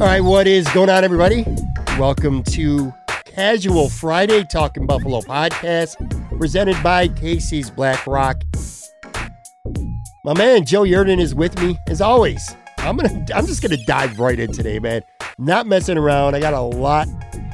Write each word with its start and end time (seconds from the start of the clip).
All 0.00 0.06
right, 0.06 0.22
what 0.22 0.46
is 0.46 0.66
going 0.70 0.88
on, 0.88 1.04
everybody? 1.04 1.44
Welcome 1.98 2.42
to 2.44 2.94
Casual 3.26 3.90
Friday 3.90 4.42
Talking 4.42 4.86
Buffalo 4.86 5.20
podcast, 5.20 5.96
presented 6.38 6.82
by 6.82 7.08
Casey's 7.08 7.68
Black 7.68 8.06
Rock. 8.06 8.42
My 10.24 10.32
man 10.32 10.64
Joe 10.64 10.84
Yerdon 10.84 11.20
is 11.20 11.34
with 11.34 11.60
me 11.60 11.78
as 11.88 12.00
always. 12.00 12.56
I'm 12.78 12.96
gonna, 12.96 13.26
I'm 13.34 13.44
just 13.44 13.60
gonna 13.60 13.76
dive 13.84 14.18
right 14.18 14.40
in 14.40 14.50
today, 14.50 14.78
man. 14.78 15.02
Not 15.36 15.66
messing 15.66 15.98
around. 15.98 16.34
I 16.36 16.40
got 16.40 16.54
a 16.54 16.60
lot 16.62 17.06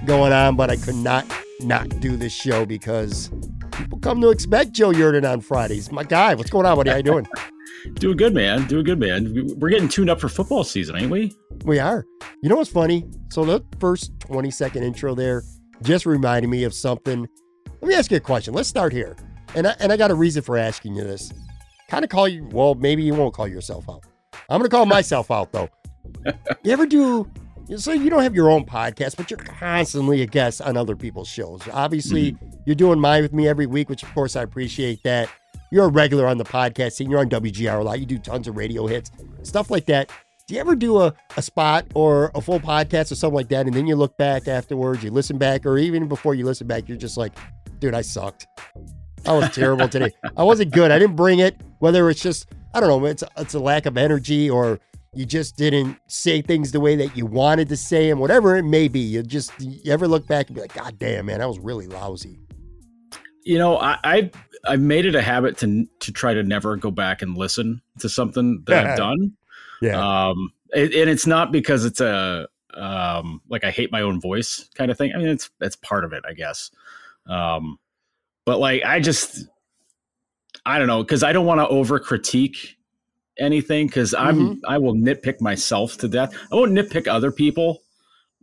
going 0.07 0.33
on, 0.33 0.55
but 0.55 0.71
I 0.71 0.77
could 0.77 0.95
not 0.95 1.27
not 1.63 1.89
do 1.99 2.17
this 2.17 2.33
show 2.33 2.65
because 2.65 3.33
people 3.73 3.99
come 3.99 4.21
to 4.21 4.31
expect 4.31 4.71
Joe 4.71 4.93
Yerdon 4.93 5.29
on 5.29 5.41
Fridays. 5.41 5.91
My 5.91 6.05
guy, 6.05 6.37
what's 6.37 6.51
going 6.51 6.67
on, 6.67 6.77
buddy? 6.77 6.91
How 6.91 6.99
you 6.99 7.03
doing? 7.03 7.27
Doing 7.95 8.17
good, 8.17 8.35
man. 8.35 8.67
Doing 8.67 8.85
good, 8.85 8.99
man. 8.99 9.57
We're 9.59 9.71
getting 9.71 9.89
tuned 9.89 10.11
up 10.11 10.21
for 10.21 10.29
football 10.29 10.65
season, 10.65 10.97
ain't 10.97 11.11
we? 11.11 11.33
We 11.65 11.79
are. 11.79 12.05
You 12.43 12.49
know 12.49 12.57
what's 12.57 12.71
funny? 12.71 13.09
So 13.31 13.45
the 13.45 13.65
first 13.81 14.19
20 14.21 14.51
second 14.51 14.83
intro 14.85 15.15
there 15.15 15.43
just 15.83 16.07
reminded 16.07 16.49
me 16.49 16.65
of 16.65 16.75
something. 16.75 17.29
Let 17.81 17.89
me 17.89 17.95
ask 17.95 18.11
you 18.11 18.17
a 18.17 18.21
question. 18.21 18.55
Let's 18.55 18.69
start 18.69 18.93
here. 18.93 19.17
And 19.55 19.67
I, 19.67 19.77
and 19.81 19.93
I 19.93 19.97
got 19.97 20.11
a 20.11 20.15
reason 20.15 20.43
for 20.43 20.57
asking 20.57 20.95
you 20.95 21.05
this. 21.05 21.33
Kind 21.89 22.05
of 22.05 22.11
call 22.11 22.29
you, 22.29 22.47
well, 22.53 22.75
maybe 22.75 23.03
you 23.03 23.15
won't 23.15 23.35
call 23.35 23.49
yourself 23.49 23.89
out. 23.89 24.05
I'm 24.51 24.59
going 24.59 24.69
to 24.71 24.77
call 24.77 24.87
myself 24.87 25.31
out, 25.31 25.53
though. 25.53 25.69
You 26.65 26.73
ever 26.73 26.87
do, 26.87 27.31
so 27.77 27.93
you 27.93 28.09
don't 28.09 28.23
have 28.23 28.35
your 28.35 28.51
own 28.51 28.65
podcast, 28.65 29.17
but 29.17 29.31
you're 29.31 29.39
constantly 29.39 30.23
a 30.23 30.27
guest 30.27 30.61
on 30.63 30.77
other 30.77 30.97
people's 30.97 31.29
shows. 31.29 31.63
Obviously, 31.73 32.33
mm-hmm. 32.33 32.49
you're 32.67 32.75
doing 32.75 32.99
mine 32.99 33.23
with 33.23 33.33
me 33.33 33.47
every 33.47 33.67
week, 33.67 33.89
which 33.89 34.03
of 34.03 34.13
course 34.15 34.37
I 34.37 34.43
appreciate 34.43 35.03
that. 35.05 35.29
You're 35.71 35.85
a 35.85 35.89
regular 35.89 36.27
on 36.27 36.39
the 36.39 36.45
podcast 36.45 36.93
scene. 36.93 37.11
You're 37.11 37.21
on 37.21 37.29
WGR 37.29 37.81
a 37.81 37.83
lot. 37.83 38.01
You 38.01 38.07
do 38.07 38.19
tons 38.19 38.49
of 38.49 38.57
radio 38.57 38.87
hits, 38.87 39.11
stuff 39.43 39.71
like 39.71 39.87
that. 39.87 40.11
Do 40.47 40.55
you 40.55 40.61
ever 40.61 40.75
do 40.75 40.99
a, 41.01 41.15
a 41.37 41.43
spot 41.43 41.87
or 41.95 42.31
a 42.35 42.41
full 42.41 42.59
podcast 42.59 43.13
or 43.13 43.17
something 43.17 43.35
like 43.35 43.49
that? 43.51 43.67
And 43.67 43.75
then 43.75 43.87
you 43.87 43.97
look 43.97 44.17
back 44.17 44.49
afterwards, 44.49 45.05
you 45.05 45.11
listen 45.11 45.37
back, 45.37 45.67
or 45.67 45.77
even 45.77 46.09
before 46.09 46.35
you 46.35 46.47
listen 46.47 46.67
back, 46.67 46.89
you're 46.89 46.97
just 46.97 47.19
like, 47.19 47.35
dude, 47.81 47.93
I 47.93 48.01
sucked. 48.01 48.47
I 49.27 49.33
was 49.33 49.51
terrible 49.55 49.89
today. 49.89 50.11
I 50.39 50.43
wasn't 50.45 50.73
good. 50.73 50.91
I 50.91 50.99
didn't 50.99 51.17
bring 51.17 51.41
it. 51.41 51.61
Whether 51.81 52.09
it's 52.09 52.23
just, 52.23 52.49
I 52.73 52.81
don't 52.81 52.89
know, 52.89 53.05
it's 53.07 53.23
it's 53.37 53.53
a 53.53 53.59
lack 53.59 53.85
of 53.85 53.99
energy 53.99 54.49
or 54.49 54.81
you 55.13 55.27
just 55.27 55.57
didn't 55.57 55.99
say 56.07 56.41
things 56.41 56.73
the 56.73 56.81
way 56.81 56.97
that 56.97 57.15
you 57.15 57.27
wanted 57.27 57.69
to 57.69 57.77
say 57.77 58.09
them, 58.09 58.19
whatever 58.19 58.57
it 58.57 58.63
may 58.63 58.89
be. 58.89 59.01
You 59.01 59.23
just, 59.23 59.53
you 59.61 59.93
ever 59.93 60.09
look 60.09 60.27
back 60.27 60.47
and 60.47 60.55
be 60.55 60.63
like, 60.63 60.75
God 60.75 60.99
damn, 60.99 61.27
man, 61.27 61.43
I 61.43 61.47
was 61.47 61.59
really 61.59 61.87
lousy. 61.89 62.39
You 63.49 63.57
know, 63.57 63.79
I, 63.79 63.99
I 64.05 64.31
I've 64.69 64.83
made 64.83 65.07
it 65.07 65.15
a 65.15 65.23
habit 65.23 65.57
to 65.59 65.87
to 66.01 66.13
try 66.13 66.35
to 66.35 66.43
never 66.43 66.77
go 66.77 66.91
back 66.91 67.23
and 67.23 67.35
listen 67.35 67.81
to 68.01 68.07
something 68.07 68.63
that 68.67 68.87
I've 68.87 68.99
done. 68.99 69.33
Yeah. 69.81 70.27
Um, 70.29 70.53
it, 70.75 70.95
and 70.95 71.09
it's 71.09 71.27
not 71.27 71.51
because 71.51 71.87
it's 71.87 72.03
a 72.03 72.47
um 72.75 73.41
like 73.49 73.65
I 73.65 73.71
hate 73.71 73.91
my 73.91 74.03
own 74.03 74.21
voice 74.21 74.69
kind 74.75 74.91
of 74.91 74.99
thing. 74.99 75.13
I 75.15 75.17
mean, 75.17 75.29
it's 75.29 75.49
that's 75.61 75.77
part 75.77 76.05
of 76.05 76.13
it, 76.13 76.25
I 76.29 76.35
guess. 76.35 76.71
Um, 77.27 77.79
but 78.45 78.59
like 78.59 78.85
I 78.85 79.01
just 79.01 79.49
I 80.67 80.77
don't 80.77 80.87
know 80.87 81.03
because 81.03 81.23
I 81.23 81.33
don't 81.33 81.47
want 81.47 81.63
to 81.63 81.69
over 81.69 81.99
critique 81.99 82.77
anything 83.39 83.87
because 83.87 84.13
I'm 84.13 84.39
mm-hmm. 84.39 84.71
I 84.71 84.77
will 84.77 84.95
nitpick 84.95 85.41
myself 85.41 85.97
to 85.99 86.09
death. 86.09 86.35
I 86.53 86.55
won't 86.55 86.73
nitpick 86.73 87.09
other 87.09 87.33
people 87.33 87.81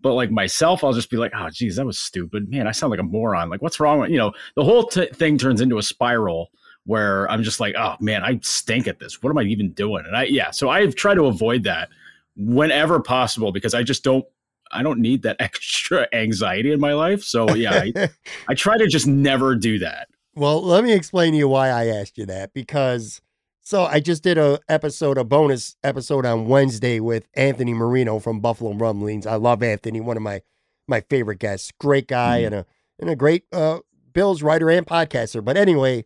but 0.01 0.13
like 0.13 0.31
myself, 0.31 0.83
I'll 0.83 0.93
just 0.93 1.09
be 1.09 1.17
like, 1.17 1.31
oh, 1.35 1.49
geez, 1.49 1.77
that 1.77 1.85
was 1.85 1.99
stupid. 1.99 2.49
Man, 2.49 2.67
I 2.67 2.71
sound 2.71 2.91
like 2.91 2.99
a 2.99 3.03
moron. 3.03 3.49
Like, 3.49 3.61
what's 3.61 3.79
wrong 3.79 3.99
with, 3.99 4.11
you 4.11 4.17
know, 4.17 4.33
the 4.55 4.63
whole 4.63 4.85
t- 4.85 5.07
thing 5.07 5.37
turns 5.37 5.61
into 5.61 5.77
a 5.77 5.83
spiral 5.83 6.51
where 6.85 7.29
I'm 7.31 7.43
just 7.43 7.59
like, 7.59 7.75
oh 7.77 7.95
man, 7.99 8.23
I 8.23 8.39
stink 8.43 8.87
at 8.87 8.99
this. 8.99 9.21
What 9.21 9.31
am 9.31 9.37
I 9.37 9.43
even 9.43 9.71
doing? 9.71 10.05
And 10.05 10.15
I, 10.15 10.25
yeah, 10.25 10.51
so 10.51 10.69
I've 10.69 10.95
tried 10.95 11.15
to 11.15 11.25
avoid 11.25 11.63
that 11.63 11.89
whenever 12.35 12.99
possible 12.99 13.51
because 13.51 13.73
I 13.73 13.83
just 13.83 14.03
don't, 14.03 14.25
I 14.71 14.83
don't 14.83 14.99
need 14.99 15.23
that 15.23 15.37
extra 15.39 16.07
anxiety 16.13 16.71
in 16.71 16.79
my 16.79 16.93
life. 16.93 17.23
So 17.23 17.53
yeah, 17.55 17.73
I, 17.95 18.09
I 18.47 18.53
try 18.53 18.77
to 18.77 18.87
just 18.87 19.07
never 19.07 19.55
do 19.55 19.79
that. 19.79 20.09
Well, 20.35 20.61
let 20.61 20.83
me 20.83 20.91
explain 20.91 21.31
to 21.31 21.37
you 21.37 21.47
why 21.47 21.69
I 21.69 21.87
asked 21.87 22.17
you 22.17 22.25
that 22.27 22.53
because 22.53 23.21
so 23.65 23.83
I 23.83 23.99
just 23.99 24.21
did 24.21 24.37
a 24.37 24.59
episode, 24.69 25.17
a 25.17 25.23
bonus 25.23 25.75
episode 25.83 26.23
on 26.23 26.47
Wednesday 26.47 26.99
with 26.99 27.27
Anthony 27.33 27.73
Marino 27.73 28.19
from 28.19 28.39
Buffalo 28.39 28.75
Rumblings. 28.75 29.25
I 29.25 29.37
love 29.37 29.63
Anthony, 29.63 29.99
one 29.99 30.17
of 30.17 30.23
my 30.23 30.43
my 30.87 31.01
favorite 31.01 31.39
guests. 31.39 31.71
Great 31.79 32.07
guy 32.07 32.41
mm-hmm. 32.41 32.45
and 32.45 32.55
a 32.55 32.65
and 32.99 33.09
a 33.09 33.15
great 33.15 33.45
uh, 33.51 33.79
Bills 34.13 34.43
writer 34.43 34.69
and 34.69 34.85
podcaster. 34.85 35.43
But 35.43 35.57
anyway, 35.57 36.05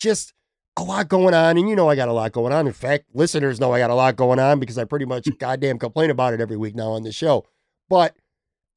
just 0.00 0.32
a 0.78 0.82
lot 0.82 1.08
going 1.08 1.34
on, 1.34 1.58
and 1.58 1.68
you 1.68 1.76
know 1.76 1.90
I 1.90 1.96
got 1.96 2.08
a 2.08 2.14
lot 2.14 2.32
going 2.32 2.54
on. 2.54 2.66
In 2.66 2.72
fact, 2.72 3.04
listeners 3.12 3.60
know 3.60 3.72
I 3.72 3.78
got 3.78 3.90
a 3.90 3.94
lot 3.94 4.16
going 4.16 4.38
on 4.38 4.58
because 4.58 4.78
I 4.78 4.84
pretty 4.84 5.04
much 5.04 5.28
goddamn 5.38 5.78
complain 5.78 6.08
about 6.08 6.32
it 6.32 6.40
every 6.40 6.56
week 6.56 6.74
now 6.74 6.92
on 6.92 7.02
the 7.02 7.12
show. 7.12 7.44
But 7.90 8.16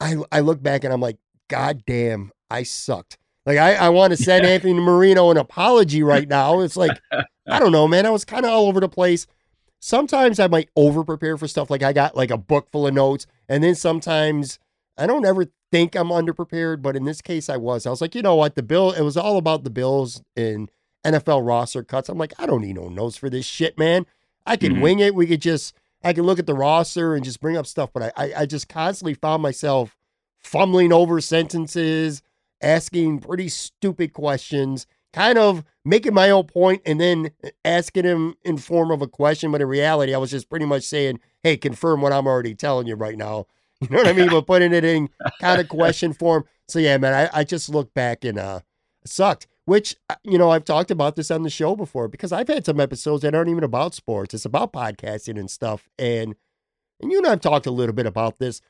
I 0.02 0.18
I 0.30 0.42
look 0.42 0.62
back 0.62 0.84
and 0.84 0.92
I'm 0.92 1.00
like, 1.00 1.20
goddamn, 1.48 2.34
I 2.50 2.64
sucked. 2.64 3.18
Like 3.46 3.58
I, 3.58 3.76
I 3.76 3.90
want 3.90 4.12
to 4.12 4.18
send 4.24 4.46
yeah. 4.46 4.52
Anthony 4.52 4.74
Marino 4.74 5.32
an 5.32 5.38
apology 5.38 6.04
right 6.04 6.28
now. 6.28 6.60
It's 6.62 6.78
like 6.78 7.00
I 7.48 7.60
don't 7.60 7.72
know, 7.72 7.88
man. 7.88 8.06
I 8.06 8.10
was 8.10 8.26
kind 8.26 8.46
of 8.46 8.52
all 8.52 8.68
over 8.68 8.80
the 8.80 8.90
place. 8.90 9.28
Sometimes 9.80 10.40
I 10.40 10.48
might 10.48 10.70
over 10.76 11.04
prepare 11.04 11.38
for 11.38 11.48
stuff. 11.48 11.70
Like 11.70 11.84
I 11.84 11.94
got 11.94 12.16
like 12.16 12.32
a 12.32 12.38
book 12.38 12.70
full 12.72 12.88
of 12.88 12.94
notes, 12.94 13.28
and 13.50 13.64
then 13.64 13.76
sometimes 13.76 14.60
I 14.98 15.08
don't 15.08 15.26
ever 15.26 15.48
think 15.72 15.96
I'm 15.96 16.10
underprepared, 16.10 16.82
but 16.82 16.96
in 16.96 17.04
this 17.04 17.22
case 17.22 17.50
I 17.50 17.58
was. 17.58 17.86
I 17.86 17.90
was 17.90 18.00
like, 18.00 18.16
you 18.16 18.22
know 18.22 18.36
what, 18.36 18.56
the 18.56 18.64
bill. 18.64 18.92
It 18.92 19.02
was 19.02 19.18
all 19.18 19.38
about 19.38 19.64
the 19.64 19.70
Bills 19.70 20.22
and 20.38 20.72
NFL 21.04 21.46
roster 21.46 21.84
cuts. 21.84 22.10
I'm 22.10 22.18
like, 22.18 22.34
I 22.40 22.46
don't 22.46 22.62
need 22.62 22.76
no 22.76 22.88
notes 22.88 23.18
for 23.18 23.30
this 23.30 23.46
shit, 23.46 23.78
man. 23.78 24.06
I 24.46 24.56
can 24.56 24.74
mm-hmm. 24.74 24.82
wing 24.82 25.00
it. 25.00 25.16
We 25.16 25.28
could 25.28 25.42
just 25.42 25.74
I 26.04 26.14
can 26.14 26.24
look 26.24 26.40
at 26.40 26.48
the 26.48 26.54
roster 26.54 27.16
and 27.16 27.24
just 27.24 27.40
bring 27.40 27.58
up 27.58 27.66
stuff, 27.66 27.92
but 27.94 28.04
I, 28.04 28.26
I, 28.26 28.34
I 28.40 28.46
just 28.46 28.68
constantly 28.68 29.14
found 29.14 29.42
myself 29.42 29.98
fumbling 30.38 30.92
over 30.92 31.22
sentences 31.22 32.22
asking 32.64 33.20
pretty 33.20 33.50
stupid 33.50 34.14
questions, 34.14 34.88
kind 35.12 35.38
of 35.38 35.64
making 35.86 36.14
my 36.14 36.30
own 36.30 36.46
point 36.46 36.82
and 36.86 37.00
then 37.00 37.32
asking 37.64 38.06
him 38.06 38.36
in 38.44 38.58
form 38.58 38.92
of 38.92 39.02
a 39.02 39.08
question. 39.08 39.52
But 39.52 39.62
in 39.62 39.68
reality, 39.68 40.14
I 40.14 40.18
was 40.18 40.32
just 40.32 40.50
pretty 40.50 40.66
much 40.66 40.84
saying, 40.84 41.20
hey, 41.44 41.58
confirm 41.58 42.02
what 42.02 42.14
I'm 42.14 42.28
already 42.28 42.56
telling 42.56 42.88
you 42.88 42.96
right 42.96 43.18
now. 43.18 43.46
You 43.82 43.90
know 43.90 43.98
what 43.98 44.08
I 44.08 44.14
mean? 44.14 44.30
but 44.30 44.48
putting 44.48 44.72
it 44.72 44.86
in 44.86 45.10
kind 45.42 45.60
of 45.60 45.68
question 45.68 46.14
form. 46.14 46.46
So 46.70 46.80
yeah, 46.80 46.98
man, 46.98 47.14
I, 47.14 47.40
I 47.40 47.44
just 47.44 47.68
look 47.68 47.94
back 47.94 48.24
and 48.24 48.40
uh 48.40 48.62
sucked. 49.06 49.46
Which 49.66 49.98
uh, 50.10 50.16
you 50.24 50.38
know, 50.38 50.52
I've 50.52 50.64
talked 50.64 50.90
about 50.90 51.18
this 51.18 51.30
on 51.30 51.44
the 51.44 51.50
show 51.50 51.76
before 51.76 52.08
because 52.08 52.32
I've 52.32 52.48
had 52.48 52.66
some 52.66 52.80
episodes 52.80 53.24
that 53.24 53.36
aren't 53.36 53.50
even 53.50 53.66
about 53.66 53.94
sports. 53.94 54.34
It's 54.34 54.46
about 54.46 54.72
podcasting 54.72 55.38
and 55.38 55.52
stuff. 55.52 55.90
And 56.00 56.36
and 57.02 57.12
you 57.12 57.18
and 57.18 57.28
I've 57.28 57.42
talked 57.42 57.66
a 57.66 57.72
little 57.72 57.94
bit 57.94 58.06
about 58.06 58.40
this. 58.40 58.62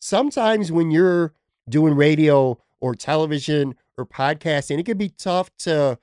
Sometimes 0.00 0.72
when 0.72 0.90
you're 0.90 1.34
doing 1.68 1.94
radio 1.94 2.58
or 2.82 2.94
television 2.94 3.74
or 3.96 4.04
podcasting, 4.04 4.78
it 4.78 4.84
can 4.84 4.98
be 4.98 5.08
tough 5.08 5.50
to 5.56 5.98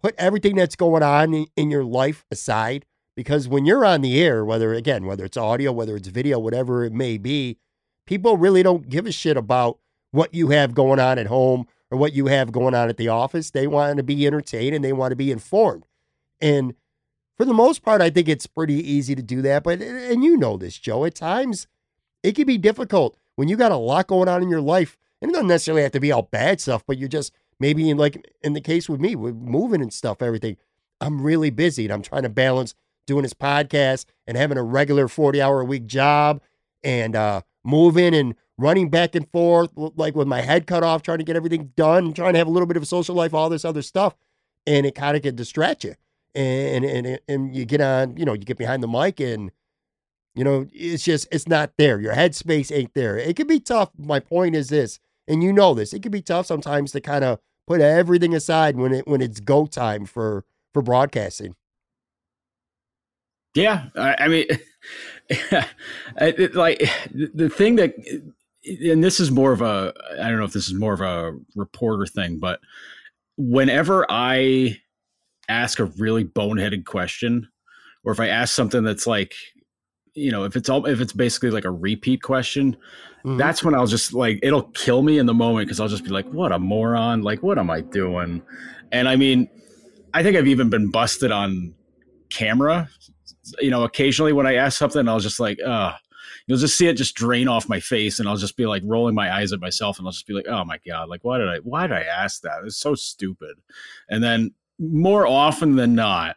put 0.00 0.14
everything 0.18 0.54
that's 0.54 0.76
going 0.76 1.02
on 1.02 1.34
in, 1.34 1.46
in 1.56 1.70
your 1.70 1.84
life 1.84 2.24
aside 2.30 2.84
because 3.16 3.48
when 3.48 3.64
you're 3.66 3.84
on 3.84 4.02
the 4.02 4.22
air, 4.22 4.44
whether 4.44 4.72
again, 4.74 5.06
whether 5.06 5.24
it's 5.24 5.36
audio, 5.36 5.72
whether 5.72 5.96
it's 5.96 6.06
video, 6.06 6.38
whatever 6.38 6.84
it 6.84 6.92
may 6.92 7.18
be, 7.18 7.58
people 8.06 8.36
really 8.36 8.62
don't 8.62 8.88
give 8.88 9.06
a 9.06 9.12
shit 9.12 9.36
about 9.36 9.78
what 10.12 10.32
you 10.32 10.50
have 10.50 10.74
going 10.74 11.00
on 11.00 11.18
at 11.18 11.26
home 11.26 11.66
or 11.90 11.98
what 11.98 12.12
you 12.12 12.26
have 12.26 12.52
going 12.52 12.74
on 12.74 12.88
at 12.88 12.96
the 12.98 13.08
office. 13.08 13.50
They 13.50 13.66
want 13.66 13.96
to 13.96 14.02
be 14.02 14.26
entertained 14.26 14.76
and 14.76 14.84
they 14.84 14.92
want 14.92 15.10
to 15.12 15.16
be 15.16 15.32
informed. 15.32 15.84
And 16.40 16.74
for 17.36 17.44
the 17.44 17.54
most 17.54 17.82
part, 17.82 18.00
I 18.00 18.10
think 18.10 18.28
it's 18.28 18.46
pretty 18.46 18.74
easy 18.74 19.14
to 19.14 19.22
do 19.22 19.42
that. 19.42 19.64
But, 19.64 19.80
and 19.80 20.22
you 20.22 20.36
know 20.36 20.56
this, 20.56 20.78
Joe, 20.78 21.04
at 21.04 21.14
times 21.14 21.66
it 22.22 22.36
can 22.36 22.46
be 22.46 22.58
difficult 22.58 23.16
when 23.36 23.48
you 23.48 23.56
got 23.56 23.72
a 23.72 23.76
lot 23.76 24.06
going 24.06 24.28
on 24.28 24.42
in 24.42 24.48
your 24.48 24.60
life. 24.60 24.96
And 25.20 25.30
it 25.30 25.34
doesn't 25.34 25.48
necessarily 25.48 25.82
have 25.82 25.92
to 25.92 26.00
be 26.00 26.12
all 26.12 26.22
bad 26.22 26.60
stuff, 26.60 26.84
but 26.86 26.98
you're 26.98 27.08
just 27.08 27.32
maybe 27.58 27.90
in 27.90 27.96
like 27.96 28.32
in 28.42 28.52
the 28.52 28.60
case 28.60 28.88
with 28.88 29.00
me, 29.00 29.16
with 29.16 29.34
moving 29.34 29.82
and 29.82 29.92
stuff, 29.92 30.22
everything. 30.22 30.56
I'm 31.00 31.22
really 31.22 31.50
busy 31.50 31.84
and 31.84 31.92
I'm 31.92 32.02
trying 32.02 32.22
to 32.22 32.28
balance 32.28 32.74
doing 33.06 33.22
this 33.22 33.34
podcast 33.34 34.04
and 34.26 34.36
having 34.36 34.58
a 34.58 34.62
regular 34.62 35.08
40 35.08 35.40
hour 35.40 35.60
a 35.60 35.64
week 35.64 35.86
job 35.86 36.42
and 36.84 37.16
uh, 37.16 37.40
moving 37.64 38.14
and 38.14 38.34
running 38.58 38.90
back 38.90 39.14
and 39.14 39.28
forth, 39.30 39.70
like 39.76 40.14
with 40.14 40.28
my 40.28 40.40
head 40.40 40.66
cut 40.66 40.82
off, 40.82 41.02
trying 41.02 41.18
to 41.18 41.24
get 41.24 41.36
everything 41.36 41.72
done, 41.76 42.12
trying 42.12 42.32
to 42.32 42.38
have 42.38 42.48
a 42.48 42.50
little 42.50 42.66
bit 42.66 42.76
of 42.76 42.82
a 42.82 42.86
social 42.86 43.14
life, 43.14 43.32
all 43.32 43.48
this 43.48 43.64
other 43.64 43.82
stuff. 43.82 44.16
And 44.66 44.84
it 44.84 44.94
kind 44.94 45.16
of 45.16 45.22
can 45.22 45.34
distract 45.34 45.84
you. 45.84 45.94
And, 46.34 46.84
and, 46.84 47.18
and 47.26 47.56
you 47.56 47.64
get 47.64 47.80
on, 47.80 48.16
you 48.16 48.24
know, 48.24 48.34
you 48.34 48.40
get 48.40 48.58
behind 48.58 48.82
the 48.82 48.88
mic 48.88 49.18
and, 49.18 49.50
you 50.34 50.44
know, 50.44 50.66
it's 50.72 51.02
just, 51.02 51.26
it's 51.32 51.48
not 51.48 51.72
there. 51.78 51.98
Your 52.00 52.14
headspace 52.14 52.70
ain't 52.76 52.94
there. 52.94 53.16
It 53.16 53.34
can 53.36 53.46
be 53.46 53.60
tough. 53.60 53.90
My 53.98 54.20
point 54.20 54.54
is 54.54 54.68
this, 54.68 55.00
and 55.28 55.42
you 55.42 55.52
know 55.52 55.74
this, 55.74 55.92
it 55.92 56.02
can 56.02 56.12
be 56.12 56.22
tough 56.22 56.46
sometimes 56.46 56.92
to 56.92 57.00
kind 57.00 57.24
of 57.24 57.38
put 57.66 57.80
everything 57.80 58.34
aside 58.34 58.76
when 58.76 58.94
it, 58.94 59.06
when 59.06 59.20
it's 59.20 59.40
go 59.40 59.66
time 59.66 60.06
for, 60.06 60.44
for 60.72 60.82
broadcasting. 60.82 61.54
Yeah. 63.54 63.86
I, 63.96 64.16
I 64.20 64.28
mean, 64.28 64.46
it, 65.28 66.54
like 66.54 66.78
the 67.12 67.48
thing 67.48 67.76
that 67.76 67.94
and 68.64 69.02
this 69.02 69.20
is 69.20 69.30
more 69.30 69.52
of 69.52 69.62
a 69.62 69.92
I 70.20 70.28
don't 70.28 70.38
know 70.38 70.44
if 70.44 70.52
this 70.52 70.68
is 70.68 70.74
more 70.74 70.92
of 70.92 71.00
a 71.00 71.36
reporter 71.54 72.06
thing, 72.06 72.38
but 72.38 72.60
whenever 73.36 74.06
I 74.08 74.80
ask 75.48 75.78
a 75.78 75.86
really 75.86 76.24
boneheaded 76.24 76.84
question, 76.84 77.48
or 78.04 78.12
if 78.12 78.20
I 78.20 78.28
ask 78.28 78.54
something 78.54 78.82
that's 78.82 79.06
like, 79.06 79.34
you 80.14 80.30
know, 80.30 80.44
if 80.44 80.56
it's 80.56 80.68
all 80.68 80.86
if 80.86 81.00
it's 81.00 81.12
basically 81.12 81.50
like 81.50 81.64
a 81.64 81.70
repeat 81.70 82.22
question, 82.22 82.76
mm-hmm. 83.18 83.36
that's 83.36 83.62
when 83.62 83.74
I'll 83.74 83.86
just 83.86 84.12
like 84.12 84.38
it'll 84.42 84.64
kill 84.70 85.02
me 85.02 85.18
in 85.18 85.26
the 85.26 85.34
moment 85.34 85.66
because 85.66 85.80
I'll 85.80 85.88
just 85.88 86.04
be 86.04 86.10
like, 86.10 86.26
what 86.26 86.52
a 86.52 86.58
moron! 86.58 87.22
Like, 87.22 87.42
what 87.42 87.58
am 87.58 87.70
I 87.70 87.80
doing? 87.80 88.42
And 88.92 89.08
I 89.08 89.16
mean, 89.16 89.48
I 90.14 90.22
think 90.22 90.36
I've 90.36 90.46
even 90.46 90.70
been 90.70 90.90
busted 90.90 91.32
on 91.32 91.74
camera. 92.30 92.88
You 93.60 93.70
know, 93.70 93.84
occasionally 93.84 94.32
when 94.32 94.46
I 94.46 94.54
ask 94.54 94.78
something, 94.78 95.08
I'll 95.08 95.20
just 95.20 95.40
like, 95.40 95.58
uh 95.64 95.94
you'll 96.48 96.58
just 96.58 96.78
see 96.78 96.88
it 96.88 96.94
just 96.94 97.14
drain 97.14 97.46
off 97.46 97.68
my 97.68 97.78
face 97.78 98.18
and 98.18 98.28
I'll 98.28 98.36
just 98.36 98.56
be 98.56 98.66
like 98.66 98.82
rolling 98.84 99.14
my 99.14 99.32
eyes 99.32 99.52
at 99.52 99.60
myself 99.60 99.98
and 99.98 100.08
I'll 100.08 100.12
just 100.12 100.26
be 100.26 100.32
like, 100.32 100.48
oh 100.48 100.64
my 100.64 100.78
God, 100.86 101.08
like 101.10 101.22
why 101.22 101.38
did 101.38 101.48
I 101.48 101.58
why 101.58 101.86
did 101.86 101.96
I 101.96 102.02
ask 102.02 102.40
that? 102.42 102.64
It's 102.64 102.78
so 102.78 102.94
stupid. 102.94 103.58
And 104.08 104.24
then 104.24 104.52
more 104.78 105.26
often 105.26 105.76
than 105.76 105.94
not, 105.94 106.36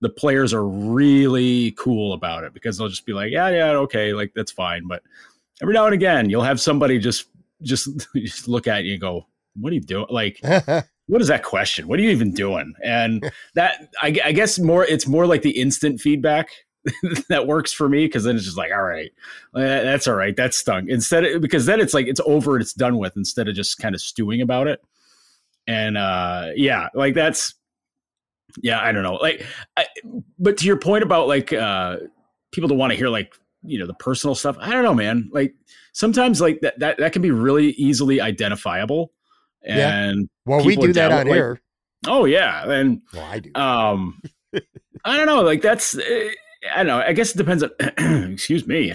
the 0.00 0.08
players 0.08 0.52
are 0.52 0.66
really 0.66 1.70
cool 1.72 2.12
about 2.12 2.42
it 2.42 2.52
because 2.52 2.76
they'll 2.76 2.88
just 2.88 3.06
be 3.06 3.12
like, 3.12 3.30
yeah, 3.30 3.48
yeah, 3.50 3.70
okay, 3.70 4.12
like 4.12 4.32
that's 4.34 4.50
fine. 4.50 4.88
But 4.88 5.02
every 5.62 5.74
now 5.74 5.86
and 5.86 5.94
again, 5.94 6.28
you'll 6.28 6.42
have 6.42 6.60
somebody 6.60 6.98
just 6.98 7.28
just, 7.62 7.88
just 8.16 8.48
look 8.48 8.66
at 8.66 8.84
you 8.84 8.92
and 8.92 9.00
go, 9.00 9.26
what 9.54 9.70
are 9.70 9.74
you 9.74 9.80
doing? 9.80 10.06
Like, 10.10 10.40
what 11.06 11.20
is 11.20 11.28
that 11.28 11.42
question? 11.42 11.88
What 11.88 11.98
are 11.98 12.02
you 12.02 12.10
even 12.10 12.32
doing? 12.32 12.74
And 12.84 13.30
that, 13.54 13.88
I, 14.00 14.18
I 14.24 14.32
guess 14.32 14.58
more, 14.58 14.84
it's 14.84 15.06
more 15.06 15.26
like 15.26 15.42
the 15.42 15.50
instant 15.50 16.00
feedback 16.00 16.50
that 17.28 17.46
works 17.46 17.72
for 17.72 17.88
me 17.88 18.06
because 18.06 18.24
then 18.24 18.36
it's 18.36 18.44
just 18.44 18.56
like, 18.56 18.72
all 18.72 18.82
right, 18.82 19.10
uh, 19.54 19.60
that's 19.60 20.08
all 20.08 20.14
right, 20.16 20.36
that 20.36 20.52
stung. 20.52 20.88
Instead, 20.88 21.24
of, 21.24 21.40
because 21.40 21.66
then 21.66 21.80
it's 21.80 21.94
like 21.94 22.06
it's 22.06 22.20
over, 22.26 22.58
it's 22.58 22.74
done 22.74 22.98
with, 22.98 23.16
instead 23.16 23.48
of 23.48 23.54
just 23.54 23.78
kind 23.78 23.94
of 23.94 24.00
stewing 24.00 24.40
about 24.40 24.66
it. 24.66 24.82
And 25.68 25.96
uh, 25.96 26.48
yeah, 26.56 26.88
like 26.92 27.14
that's 27.14 27.54
yeah, 28.60 28.80
I 28.80 28.90
don't 28.90 29.04
know, 29.04 29.14
like, 29.14 29.46
I, 29.76 29.86
but 30.40 30.56
to 30.58 30.66
your 30.66 30.76
point 30.76 31.04
about 31.04 31.28
like 31.28 31.52
uh, 31.52 31.98
people 32.50 32.68
don't 32.68 32.78
want 32.78 32.90
to 32.90 32.96
hear 32.96 33.08
like 33.08 33.32
you 33.62 33.78
know 33.78 33.86
the 33.86 33.94
personal 33.94 34.34
stuff. 34.34 34.56
I 34.60 34.70
don't 34.70 34.82
know, 34.82 34.94
man. 34.94 35.30
Like 35.32 35.54
sometimes 35.92 36.40
like 36.40 36.60
that 36.60 36.78
that 36.78 36.98
that 36.98 37.12
can 37.12 37.22
be 37.22 37.30
really 37.30 37.70
easily 37.70 38.20
identifiable. 38.20 39.12
And 39.64 40.20
yeah. 40.20 40.26
well, 40.56 40.64
we 40.64 40.76
do 40.76 40.92
that 40.92 41.12
on 41.12 41.28
like, 41.28 41.36
air. 41.36 41.60
Oh 42.06 42.24
yeah, 42.24 42.70
and 42.70 43.02
well, 43.12 43.24
I 43.24 43.38
do. 43.38 43.50
Um, 43.54 44.22
I 45.04 45.16
don't 45.16 45.26
know. 45.26 45.42
Like 45.42 45.62
that's 45.62 45.96
eh, 45.96 46.30
I 46.70 46.78
don't 46.78 46.86
know. 46.86 47.00
I 47.00 47.12
guess 47.12 47.34
it 47.34 47.38
depends 47.38 47.62
on. 47.62 47.70
excuse 48.32 48.66
me. 48.66 48.94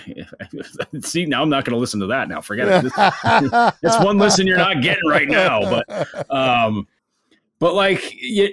See, 1.01 1.25
now 1.25 1.41
I'm 1.41 1.49
not 1.49 1.65
going 1.65 1.73
to 1.73 1.79
listen 1.79 1.99
to 1.99 2.07
that. 2.07 2.29
Now 2.29 2.41
forget 2.41 2.85
it. 2.85 2.91
It's 3.83 3.99
one 4.03 4.17
listen 4.17 4.47
you're 4.47 4.57
not 4.57 4.81
getting 4.81 5.07
right 5.07 5.27
now. 5.27 5.61
But, 5.61 6.31
um, 6.31 6.87
but 7.59 7.73
like, 7.73 8.13
you, 8.13 8.49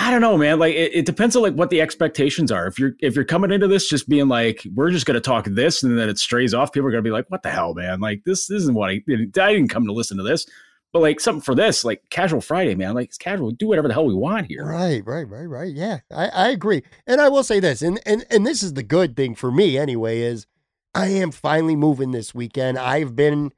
I 0.00 0.12
don't 0.12 0.20
know, 0.20 0.38
man. 0.38 0.60
Like, 0.60 0.76
it, 0.76 0.94
it, 0.94 1.06
depends 1.06 1.34
on 1.34 1.42
like 1.42 1.54
what 1.54 1.70
the 1.70 1.80
expectations 1.80 2.52
are. 2.52 2.68
If 2.68 2.78
you're 2.78 2.92
if 3.00 3.16
you're 3.16 3.24
coming 3.24 3.50
into 3.50 3.66
this 3.66 3.88
just 3.88 4.08
being 4.08 4.28
like, 4.28 4.64
we're 4.72 4.92
just 4.92 5.06
to 5.06 5.20
talk 5.20 5.46
this, 5.46 5.82
and 5.82 5.98
then 5.98 6.08
it 6.08 6.18
strays 6.18 6.54
off, 6.54 6.72
people 6.72 6.88
are 6.88 6.92
to 6.92 7.02
be 7.02 7.10
like, 7.10 7.28
what 7.30 7.42
the 7.42 7.50
hell, 7.50 7.74
man? 7.74 7.98
Like, 7.98 8.22
this, 8.24 8.46
this 8.46 8.62
isn't 8.62 8.76
what 8.76 8.90
I. 8.90 9.02
I 9.08 9.52
didn't 9.52 9.68
come 9.68 9.86
to 9.86 9.92
listen 9.92 10.16
to 10.18 10.22
this. 10.22 10.46
But 10.92 11.02
like 11.02 11.20
something 11.20 11.42
for 11.42 11.54
this, 11.54 11.84
like 11.84 12.02
casual 12.10 12.40
Friday, 12.40 12.74
man. 12.76 12.94
Like 12.94 13.08
it's 13.08 13.18
casual. 13.18 13.50
Do 13.50 13.66
whatever 13.66 13.88
the 13.88 13.94
hell 13.94 14.06
we 14.06 14.14
want 14.14 14.46
here. 14.46 14.64
Right, 14.64 15.02
right, 15.04 15.28
right, 15.28 15.44
right. 15.44 15.74
Yeah, 15.74 15.98
I, 16.10 16.28
I 16.28 16.48
agree. 16.48 16.82
And 17.06 17.20
I 17.20 17.28
will 17.28 17.42
say 17.42 17.60
this, 17.60 17.82
and 17.82 18.00
and 18.06 18.24
and 18.30 18.46
this 18.46 18.62
is 18.62 18.74
the 18.74 18.82
good 18.84 19.16
thing 19.16 19.34
for 19.34 19.50
me 19.50 19.76
anyway, 19.76 20.20
is 20.20 20.46
I 20.94 21.08
am 21.08 21.32
finally 21.32 21.76
moving 21.76 22.12
this 22.12 22.34
weekend. 22.34 22.78
I've 22.78 23.16
been 23.16 23.52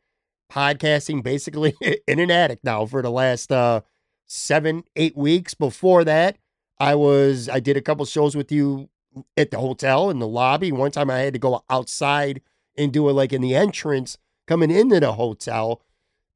podcasting 0.51 1.23
basically 1.23 1.75
in 2.09 2.19
an 2.19 2.31
attic 2.31 2.61
now 2.65 2.87
for 2.87 3.03
the 3.03 3.11
last 3.11 3.53
uh 3.53 3.83
seven, 4.31 4.85
eight 4.95 5.17
weeks. 5.17 5.55
Before 5.55 6.05
that, 6.05 6.39
I 6.79 6.95
was 6.95 7.49
I 7.49 7.61
did 7.61 7.77
a 7.77 7.83
couple 7.83 8.07
shows 8.07 8.37
with 8.37 8.53
you 8.53 8.89
at 9.37 9.51
the 9.51 9.59
hotel 9.59 10.09
in 10.09 10.21
the 10.21 10.29
lobby. 10.29 10.71
One 10.71 10.93
time 10.93 11.11
I 11.11 11.19
had 11.19 11.33
to 11.33 11.39
go 11.39 11.65
outside 11.69 12.41
and 12.77 12.93
do 12.93 13.09
it 13.09 13.13
like 13.13 13.33
in 13.33 13.43
the 13.43 13.57
entrance 13.57 14.17
coming 14.47 14.71
into 14.71 15.01
the 15.01 15.13
hotel. 15.13 15.83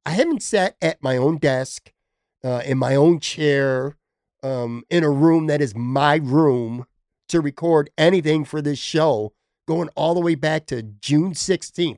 I 0.05 0.11
haven't 0.11 0.43
sat 0.43 0.75
at 0.81 1.01
my 1.01 1.17
own 1.17 1.37
desk, 1.37 1.91
uh, 2.43 2.61
in 2.65 2.77
my 2.77 2.95
own 2.95 3.19
chair, 3.19 3.95
um, 4.43 4.83
in 4.89 5.03
a 5.03 5.09
room 5.09 5.47
that 5.47 5.61
is 5.61 5.73
my 5.73 6.17
room 6.17 6.85
to 7.29 7.41
record 7.41 7.89
anything 7.97 8.45
for 8.45 8.61
this 8.61 8.77
show, 8.77 9.33
going 9.67 9.89
all 9.95 10.13
the 10.13 10.19
way 10.19 10.35
back 10.35 10.67
to 10.67 10.83
June 10.83 11.31
16th. 11.33 11.97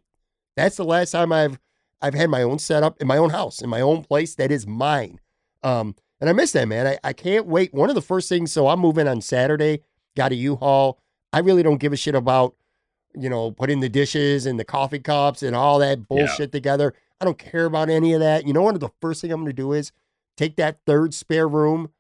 That's 0.56 0.78
the 0.78 0.86
last 0.86 1.12
time 1.12 1.34
I've 1.34 1.60
I've 2.00 2.14
had 2.14 2.30
my 2.30 2.44
own 2.44 2.60
setup 2.60 3.02
in 3.02 3.08
my 3.08 3.18
own 3.18 3.32
house, 3.32 3.62
in 3.62 3.70
my 3.70 3.82
own 3.82 4.04
place 4.04 4.36
that 4.36 4.52
is 4.52 4.68
mine. 4.68 5.20
Um, 5.64 5.96
and 6.20 6.30
I 6.30 6.34
miss 6.34 6.52
that, 6.54 6.68
man. 6.68 6.88
I, 6.88 6.98
I 7.04 7.14
can't 7.14 7.46
wait. 7.46 7.74
One 7.74 7.90
of 7.90 7.96
the 7.96 8.02
first 8.02 8.30
things, 8.30 8.52
so 8.52 8.68
I'm 8.68 8.80
moving 8.80 9.08
on 9.08 9.22
Saturday, 9.22 9.82
got 10.16 10.32
a 10.32 10.36
U-Haul. 10.36 11.00
I 11.32 11.40
really 11.40 11.64
don't 11.64 11.78
give 11.78 11.94
a 11.94 11.98
shit 11.98 12.16
about, 12.16 12.56
you 13.16 13.30
know, 13.30 13.52
putting 13.52 13.80
the 13.80 13.90
dishes 13.90 14.46
and 14.46 14.60
the 14.60 14.66
coffee 14.66 15.00
cups 15.00 15.44
and 15.44 15.56
all 15.56 15.80
that 15.80 16.08
bullshit 16.08 16.40
yeah. 16.40 16.46
together. 16.48 16.94
I 17.20 17.26
don't 17.26 17.38
care 17.38 17.66
about 17.66 17.90
any 17.90 18.14
of 18.14 18.20
that. 18.20 18.48
You 18.48 18.54
know 18.54 18.62
what? 18.62 18.80
The 18.80 18.90
first 19.02 19.22
thing 19.22 19.32
I'm 19.32 19.42
going 19.42 19.48
to 19.48 19.54
do 19.54 19.74
is 19.74 19.92
take 20.36 20.56
that 20.58 20.80
third 20.86 21.14
spare 21.14 21.48
room 21.48 21.92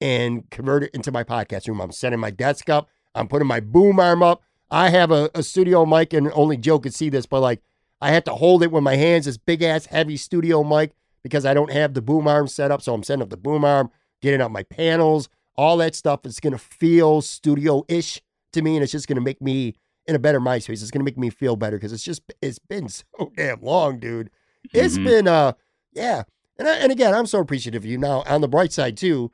and 0.00 0.48
convert 0.50 0.84
it 0.84 0.94
into 0.94 1.10
my 1.10 1.24
podcast 1.24 1.68
room. 1.68 1.80
I'm 1.80 1.92
setting 1.92 2.20
my 2.20 2.30
desk 2.30 2.68
up. 2.68 2.88
I'm 3.14 3.28
putting 3.28 3.48
my 3.48 3.60
boom 3.60 3.98
arm 3.98 4.22
up. 4.22 4.42
I 4.70 4.90
have 4.90 5.10
a, 5.10 5.30
a 5.34 5.42
studio 5.42 5.86
mic, 5.86 6.12
and 6.12 6.30
only 6.34 6.56
Joe 6.56 6.78
could 6.78 6.94
see 6.94 7.08
this, 7.08 7.26
but 7.26 7.40
like 7.40 7.62
I 8.00 8.10
have 8.10 8.24
to 8.24 8.34
hold 8.34 8.62
it 8.62 8.70
with 8.70 8.82
my 8.82 8.96
hands, 8.96 9.24
this 9.24 9.38
big 9.38 9.62
ass 9.62 9.86
heavy 9.86 10.16
studio 10.16 10.62
mic, 10.62 10.92
because 11.28 11.46
I 11.46 11.54
don't 11.54 11.72
have 11.72 11.94
the 11.94 12.02
boom 12.02 12.26
arm 12.26 12.48
set 12.48 12.70
up. 12.70 12.82
So 12.82 12.94
I'm 12.94 13.02
setting 13.02 13.22
up 13.22 13.30
the 13.30 13.36
boom 13.36 13.64
arm, 13.64 13.90
getting 14.22 14.40
up 14.40 14.50
my 14.50 14.62
panels, 14.64 15.28
all 15.56 15.76
that 15.78 15.94
stuff. 15.94 16.20
It's 16.24 16.40
going 16.40 16.52
to 16.52 16.58
feel 16.58 17.20
studio 17.20 17.84
ish 17.88 18.20
to 18.52 18.62
me, 18.62 18.76
and 18.76 18.82
it's 18.82 18.92
just 18.92 19.08
going 19.08 19.16
to 19.16 19.22
make 19.22 19.42
me 19.42 19.74
in 20.06 20.14
a 20.14 20.18
better 20.18 20.40
mind 20.40 20.62
space. 20.62 20.82
It's 20.82 20.90
going 20.90 21.00
to 21.00 21.04
make 21.04 21.18
me 21.18 21.30
feel 21.30 21.56
better 21.56 21.76
because 21.76 21.92
it's 21.92 22.04
just, 22.04 22.22
it's 22.40 22.58
been 22.58 22.88
so 22.88 23.04
damn 23.36 23.60
long, 23.60 23.98
dude. 23.98 24.30
It's 24.72 24.94
mm-hmm. 24.94 25.04
been 25.04 25.28
uh 25.28 25.52
yeah. 25.92 26.22
And 26.58 26.68
I, 26.68 26.76
and 26.76 26.92
again, 26.92 27.14
I'm 27.14 27.26
so 27.26 27.38
appreciative 27.40 27.82
of 27.82 27.86
you. 27.86 27.98
Now, 27.98 28.24
on 28.26 28.40
the 28.40 28.48
bright 28.48 28.72
side 28.72 28.96
too, 28.96 29.30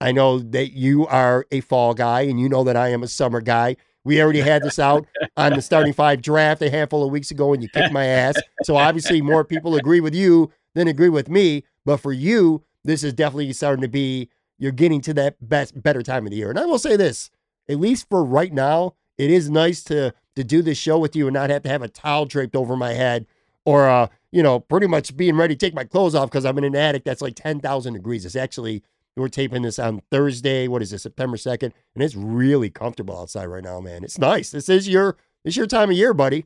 I 0.00 0.12
know 0.12 0.38
that 0.38 0.72
you 0.72 1.06
are 1.06 1.46
a 1.50 1.60
fall 1.60 1.94
guy 1.94 2.22
and 2.22 2.38
you 2.40 2.48
know 2.48 2.64
that 2.64 2.76
I 2.76 2.88
am 2.88 3.02
a 3.02 3.08
summer 3.08 3.40
guy. 3.40 3.76
We 4.04 4.22
already 4.22 4.40
had 4.40 4.62
this 4.62 4.78
out 4.78 5.06
on 5.36 5.52
the 5.52 5.62
starting 5.62 5.92
five 5.92 6.22
draft 6.22 6.62
a 6.62 6.70
handful 6.70 7.04
of 7.04 7.10
weeks 7.10 7.30
ago 7.30 7.52
and 7.52 7.62
you 7.62 7.68
kicked 7.68 7.92
my 7.92 8.06
ass. 8.06 8.36
So 8.62 8.76
obviously 8.76 9.20
more 9.20 9.44
people 9.44 9.76
agree 9.76 10.00
with 10.00 10.14
you 10.14 10.50
than 10.78 10.88
agree 10.88 11.08
with 11.08 11.28
me, 11.28 11.64
but 11.84 11.98
for 11.98 12.12
you, 12.12 12.62
this 12.84 13.02
is 13.04 13.12
definitely 13.12 13.52
starting 13.52 13.82
to 13.82 13.88
be 13.88 14.30
you're 14.58 14.72
getting 14.72 15.00
to 15.02 15.14
that 15.14 15.36
best 15.46 15.80
better 15.80 16.02
time 16.02 16.26
of 16.26 16.30
the 16.30 16.36
year. 16.36 16.50
And 16.50 16.58
I 16.58 16.64
will 16.64 16.78
say 16.78 16.96
this, 16.96 17.30
at 17.68 17.78
least 17.78 18.08
for 18.08 18.24
right 18.24 18.52
now, 18.52 18.94
it 19.16 19.30
is 19.30 19.50
nice 19.50 19.82
to 19.84 20.14
to 20.36 20.44
do 20.44 20.62
this 20.62 20.78
show 20.78 20.98
with 20.98 21.16
you 21.16 21.26
and 21.26 21.34
not 21.34 21.50
have 21.50 21.62
to 21.62 21.68
have 21.68 21.82
a 21.82 21.88
towel 21.88 22.24
draped 22.24 22.54
over 22.54 22.76
my 22.76 22.92
head 22.92 23.26
or 23.64 23.88
uh, 23.88 24.08
you 24.30 24.42
know, 24.42 24.60
pretty 24.60 24.86
much 24.86 25.16
being 25.16 25.36
ready 25.36 25.54
to 25.54 25.58
take 25.58 25.74
my 25.74 25.84
clothes 25.84 26.14
off 26.14 26.30
because 26.30 26.44
I'm 26.44 26.58
in 26.58 26.64
an 26.64 26.76
attic 26.76 27.04
that's 27.04 27.22
like 27.22 27.34
10,000 27.34 27.92
degrees. 27.92 28.24
It's 28.24 28.36
actually, 28.36 28.82
we're 29.16 29.28
taping 29.28 29.62
this 29.62 29.78
on 29.78 30.02
Thursday. 30.10 30.68
What 30.68 30.82
is 30.82 30.92
it, 30.92 31.00
September 31.00 31.36
2nd? 31.36 31.72
And 31.94 32.04
it's 32.04 32.14
really 32.14 32.70
comfortable 32.70 33.18
outside 33.18 33.46
right 33.46 33.64
now, 33.64 33.80
man. 33.80 34.04
It's 34.04 34.18
nice. 34.18 34.50
This 34.50 34.68
is 34.68 34.88
your, 34.88 35.16
this 35.44 35.56
your 35.56 35.66
time 35.66 35.90
of 35.90 35.96
year, 35.96 36.12
buddy. 36.12 36.44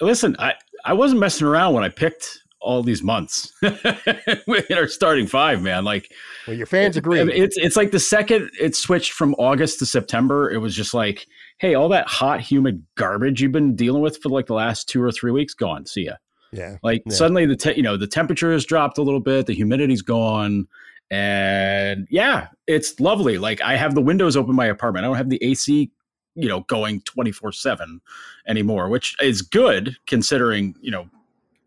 Listen, 0.00 0.34
I, 0.38 0.54
I 0.84 0.94
wasn't 0.94 1.20
messing 1.20 1.46
around 1.46 1.74
when 1.74 1.84
I 1.84 1.90
picked 1.90 2.41
all 2.62 2.82
these 2.82 3.02
months 3.02 3.52
in 3.62 4.76
our 4.76 4.88
starting 4.88 5.26
five, 5.26 5.62
man. 5.62 5.84
Like, 5.84 6.12
well, 6.46 6.56
your 6.56 6.66
fans 6.66 6.96
agree. 6.96 7.20
It's 7.20 7.56
it's 7.56 7.76
like 7.76 7.90
the 7.90 8.00
second 8.00 8.50
it 8.60 8.76
switched 8.76 9.12
from 9.12 9.34
August 9.34 9.78
to 9.80 9.86
September, 9.86 10.50
it 10.50 10.58
was 10.58 10.74
just 10.74 10.94
like, 10.94 11.26
hey, 11.58 11.74
all 11.74 11.88
that 11.90 12.08
hot, 12.08 12.40
humid 12.40 12.84
garbage 12.96 13.42
you've 13.42 13.52
been 13.52 13.76
dealing 13.76 14.02
with 14.02 14.18
for 14.22 14.28
like 14.28 14.46
the 14.46 14.54
last 14.54 14.88
two 14.88 15.02
or 15.02 15.12
three 15.12 15.32
weeks, 15.32 15.54
gone. 15.54 15.86
See 15.86 16.06
ya. 16.06 16.14
Yeah. 16.52 16.76
Like 16.82 17.02
yeah. 17.06 17.14
suddenly 17.14 17.46
the 17.46 17.56
te- 17.56 17.74
you 17.76 17.82
know 17.82 17.96
the 17.96 18.06
temperature 18.06 18.52
has 18.52 18.64
dropped 18.64 18.98
a 18.98 19.02
little 19.02 19.20
bit, 19.20 19.46
the 19.46 19.54
humidity's 19.54 20.02
gone, 20.02 20.68
and 21.10 22.06
yeah, 22.10 22.48
it's 22.66 22.98
lovely. 23.00 23.38
Like 23.38 23.60
I 23.62 23.76
have 23.76 23.94
the 23.94 24.02
windows 24.02 24.36
open 24.36 24.50
in 24.50 24.56
my 24.56 24.66
apartment. 24.66 25.04
I 25.04 25.08
don't 25.08 25.16
have 25.16 25.30
the 25.30 25.42
AC, 25.42 25.90
you 26.34 26.48
know, 26.48 26.60
going 26.62 27.00
twenty 27.02 27.32
four 27.32 27.52
seven 27.52 28.00
anymore, 28.46 28.88
which 28.88 29.16
is 29.20 29.40
good 29.42 29.96
considering 30.06 30.74
you 30.80 30.90
know 30.90 31.08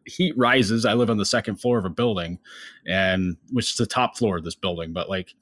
heat 0.05 0.37
rises. 0.37 0.85
I 0.85 0.93
live 0.93 1.09
on 1.09 1.17
the 1.17 1.25
second 1.25 1.57
floor 1.57 1.77
of 1.77 1.85
a 1.85 1.89
building, 1.89 2.39
and 2.87 3.37
which 3.51 3.71
is 3.71 3.77
the 3.77 3.85
top 3.85 4.17
floor 4.17 4.37
of 4.37 4.43
this 4.43 4.55
building, 4.55 4.93
but 4.93 5.09
like 5.09 5.33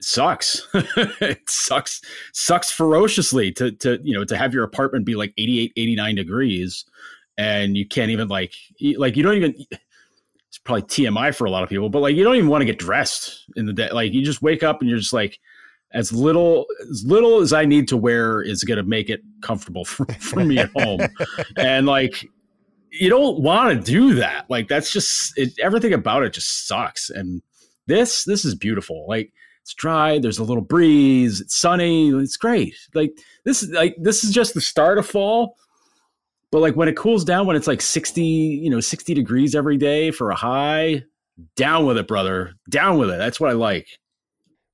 sucks. 0.00 0.66
it 0.74 1.48
sucks 1.48 2.00
sucks 2.32 2.70
ferociously 2.70 3.52
to 3.52 3.72
to 3.72 3.98
you 4.02 4.14
know 4.14 4.24
to 4.24 4.36
have 4.36 4.52
your 4.52 4.64
apartment 4.64 5.04
be 5.04 5.14
like 5.14 5.32
88 5.38 5.72
89 5.76 6.14
degrees 6.14 6.84
and 7.38 7.76
you 7.76 7.86
can't 7.86 8.10
even 8.10 8.28
like 8.28 8.54
like 8.96 9.16
you 9.16 9.22
don't 9.22 9.36
even 9.36 9.54
it's 10.56 10.58
probably 10.58 10.82
TMI 10.82 11.34
for 11.34 11.44
a 11.44 11.50
lot 11.50 11.62
of 11.62 11.68
people, 11.68 11.90
but 11.90 12.00
like 12.00 12.16
you 12.16 12.24
don't 12.24 12.36
even 12.36 12.48
want 12.48 12.62
to 12.62 12.66
get 12.66 12.78
dressed 12.78 13.44
in 13.56 13.66
the 13.66 13.72
day. 13.72 13.90
Like 13.90 14.12
you 14.12 14.24
just 14.24 14.42
wake 14.42 14.62
up 14.62 14.80
and 14.80 14.88
you're 14.88 14.98
just 14.98 15.12
like 15.12 15.38
as 15.92 16.12
little 16.12 16.66
as 16.90 17.04
little 17.04 17.40
as 17.40 17.52
I 17.52 17.64
need 17.64 17.88
to 17.88 17.96
wear 17.96 18.42
is 18.42 18.64
going 18.64 18.78
to 18.78 18.82
make 18.82 19.10
it 19.10 19.20
comfortable 19.42 19.84
for, 19.84 20.06
for 20.14 20.44
me 20.44 20.58
at 20.58 20.70
home. 20.76 21.00
and 21.56 21.86
like 21.86 22.28
you 22.90 23.08
don't 23.08 23.40
want 23.40 23.76
to 23.76 23.92
do 23.92 24.14
that. 24.14 24.46
Like 24.48 24.68
that's 24.68 24.92
just 24.92 25.36
it, 25.36 25.52
everything 25.60 25.92
about 25.92 26.22
it 26.22 26.32
just 26.32 26.66
sucks. 26.66 27.10
And 27.10 27.42
this 27.86 28.24
this 28.24 28.44
is 28.44 28.54
beautiful. 28.54 29.06
Like 29.08 29.32
it's 29.62 29.74
dry. 29.74 30.18
There's 30.18 30.38
a 30.38 30.44
little 30.44 30.62
breeze. 30.62 31.40
It's 31.40 31.56
sunny. 31.56 32.10
It's 32.10 32.36
great. 32.36 32.74
Like 32.94 33.12
this 33.44 33.62
is 33.62 33.70
like 33.70 33.96
this 34.00 34.24
is 34.24 34.32
just 34.32 34.54
the 34.54 34.60
start 34.60 34.98
of 34.98 35.06
fall. 35.06 35.56
But 36.50 36.60
like 36.60 36.76
when 36.76 36.88
it 36.88 36.96
cools 36.96 37.24
down, 37.24 37.46
when 37.46 37.56
it's 37.56 37.66
like 37.66 37.80
60, 37.80 38.22
you 38.22 38.70
know, 38.70 38.80
60 38.80 39.14
degrees 39.14 39.54
every 39.54 39.76
day 39.76 40.10
for 40.10 40.30
a 40.30 40.36
high, 40.36 41.02
down 41.56 41.86
with 41.86 41.98
it, 41.98 42.06
brother. 42.06 42.54
Down 42.70 42.98
with 42.98 43.10
it. 43.10 43.18
That's 43.18 43.40
what 43.40 43.50
I 43.50 43.54
like. 43.54 43.88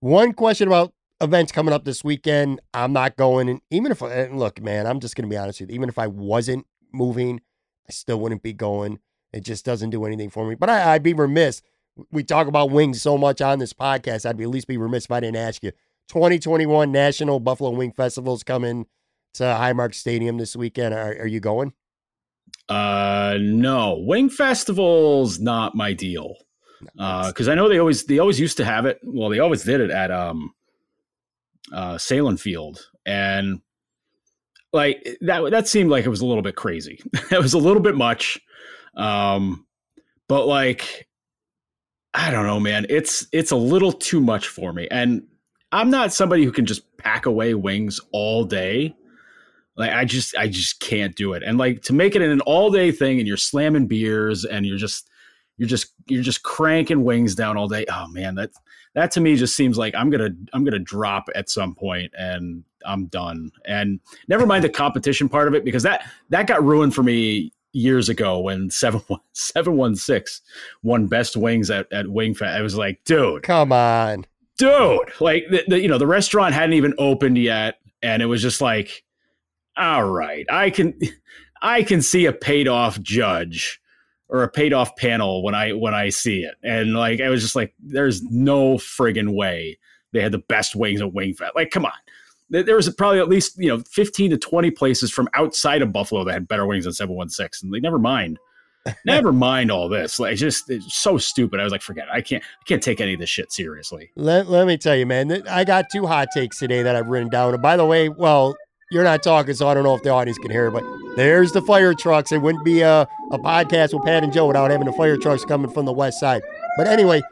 One 0.00 0.32
question 0.32 0.68
about 0.68 0.92
events 1.20 1.52
coming 1.52 1.72
up 1.72 1.84
this 1.84 2.04
weekend. 2.04 2.60
I'm 2.74 2.92
not 2.92 3.16
going. 3.16 3.48
And 3.48 3.60
even 3.70 3.90
if, 3.90 4.00
look, 4.02 4.60
man, 4.60 4.86
I'm 4.86 5.00
just 5.00 5.16
to 5.16 5.26
be 5.26 5.36
honest 5.36 5.60
with 5.60 5.70
you. 5.70 5.74
Even 5.74 5.88
if 5.88 5.98
I 5.98 6.08
wasn't 6.08 6.66
moving, 6.92 7.40
I 7.88 7.92
still 7.92 8.20
wouldn't 8.20 8.42
be 8.42 8.52
going. 8.52 9.00
It 9.32 9.44
just 9.44 9.64
doesn't 9.64 9.90
do 9.90 10.04
anything 10.04 10.30
for 10.30 10.46
me. 10.46 10.54
But 10.54 10.70
I, 10.70 10.92
I'd 10.94 11.02
be 11.02 11.14
remiss. 11.14 11.62
We 12.10 12.22
talk 12.22 12.46
about 12.46 12.70
wings 12.70 13.02
so 13.02 13.18
much 13.18 13.40
on 13.40 13.58
this 13.58 13.72
podcast. 13.72 14.26
I'd 14.26 14.36
be 14.36 14.44
at 14.44 14.50
least 14.50 14.68
be 14.68 14.76
remiss 14.76 15.04
if 15.04 15.10
I 15.10 15.20
didn't 15.20 15.36
ask 15.36 15.62
you. 15.62 15.72
2021 16.08 16.90
National 16.90 17.40
Buffalo 17.40 17.70
Wing 17.70 17.92
Festival 17.92 18.34
is 18.34 18.42
coming 18.42 18.86
to 19.34 19.44
Highmark 19.44 19.94
Stadium 19.94 20.36
this 20.38 20.56
weekend. 20.56 20.94
Are, 20.94 21.12
are 21.20 21.26
you 21.26 21.40
going? 21.40 21.72
Uh, 22.68 23.38
no. 23.40 23.98
Wing 23.98 24.28
Festival's 24.28 25.38
not 25.38 25.74
my 25.74 25.92
deal. 25.92 26.36
Because 26.94 27.48
uh, 27.48 27.52
I 27.52 27.54
know 27.54 27.68
they 27.68 27.78
always 27.78 28.04
they 28.06 28.18
always 28.18 28.40
used 28.40 28.56
to 28.56 28.64
have 28.64 28.86
it. 28.86 28.98
Well, 29.04 29.28
they 29.28 29.38
always 29.38 29.62
did 29.62 29.80
it 29.80 29.90
at 29.90 30.10
um, 30.10 30.52
uh, 31.72 31.94
Sahlen 31.94 32.40
Field, 32.40 32.88
and 33.06 33.60
like 34.72 35.18
that 35.20 35.50
that 35.50 35.68
seemed 35.68 35.90
like 35.90 36.04
it 36.04 36.10
was 36.10 36.20
a 36.20 36.26
little 36.26 36.42
bit 36.42 36.56
crazy. 36.56 37.00
it 37.30 37.40
was 37.40 37.54
a 37.54 37.58
little 37.58 37.82
bit 37.82 37.96
much. 37.96 38.40
Um, 38.96 39.66
but 40.28 40.46
like 40.46 41.08
I 42.14 42.30
don't 42.30 42.46
know, 42.46 42.60
man. 42.60 42.86
It's 42.88 43.26
it's 43.32 43.50
a 43.50 43.56
little 43.56 43.92
too 43.92 44.20
much 44.20 44.48
for 44.48 44.72
me. 44.72 44.88
And 44.90 45.22
I'm 45.72 45.90
not 45.90 46.12
somebody 46.12 46.44
who 46.44 46.52
can 46.52 46.66
just 46.66 46.96
pack 46.98 47.26
away 47.26 47.54
wings 47.54 48.00
all 48.12 48.44
day. 48.44 48.94
Like 49.76 49.92
I 49.92 50.04
just 50.04 50.36
I 50.36 50.48
just 50.48 50.80
can't 50.80 51.14
do 51.16 51.32
it. 51.32 51.42
And 51.42 51.56
like 51.56 51.82
to 51.82 51.94
make 51.94 52.14
it 52.14 52.22
an 52.22 52.40
all 52.42 52.70
day 52.70 52.92
thing 52.92 53.18
and 53.18 53.26
you're 53.26 53.38
slamming 53.38 53.86
beers 53.86 54.44
and 54.44 54.66
you're 54.66 54.76
just 54.76 55.08
you're 55.56 55.68
just 55.68 55.94
you're 56.08 56.22
just 56.22 56.42
cranking 56.42 57.04
wings 57.04 57.34
down 57.34 57.56
all 57.56 57.68
day. 57.68 57.86
Oh 57.90 58.06
man, 58.08 58.34
that 58.34 58.50
that 58.94 59.10
to 59.12 59.20
me 59.20 59.36
just 59.36 59.56
seems 59.56 59.78
like 59.78 59.94
I'm 59.94 60.10
gonna 60.10 60.30
I'm 60.52 60.64
gonna 60.64 60.78
drop 60.78 61.28
at 61.34 61.48
some 61.48 61.74
point 61.74 62.12
and 62.16 62.64
I'm 62.84 63.06
done. 63.06 63.50
And 63.64 64.00
never 64.28 64.46
mind 64.46 64.64
the 64.64 64.68
competition 64.68 65.28
part 65.28 65.48
of 65.48 65.54
it 65.54 65.64
because 65.64 65.82
that 65.84 66.06
that 66.30 66.46
got 66.46 66.62
ruined 66.64 66.94
for 66.94 67.02
me 67.02 67.52
years 67.72 68.08
ago 68.08 68.38
when 68.38 68.70
716 68.70 70.44
won 70.82 71.06
best 71.06 71.36
wings 71.36 71.70
at, 71.70 71.90
at 71.92 72.08
Wing 72.08 72.34
Fest. 72.34 72.56
I 72.56 72.62
was 72.62 72.76
like, 72.76 73.02
dude, 73.04 73.42
come 73.42 73.72
on, 73.72 74.26
dude. 74.58 75.12
Like 75.20 75.44
the, 75.50 75.64
the 75.68 75.80
you 75.80 75.88
know 75.88 75.98
the 75.98 76.06
restaurant 76.06 76.54
hadn't 76.54 76.74
even 76.74 76.94
opened 76.98 77.38
yet, 77.38 77.78
and 78.02 78.22
it 78.22 78.26
was 78.26 78.42
just 78.42 78.60
like 78.60 79.04
all 79.76 80.04
right, 80.04 80.46
I 80.50 80.70
can 80.70 80.98
I 81.62 81.82
can 81.82 82.02
see 82.02 82.26
a 82.26 82.32
paid 82.32 82.68
off 82.68 83.00
judge 83.00 83.80
or 84.32 84.42
a 84.42 84.48
paid 84.48 84.72
off 84.72 84.96
panel 84.96 85.42
when 85.42 85.54
I 85.54 85.72
when 85.72 85.94
I 85.94 86.08
see 86.08 86.40
it. 86.42 86.54
And 86.64 86.94
like 86.94 87.20
I 87.20 87.28
was 87.28 87.42
just 87.42 87.54
like, 87.54 87.74
there's 87.78 88.22
no 88.22 88.76
friggin' 88.76 89.34
way 89.34 89.78
they 90.12 90.22
had 90.22 90.32
the 90.32 90.38
best 90.38 90.74
wings 90.74 91.00
at 91.00 91.12
Wingfest. 91.12 91.50
Like, 91.54 91.70
come 91.70 91.84
on. 91.84 91.92
There 92.50 92.76
was 92.76 92.88
probably 92.94 93.18
at 93.18 93.28
least, 93.28 93.56
you 93.56 93.68
know, 93.68 93.82
15 93.90 94.32
to 94.32 94.36
20 94.36 94.70
places 94.72 95.10
from 95.10 95.26
outside 95.32 95.80
of 95.80 95.90
Buffalo 95.90 96.22
that 96.24 96.32
had 96.32 96.48
better 96.48 96.66
wings 96.66 96.84
than 96.84 96.92
716. 96.92 97.66
And 97.66 97.72
like, 97.72 97.82
never 97.82 97.98
mind. 97.98 98.38
never 99.06 99.32
mind 99.32 99.70
all 99.70 99.88
this. 99.88 100.18
Like, 100.18 100.36
just 100.36 100.68
it's 100.68 100.94
so 100.94 101.16
stupid. 101.16 101.60
I 101.60 101.64
was 101.64 101.72
like, 101.72 101.82
forget 101.82 102.08
it. 102.08 102.10
I 102.12 102.20
can't 102.20 102.42
I 102.42 102.64
can't 102.64 102.82
take 102.82 103.00
any 103.00 103.14
of 103.14 103.20
this 103.20 103.30
shit 103.30 103.52
seriously. 103.52 104.10
Let, 104.16 104.48
let 104.48 104.66
me 104.66 104.76
tell 104.76 104.96
you, 104.96 105.06
man. 105.06 105.46
I 105.48 105.64
got 105.64 105.86
two 105.90 106.06
hot 106.06 106.28
takes 106.34 106.58
today 106.58 106.82
that 106.82 106.96
I've 106.96 107.08
written 107.08 107.28
down. 107.28 107.54
And 107.54 107.62
by 107.62 107.76
the 107.76 107.86
way, 107.86 108.08
well, 108.08 108.56
you're 108.92 109.04
not 109.04 109.22
talking, 109.22 109.54
so 109.54 109.68
I 109.68 109.74
don't 109.74 109.84
know 109.84 109.94
if 109.94 110.02
the 110.02 110.10
audience 110.10 110.38
can 110.38 110.50
hear 110.50 110.70
but 110.70 110.84
there's 111.16 111.52
the 111.52 111.62
fire 111.62 111.94
trucks. 111.94 112.32
It 112.32 112.38
wouldn't 112.38 112.64
be 112.64 112.80
a, 112.80 113.08
a 113.30 113.38
podcast 113.38 113.92
with 113.92 114.04
Pat 114.04 114.22
and 114.22 114.32
Joe 114.32 114.46
without 114.46 114.70
having 114.70 114.86
the 114.86 114.92
fire 114.92 115.16
trucks 115.16 115.44
coming 115.44 115.70
from 115.70 115.84
the 115.84 115.92
west 115.92 116.20
side. 116.20 116.42
But 116.76 116.86
anyway, 116.86 117.22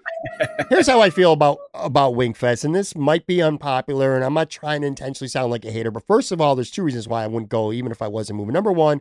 here's 0.69 0.87
how 0.87 1.01
I 1.01 1.11
feel 1.11 1.33
about 1.33 1.59
about 1.75 2.15
Wingfest, 2.15 2.65
and 2.65 2.75
this 2.75 2.95
might 2.97 3.27
be 3.27 3.41
unpopular, 3.43 4.15
and 4.15 4.25
I'm 4.25 4.35
not 4.35 4.51
trying 4.51 4.83
to 4.83 4.87
intentionally 4.87 5.29
sound 5.29 5.51
like 5.51 5.65
a 5.65 5.71
hater, 5.71 5.91
but 5.91 6.07
first 6.07 6.33
of 6.33 6.41
all, 6.41 6.55
there's 6.55 6.71
two 6.71 6.83
reasons 6.83 7.09
why 7.09 7.25
I 7.25 7.27
wouldn't 7.27 7.51
go, 7.51 7.73
even 7.73 7.93
if 7.93 8.03
I 8.03 8.09
wasn't 8.09 8.39
moving. 8.39 8.53
Number 8.53 8.73
one, 8.73 9.01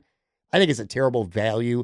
I 0.54 0.60
think 0.60 0.70
it's 0.70 0.80
a 0.80 0.86
terrible 0.86 1.24
value. 1.26 1.84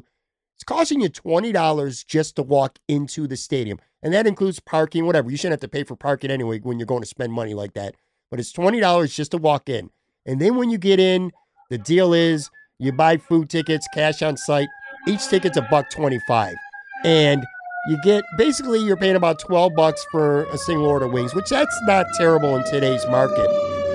It's 0.56 0.64
costing 0.64 1.02
you 1.02 1.10
twenty 1.10 1.52
dollars 1.52 2.02
just 2.02 2.36
to 2.36 2.42
walk 2.42 2.78
into 2.88 3.26
the 3.26 3.36
stadium, 3.36 3.78
and 4.02 4.14
that 4.14 4.26
includes 4.26 4.58
parking, 4.58 5.04
whatever. 5.04 5.30
You 5.30 5.36
shouldn't 5.36 5.60
have 5.60 5.70
to 5.70 5.74
pay 5.74 5.84
for 5.84 5.96
parking 5.96 6.30
anyway 6.30 6.60
when 6.60 6.78
you're 6.78 6.86
going 6.86 7.02
to 7.02 7.08
spend 7.08 7.32
money 7.32 7.52
like 7.52 7.74
that. 7.74 7.94
But 8.30 8.40
it's 8.40 8.52
twenty 8.52 8.80
dollars 8.80 9.14
just 9.14 9.32
to 9.32 9.38
walk 9.38 9.68
in. 9.68 9.90
And 10.26 10.40
then 10.40 10.56
when 10.56 10.70
you 10.70 10.78
get 10.78 10.98
in, 11.00 11.30
the 11.70 11.78
deal 11.78 12.12
is 12.12 12.50
you 12.78 12.92
buy 12.92 13.16
food 13.16 13.48
tickets, 13.48 13.86
cash 13.94 14.22
on 14.22 14.36
site. 14.36 14.68
Each 15.08 15.26
ticket's 15.26 15.56
a 15.56 15.62
buck 15.70 15.90
25. 15.90 16.54
And 17.04 17.44
you 17.88 17.98
get 18.02 18.24
basically 18.36 18.80
you're 18.80 18.96
paying 18.96 19.16
about 19.16 19.38
12 19.38 19.74
bucks 19.76 20.04
for 20.10 20.44
a 20.46 20.58
single 20.58 20.86
order 20.86 21.06
wings, 21.06 21.34
which 21.34 21.48
that's 21.48 21.78
not 21.82 22.06
terrible 22.18 22.56
in 22.56 22.64
today's 22.64 23.06
market. 23.06 23.48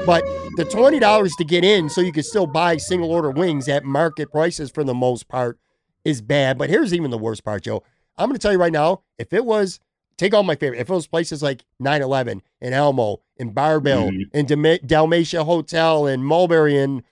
But 0.05 0.23
the 0.55 0.63
$20 0.63 1.29
to 1.37 1.43
get 1.43 1.63
in 1.63 1.89
so 1.89 2.01
you 2.01 2.13
can 2.13 2.23
still 2.23 2.47
buy 2.47 2.77
single 2.77 3.11
order 3.11 3.31
wings 3.31 3.67
at 3.67 3.83
market 3.83 4.31
prices 4.31 4.71
for 4.71 4.83
the 4.83 4.93
most 4.93 5.27
part 5.27 5.59
is 6.05 6.21
bad. 6.21 6.57
But 6.57 6.69
here's 6.69 6.93
even 6.93 7.11
the 7.11 7.17
worst 7.17 7.43
part, 7.43 7.63
Joe. 7.63 7.83
I'm 8.17 8.29
going 8.29 8.37
to 8.37 8.41
tell 8.41 8.51
you 8.51 8.59
right 8.59 8.71
now, 8.71 9.03
if 9.17 9.33
it 9.33 9.45
was 9.45 9.79
take 10.17 10.33
all 10.33 10.43
my 10.43 10.55
favorite. 10.55 10.79
If 10.79 10.89
it 10.89 10.93
was 10.93 11.07
places 11.07 11.41
like 11.41 11.63
911 11.79 12.41
and 12.61 12.73
Elmo 12.73 13.21
and 13.39 13.53
Barbell 13.53 14.09
mm-hmm. 14.11 14.37
and 14.37 14.87
Dalmatia 14.87 15.43
Hotel 15.43 16.07
and 16.07 16.25
Mulberry 16.25 16.77
and 16.77 17.03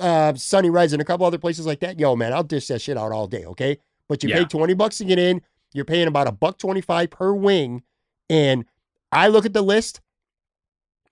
uh, 0.00 0.34
Sunny 0.34 0.70
Res 0.70 0.92
and 0.92 1.02
a 1.02 1.04
couple 1.04 1.26
other 1.26 1.38
places 1.38 1.66
like 1.66 1.80
that, 1.80 1.98
yo, 1.98 2.16
man, 2.16 2.32
I'll 2.32 2.42
dish 2.42 2.68
that 2.68 2.80
shit 2.80 2.96
out 2.96 3.12
all 3.12 3.26
day, 3.26 3.44
okay? 3.44 3.78
But 4.08 4.22
you 4.22 4.30
yeah. 4.30 4.38
pay 4.38 4.44
20 4.44 4.74
bucks 4.74 4.98
to 4.98 5.04
get 5.04 5.18
in. 5.18 5.42
You're 5.72 5.84
paying 5.84 6.08
about 6.08 6.28
a 6.28 6.32
buck 6.32 6.58
25 6.58 7.10
per 7.10 7.32
wing. 7.32 7.82
And 8.28 8.64
I 9.12 9.28
look 9.28 9.46
at 9.46 9.52
the 9.52 9.62
list, 9.62 10.00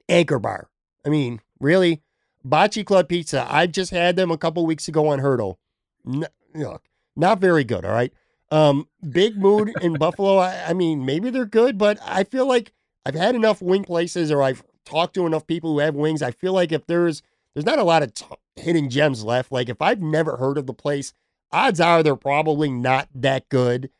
Anchor 0.09 0.39
Bar. 0.39 0.69
I 1.05 1.09
mean, 1.09 1.41
really? 1.61 2.03
Bocce 2.47 2.85
Club 2.85 3.09
Pizza. 3.09 3.47
I 3.49 3.67
just 3.67 3.91
had 3.91 4.17
them 4.17 4.31
a 4.31 4.39
couple 4.39 4.65
weeks 4.67 4.89
ago 4.89 5.09
on 5.09 5.19
Hurdle. 5.19 5.59
Look, 6.05 6.83
not 7.17 7.41
very 7.41 7.65
good, 7.65 7.85
all 7.85 7.93
right? 7.93 8.13
Um, 8.55 8.87
big 9.11 9.37
mood 9.37 9.73
in 9.83 9.95
Buffalo. 9.95 10.39
I, 10.39 10.67
I, 10.69 10.73
mean, 10.75 11.05
maybe 11.05 11.29
they're 11.31 11.45
good, 11.45 11.77
but 11.77 11.99
I 12.07 12.23
feel 12.23 12.47
like 12.47 12.73
I've 13.05 13.17
had 13.17 13.35
enough 13.35 13.61
wing 13.61 13.83
places, 13.83 14.31
or 14.31 14.45
I've 14.45 14.63
talked 14.85 15.15
to 15.15 15.27
enough 15.27 15.45
people 15.49 15.73
who 15.73 15.81
have 15.81 15.97
wings. 15.97 16.23
I 16.23 16.31
feel 16.31 16.53
like 16.53 16.71
if 16.71 16.87
there's 16.87 17.21
there's 17.53 17.67
not 17.67 17.81
a 17.81 17.85
lot 17.85 18.05
of 18.05 18.15
t- 18.15 18.27
hidden 18.55 18.91
gems 18.91 19.25
left. 19.25 19.51
Like 19.51 19.69
if 19.69 19.83
I've 19.83 20.01
never 20.01 20.37
heard 20.37 20.57
of 20.57 20.67
the 20.67 20.73
place, 20.73 21.13
odds 21.51 21.81
are 21.81 22.05
they're 22.05 22.15
probably 22.15 22.71
not 22.71 23.09
that 23.17 23.49
good. 23.49 23.91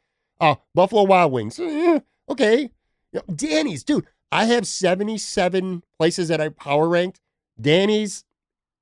Uh, 0.41 0.55
Buffalo 0.73 1.03
Wild 1.03 1.33
Wings. 1.33 1.59
Eh, 1.59 1.99
okay. 2.29 2.71
You 3.13 3.23
know, 3.27 3.35
Danny's, 3.35 3.83
dude. 3.83 4.07
I 4.31 4.45
have 4.45 4.69
77 4.69 5.83
places 5.99 6.29
that 6.29 6.41
I 6.41 6.49
power 6.49 6.89
ranked. 6.89 7.21
Danny's 7.61 8.25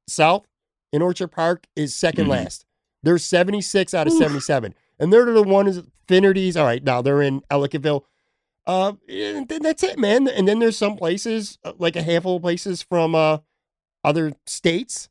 South 0.06 0.46
in 0.92 1.00
Orchard 1.00 1.28
Park 1.28 1.66
is 1.76 1.94
2nd 1.94 2.12
mm-hmm. 2.12 2.30
last. 2.30 2.66
There's 3.02 3.24
76 3.24 3.94
out 3.94 4.06
of 4.06 4.12
Oof. 4.12 4.18
77. 4.18 4.74
And 5.02 5.12
they're 5.12 5.24
the 5.24 5.42
ones 5.42 5.82
Finnerty's. 6.06 6.56
All 6.56 6.64
right, 6.64 6.82
now 6.82 7.02
they're 7.02 7.22
in 7.22 7.40
Ellicottville. 7.50 8.04
Uh, 8.64 8.92
and 9.08 9.48
that's 9.48 9.82
it, 9.82 9.98
man. 9.98 10.28
And 10.28 10.46
then 10.46 10.60
there's 10.60 10.78
some 10.78 10.96
places, 10.96 11.58
uh, 11.64 11.72
like 11.78 11.96
a 11.96 12.02
handful 12.02 12.36
of 12.36 12.42
places 12.42 12.82
from 12.82 13.14
uh 13.14 13.38
other 14.04 14.32
states. 14.46 15.08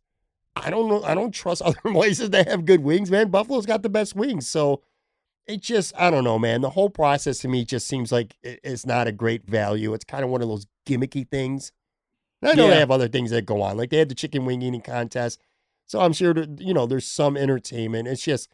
I 0.56 0.70
don't 0.70 0.88
know. 0.90 1.04
I 1.04 1.14
don't 1.14 1.32
trust 1.32 1.62
other 1.66 1.82
places 1.82 2.30
that 2.30 2.48
have 2.48 2.66
good 2.66 2.82
wings, 2.82 3.12
man. 3.12 3.30
Buffalo's 3.30 3.66
got 3.66 3.84
the 3.84 3.90
best 3.90 4.16
wings, 4.16 4.48
so 4.48 4.82
it 5.46 5.62
just 5.62 5.94
I 5.98 6.10
don't 6.10 6.24
know, 6.24 6.40
man. 6.40 6.62
The 6.62 6.70
whole 6.70 6.90
process 6.90 7.40
to 7.40 7.50
me 7.50 7.66
just 7.66 7.88
seems 7.88 8.12
like 8.12 8.38
it's 8.44 8.86
not 8.86 9.08
a 9.08 9.12
great 9.12 9.46
value. 9.46 9.94
It's 9.94 10.06
kind 10.06 10.24
of 10.24 10.30
one 10.30 10.42
of 10.42 10.48
those 10.48 10.68
gimmicky 10.88 11.28
things. 11.28 11.74
And 12.42 12.52
I 12.52 12.54
know 12.54 12.66
yeah. 12.66 12.72
they 12.72 12.80
have 12.80 12.92
other 12.92 13.10
things 13.10 13.32
that 13.32 13.46
go 13.46 13.62
on, 13.62 13.76
like 13.76 13.90
they 13.90 13.98
had 13.98 14.10
the 14.10 14.16
chicken 14.16 14.46
wing 14.46 14.62
eating 14.62 14.82
contest. 14.82 15.42
So 15.86 16.00
I'm 16.00 16.14
sure 16.14 16.34
that, 16.34 16.62
you 16.62 16.74
know 16.74 16.86
there's 16.86 17.06
some 17.06 17.36
entertainment. 17.36 18.08
It's 18.08 18.24
just 18.24 18.50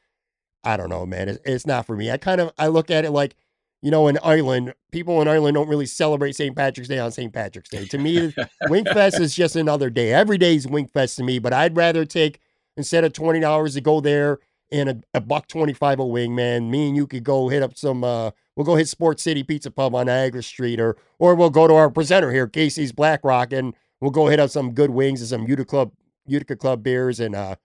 I 0.63 0.77
don't 0.77 0.89
know, 0.89 1.05
man. 1.05 1.29
It's, 1.29 1.39
it's 1.45 1.65
not 1.67 1.85
for 1.85 1.95
me. 1.95 2.11
I 2.11 2.17
kind 2.17 2.41
of 2.41 2.51
I 2.57 2.67
look 2.67 2.91
at 2.91 3.05
it 3.05 3.11
like 3.11 3.35
you 3.83 3.91
know, 3.91 4.07
in 4.07 4.17
Ireland, 4.23 4.73
people 4.91 5.21
in 5.21 5.27
Ireland 5.27 5.53
don't 5.53 5.69
really 5.69 5.85
celebrate 5.85 6.35
St. 6.35 6.55
Patrick's 6.55 6.89
Day 6.89 6.97
on 6.97 7.11
St. 7.11 7.31
Patrick's 7.31 7.69
Day. 7.69 7.85
To 7.85 7.97
me, 7.99 8.33
Wingfest 8.63 9.19
is 9.19 9.35
just 9.35 9.55
another 9.55 9.91
day. 9.91 10.13
Every 10.13 10.39
day 10.39 10.55
is 10.55 10.65
Wingfest 10.65 11.15
to 11.17 11.23
me, 11.23 11.37
but 11.37 11.53
I'd 11.53 11.77
rather 11.77 12.03
take 12.03 12.39
instead 12.75 13.03
of 13.03 13.13
twenty 13.13 13.39
dollars 13.39 13.75
to 13.75 13.81
go 13.81 14.01
there 14.01 14.39
and 14.71 14.89
a, 14.89 15.01
a 15.13 15.21
buck 15.21 15.47
twenty 15.47 15.73
five 15.73 15.99
a 15.99 16.05
wing, 16.05 16.33
man. 16.35 16.71
Me 16.71 16.87
and 16.87 16.95
you 16.97 17.05
could 17.07 17.23
go 17.23 17.49
hit 17.49 17.63
up 17.63 17.77
some. 17.77 18.03
uh 18.03 18.31
We'll 18.55 18.65
go 18.65 18.75
hit 18.75 18.87
Sports 18.87 19.21
City 19.21 19.43
Pizza 19.43 19.69
Pub 19.69 19.93
on 19.93 20.07
Niagara 20.07 20.41
Street, 20.41 20.79
or 20.79 20.97
or 21.19 21.35
we'll 21.35 21.51
go 21.51 21.67
to 21.67 21.75
our 21.75 21.91
presenter 21.91 22.31
here, 22.31 22.47
Casey's 22.47 22.91
Black 22.91 23.23
Rock, 23.23 23.53
and 23.53 23.75
we'll 24.01 24.09
go 24.09 24.25
hit 24.25 24.39
up 24.39 24.49
some 24.49 24.71
good 24.73 24.89
wings 24.89 25.21
and 25.21 25.29
some 25.29 25.47
Utica 25.47 25.65
Club 25.69 25.91
Utica 26.25 26.55
Club 26.55 26.81
beers, 26.81 27.19
and 27.19 27.35
uh, 27.35 27.55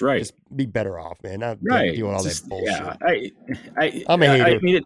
right. 0.00 0.20
Just 0.20 0.34
be 0.56 0.66
better 0.66 0.98
off, 0.98 1.18
man. 1.22 1.40
Not 1.40 1.58
right. 1.62 1.94
doing 1.94 2.14
all 2.14 2.22
just, 2.22 2.44
that 2.44 2.48
bullshit. 2.48 2.70
Yeah, 2.70 2.96
I, 3.02 3.30
I, 3.78 4.04
I'm 4.08 4.22
a 4.22 4.26
hater. 4.26 4.44
I 4.44 4.58
mean, 4.58 4.76
it, 4.76 4.84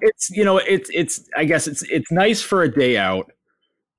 it's 0.00 0.30
you 0.30 0.44
know, 0.44 0.58
it's 0.58 0.90
it's. 0.92 1.28
I 1.36 1.44
guess 1.44 1.66
it's 1.66 1.82
it's 1.82 2.10
nice 2.10 2.42
for 2.42 2.62
a 2.62 2.70
day 2.70 2.96
out, 2.96 3.30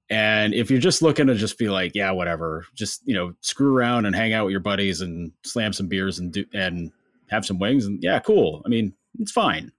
and 0.10 0.54
if 0.54 0.70
you're 0.70 0.80
just 0.80 1.01
looking 1.01 1.28
to 1.28 1.36
just 1.36 1.58
be 1.58 1.70
like, 1.70 1.94
yeah, 1.96 2.12
whatever, 2.12 2.66
just 2.75 3.01
you 3.06 3.13
know, 3.13 3.34
screw 3.42 3.75
around 3.75 4.06
and 4.06 4.16
hang 4.16 4.34
out 4.34 4.46
with 4.46 4.51
your 4.51 4.60
buddies 4.60 5.01
and 5.01 5.32
slam 5.44 5.74
some 5.74 5.88
beers 5.88 6.20
and 6.20 6.34
do 6.34 6.46
and 6.54 6.92
have 7.30 7.46
some 7.46 7.60
wings 7.60 7.86
and 7.86 8.01
yeah, 8.01 8.20
cool. 8.20 8.62
I 8.66 8.70
mean, 8.70 8.94
it's 9.20 9.32
fine. 9.32 9.72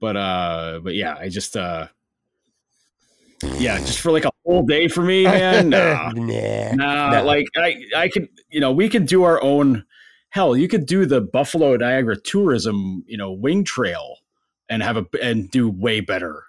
But 0.00 0.16
uh, 0.16 0.80
but 0.82 0.94
yeah, 0.94 1.14
I 1.14 1.28
just 1.28 1.56
uh, 1.56 1.86
yeah, 3.58 3.78
just 3.78 4.00
for 4.00 4.12
like 4.12 4.24
a 4.24 4.30
whole 4.44 4.62
day 4.64 4.88
for 4.88 5.02
me, 5.02 5.24
man. 5.24 5.70
Nah, 5.70 6.10
nah, 6.10 6.72
nah, 6.74 7.10
nah. 7.10 7.20
Like 7.22 7.46
I, 7.56 7.76
I 7.96 8.08
could, 8.08 8.28
you 8.50 8.60
know, 8.60 8.72
we 8.72 8.88
could 8.88 9.06
do 9.06 9.24
our 9.24 9.42
own 9.42 9.84
hell, 10.32 10.56
you 10.56 10.66
could 10.66 10.86
do 10.86 11.04
the 11.04 11.20
Buffalo 11.20 11.76
Niagara 11.76 12.16
tourism, 12.16 13.04
you 13.06 13.18
know, 13.18 13.30
wing 13.30 13.64
trail 13.64 14.16
and 14.70 14.82
have 14.82 14.96
a 14.96 15.06
and 15.22 15.50
do 15.50 15.68
way 15.68 16.00
better 16.00 16.44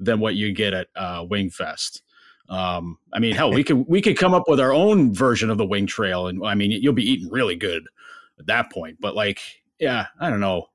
than 0.00 0.18
what 0.18 0.34
you 0.34 0.52
get 0.52 0.74
at 0.74 0.88
uh, 0.96 1.24
Wingfest. 1.24 2.02
Um, 2.48 2.98
I 3.12 3.20
mean, 3.20 3.36
hell, 3.36 3.52
we 3.52 3.62
could 3.62 3.86
we 3.86 4.02
could 4.02 4.18
come 4.18 4.34
up 4.34 4.48
with 4.48 4.58
our 4.58 4.72
own 4.72 5.14
version 5.14 5.50
of 5.50 5.56
the 5.56 5.64
wing 5.64 5.86
trail, 5.86 6.26
and 6.26 6.44
I 6.44 6.56
mean, 6.56 6.72
you'll 6.72 6.92
be 6.92 7.08
eating 7.08 7.30
really 7.30 7.54
good 7.54 7.84
at 8.40 8.46
that 8.46 8.72
point. 8.72 8.98
But 9.00 9.14
like, 9.14 9.40
yeah, 9.78 10.06
I 10.18 10.28
don't 10.28 10.40
know. 10.40 10.66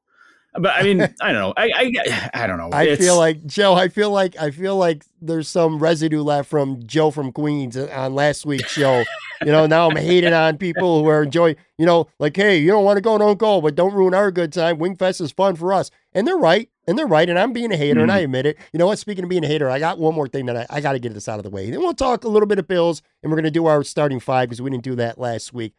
But 0.53 0.73
I 0.75 0.83
mean, 0.83 1.01
I 1.21 1.31
don't 1.31 1.41
know. 1.41 1.53
I 1.55 1.71
I, 1.75 2.29
I 2.33 2.47
don't 2.47 2.57
know. 2.57 2.69
I 2.71 2.83
it's, 2.83 3.03
feel 3.03 3.17
like 3.17 3.45
Joe. 3.45 3.73
I 3.73 3.87
feel 3.87 4.11
like 4.11 4.37
I 4.37 4.51
feel 4.51 4.75
like 4.77 5.03
there's 5.21 5.47
some 5.47 5.79
residue 5.79 6.21
left 6.21 6.49
from 6.49 6.85
Joe 6.85 7.11
from 7.11 7.31
Queens 7.31 7.77
on 7.77 8.15
last 8.15 8.45
week's 8.45 8.71
show. 8.71 9.03
you 9.45 9.51
know, 9.51 9.67
now 9.67 9.89
I'm 9.89 9.95
hating 9.95 10.33
on 10.33 10.57
people 10.57 11.03
who 11.03 11.09
are 11.09 11.23
enjoying. 11.23 11.55
You 11.77 11.85
know, 11.85 12.07
like, 12.19 12.35
hey, 12.35 12.57
you 12.57 12.67
don't 12.67 12.83
want 12.83 12.97
to 12.97 13.01
go, 13.01 13.17
don't 13.17 13.37
go, 13.37 13.61
but 13.61 13.75
don't 13.75 13.93
ruin 13.93 14.13
our 14.13 14.31
good 14.31 14.51
time. 14.51 14.77
Wingfest 14.77 15.21
is 15.21 15.31
fun 15.31 15.55
for 15.55 15.73
us, 15.73 15.91
and 16.13 16.27
they're 16.27 16.37
right, 16.37 16.69
and 16.87 16.97
they're 16.97 17.05
right, 17.05 17.29
and 17.29 17.37
I'm 17.37 17.53
being 17.53 17.71
a 17.71 17.77
hater, 17.77 17.95
mm-hmm. 17.95 18.03
and 18.03 18.11
I 18.11 18.17
mm-hmm. 18.17 18.25
admit 18.25 18.45
it. 18.47 18.57
You 18.73 18.79
know 18.79 18.87
what? 18.87 18.99
Speaking 18.99 19.23
of 19.23 19.29
being 19.29 19.43
a 19.43 19.47
hater, 19.47 19.69
I 19.69 19.79
got 19.79 19.99
one 19.99 20.15
more 20.15 20.27
thing 20.27 20.47
that 20.47 20.57
I, 20.57 20.77
I 20.77 20.81
got 20.81 20.93
to 20.93 20.99
get 20.99 21.13
this 21.13 21.27
out 21.27 21.39
of 21.39 21.43
the 21.43 21.49
way. 21.49 21.69
Then 21.69 21.79
we'll 21.79 21.93
talk 21.93 22.23
a 22.23 22.29
little 22.29 22.47
bit 22.47 22.59
of 22.59 22.67
Bills, 22.67 23.01
and 23.21 23.31
we're 23.31 23.37
gonna 23.37 23.51
do 23.51 23.67
our 23.67 23.83
starting 23.83 24.19
five 24.19 24.49
because 24.49 24.61
we 24.61 24.71
didn't 24.71 24.83
do 24.83 24.95
that 24.95 25.19
last 25.19 25.53
week. 25.53 25.73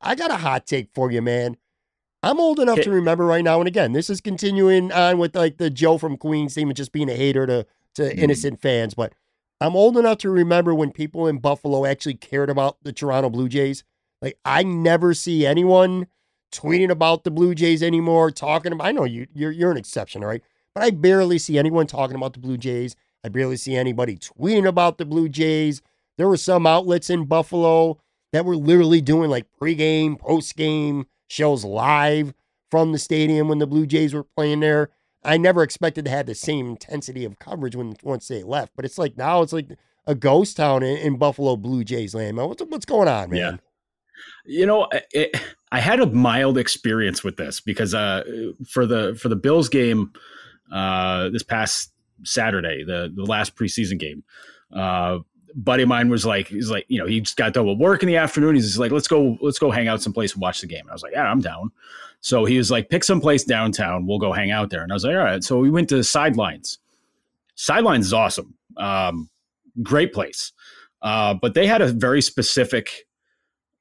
I 0.00 0.14
got 0.14 0.30
a 0.30 0.36
hot 0.36 0.66
take 0.66 0.88
for 0.94 1.10
you, 1.10 1.22
man. 1.22 1.56
I'm 2.22 2.38
old 2.38 2.60
enough 2.60 2.80
to 2.80 2.90
remember 2.90 3.24
right 3.24 3.42
now, 3.44 3.60
and 3.60 3.68
again, 3.68 3.92
this 3.92 4.10
is 4.10 4.20
continuing 4.20 4.92
on 4.92 5.18
with 5.18 5.34
like 5.34 5.56
the 5.56 5.70
Joe 5.70 5.96
from 5.96 6.16
Queens 6.16 6.54
theme 6.54 6.68
and 6.68 6.76
just 6.76 6.92
being 6.92 7.08
a 7.08 7.14
hater 7.14 7.46
to 7.46 7.66
to 7.94 8.02
mm. 8.02 8.18
innocent 8.18 8.60
fans. 8.60 8.94
But 8.94 9.14
I'm 9.60 9.74
old 9.74 9.96
enough 9.96 10.18
to 10.18 10.30
remember 10.30 10.74
when 10.74 10.90
people 10.90 11.26
in 11.26 11.38
Buffalo 11.38 11.86
actually 11.86 12.14
cared 12.14 12.50
about 12.50 12.76
the 12.82 12.92
Toronto 12.92 13.30
Blue 13.30 13.48
Jays. 13.48 13.84
Like 14.20 14.38
I 14.44 14.62
never 14.62 15.14
see 15.14 15.46
anyone 15.46 16.08
tweeting 16.52 16.90
about 16.90 17.24
the 17.24 17.30
Blue 17.30 17.54
Jays 17.54 17.82
anymore, 17.82 18.30
talking 18.30 18.72
about. 18.72 18.86
I 18.86 18.92
know 18.92 19.04
you 19.04 19.26
you're 19.34 19.52
you're 19.52 19.70
an 19.70 19.78
exception, 19.78 20.22
all 20.22 20.28
right, 20.28 20.42
but 20.74 20.84
I 20.84 20.90
barely 20.90 21.38
see 21.38 21.58
anyone 21.58 21.86
talking 21.86 22.16
about 22.16 22.34
the 22.34 22.40
Blue 22.40 22.58
Jays. 22.58 22.96
I 23.24 23.28
barely 23.28 23.56
see 23.56 23.76
anybody 23.76 24.16
tweeting 24.16 24.66
about 24.66 24.98
the 24.98 25.06
Blue 25.06 25.28
Jays. 25.28 25.80
There 26.18 26.28
were 26.28 26.36
some 26.36 26.66
outlets 26.66 27.08
in 27.08 27.24
Buffalo 27.24 27.98
that 28.32 28.44
were 28.44 28.56
literally 28.56 29.00
doing 29.00 29.30
like 29.30 29.46
pregame, 29.60 30.18
postgame 30.18 31.06
shows 31.30 31.64
live 31.64 32.34
from 32.70 32.92
the 32.92 32.98
stadium 32.98 33.48
when 33.48 33.58
the 33.58 33.66
Blue 33.66 33.86
Jays 33.86 34.12
were 34.12 34.24
playing 34.24 34.60
there. 34.60 34.90
I 35.22 35.36
never 35.36 35.62
expected 35.62 36.04
to 36.06 36.10
have 36.10 36.26
the 36.26 36.34
same 36.34 36.70
intensity 36.70 37.24
of 37.24 37.38
coverage 37.38 37.76
when 37.76 37.94
once 38.02 38.28
they 38.28 38.42
left, 38.42 38.72
but 38.74 38.84
it's 38.84 38.98
like 38.98 39.16
now 39.16 39.42
it's 39.42 39.52
like 39.52 39.76
a 40.06 40.14
ghost 40.14 40.56
town 40.56 40.82
in, 40.82 40.96
in 40.96 41.18
Buffalo 41.18 41.56
Blue 41.56 41.84
Jays 41.84 42.14
land. 42.14 42.36
Man, 42.36 42.48
what's 42.48 42.62
what's 42.62 42.86
going 42.86 43.08
on, 43.08 43.30
man? 43.30 43.38
Yeah. 43.38 43.56
You 44.44 44.66
know, 44.66 44.88
it, 45.12 45.38
I 45.72 45.80
had 45.80 46.00
a 46.00 46.06
mild 46.06 46.58
experience 46.58 47.22
with 47.22 47.36
this 47.36 47.60
because 47.60 47.94
uh, 47.94 48.22
for 48.68 48.86
the 48.86 49.14
for 49.20 49.28
the 49.28 49.36
Bills 49.36 49.68
game 49.68 50.12
uh, 50.72 51.28
this 51.30 51.42
past 51.42 51.92
Saturday, 52.24 52.82
the 52.84 53.12
the 53.14 53.24
last 53.24 53.56
preseason 53.56 53.98
game, 53.98 54.24
uh, 54.74 55.18
buddy 55.54 55.82
of 55.82 55.88
mine 55.88 56.08
was 56.08 56.26
like, 56.26 56.48
he's 56.48 56.70
like, 56.70 56.84
you 56.88 56.98
know, 56.98 57.06
he 57.06 57.20
just 57.20 57.36
got 57.36 57.56
with 57.56 57.78
work 57.78 58.02
in 58.02 58.06
the 58.06 58.16
afternoon. 58.16 58.54
He's 58.54 58.78
like, 58.78 58.92
let's 58.92 59.08
go, 59.08 59.38
let's 59.40 59.58
go 59.58 59.70
hang 59.70 59.88
out 59.88 60.02
someplace 60.02 60.32
and 60.32 60.42
watch 60.42 60.60
the 60.60 60.66
game. 60.66 60.80
And 60.80 60.90
I 60.90 60.92
was 60.92 61.02
like, 61.02 61.12
yeah, 61.12 61.30
I'm 61.30 61.40
down. 61.40 61.70
So 62.20 62.44
he 62.44 62.58
was 62.58 62.70
like, 62.70 62.90
pick 62.90 63.02
some 63.04 63.20
place 63.20 63.44
downtown. 63.44 64.06
We'll 64.06 64.18
go 64.18 64.32
hang 64.32 64.50
out 64.50 64.70
there. 64.70 64.82
And 64.82 64.92
I 64.92 64.94
was 64.94 65.04
like, 65.04 65.16
all 65.16 65.24
right. 65.24 65.42
So 65.42 65.58
we 65.58 65.70
went 65.70 65.88
to 65.88 66.04
Sidelines. 66.04 66.78
Sidelines 67.54 68.06
is 68.06 68.12
awesome. 68.12 68.54
Um, 68.76 69.30
great 69.82 70.12
place. 70.12 70.52
Uh, 71.02 71.34
but 71.34 71.54
they 71.54 71.66
had 71.66 71.80
a 71.80 71.92
very 71.92 72.20
specific, 72.20 73.06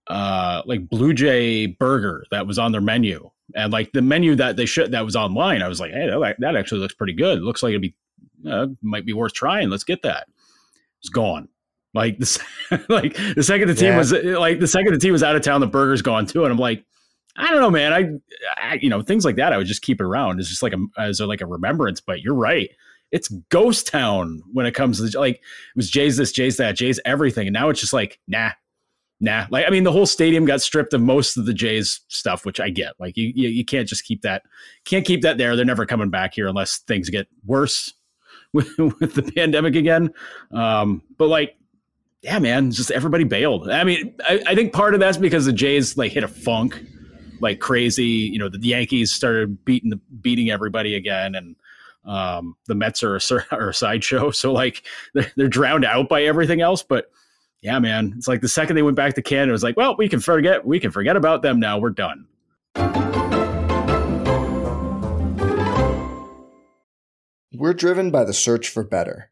uh, 0.08 0.62
like 0.66 0.88
Blue 0.88 1.14
Jay 1.14 1.66
burger 1.66 2.26
that 2.32 2.48
was 2.48 2.58
on 2.58 2.72
their 2.72 2.82
menu. 2.82 3.30
And 3.56 3.74
like 3.74 3.92
the 3.92 4.02
menu 4.02 4.36
that 4.36 4.56
they 4.56 4.66
should, 4.66 4.92
that 4.92 5.04
was 5.04 5.16
online. 5.16 5.62
I 5.62 5.68
was 5.68 5.80
like, 5.80 5.92
hey, 5.92 6.08
that, 6.08 6.36
that 6.40 6.56
actually 6.56 6.82
looks 6.82 6.96
pretty 6.96 7.14
good. 7.14 7.40
It 7.40 7.44
looks 7.44 7.62
like 7.62 7.72
it'd 7.72 7.82
be, 7.82 7.96
uh, 8.50 8.68
might 8.82 9.06
be 9.06 9.14
worth 9.14 9.34
trying. 9.34 9.70
Let's 9.70 9.84
get 9.84 10.02
that. 10.04 10.28
It's 11.00 11.10
gone. 11.10 11.50
Like 11.94 12.20
the 12.20 12.42
like 12.90 13.16
the 13.36 13.44
second 13.44 13.68
the 13.68 13.76
team 13.76 13.90
yeah. 13.90 13.98
was 13.98 14.12
like 14.12 14.60
the 14.60 14.68
second 14.68 14.94
the 14.94 15.00
team 15.00 15.12
was 15.12 15.24
out 15.24 15.36
of 15.36 15.42
town, 15.42 15.62
the 15.62 15.68
burger's 15.68 16.02
gone 16.02 16.26
too, 16.26 16.44
and 16.44 16.52
I'm 16.52 16.60
like, 16.60 16.84
I 17.36 17.50
don't 17.50 17.62
know, 17.62 17.72
man. 17.72 17.94
I, 17.94 18.72
I 18.72 18.80
you 18.82 18.90
know 18.90 19.02
things 19.02 19.26
like 19.26 19.38
that. 19.38 19.54
I 19.54 19.58
would 19.58 19.68
just 19.68 19.82
keep 19.82 20.00
it 20.00 20.04
around. 20.04 20.40
It's 20.40 20.50
just 20.50 20.62
like 20.62 20.74
a 20.74 20.86
as 20.98 21.20
a, 21.20 21.26
like 21.26 21.42
a 21.42 21.46
remembrance. 21.46 22.02
But 22.02 22.22
you're 22.22 22.36
right. 22.36 22.70
It's 23.12 23.30
ghost 23.50 23.88
town 23.88 24.42
when 24.54 24.68
it 24.68 24.74
comes 24.74 24.98
to 24.98 25.08
the, 25.08 25.20
like 25.20 25.36
it 25.36 25.42
was 25.76 25.90
Jay's 25.90 26.18
this, 26.18 26.32
Jay's 26.32 26.58
that, 26.58 26.76
Jay's 26.76 27.00
everything, 27.06 27.48
and 27.48 27.54
now 27.54 27.70
it's 27.70 27.80
just 27.80 27.94
like 27.94 28.20
nah, 28.28 28.52
nah. 29.20 29.48
Like 29.50 29.66
I 29.66 29.72
mean, 29.72 29.84
the 29.84 29.92
whole 29.92 30.06
stadium 30.06 30.46
got 30.46 30.62
stripped 30.62 30.94
of 30.94 31.02
most 31.02 31.38
of 31.38 31.46
the 31.46 31.54
Jays 31.54 32.02
stuff, 32.08 32.46
which 32.46 32.60
I 32.60 32.70
get. 32.70 32.94
Like 33.00 33.18
you, 33.18 33.32
you, 33.34 33.50
you 33.50 33.66
can't 33.66 33.88
just 33.88 34.04
keep 34.04 34.22
that, 34.22 34.44
can't 34.86 35.06
keep 35.06 35.22
that 35.22 35.40
there. 35.40 35.56
They're 35.56 35.66
never 35.66 35.88
coming 35.88 36.12
back 36.12 36.36
here 36.36 36.48
unless 36.48 36.80
things 36.80 37.10
get 37.10 37.28
worse 37.46 37.94
with, 38.54 38.78
with 38.78 39.16
the 39.16 39.32
pandemic 39.36 39.76
again. 39.76 40.12
Um, 40.52 41.02
but 41.18 41.30
like 41.30 41.56
yeah, 42.22 42.40
man, 42.40 42.72
just 42.72 42.92
everybody 42.92 43.24
bailed. 43.24 43.70
I 43.70 43.84
mean, 43.84 44.14
I, 44.28 44.42
I, 44.48 44.56
think 44.56 44.74
part 44.74 44.94
of 44.94 45.00
that's 45.00 45.18
because 45.18 45.46
the 45.46 45.54
Jays 45.54 45.98
like 45.98 46.12
hit 46.12 46.24
a 46.24 46.28
funk 46.28 46.84
like 47.40 47.60
crazy. 47.60 48.04
You 48.04 48.40
know, 48.40 48.50
the 48.50 48.60
Yankees 48.60 49.14
started 49.14 49.64
beating 49.64 49.90
the 49.90 50.00
beating 50.22 50.50
everybody 50.50 50.96
again, 50.96 51.36
and 51.36 51.56
um, 52.04 52.58
the 52.68 52.76
Mets 52.76 53.04
are 53.04 53.16
a, 53.16 53.22
are 53.52 53.70
a 53.70 53.74
sideshow. 53.74 54.32
So 54.32 54.52
like 54.52 54.86
they're, 55.14 55.32
they're 55.38 55.48
drowned 55.48 55.86
out 55.86 56.10
by 56.10 56.24
everything 56.24 56.60
else. 56.60 56.84
But 56.84 57.10
yeah, 57.62 57.80
man, 57.80 58.14
it's 58.18 58.28
like 58.28 58.42
the 58.42 58.50
second 58.50 58.76
they 58.76 58.82
went 58.82 58.98
back 58.98 59.14
to 59.16 59.22
Canada, 59.22 59.52
it 59.52 59.54
was 59.54 59.64
like, 59.64 59.78
well, 59.78 59.96
we 59.98 60.10
can 60.10 60.20
forget 60.20 60.66
we 60.66 60.80
can 60.80 60.92
forget 60.92 61.16
about 61.16 61.42
them 61.42 61.60
now. 61.60 61.78
We're 61.78 61.92
done. 61.92 62.26
We're 67.54 67.74
driven 67.74 68.12
by 68.12 68.24
the 68.24 68.34
search 68.34 68.70
for 68.70 68.84
better. 68.84 69.32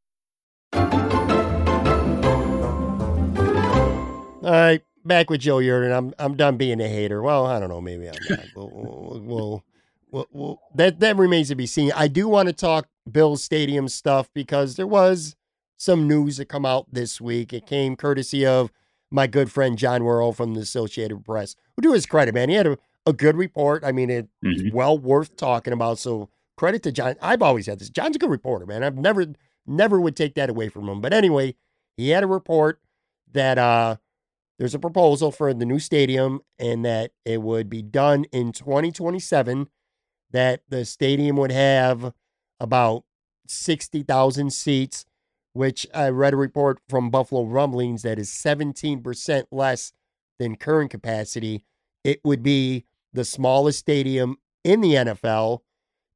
All 4.43 4.57
right, 4.57 4.81
back 5.05 5.29
with 5.29 5.41
Joe 5.41 5.57
Yerdon. 5.57 5.95
I'm 5.95 6.13
I'm 6.17 6.35
done 6.35 6.57
being 6.57 6.81
a 6.81 6.87
hater. 6.87 7.21
Well, 7.21 7.45
I 7.45 7.59
don't 7.59 7.69
know. 7.69 7.81
Maybe 7.81 8.07
I'm 8.07 8.15
not. 8.29 8.45
we'll, 8.55 8.71
we'll, 9.23 9.63
we'll, 10.11 10.27
we'll, 10.31 10.61
that 10.75 10.99
that 10.99 11.17
remains 11.17 11.49
to 11.49 11.55
be 11.55 11.67
seen. 11.67 11.91
I 11.95 12.07
do 12.07 12.27
want 12.27 12.47
to 12.47 12.53
talk 12.53 12.87
Bills 13.09 13.43
Stadium 13.43 13.87
stuff 13.87 14.29
because 14.33 14.75
there 14.75 14.87
was 14.87 15.35
some 15.77 16.07
news 16.07 16.37
that 16.37 16.45
come 16.45 16.65
out 16.65 16.87
this 16.91 17.19
week. 17.19 17.53
It 17.53 17.65
came 17.65 17.95
courtesy 17.95 18.45
of 18.45 18.71
my 19.09 19.27
good 19.27 19.51
friend 19.51 19.77
John 19.77 20.01
Wawrow 20.01 20.35
from 20.35 20.53
the 20.53 20.61
Associated 20.61 21.25
Press. 21.25 21.55
Who 21.75 21.81
do 21.81 21.93
his 21.93 22.05
credit, 22.05 22.33
man. 22.33 22.49
He 22.49 22.55
had 22.55 22.67
a, 22.67 22.77
a 23.05 23.13
good 23.13 23.35
report. 23.35 23.83
I 23.83 23.91
mean, 23.91 24.09
it, 24.09 24.27
mm-hmm. 24.43 24.75
well 24.75 24.97
worth 24.97 25.35
talking 25.35 25.73
about. 25.73 25.99
So 25.99 26.29
credit 26.55 26.83
to 26.83 26.91
John. 26.91 27.15
I've 27.21 27.41
always 27.41 27.65
had 27.67 27.79
this. 27.79 27.89
John's 27.89 28.15
a 28.15 28.19
good 28.19 28.29
reporter, 28.29 28.65
man. 28.65 28.83
I've 28.83 28.97
never 28.97 29.25
never 29.65 29.99
would 29.99 30.15
take 30.15 30.35
that 30.35 30.49
away 30.49 30.69
from 30.69 30.87
him. 30.87 31.01
But 31.01 31.13
anyway, 31.13 31.55
he 31.97 32.09
had 32.09 32.23
a 32.23 32.27
report 32.27 32.81
that 33.31 33.57
uh 33.57 33.97
there's 34.59 34.75
a 34.75 34.79
proposal 34.79 35.31
for 35.31 35.53
the 35.53 35.65
new 35.65 35.79
stadium 35.79 36.41
and 36.59 36.85
that 36.85 37.11
it 37.25 37.41
would 37.41 37.67
be 37.67 37.81
done 37.81 38.25
in 38.25 38.51
2027 38.51 39.67
that 40.31 40.61
the 40.69 40.85
stadium 40.85 41.35
would 41.37 41.51
have 41.51 42.13
about 42.59 43.03
60,000 43.47 44.51
seats, 44.51 45.05
which 45.53 45.87
I 45.93 46.09
read 46.09 46.33
a 46.33 46.37
report 46.37 46.79
from 46.87 47.09
Buffalo 47.09 47.43
Rumblings 47.43 48.03
that 48.03 48.19
is 48.19 48.29
17% 48.29 49.45
less 49.51 49.93
than 50.39 50.55
current 50.55 50.91
capacity. 50.91 51.65
It 52.03 52.21
would 52.23 52.43
be 52.43 52.85
the 53.13 53.25
smallest 53.25 53.79
stadium 53.79 54.37
in 54.63 54.81
the 54.81 54.93
NFL. 54.93 55.59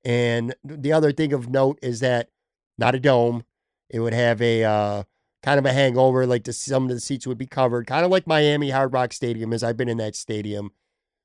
And 0.03 0.55
the 0.63 0.93
other 0.93 1.11
thing 1.11 1.33
of 1.33 1.49
note 1.49 1.79
is 1.81 1.99
that 1.99 2.29
not 2.77 2.95
a 2.95 2.99
dome. 2.99 3.43
It 3.89 3.99
would 3.99 4.13
have 4.13 4.41
a 4.41 4.63
uh, 4.63 5.03
kind 5.43 5.59
of 5.59 5.65
a 5.65 5.73
hangover, 5.73 6.25
like 6.25 6.43
the, 6.43 6.53
some 6.53 6.83
of 6.83 6.89
the 6.89 6.99
seats 6.99 7.27
would 7.27 7.37
be 7.37 7.47
covered, 7.47 7.87
kind 7.87 8.05
of 8.05 8.11
like 8.11 8.27
Miami 8.27 8.71
Hard 8.71 8.93
Rock 8.93 9.13
Stadium, 9.13 9.53
as 9.53 9.63
I've 9.63 9.77
been 9.77 9.89
in 9.89 9.97
that 9.97 10.15
stadium. 10.15 10.71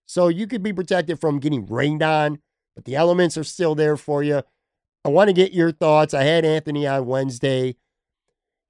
So 0.06 0.28
you 0.28 0.46
could 0.46 0.62
be 0.62 0.72
protected 0.72 1.20
from 1.20 1.38
getting 1.38 1.66
rained 1.66 2.02
on, 2.02 2.40
but 2.74 2.84
the 2.84 2.96
elements 2.96 3.38
are 3.38 3.44
still 3.44 3.74
there 3.74 3.96
for 3.96 4.22
you. 4.22 4.42
I 5.04 5.08
want 5.08 5.28
to 5.28 5.34
get 5.34 5.52
your 5.52 5.72
thoughts. 5.72 6.12
I 6.12 6.24
had 6.24 6.44
Anthony 6.44 6.86
on 6.86 7.06
Wednesday. 7.06 7.76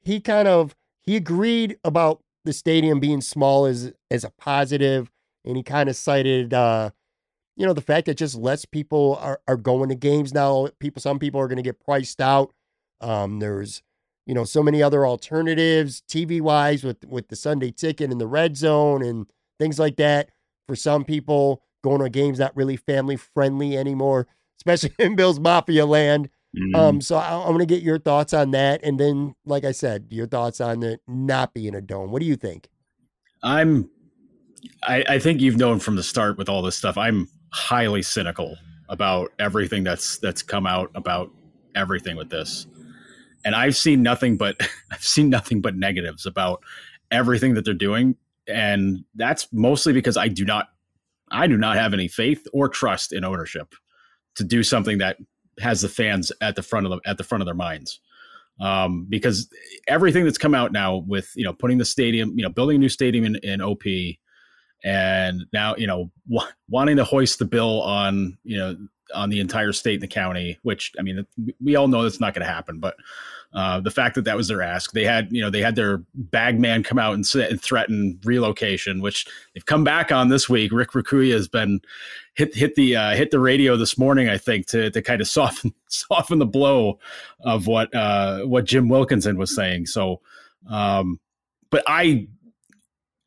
He 0.03 0.21
kind 0.21 0.47
of 0.47 0.77
he 1.03 1.16
agreed 1.16 1.79
about 1.83 2.23
the 2.45 2.53
stadium 2.53 3.01
being 3.01 3.21
small 3.21 3.66
as 3.66 3.93
as 4.11 4.23
a 4.23 4.31
positive, 4.31 5.11
and 5.45 5.57
he 5.57 5.62
kind 5.62 5.88
of 5.88 5.97
cited 5.97 6.55
uh, 6.55 6.90
you 7.61 7.66
know, 7.66 7.75
the 7.75 7.83
fact 7.83 8.07
that 8.07 8.16
just 8.16 8.37
less 8.37 8.64
people 8.64 9.19
are, 9.21 9.38
are 9.47 9.59
going 9.59 9.90
to 9.90 9.95
games 9.95 10.33
now. 10.33 10.69
People 10.79 11.03
some 11.03 11.19
people 11.19 11.38
are 11.38 11.47
going 11.47 11.59
to 11.59 11.62
get 11.62 11.79
priced 11.79 12.21
out. 12.21 12.55
Um, 13.01 13.39
there's 13.39 13.83
you 14.27 14.35
know 14.35 14.45
so 14.45 14.63
many 14.63 14.83
other 14.83 15.07
alternatives 15.07 16.03
TV 16.09 16.41
wise 16.41 16.85
with 16.85 17.05
with 17.07 17.29
the 17.29 17.37
Sunday 17.37 17.71
ticket 17.71 18.11
and 18.11 18.21
the 18.21 18.27
red 18.27 18.57
zone 18.57 19.03
and 19.03 19.27
things 19.59 19.79
like 19.79 19.97
that. 19.97 20.31
For 20.69 20.77
some 20.77 21.05
people, 21.05 21.63
going 21.83 21.99
to 21.99 22.05
a 22.05 22.11
game's 22.11 22.39
not 22.39 22.57
really 22.57 22.77
family 22.77 23.17
friendly 23.17 23.77
anymore 23.77 24.29
especially 24.61 24.95
in 24.99 25.17
Bills 25.17 25.41
Mafia 25.41 25.87
land. 25.87 26.29
Mm-hmm. 26.57 26.75
Um, 26.75 27.01
so 27.01 27.17
I, 27.17 27.31
I 27.31 27.49
want 27.49 27.61
to 27.61 27.67
get 27.67 27.83
your 27.83 27.99
thoughts 27.99 28.35
on 28.35 28.51
that, 28.51 28.81
and 28.83 28.99
then, 28.99 29.35
like 29.47 29.65
I 29.65 29.73
said, 29.73 30.07
your 30.11 30.27
thoughts 30.27 30.61
on 30.61 30.83
it 30.83 31.01
not 31.07 31.55
being 31.55 31.75
a 31.75 31.81
dome. 31.81 32.11
What 32.11 32.21
do 32.21 32.27
you 32.27 32.37
think? 32.37 32.69
I'm, 33.43 33.89
I, 34.83 35.05
I 35.09 35.19
think 35.19 35.41
you've 35.41 35.57
known 35.57 35.79
from 35.79 35.97
the 35.97 36.03
start 36.03 36.37
with 36.37 36.49
all 36.49 36.61
this 36.61 36.77
stuff. 36.77 36.99
I'm 36.99 37.29
highly 37.53 38.03
cynical 38.03 38.57
about 38.89 39.33
everything 39.39 39.85
that's 39.85 40.19
that's 40.19 40.43
come 40.43 40.67
out 40.67 40.91
about 40.97 41.31
everything 41.77 42.17
with 42.17 42.31
this, 42.31 42.67
and 43.44 43.55
I've 43.55 43.76
seen 43.76 44.03
nothing 44.03 44.37
but 44.37 44.61
I've 44.90 45.05
seen 45.05 45.31
nothing 45.31 45.61
but 45.61 45.76
negatives 45.76 46.26
about 46.26 46.62
everything 47.11 47.55
that 47.55 47.64
they're 47.64 47.74
doing, 47.74 48.16
and 48.46 49.05
that's 49.14 49.48
mostly 49.53 49.92
because 49.92 50.16
I 50.16 50.29
do 50.29 50.44
not 50.44 50.68
I 51.31 51.46
do 51.46 51.57
not 51.57 51.76
have 51.76 51.94
any 51.94 52.09
faith 52.09 52.46
or 52.53 52.68
trust 52.68 53.12
in 53.12 53.24
ownership 53.24 53.74
to 54.37 54.44
do 54.44 54.62
something 54.62 54.98
that 54.98 55.16
has 55.61 55.83
the 55.83 55.88
fans 55.88 56.33
at 56.40 56.57
the 56.57 56.62
front 56.62 56.87
of 56.87 56.92
the 56.92 57.00
at 57.09 57.18
the 57.18 57.24
front 57.24 57.42
of 57.42 57.46
their 57.46 57.55
minds. 57.55 58.00
Um, 58.61 59.07
because 59.09 59.48
everything 59.88 60.24
that's 60.24 60.37
come 60.37 60.55
out 60.55 60.70
now 60.70 60.96
with 61.07 61.31
you 61.35 61.44
know 61.44 61.53
putting 61.53 61.79
the 61.79 61.85
stadium, 61.85 62.35
you 62.37 62.42
know, 62.42 62.50
building 62.50 62.76
a 62.76 62.79
new 62.79 62.88
stadium 62.88 63.24
in, 63.24 63.37
in 63.37 63.62
OP, 63.62 63.83
and 64.85 65.46
now 65.53 65.74
you 65.76 65.87
know 65.87 66.11
w- 66.29 66.53
wanting 66.68 66.96
to 66.96 67.05
hoist 67.05 67.38
the 67.38 67.44
bill 67.44 67.83
on 67.83 68.37
you 68.44 68.59
know 68.59 68.76
on 69.14 69.31
the 69.31 69.40
entire 69.40 69.73
state 69.73 69.94
and 69.94 70.03
the 70.03 70.09
county, 70.09 70.59
which 70.62 70.92
I 70.99 71.03
mean 71.03 71.27
we 71.61 71.77
all 71.77 71.88
know 71.88 72.03
that's 72.03 72.20
not 72.20 72.35
going 72.35 72.46
to 72.46 72.53
happen, 72.53 72.79
but 72.79 72.96
uh, 73.53 73.81
the 73.81 73.90
fact 73.90 74.14
that 74.14 74.25
that 74.25 74.37
was 74.37 74.46
their 74.46 74.62
ask, 74.62 74.92
they 74.92 75.05
had 75.05 75.29
you 75.33 75.42
know 75.42 75.51
they 75.51 75.61
had 75.61 75.75
their 75.75 75.99
bag 76.14 76.61
man 76.61 76.83
come 76.83 76.99
out 76.99 77.14
and, 77.14 77.27
sit 77.27 77.51
and 77.51 77.61
threaten 77.61 78.18
relocation, 78.25 79.01
which 79.01 79.27
they've 79.55 79.66
come 79.66 79.83
back 79.83 80.12
on 80.12 80.29
this 80.29 80.49
week. 80.49 80.70
Rick 80.73 80.90
Raccuia 80.90 81.33
has 81.33 81.49
been 81.49 81.81
hit 82.35 82.55
hit 82.55 82.77
the 82.77 82.94
uh, 82.94 83.14
hit 83.16 83.33
the 83.33 83.40
radio 83.40 83.77
this 83.77 83.99
morning, 83.99 84.29
I 84.29 84.38
think, 84.38 84.66
to 84.68 84.90
to 84.90 85.03
kind 85.03 85.20
of 85.20 85.27
soften 85.27 85.75
soften 85.88 86.38
the 86.38 86.46
blow 86.46 87.01
of 87.40 87.66
what 87.66 87.92
uh, 87.94 88.42
what 88.42 88.66
Jim 88.66 88.88
Wilkinson 88.88 89.37
was 89.37 89.55
saying. 89.55 89.87
So, 89.87 90.20
um, 90.68 91.18
but 91.70 91.83
I 91.88 92.29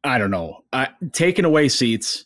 I 0.05 0.17
don't 0.17 0.31
know, 0.31 0.63
I, 0.71 0.89
taking 1.11 1.45
away 1.45 1.69
seats 1.69 2.25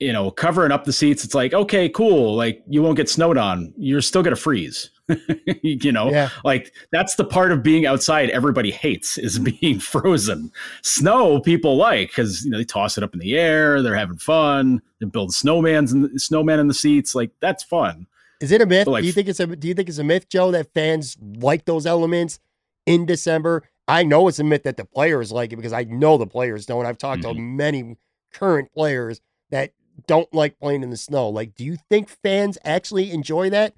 you 0.00 0.12
know, 0.12 0.30
covering 0.30 0.70
up 0.70 0.84
the 0.84 0.92
seats, 0.92 1.24
it's 1.24 1.34
like, 1.34 1.52
okay, 1.52 1.88
cool. 1.88 2.36
Like 2.36 2.62
you 2.68 2.82
won't 2.82 2.96
get 2.96 3.08
snowed 3.08 3.36
on. 3.36 3.72
You're 3.76 4.00
still 4.00 4.22
going 4.22 4.34
to 4.34 4.40
freeze. 4.40 4.90
you 5.62 5.90
know, 5.90 6.10
yeah. 6.10 6.28
like 6.44 6.74
that's 6.92 7.14
the 7.14 7.24
part 7.24 7.50
of 7.50 7.62
being 7.62 7.86
outside 7.86 8.28
everybody 8.30 8.70
hates 8.70 9.16
is 9.16 9.38
being 9.60 9.80
frozen. 9.80 10.52
Snow 10.82 11.40
people 11.40 11.76
like 11.76 12.08
because 12.08 12.44
you 12.44 12.50
know 12.50 12.58
they 12.58 12.64
toss 12.64 12.98
it 12.98 13.04
up 13.04 13.14
in 13.14 13.20
the 13.20 13.36
air, 13.36 13.82
they're 13.82 13.96
having 13.96 14.18
fun, 14.18 14.82
they 15.00 15.06
build 15.06 15.30
snowmans 15.30 15.92
and 15.92 16.20
snowman 16.20 16.60
in 16.60 16.68
the 16.68 16.74
seats. 16.74 17.14
Like 17.14 17.30
that's 17.40 17.64
fun. 17.64 18.06
Is 18.40 18.52
it 18.52 18.60
a 18.60 18.66
myth? 18.66 18.86
Like, 18.86 19.02
do 19.02 19.06
you 19.06 19.12
think 19.12 19.28
it's 19.28 19.40
a 19.40 19.46
do 19.46 19.66
you 19.66 19.74
think 19.74 19.88
it's 19.88 19.98
a 19.98 20.04
myth, 20.04 20.28
Joe, 20.28 20.50
that 20.52 20.72
fans 20.74 21.16
like 21.20 21.64
those 21.64 21.86
elements 21.86 22.38
in 22.86 23.06
December? 23.06 23.64
I 23.88 24.02
know 24.02 24.28
it's 24.28 24.38
a 24.38 24.44
myth 24.44 24.64
that 24.64 24.76
the 24.76 24.84
players 24.84 25.32
like 25.32 25.52
it 25.52 25.56
because 25.56 25.72
I 25.72 25.84
know 25.84 26.18
the 26.18 26.26
players 26.26 26.66
don't. 26.66 26.84
I've 26.84 26.98
talked 26.98 27.22
mm-hmm. 27.22 27.36
to 27.36 27.40
many 27.40 27.96
current 28.32 28.70
players 28.74 29.22
that 29.50 29.72
don't 30.06 30.32
like 30.32 30.58
playing 30.58 30.82
in 30.82 30.90
the 30.90 30.96
snow. 30.96 31.28
Like, 31.28 31.54
do 31.54 31.64
you 31.64 31.76
think 31.88 32.08
fans 32.08 32.58
actually 32.64 33.10
enjoy 33.10 33.50
that? 33.50 33.74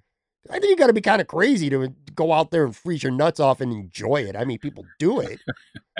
I 0.48 0.58
think 0.58 0.70
you 0.70 0.76
got 0.76 0.86
to 0.86 0.92
be 0.92 1.00
kind 1.00 1.20
of 1.20 1.26
crazy 1.26 1.68
to 1.70 1.92
go 2.14 2.32
out 2.32 2.50
there 2.50 2.64
and 2.64 2.74
freeze 2.74 3.02
your 3.02 3.12
nuts 3.12 3.40
off 3.40 3.60
and 3.60 3.72
enjoy 3.72 4.22
it. 4.22 4.36
I 4.36 4.44
mean, 4.44 4.58
people 4.58 4.84
do 4.98 5.20
it, 5.20 5.38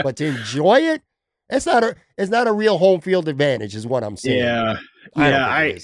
but 0.03 0.17
to 0.17 0.27
enjoy 0.27 0.81
it, 0.81 1.03
it's 1.51 1.67
not 1.67 1.85
a 1.85 1.97
it's 2.17 2.31
not 2.31 2.47
a 2.47 2.53
real 2.53 2.79
home 2.79 3.01
field 3.01 3.29
advantage, 3.29 3.75
is 3.75 3.87
what 3.87 4.05
I'm 4.05 4.17
saying. 4.17 4.39
Yeah, 4.39 4.77
I 5.17 5.31
yeah, 5.31 5.47
I, 5.47 5.79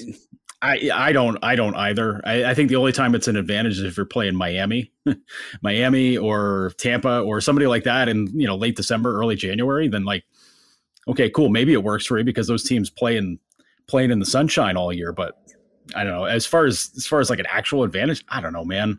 I, 0.63 0.91
I 0.93 1.13
don't, 1.13 1.39
I 1.43 1.55
don't 1.55 1.75
either. 1.75 2.21
I, 2.25 2.47
I, 2.47 2.55
think 2.55 2.69
the 2.69 2.77
only 2.77 2.93
time 2.93 3.15
it's 3.15 3.29
an 3.29 3.37
advantage 3.37 3.79
is 3.79 3.83
if 3.83 3.97
you're 3.97 4.07
playing 4.07 4.37
Miami, 4.37 4.93
Miami 5.63 6.17
or 6.17 6.73
Tampa 6.79 7.21
or 7.21 7.41
somebody 7.41 7.67
like 7.67 7.85
that 7.85 8.09
in 8.09 8.29
you 8.39 8.47
know 8.47 8.57
late 8.57 8.77
December, 8.77 9.19
early 9.19 9.37
January. 9.37 9.89
Then 9.89 10.05
like, 10.05 10.25
okay, 11.09 11.29
cool, 11.29 11.51
maybe 11.51 11.73
it 11.73 11.83
works 11.83 12.07
for 12.07 12.19
you 12.19 12.25
because 12.25 12.47
those 12.47 12.65
teams 12.65 12.89
play 12.89 13.17
in 13.17 13.39
playing 13.87 14.11
in 14.11 14.19
the 14.19 14.27
sunshine 14.27 14.77
all 14.77 14.93
year. 14.93 15.13
But 15.13 15.39
I 15.95 16.05
don't 16.05 16.13
know. 16.13 16.25
As 16.25 16.47
far 16.47 16.67
as 16.67 16.91
as 16.97 17.07
far 17.07 17.21
as 17.21 17.31
like 17.31 17.39
an 17.39 17.47
actual 17.49 17.83
advantage, 17.83 18.25
I 18.29 18.41
don't 18.41 18.53
know, 18.53 18.65
man. 18.65 18.99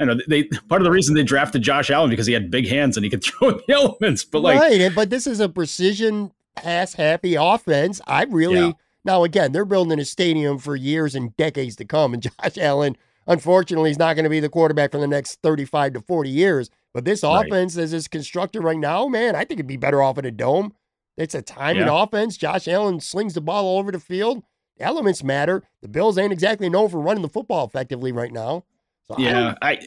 I 0.00 0.04
know 0.04 0.18
they 0.28 0.44
part 0.44 0.80
of 0.80 0.84
the 0.84 0.90
reason 0.90 1.14
they 1.14 1.24
drafted 1.24 1.62
Josh 1.62 1.90
Allen 1.90 2.10
because 2.10 2.26
he 2.26 2.32
had 2.32 2.50
big 2.50 2.68
hands 2.68 2.96
and 2.96 3.04
he 3.04 3.10
could 3.10 3.24
throw 3.24 3.50
in 3.50 3.60
the 3.66 3.74
elements. 3.74 4.24
But 4.24 4.42
like, 4.42 4.60
right, 4.60 4.92
but 4.94 5.10
this 5.10 5.26
is 5.26 5.40
a 5.40 5.48
precision 5.48 6.32
pass 6.56 6.94
happy 6.94 7.34
offense. 7.34 8.00
I 8.06 8.24
really 8.24 8.68
yeah. 8.68 8.72
now 9.04 9.24
again 9.24 9.52
they're 9.52 9.64
building 9.64 9.98
a 9.98 10.04
stadium 10.04 10.58
for 10.58 10.76
years 10.76 11.14
and 11.14 11.36
decades 11.36 11.76
to 11.76 11.84
come, 11.84 12.14
and 12.14 12.22
Josh 12.42 12.58
Allen, 12.58 12.96
unfortunately, 13.26 13.90
is 13.90 13.98
not 13.98 14.14
going 14.14 14.24
to 14.24 14.30
be 14.30 14.40
the 14.40 14.48
quarterback 14.48 14.92
for 14.92 14.98
the 14.98 15.08
next 15.08 15.42
thirty-five 15.42 15.94
to 15.94 16.00
forty 16.00 16.30
years. 16.30 16.70
But 16.94 17.04
this 17.04 17.22
offense, 17.22 17.76
right. 17.76 17.82
as 17.82 17.92
it's 17.92 18.08
constructed 18.08 18.62
right 18.62 18.78
now, 18.78 19.08
man, 19.08 19.36
I 19.36 19.40
think 19.40 19.52
it'd 19.52 19.66
be 19.66 19.76
better 19.76 20.02
off 20.02 20.18
in 20.18 20.24
a 20.24 20.30
dome. 20.30 20.72
It's 21.18 21.34
a 21.34 21.42
timing 21.42 21.86
yeah. 21.86 22.02
offense. 22.02 22.36
Josh 22.36 22.68
Allen 22.68 23.00
slings 23.00 23.34
the 23.34 23.40
ball 23.40 23.66
all 23.66 23.78
over 23.78 23.90
the 23.90 23.98
field. 23.98 24.44
Elements 24.78 25.24
matter. 25.24 25.64
The 25.82 25.88
Bills 25.88 26.16
ain't 26.16 26.32
exactly 26.32 26.70
known 26.70 26.88
for 26.88 27.00
running 27.00 27.22
the 27.22 27.28
football 27.28 27.66
effectively 27.66 28.12
right 28.12 28.32
now. 28.32 28.64
So 29.08 29.16
yeah, 29.18 29.54
I, 29.60 29.70
I, 29.70 29.80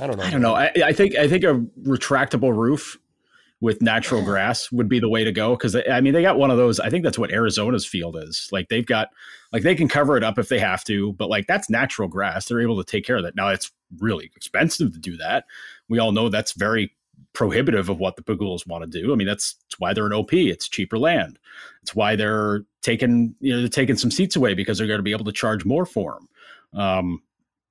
I 0.00 0.06
don't 0.08 0.18
know. 0.18 0.24
I 0.24 0.30
don't 0.30 0.42
know. 0.42 0.54
I, 0.54 0.72
I 0.84 0.92
think 0.92 1.14
I 1.14 1.28
think 1.28 1.44
a 1.44 1.64
retractable 1.84 2.54
roof 2.54 2.98
with 3.60 3.80
natural 3.80 4.22
grass 4.24 4.72
would 4.72 4.88
be 4.88 4.98
the 4.98 5.08
way 5.08 5.22
to 5.22 5.30
go 5.30 5.54
because 5.54 5.76
I 5.76 6.00
mean 6.00 6.12
they 6.12 6.22
got 6.22 6.38
one 6.38 6.50
of 6.50 6.56
those. 6.56 6.80
I 6.80 6.90
think 6.90 7.04
that's 7.04 7.18
what 7.18 7.30
Arizona's 7.30 7.86
field 7.86 8.16
is. 8.16 8.48
Like 8.50 8.68
they've 8.68 8.84
got 8.84 9.10
like 9.52 9.62
they 9.62 9.76
can 9.76 9.86
cover 9.86 10.16
it 10.16 10.24
up 10.24 10.38
if 10.38 10.48
they 10.48 10.58
have 10.58 10.82
to, 10.84 11.12
but 11.12 11.28
like 11.28 11.46
that's 11.46 11.70
natural 11.70 12.08
grass. 12.08 12.46
They're 12.46 12.60
able 12.60 12.82
to 12.82 12.90
take 12.90 13.04
care 13.04 13.16
of 13.16 13.22
that. 13.22 13.36
Now 13.36 13.50
it's 13.50 13.70
really 13.98 14.30
expensive 14.34 14.92
to 14.92 14.98
do 14.98 15.16
that. 15.18 15.44
We 15.88 16.00
all 16.00 16.10
know 16.10 16.28
that's 16.28 16.52
very 16.52 16.92
prohibitive 17.32 17.88
of 17.88 17.98
what 18.00 18.16
the 18.16 18.22
Pegulas 18.22 18.66
want 18.66 18.90
to 18.90 19.00
do. 19.00 19.12
I 19.12 19.16
mean, 19.16 19.26
that's, 19.26 19.54
that's 19.54 19.78
why 19.78 19.92
they're 19.92 20.06
an 20.06 20.12
OP. 20.12 20.32
It's 20.32 20.68
cheaper 20.68 20.98
land. 20.98 21.38
It's 21.82 21.94
why 21.94 22.16
they're 22.16 22.64
taking 22.82 23.34
you 23.40 23.54
know 23.54 23.60
they're 23.60 23.68
taking 23.68 23.96
some 23.96 24.10
seats 24.10 24.36
away 24.36 24.54
because 24.54 24.78
they're 24.78 24.86
going 24.86 24.98
to 24.98 25.02
be 25.02 25.12
able 25.12 25.24
to 25.24 25.32
charge 25.32 25.64
more 25.64 25.86
for 25.86 26.14
them. 26.14 26.80
Um, 26.80 27.22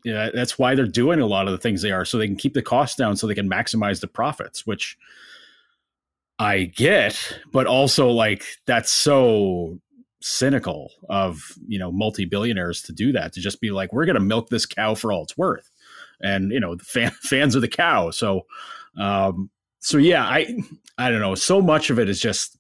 yeah, 0.04 0.30
that's 0.34 0.58
why 0.58 0.76
they're 0.76 0.86
doing 0.86 1.20
a 1.20 1.26
lot 1.26 1.48
of 1.48 1.52
the 1.52 1.58
things 1.58 1.82
they 1.82 1.92
are, 1.92 2.06
so 2.06 2.18
they 2.18 2.28
can 2.28 2.36
keep 2.36 2.54
the 2.54 2.62
costs 2.62 2.96
down, 2.96 3.16
so 3.16 3.28
they 3.28 3.36
can 3.36 3.50
maximize 3.50 4.00
the 4.00 4.08
profits. 4.08 4.66
Which 4.66 4.98
I 6.40 6.66
get, 6.76 7.40
but 7.52 7.68
also 7.68 8.10
like 8.10 8.44
that's 8.66 8.92
so 8.92 9.80
cynical 10.20 10.92
of 11.10 11.52
you 11.68 11.80
know 11.80 11.92
multi 11.92 12.26
billionaires 12.26 12.82
to 12.84 12.94
do 12.94 13.12
that 13.12 13.34
to 13.34 13.40
just 13.40 13.62
be 13.62 13.72
like 13.72 13.92
we're 13.94 14.06
going 14.06 14.16
to 14.16 14.22
milk 14.22 14.50
this 14.50 14.66
cow 14.66 14.96
for 14.96 15.12
all 15.12 15.24
it's 15.24 15.38
worth, 15.38 15.70
and 16.22 16.52
you 16.52 16.60
know 16.60 16.76
the 16.76 16.86
fan, 16.86 17.12
fans 17.22 17.56
of 17.56 17.62
the 17.62 17.68
cow. 17.68 18.12
So 18.12 18.46
um, 18.98 19.50
so 19.80 19.98
yeah, 19.98 20.24
I 20.24 20.56
I 20.98 21.10
don't 21.10 21.22
know. 21.22 21.36
So 21.36 21.62
much 21.62 21.90
of 21.90 22.00
it 22.00 22.10
is 22.10 22.20
just 22.20 22.58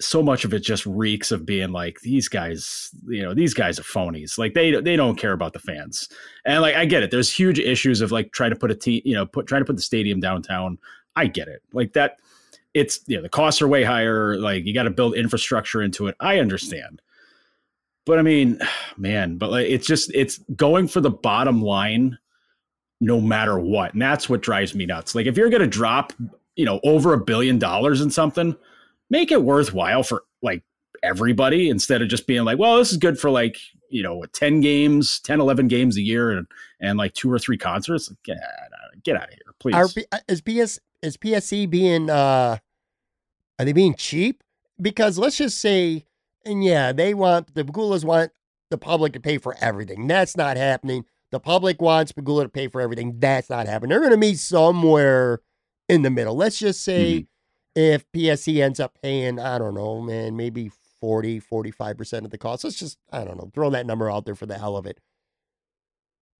so 0.00 0.22
much 0.22 0.44
of 0.44 0.54
it 0.54 0.60
just 0.60 0.86
reeks 0.86 1.30
of 1.30 1.44
being 1.44 1.72
like 1.72 2.00
these 2.00 2.26
guys, 2.26 2.90
you 3.06 3.22
know, 3.22 3.34
these 3.34 3.52
guys 3.52 3.78
are 3.78 3.82
phonies. 3.84 4.38
Like 4.38 4.54
they 4.54 4.72
they 4.80 4.96
don't 4.96 5.16
care 5.16 5.32
about 5.32 5.52
the 5.52 5.58
fans. 5.58 6.08
And 6.44 6.62
like 6.62 6.74
I 6.74 6.86
get 6.86 7.02
it. 7.02 7.10
There's 7.10 7.32
huge 7.32 7.58
issues 7.58 8.00
of 8.00 8.10
like 8.10 8.32
trying 8.32 8.50
to 8.50 8.56
put 8.56 8.70
a 8.70 8.74
team, 8.74 9.02
you 9.04 9.14
know, 9.14 9.26
put 9.26 9.46
trying 9.46 9.60
to 9.60 9.66
put 9.66 9.76
the 9.76 9.82
stadium 9.82 10.18
downtown. 10.18 10.78
I 11.16 11.26
get 11.26 11.48
it. 11.48 11.62
Like 11.72 11.92
that 11.92 12.16
it's 12.72 13.00
you 13.06 13.16
know, 13.16 13.22
the 13.22 13.28
costs 13.28 13.60
are 13.60 13.68
way 13.68 13.84
higher, 13.84 14.36
like 14.36 14.64
you 14.64 14.72
got 14.72 14.84
to 14.84 14.90
build 14.90 15.14
infrastructure 15.14 15.82
into 15.82 16.06
it. 16.06 16.16
I 16.18 16.38
understand. 16.38 17.02
But 18.06 18.18
I 18.18 18.22
mean, 18.22 18.58
man, 18.96 19.36
but 19.36 19.50
like 19.50 19.68
it's 19.68 19.86
just 19.86 20.10
it's 20.14 20.38
going 20.56 20.88
for 20.88 21.00
the 21.00 21.10
bottom 21.10 21.62
line 21.62 22.18
no 23.00 23.20
matter 23.20 23.58
what. 23.58 23.92
And 23.92 24.02
that's 24.02 24.28
what 24.28 24.42
drives 24.42 24.74
me 24.74 24.86
nuts. 24.86 25.14
Like 25.14 25.26
if 25.26 25.36
you're 25.36 25.50
going 25.50 25.62
to 25.62 25.66
drop, 25.66 26.12
you 26.56 26.64
know, 26.64 26.80
over 26.84 27.14
a 27.14 27.18
billion 27.18 27.58
dollars 27.58 28.00
in 28.00 28.10
something, 28.10 28.56
make 29.08 29.32
it 29.32 29.42
worthwhile 29.42 30.02
for 30.02 30.24
like 30.42 30.62
everybody 31.02 31.70
instead 31.70 32.02
of 32.02 32.08
just 32.08 32.26
being 32.26 32.44
like, 32.44 32.58
well, 32.58 32.76
this 32.76 32.92
is 32.92 32.98
good 32.98 33.18
for 33.18 33.30
like, 33.30 33.56
you 33.88 34.02
know, 34.02 34.24
10 34.32 34.60
games, 34.60 35.20
10, 35.20 35.40
11 35.40 35.68
games 35.68 35.96
a 35.96 36.02
year 36.02 36.30
and, 36.30 36.46
and 36.80 36.98
like 36.98 37.14
two 37.14 37.32
or 37.32 37.38
three 37.38 37.58
concerts. 37.58 38.12
Get, 38.24 38.38
get 39.02 39.16
out 39.16 39.28
of 39.28 39.30
here, 39.30 39.54
please. 39.58 39.74
Are, 39.74 39.88
uh, 40.12 40.18
is 40.28 40.40
PS 40.40 40.78
is 41.02 41.16
PSE 41.16 41.68
being 41.70 42.10
uh 42.10 42.58
are 43.58 43.64
they 43.64 43.72
being 43.72 43.94
cheap? 43.94 44.42
Because 44.80 45.18
let's 45.18 45.36
just 45.36 45.58
say, 45.58 46.06
and 46.46 46.64
yeah, 46.64 46.92
they 46.92 47.12
want 47.12 47.54
the 47.54 47.64
Pegulas 47.64 48.04
want 48.04 48.32
the 48.70 48.78
public 48.78 49.12
to 49.12 49.20
pay 49.20 49.36
for 49.36 49.54
everything. 49.60 50.06
That's 50.06 50.36
not 50.36 50.56
happening. 50.56 51.04
The 51.30 51.40
public 51.40 51.80
wants 51.80 52.12
Pegula 52.12 52.42
to 52.42 52.48
pay 52.48 52.68
for 52.68 52.80
everything. 52.80 53.18
That's 53.18 53.50
not 53.50 53.66
happening. 53.66 53.90
They're 53.90 54.00
going 54.00 54.10
to 54.10 54.16
meet 54.16 54.38
somewhere 54.38 55.40
in 55.88 56.02
the 56.02 56.10
middle. 56.10 56.34
Let's 56.34 56.58
just 56.58 56.82
say 56.82 57.26
mm-hmm. 57.76 57.80
if 57.80 58.10
PSE 58.12 58.62
ends 58.62 58.80
up 58.80 58.98
paying, 59.02 59.38
I 59.38 59.58
don't 59.58 59.74
know, 59.74 60.00
man, 60.00 60.36
maybe 60.36 60.70
40, 61.00 61.40
45% 61.40 62.24
of 62.24 62.30
the 62.30 62.38
cost. 62.38 62.64
Let's 62.64 62.78
just, 62.78 62.98
I 63.12 63.24
don't 63.24 63.36
know, 63.36 63.50
throw 63.54 63.70
that 63.70 63.86
number 63.86 64.10
out 64.10 64.24
there 64.24 64.34
for 64.34 64.46
the 64.46 64.58
hell 64.58 64.76
of 64.76 64.86
it. 64.86 64.98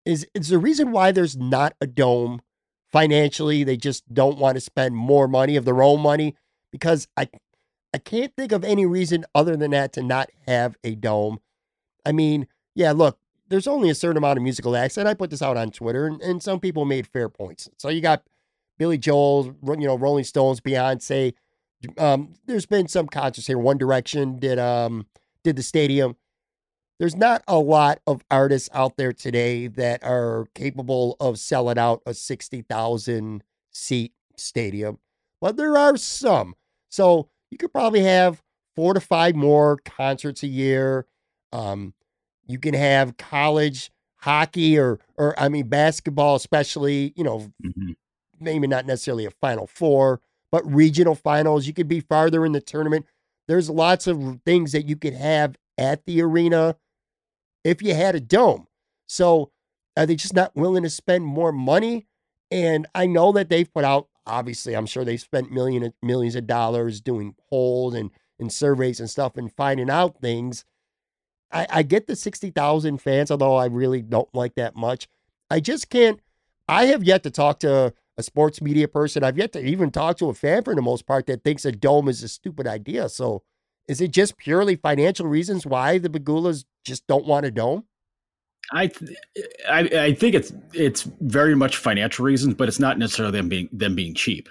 Is, 0.05 0.27
is 0.33 0.49
the 0.49 0.57
reason 0.57 0.91
why 0.91 1.11
there's 1.11 1.37
not 1.37 1.75
a 1.79 1.87
dome 1.87 2.41
financially? 2.91 3.63
They 3.63 3.77
just 3.77 4.13
don't 4.13 4.39
want 4.39 4.55
to 4.55 4.61
spend 4.61 4.95
more 4.95 5.27
money 5.27 5.55
of 5.55 5.65
their 5.65 5.81
own 5.81 6.01
money 6.01 6.35
because 6.71 7.07
I, 7.15 7.29
I 7.93 7.97
can't 7.97 8.35
think 8.35 8.51
of 8.51 8.63
any 8.63 8.85
reason 8.85 9.25
other 9.35 9.55
than 9.55 9.71
that 9.71 9.93
to 9.93 10.03
not 10.03 10.29
have 10.47 10.75
a 10.83 10.95
dome. 10.95 11.39
I 12.05 12.11
mean, 12.11 12.47
yeah, 12.73 12.93
look, 12.93 13.19
there's 13.51 13.67
only 13.67 13.89
a 13.89 13.95
certain 13.95 14.17
amount 14.17 14.37
of 14.37 14.43
musical 14.43 14.75
acts, 14.75 14.97
and 14.97 15.07
I 15.07 15.13
put 15.13 15.29
this 15.29 15.41
out 15.41 15.57
on 15.57 15.71
Twitter, 15.71 16.07
and, 16.07 16.21
and 16.21 16.41
some 16.41 16.59
people 16.59 16.85
made 16.85 17.05
fair 17.05 17.29
points. 17.29 17.69
So 17.77 17.89
you 17.89 18.01
got 18.01 18.23
Billy 18.79 18.97
Joel, 18.97 19.55
you 19.67 19.87
know, 19.87 19.97
Rolling 19.97 20.23
Stones, 20.23 20.61
Beyonce. 20.61 21.33
Um, 21.97 22.33
there's 22.45 22.65
been 22.65 22.87
some 22.87 23.07
concerts 23.07 23.47
here. 23.47 23.57
One 23.57 23.77
Direction 23.77 24.39
did 24.39 24.57
um 24.57 25.05
did 25.43 25.55
the 25.57 25.63
stadium. 25.63 26.15
There's 26.97 27.15
not 27.15 27.43
a 27.47 27.59
lot 27.59 27.99
of 28.07 28.23
artists 28.29 28.69
out 28.73 28.95
there 28.95 29.11
today 29.11 29.67
that 29.67 30.03
are 30.03 30.47
capable 30.55 31.17
of 31.19 31.37
selling 31.37 31.77
out 31.77 32.01
a 32.05 32.13
sixty 32.13 32.61
thousand 32.61 33.43
seat 33.71 34.13
stadium, 34.37 34.99
but 35.41 35.57
there 35.57 35.77
are 35.77 35.97
some. 35.97 36.55
So 36.89 37.29
you 37.49 37.57
could 37.57 37.73
probably 37.73 38.01
have 38.01 38.41
four 38.75 38.93
to 38.93 39.01
five 39.01 39.35
more 39.35 39.77
concerts 39.77 40.43
a 40.43 40.47
year. 40.47 41.05
Um, 41.51 41.93
you 42.51 42.59
can 42.59 42.73
have 42.73 43.17
college 43.17 43.91
hockey 44.17 44.77
or 44.77 44.99
or 45.17 45.39
I 45.39 45.49
mean 45.49 45.67
basketball, 45.67 46.35
especially, 46.35 47.13
you 47.15 47.23
know, 47.23 47.51
mm-hmm. 47.63 47.91
maybe 48.39 48.67
not 48.67 48.85
necessarily 48.85 49.25
a 49.25 49.31
final 49.31 49.67
four, 49.67 50.21
but 50.51 50.69
regional 50.71 51.15
finals. 51.15 51.67
You 51.67 51.73
could 51.73 51.87
be 51.87 52.01
farther 52.01 52.45
in 52.45 52.51
the 52.51 52.61
tournament. 52.61 53.05
There's 53.47 53.69
lots 53.69 54.07
of 54.07 54.39
things 54.45 54.71
that 54.71 54.87
you 54.87 54.95
could 54.95 55.13
have 55.13 55.57
at 55.77 56.05
the 56.05 56.21
arena 56.21 56.75
if 57.63 57.81
you 57.81 57.93
had 57.93 58.15
a 58.15 58.19
dome. 58.19 58.67
So 59.07 59.51
are 59.97 60.05
they 60.05 60.15
just 60.15 60.33
not 60.33 60.55
willing 60.55 60.83
to 60.83 60.89
spend 60.89 61.25
more 61.25 61.51
money? 61.51 62.07
And 62.49 62.87
I 62.93 63.07
know 63.07 63.31
that 63.33 63.49
they've 63.49 63.71
put 63.71 63.83
out, 63.83 64.07
obviously, 64.25 64.75
I'm 64.75 64.85
sure 64.85 65.03
they've 65.03 65.19
spent 65.19 65.51
million 65.51 65.93
millions 66.01 66.35
of 66.35 66.47
dollars 66.47 67.01
doing 67.01 67.35
polls 67.49 67.93
and, 67.93 68.11
and 68.39 68.51
surveys 68.51 68.99
and 68.99 69.09
stuff 69.09 69.37
and 69.37 69.51
finding 69.51 69.89
out 69.89 70.19
things. 70.21 70.65
I, 71.53 71.67
I 71.69 71.83
get 71.83 72.07
the 72.07 72.15
60,000 72.15 72.97
fans, 72.99 73.31
although 73.31 73.55
I 73.55 73.65
really 73.65 74.01
don't 74.01 74.33
like 74.33 74.55
that 74.55 74.75
much. 74.75 75.07
I 75.49 75.59
just 75.59 75.89
can't. 75.89 76.19
I 76.67 76.85
have 76.85 77.03
yet 77.03 77.23
to 77.23 77.31
talk 77.31 77.59
to 77.59 77.93
a 78.17 78.23
sports 78.23 78.61
media 78.61 78.87
person. 78.87 79.23
I've 79.23 79.37
yet 79.37 79.51
to 79.53 79.65
even 79.65 79.91
talk 79.91 80.17
to 80.17 80.29
a 80.29 80.33
fan 80.33 80.63
for 80.63 80.75
the 80.75 80.81
most 80.81 81.05
part 81.05 81.25
that 81.27 81.43
thinks 81.43 81.65
a 81.65 81.71
dome 81.71 82.07
is 82.07 82.23
a 82.23 82.27
stupid 82.27 82.67
idea. 82.67 83.09
So 83.09 83.43
is 83.87 83.99
it 83.99 84.11
just 84.11 84.37
purely 84.37 84.75
financial 84.75 85.27
reasons 85.27 85.65
why 85.65 85.97
the 85.97 86.09
Pegulas 86.09 86.65
just 86.85 87.05
don't 87.07 87.25
want 87.25 87.45
a 87.45 87.51
dome? 87.51 87.85
I, 88.71 88.89
I, 89.69 89.79
I 89.79 90.13
think 90.13 90.35
it's 90.35 90.53
it's 90.73 91.03
very 91.19 91.55
much 91.55 91.77
financial 91.77 92.23
reasons, 92.23 92.53
but 92.53 92.67
it's 92.67 92.79
not 92.79 92.97
necessarily 92.97 93.37
them 93.37 93.49
being 93.49 93.69
them 93.71 93.95
being 93.95 94.13
cheap. 94.13 94.47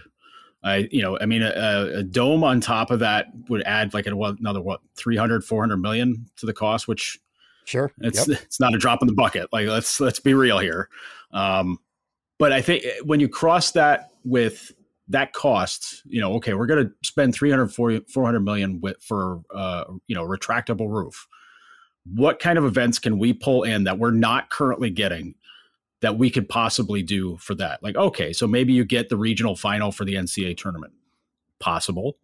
I, 0.62 0.88
you 0.90 1.00
know, 1.00 1.18
I 1.20 1.26
mean, 1.26 1.42
a, 1.42 1.90
a, 1.96 2.02
dome 2.02 2.44
on 2.44 2.60
top 2.60 2.90
of 2.90 2.98
that 2.98 3.28
would 3.48 3.62
add 3.62 3.94
like 3.94 4.06
another 4.06 4.60
what 4.60 4.80
300, 4.96 5.42
400 5.42 5.76
million 5.78 6.26
to 6.36 6.44
the 6.44 6.52
cost, 6.52 6.86
which 6.86 7.18
sure, 7.64 7.90
it's 8.00 8.28
yep. 8.28 8.38
it's 8.42 8.60
not 8.60 8.74
a 8.74 8.78
drop 8.78 9.00
in 9.00 9.06
the 9.06 9.14
bucket. 9.14 9.50
Like 9.52 9.68
let's 9.68 10.00
let's 10.00 10.20
be 10.20 10.34
real 10.34 10.58
here. 10.58 10.90
Um, 11.32 11.78
but 12.38 12.52
I 12.52 12.60
think 12.60 12.84
when 13.04 13.20
you 13.20 13.28
cross 13.28 13.72
that 13.72 14.10
with 14.24 14.72
that 15.10 15.32
cost, 15.32 16.02
you 16.06 16.20
know, 16.20 16.32
okay, 16.34 16.54
we're 16.54 16.66
going 16.66 16.86
to 16.86 16.92
spend 17.02 17.34
300, 17.34 17.68
400 18.08 18.40
million 18.40 18.80
with, 18.80 18.96
for, 19.02 19.40
uh, 19.54 19.84
you 20.06 20.14
know, 20.14 20.24
retractable 20.24 20.88
roof. 20.88 21.26
What 22.14 22.38
kind 22.38 22.56
of 22.58 22.64
events 22.64 22.98
can 22.98 23.18
we 23.18 23.32
pull 23.32 23.64
in 23.64 23.84
that 23.84 23.98
we're 23.98 24.12
not 24.12 24.50
currently 24.50 24.88
getting 24.88 25.34
that 26.00 26.18
we 26.18 26.30
could 26.30 26.48
possibly 26.48 27.02
do 27.02 27.36
for 27.36 27.54
that. 27.54 27.82
Like, 27.82 27.96
okay, 27.96 28.32
so 28.32 28.46
maybe 28.46 28.72
you 28.72 28.84
get 28.84 29.08
the 29.08 29.16
regional 29.16 29.56
final 29.56 29.92
for 29.92 30.04
the 30.04 30.14
NCAA 30.14 30.56
tournament. 30.56 30.92
Possible, 31.58 32.16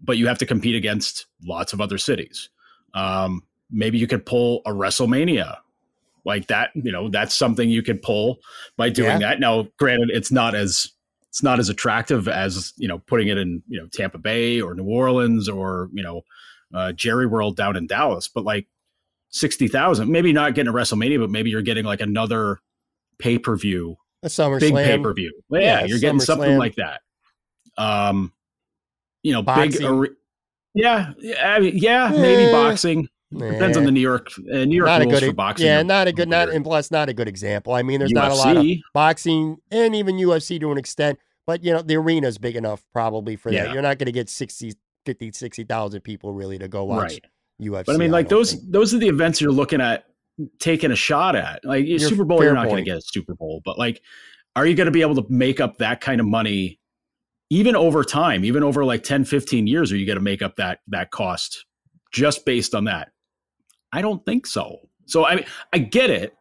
but 0.00 0.18
you 0.18 0.26
have 0.26 0.38
to 0.38 0.46
compete 0.46 0.74
against 0.74 1.26
lots 1.44 1.72
of 1.72 1.80
other 1.80 1.96
cities. 1.96 2.48
Um, 2.92 3.44
maybe 3.70 3.98
you 3.98 4.08
could 4.08 4.26
pull 4.26 4.62
a 4.66 4.70
WrestleMania 4.70 5.58
like 6.24 6.48
that. 6.48 6.70
You 6.74 6.90
know, 6.90 7.08
that's 7.08 7.34
something 7.34 7.68
you 7.68 7.82
could 7.82 8.02
pull 8.02 8.38
by 8.76 8.90
doing 8.90 9.12
yeah. 9.12 9.18
that. 9.18 9.40
Now, 9.40 9.68
granted, 9.78 10.10
it's 10.12 10.32
not 10.32 10.56
as 10.56 10.90
it's 11.28 11.42
not 11.44 11.60
as 11.60 11.68
attractive 11.68 12.26
as 12.26 12.72
you 12.76 12.88
know 12.88 12.98
putting 12.98 13.28
it 13.28 13.38
in 13.38 13.62
you 13.68 13.80
know 13.80 13.86
Tampa 13.86 14.18
Bay 14.18 14.60
or 14.60 14.74
New 14.74 14.84
Orleans 14.84 15.48
or 15.48 15.88
you 15.92 16.02
know 16.02 16.22
uh, 16.74 16.92
Jerry 16.92 17.26
World 17.26 17.56
down 17.56 17.76
in 17.76 17.86
Dallas, 17.86 18.28
but 18.28 18.44
like 18.44 18.66
sixty 19.28 19.68
thousand. 19.68 20.10
Maybe 20.10 20.32
not 20.32 20.54
getting 20.54 20.70
a 20.70 20.74
WrestleMania, 20.74 21.20
but 21.20 21.30
maybe 21.30 21.50
you're 21.50 21.62
getting 21.62 21.84
like 21.84 22.00
another 22.00 22.58
pay 23.20 23.38
per 23.38 23.56
view, 23.56 23.96
a 24.22 24.30
summer 24.30 24.58
big 24.58 24.74
pay 24.74 24.98
per 24.98 25.12
view. 25.12 25.32
Yeah, 25.50 25.60
yeah, 25.60 25.84
you're 25.84 25.98
getting 25.98 26.20
something 26.20 26.48
Slam. 26.48 26.58
like 26.58 26.76
that. 26.76 27.00
Um, 27.78 28.32
you 29.22 29.32
know, 29.32 29.42
boxing. 29.42 30.00
big. 30.02 30.10
yeah, 30.74 31.12
I 31.42 31.60
mean, 31.60 31.76
yeah, 31.76 32.10
maybe 32.10 32.44
eh, 32.44 32.52
boxing. 32.52 33.08
Depends 33.32 33.76
on 33.76 33.84
the 33.84 33.92
New 33.92 34.00
York 34.00 34.32
uh, 34.52 34.64
New 34.64 34.74
York 34.74 34.88
not 34.88 35.02
rules 35.02 35.12
a 35.12 35.20
good, 35.20 35.26
for 35.28 35.34
boxing. 35.34 35.66
Yeah, 35.66 35.82
not 35.82 36.08
a 36.08 36.12
good, 36.12 36.28
not 36.28 36.48
and 36.48 36.64
plus 36.64 36.90
not 36.90 37.08
a 37.08 37.12
good 37.12 37.28
example. 37.28 37.72
I 37.72 37.82
mean, 37.82 38.00
there's 38.00 38.10
UFC. 38.10 38.14
not 38.14 38.30
a 38.32 38.34
lot 38.34 38.56
of 38.56 38.66
boxing 38.92 39.58
and 39.70 39.94
even 39.94 40.16
UFC 40.16 40.58
to 40.58 40.72
an 40.72 40.78
extent, 40.78 41.18
but 41.46 41.62
you 41.62 41.72
know 41.72 41.80
the 41.80 41.96
arena 41.96 42.26
is 42.26 42.38
big 42.38 42.56
enough 42.56 42.84
probably 42.92 43.36
for 43.36 43.52
yeah. 43.52 43.64
that. 43.64 43.72
You're 43.72 43.82
not 43.82 43.98
going 43.98 44.06
to 44.06 44.12
get 44.12 44.28
60, 44.28 44.74
50, 45.06 45.30
60,000 45.32 46.00
people 46.00 46.32
really 46.32 46.58
to 46.58 46.66
go 46.66 46.84
watch 46.84 47.12
right. 47.12 47.24
UFC. 47.62 47.86
But 47.86 47.94
I 47.94 47.98
mean, 47.98 48.10
like 48.10 48.26
I 48.26 48.30
those 48.30 48.54
think. 48.54 48.72
those 48.72 48.92
are 48.92 48.98
the 48.98 49.08
events 49.08 49.40
you're 49.40 49.52
looking 49.52 49.80
at 49.80 50.06
taking 50.58 50.90
a 50.90 50.96
shot 50.96 51.36
at. 51.36 51.64
Like 51.64 51.86
Your 51.86 51.98
Super 51.98 52.24
Bowl, 52.24 52.42
you're 52.42 52.54
not 52.54 52.66
going 52.66 52.84
to 52.84 52.90
get 52.90 52.98
a 52.98 53.02
Super 53.02 53.34
Bowl, 53.34 53.62
but 53.64 53.78
like, 53.78 54.02
are 54.56 54.66
you 54.66 54.74
going 54.74 54.86
to 54.86 54.92
be 54.92 55.02
able 55.02 55.14
to 55.16 55.26
make 55.28 55.60
up 55.60 55.78
that 55.78 56.00
kind 56.00 56.20
of 56.20 56.26
money? 56.26 56.78
Even 57.50 57.74
over 57.74 58.04
time, 58.04 58.44
even 58.44 58.62
over 58.62 58.84
like 58.84 59.02
10, 59.02 59.24
15 59.24 59.66
years, 59.66 59.90
are 59.90 59.96
you 59.96 60.06
going 60.06 60.18
to 60.18 60.22
make 60.22 60.40
up 60.42 60.56
that 60.56 60.80
that 60.88 61.10
cost 61.10 61.66
just 62.12 62.44
based 62.44 62.74
on 62.74 62.84
that? 62.84 63.08
I 63.92 64.02
don't 64.02 64.24
think 64.24 64.46
so. 64.46 64.88
So 65.06 65.26
I 65.26 65.36
mean, 65.36 65.46
I 65.72 65.78
get 65.78 66.10
it, 66.10 66.36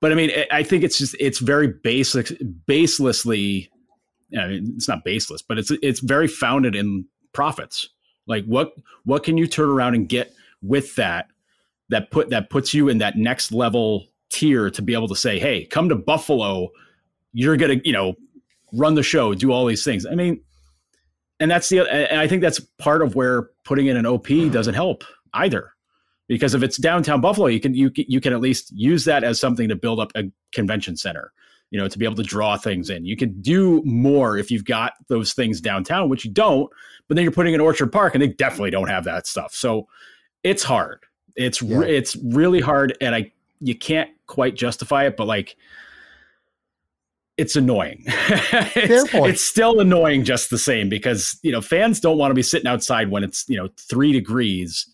but 0.00 0.12
I 0.12 0.14
mean, 0.14 0.30
I 0.50 0.62
think 0.62 0.84
it's 0.84 0.98
just 0.98 1.16
it's 1.18 1.38
very 1.38 1.68
basic, 1.68 2.26
baselessly. 2.68 3.68
I 4.38 4.46
mean, 4.46 4.74
it's 4.76 4.88
not 4.88 5.04
baseless, 5.04 5.42
but 5.42 5.58
it's 5.58 5.70
it's 5.82 6.00
very 6.00 6.28
founded 6.28 6.76
in 6.76 7.06
profits. 7.32 7.88
Like 8.26 8.44
what 8.44 8.72
what 9.04 9.24
can 9.24 9.36
you 9.36 9.46
turn 9.46 9.70
around 9.70 9.94
and 9.94 10.08
get 10.08 10.32
with 10.62 10.94
that 10.96 11.26
that 11.90 12.10
put 12.10 12.30
that 12.30 12.50
puts 12.50 12.72
you 12.72 12.88
in 12.88 12.98
that 12.98 13.16
next 13.16 13.52
level 13.52 14.06
tier 14.30 14.70
to 14.70 14.82
be 14.82 14.94
able 14.94 15.08
to 15.08 15.16
say, 15.16 15.38
hey, 15.38 15.66
come 15.66 15.88
to 15.88 15.96
Buffalo, 15.96 16.70
you're 17.32 17.56
gonna 17.56 17.76
you 17.84 17.92
know 17.92 18.14
run 18.72 18.94
the 18.94 19.02
show, 19.02 19.34
do 19.34 19.52
all 19.52 19.66
these 19.66 19.84
things. 19.84 20.06
I 20.06 20.14
mean, 20.14 20.40
and 21.38 21.50
that's 21.50 21.68
the 21.68 21.80
and 21.80 22.20
I 22.20 22.26
think 22.26 22.42
that's 22.42 22.60
part 22.78 23.02
of 23.02 23.14
where 23.14 23.50
putting 23.64 23.86
in 23.86 23.96
an 23.96 24.06
OP 24.06 24.28
doesn't 24.50 24.74
help 24.74 25.04
either 25.34 25.72
because 26.28 26.54
if 26.54 26.62
it's 26.62 26.76
downtown 26.76 27.20
Buffalo, 27.20 27.48
you 27.48 27.60
can 27.60 27.74
you 27.74 27.90
you 27.94 28.20
can 28.20 28.32
at 28.32 28.40
least 28.40 28.72
use 28.74 29.04
that 29.04 29.24
as 29.24 29.40
something 29.40 29.68
to 29.68 29.76
build 29.76 29.98
up 30.00 30.12
a 30.14 30.30
convention 30.52 30.96
center. 30.96 31.32
You 31.70 31.78
know, 31.78 31.86
to 31.86 31.98
be 31.98 32.04
able 32.04 32.16
to 32.16 32.24
draw 32.24 32.56
things 32.56 32.90
in. 32.90 33.04
You 33.04 33.16
can 33.16 33.40
do 33.40 33.80
more 33.84 34.36
if 34.36 34.50
you've 34.50 34.64
got 34.64 34.94
those 35.06 35.34
things 35.34 35.60
downtown, 35.60 36.08
which 36.08 36.24
you 36.24 36.32
don't. 36.32 36.68
But 37.06 37.14
then 37.14 37.22
you're 37.22 37.30
putting 37.30 37.54
in 37.54 37.60
Orchard 37.60 37.92
Park, 37.92 38.12
and 38.12 38.20
they 38.20 38.26
definitely 38.26 38.72
don't 38.72 38.88
have 38.88 39.04
that 39.04 39.28
stuff. 39.28 39.54
So 39.54 39.86
it's 40.42 40.64
hard. 40.64 41.04
It's 41.36 41.62
yeah. 41.62 41.78
re- 41.78 41.96
it's 41.96 42.16
really 42.16 42.60
hard, 42.60 42.96
and 43.00 43.14
I 43.14 43.32
you 43.60 43.74
can't 43.74 44.10
quite 44.26 44.54
justify 44.54 45.06
it. 45.06 45.16
But 45.16 45.26
like, 45.26 45.56
it's 47.36 47.56
annoying. 47.56 48.04
it's, 48.06 49.14
it's, 49.14 49.42
still 49.42 49.80
annoying 49.80 50.24
just 50.24 50.50
the 50.50 50.58
same 50.58 50.88
because 50.88 51.38
you 51.42 51.52
know 51.52 51.60
fans 51.60 52.00
don't 52.00 52.18
want 52.18 52.30
to 52.30 52.34
be 52.34 52.42
sitting 52.42 52.66
outside 52.66 53.10
when 53.10 53.24
it's 53.24 53.44
you 53.48 53.56
know 53.56 53.68
three 53.76 54.12
degrees 54.12 54.86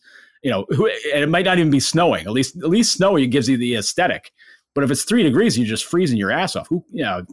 you 0.46 0.52
know, 0.52 0.64
and 1.12 1.24
it 1.24 1.28
might 1.28 1.44
not 1.44 1.58
even 1.58 1.72
be 1.72 1.80
snowing. 1.80 2.24
At 2.24 2.30
least, 2.30 2.56
at 2.58 2.68
least 2.68 2.92
snow 2.92 3.16
gives 3.26 3.48
you 3.48 3.56
the 3.56 3.74
aesthetic. 3.74 4.32
But 4.74 4.84
if 4.84 4.92
it's 4.92 5.02
three 5.02 5.24
degrees, 5.24 5.58
you're 5.58 5.66
just 5.66 5.86
freezing 5.86 6.18
your 6.18 6.30
ass 6.30 6.54
off. 6.54 6.68
Who, 6.68 6.84
you 6.92 7.02
know, 7.02 7.24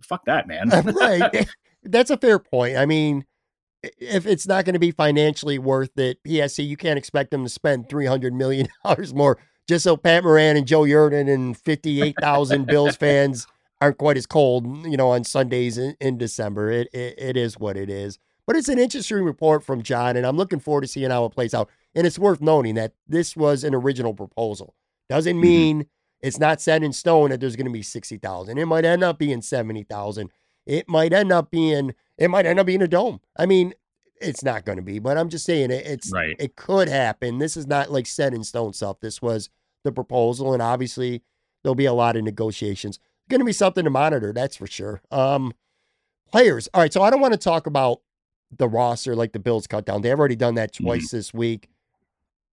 fuck 0.00 0.24
that, 0.24 0.48
man. 0.48 0.70
right. 1.00 1.46
That's 1.82 2.10
a 2.10 2.16
fair 2.16 2.38
point. 2.38 2.78
I 2.78 2.86
mean, 2.86 3.26
if 3.82 4.26
it's 4.26 4.46
not 4.46 4.64
going 4.64 4.74
to 4.74 4.80
be 4.80 4.90
financially 4.90 5.58
worth 5.58 5.98
it, 5.98 6.22
PSE, 6.24 6.66
you 6.66 6.76
can't 6.76 6.98
expect 6.98 7.30
them 7.30 7.44
to 7.44 7.48
spend 7.48 7.88
three 7.88 8.06
hundred 8.06 8.34
million 8.34 8.68
dollars 8.84 9.14
more 9.14 9.38
just 9.68 9.84
so 9.84 9.96
Pat 9.96 10.24
Moran 10.24 10.56
and 10.56 10.66
Joe 10.66 10.82
Yerdon 10.82 11.32
and 11.32 11.56
fifty 11.56 12.02
eight 12.02 12.16
thousand 12.20 12.66
Bills 12.66 12.96
fans 12.98 13.46
aren't 13.80 13.98
quite 13.98 14.16
as 14.16 14.26
cold, 14.26 14.86
you 14.86 14.96
know, 14.96 15.10
on 15.10 15.24
Sundays 15.24 15.78
in, 15.78 15.96
in 16.00 16.18
December. 16.18 16.70
It, 16.70 16.88
it 16.92 17.14
it 17.18 17.36
is 17.36 17.58
what 17.58 17.76
it 17.76 17.90
is. 17.90 18.18
But 18.46 18.56
it's 18.56 18.68
an 18.68 18.78
interesting 18.78 19.24
report 19.24 19.64
from 19.64 19.82
John, 19.82 20.16
and 20.16 20.26
I'm 20.26 20.36
looking 20.36 20.58
forward 20.58 20.82
to 20.82 20.88
seeing 20.88 21.10
how 21.10 21.24
it 21.24 21.30
plays 21.30 21.54
out. 21.54 21.70
And 21.94 22.06
it's 22.06 22.18
worth 22.18 22.40
noting 22.40 22.74
that 22.74 22.92
this 23.06 23.36
was 23.36 23.64
an 23.64 23.74
original 23.74 24.14
proposal. 24.14 24.74
Doesn't 25.08 25.34
mm-hmm. 25.34 25.42
mean 25.42 25.76
mm-hmm. 25.80 26.26
it's 26.26 26.40
not 26.40 26.60
set 26.60 26.82
in 26.82 26.92
stone 26.92 27.30
that 27.30 27.40
there's 27.40 27.56
going 27.56 27.66
to 27.66 27.72
be 27.72 27.82
60,000. 27.82 28.58
It 28.58 28.66
might 28.66 28.84
end 28.84 29.04
up 29.04 29.18
being 29.18 29.42
70,000. 29.42 30.30
It 30.66 30.88
might 30.88 31.12
end 31.12 31.32
up 31.32 31.50
being 31.50 31.94
it 32.18 32.28
might 32.28 32.46
end 32.46 32.60
up 32.60 32.66
being 32.66 32.82
a 32.82 32.88
dome. 32.88 33.20
I 33.36 33.46
mean, 33.46 33.74
it's 34.20 34.44
not 34.44 34.64
going 34.64 34.76
to 34.76 34.82
be, 34.82 34.98
but 34.98 35.18
I'm 35.18 35.28
just 35.28 35.44
saying 35.44 35.70
it, 35.70 35.86
it's 35.86 36.12
right. 36.12 36.36
it 36.38 36.56
could 36.56 36.88
happen. 36.88 37.38
This 37.38 37.56
is 37.56 37.66
not 37.66 37.90
like 37.90 38.06
set 38.06 38.34
in 38.34 38.44
stone 38.44 38.72
stuff. 38.72 39.00
This 39.00 39.20
was 39.20 39.50
the 39.84 39.92
proposal 39.92 40.52
and 40.52 40.62
obviously 40.62 41.22
there'll 41.62 41.74
be 41.74 41.86
a 41.86 41.92
lot 41.92 42.16
of 42.16 42.22
negotiations. 42.22 42.98
Going 43.28 43.40
to 43.40 43.44
be 43.44 43.52
something 43.52 43.84
to 43.84 43.90
monitor, 43.90 44.32
that's 44.32 44.56
for 44.56 44.66
sure. 44.66 45.02
Um 45.10 45.52
players. 46.30 46.68
All 46.72 46.80
right, 46.80 46.92
so 46.92 47.02
I 47.02 47.10
don't 47.10 47.20
want 47.20 47.34
to 47.34 47.38
talk 47.38 47.66
about 47.66 48.00
the 48.56 48.68
roster 48.68 49.14
like 49.16 49.32
the 49.32 49.38
Bills 49.38 49.66
cut 49.66 49.86
down. 49.86 50.02
They've 50.02 50.18
already 50.18 50.36
done 50.36 50.54
that 50.56 50.74
twice 50.74 51.08
mm-hmm. 51.08 51.16
this 51.16 51.34
week. 51.34 51.68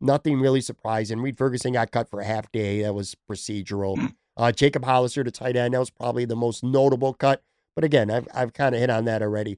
Nothing 0.02 0.40
really 0.40 0.62
surprising. 0.62 1.20
Reid 1.20 1.38
Ferguson 1.38 1.74
got 1.74 1.92
cut 1.92 2.10
for 2.10 2.22
a 2.22 2.26
half 2.26 2.52
day. 2.52 2.84
That 2.84 2.94
was 2.94 3.16
procedural. 3.30 3.98
Mm. 3.98 4.16
Uh, 4.38 4.54
Jacob 4.54 4.86
Hollister, 4.86 5.22
the 5.22 5.32
tight 5.32 5.58
end, 5.58 5.74
that 5.74 5.80
was 5.80 5.90
probably 5.90 6.24
the 6.24 6.34
most 6.34 6.64
notable 6.64 7.14
cut. 7.14 7.44
But 7.80 7.86
again, 7.86 8.12
I've, 8.12 8.28
I've 8.34 8.52
kind 8.52 8.76
of 8.76 8.82
hit 8.82 8.90
on 8.90 9.06
that 9.06 9.22
already. 9.22 9.58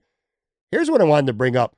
Here's 0.70 0.92
what 0.92 1.02
I 1.02 1.06
wanted 1.06 1.26
to 1.26 1.34
bring 1.34 1.56
up 1.56 1.76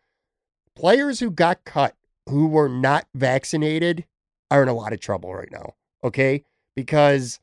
players 0.76 1.22
who 1.22 1.32
got 1.32 1.64
cut 1.64 1.96
who 2.28 2.48
were 2.48 2.68
not 2.68 3.08
vaccinated 3.16 4.04
are 4.52 4.62
in 4.62 4.68
a 4.68 4.74
lot 4.74 4.92
of 4.92 5.00
trouble 5.00 5.34
right 5.34 5.48
now. 5.50 5.76
Okay. 6.04 6.44
Because 6.76 7.40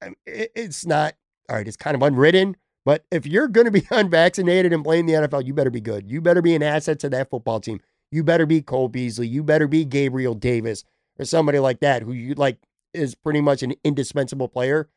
um, 0.00 0.14
it's 0.26 0.86
not, 0.86 1.14
all 1.50 1.56
right, 1.56 1.66
it's 1.66 1.76
kind 1.76 1.96
of 1.96 2.02
unwritten, 2.04 2.56
but 2.84 3.04
if 3.10 3.26
you're 3.26 3.48
going 3.48 3.64
to 3.64 3.72
be 3.72 3.82
unvaccinated 3.90 4.72
and 4.72 4.84
playing 4.84 5.06
the 5.06 5.14
NFL, 5.14 5.44
you 5.44 5.52
better 5.52 5.68
be 5.68 5.80
good. 5.80 6.08
You 6.08 6.20
better 6.20 6.40
be 6.40 6.54
an 6.54 6.62
asset 6.62 7.00
to 7.00 7.08
that 7.08 7.30
football 7.30 7.58
team. 7.58 7.80
You 8.12 8.22
better 8.22 8.46
be 8.46 8.62
Cole 8.62 8.86
Beasley. 8.86 9.26
You 9.26 9.42
better 9.42 9.66
be 9.66 9.84
Gabriel 9.84 10.34
Davis 10.34 10.84
or 11.18 11.24
somebody 11.24 11.58
like 11.58 11.80
that 11.80 12.02
who 12.02 12.12
you 12.12 12.34
like 12.34 12.58
is 12.94 13.16
pretty 13.16 13.40
much 13.40 13.64
an 13.64 13.74
indispensable 13.82 14.46
player. 14.46 14.88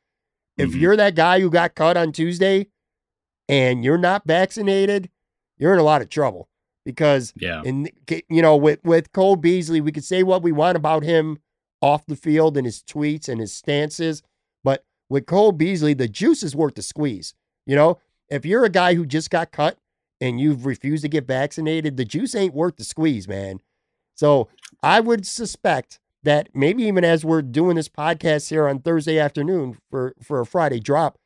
If 0.55 0.69
mm-hmm. 0.69 0.79
you're 0.79 0.97
that 0.97 1.15
guy 1.15 1.39
who 1.39 1.49
got 1.49 1.73
cut 1.73 1.97
on 1.97 2.11
Tuesday 2.11 2.67
and 3.51 3.83
you're 3.83 3.97
not 3.97 4.23
vaccinated, 4.25 5.09
you're 5.57 5.73
in 5.73 5.79
a 5.79 5.83
lot 5.83 6.01
of 6.01 6.09
trouble 6.09 6.47
because 6.85 7.33
yeah, 7.35 7.61
and 7.63 7.91
you 8.07 8.41
know 8.41 8.55
with 8.55 8.83
with 8.83 9.11
Cole 9.11 9.35
Beasley, 9.35 9.81
we 9.81 9.91
could 9.91 10.05
say 10.05 10.23
what 10.23 10.41
we 10.41 10.51
want 10.51 10.77
about 10.77 11.03
him 11.03 11.37
off 11.81 12.05
the 12.05 12.15
field 12.15 12.57
and 12.57 12.65
his 12.65 12.81
tweets 12.81 13.27
and 13.27 13.39
his 13.39 13.53
stances, 13.53 14.23
but 14.63 14.85
with 15.09 15.25
Cole 15.25 15.51
Beasley, 15.51 15.93
the 15.93 16.07
juice 16.07 16.41
is 16.41 16.55
worth 16.55 16.75
the 16.75 16.81
squeeze. 16.81 17.33
You 17.65 17.75
know, 17.75 17.99
if 18.29 18.45
you're 18.45 18.63
a 18.63 18.69
guy 18.69 18.95
who 18.95 19.05
just 19.05 19.29
got 19.29 19.51
cut 19.51 19.77
and 20.19 20.39
you've 20.39 20.65
refused 20.65 21.03
to 21.03 21.09
get 21.09 21.27
vaccinated, 21.27 21.97
the 21.97 22.05
juice 22.05 22.33
ain't 22.33 22.53
worth 22.53 22.77
the 22.77 22.83
squeeze, 22.83 23.27
man. 23.27 23.59
So 24.15 24.47
I 24.83 24.99
would 24.99 25.25
suspect 25.25 25.99
that 26.23 26.49
maybe 26.53 26.83
even 26.83 27.03
as 27.03 27.25
we're 27.25 27.41
doing 27.41 27.75
this 27.75 27.89
podcast 27.89 28.49
here 28.49 28.67
on 28.67 28.79
Thursday 28.79 29.19
afternoon 29.19 29.77
for, 29.89 30.13
for 30.21 30.39
a 30.39 30.45
Friday 30.45 30.79
drop, 30.79 31.17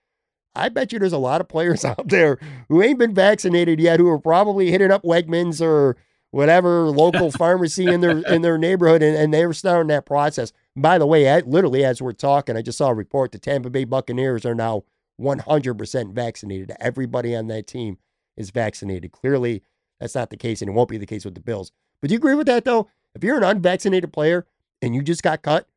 I 0.55 0.69
bet 0.69 0.91
you 0.91 0.99
there's 0.99 1.13
a 1.13 1.17
lot 1.17 1.41
of 1.41 1.47
players 1.47 1.85
out 1.85 2.07
there 2.07 2.39
who 2.69 2.81
ain't 2.81 2.99
been 2.99 3.13
vaccinated 3.13 3.79
yet 3.79 3.99
who 3.99 4.09
are 4.09 4.19
probably 4.19 4.71
hitting 4.71 4.91
up 4.91 5.03
Wegmans 5.03 5.61
or 5.61 5.97
whatever 6.31 6.89
local 6.89 7.31
pharmacy 7.37 7.87
in 7.87 8.01
their 8.01 8.19
in 8.19 8.41
their 8.41 8.57
neighborhood 8.57 9.01
and, 9.01 9.15
and 9.15 9.33
they 9.33 9.45
were 9.45 9.53
starting 9.53 9.87
that 9.87 10.05
process. 10.05 10.51
by 10.75 10.97
the 10.97 11.05
way, 11.05 11.29
I, 11.29 11.39
literally 11.39 11.85
as 11.85 12.01
we're 12.01 12.13
talking, 12.13 12.57
I 12.57 12.61
just 12.61 12.77
saw 12.77 12.89
a 12.89 12.93
report 12.93 13.31
the 13.31 13.39
Tampa 13.39 13.69
Bay 13.69 13.85
Buccaneers 13.85 14.45
are 14.45 14.55
now 14.55 14.83
100% 15.19 16.13
vaccinated. 16.13 16.71
Everybody 16.79 17.35
on 17.35 17.47
that 17.47 17.67
team 17.67 17.97
is 18.35 18.49
vaccinated. 18.49 19.11
Clearly, 19.11 19.63
that's 19.99 20.15
not 20.15 20.29
the 20.29 20.37
case, 20.37 20.61
and 20.61 20.69
it 20.69 20.73
won't 20.73 20.89
be 20.89 20.97
the 20.97 21.05
case 21.05 21.25
with 21.25 21.35
the 21.35 21.41
Bills. 21.41 21.71
But 22.01 22.09
do 22.09 22.13
you 22.13 22.17
agree 22.17 22.35
with 22.35 22.47
that, 22.47 22.65
though? 22.65 22.89
If 23.13 23.23
you're 23.23 23.37
an 23.37 23.43
unvaccinated 23.43 24.11
player 24.11 24.45
and 24.81 24.93
you 24.93 25.01
just 25.01 25.23
got 25.23 25.41
cut, 25.41 25.67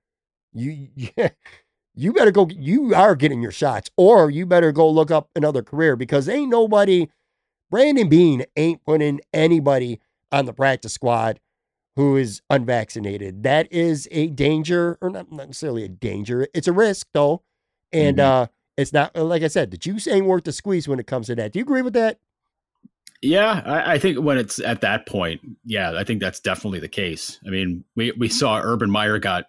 you 0.53 0.89
yeah, 0.97 1.31
you 1.99 2.13
better 2.13 2.31
go. 2.31 2.49
You 2.51 2.95
are 2.95 3.17
getting 3.17 3.43
your 3.43 3.51
shots, 3.51 3.91
or 3.97 4.31
you 4.31 4.47
better 4.47 4.71
go 4.71 4.89
look 4.89 5.11
up 5.11 5.31
another 5.35 5.63
career 5.63 5.97
because 5.97 6.29
ain't 6.29 6.51
nobody. 6.51 7.09
Brandon 7.71 8.09
Beane 8.09 8.47
ain't 8.57 8.83
putting 8.85 9.21
anybody 9.35 10.01
on 10.33 10.47
the 10.47 10.55
practice 10.55 10.95
squad 10.95 11.39
who 11.97 12.17
is 12.17 12.41
unvaccinated. 12.49 13.43
That 13.43 13.71
is 13.73 14.09
a 14.13 14.29
danger, 14.29 14.97
or 15.01 15.11
not 15.11 15.33
necessarily 15.33 15.85
a 15.85 15.89
danger. 15.89 16.47
It's 16.55 16.69
a 16.69 16.73
risk, 16.73 17.09
though, 17.13 17.43
and 17.93 18.19
mm-hmm. 18.19 18.43
uh, 18.43 18.47
it's 18.77 18.93
not 18.93 19.17
like 19.17 19.43
I 19.43 19.49
said. 19.49 19.73
The 19.73 19.77
juice 19.77 20.07
ain't 20.07 20.27
worth 20.27 20.45
the 20.45 20.53
squeeze 20.53 20.87
when 20.87 21.01
it 21.01 21.09
comes 21.09 21.27
to 21.27 21.35
that. 21.35 21.53
Do 21.53 21.59
you 21.59 21.65
agree 21.65 21.83
with 21.83 21.95
that? 21.95 22.21
Yeah, 23.21 23.61
I, 23.67 23.95
I, 23.95 23.99
think 23.99 24.21
when 24.21 24.39
it's 24.39 24.61
at 24.61 24.81
that 24.83 25.07
point, 25.07 25.41
yeah, 25.65 25.99
I 25.99 26.05
think 26.05 26.21
that's 26.21 26.39
definitely 26.39 26.79
the 26.79 26.89
case. 26.89 27.41
I 27.45 27.51
mean, 27.51 27.83
we 27.97 28.13
we 28.13 28.29
saw 28.29 28.61
Urban 28.63 28.89
Meyer 28.89 29.19
got 29.19 29.47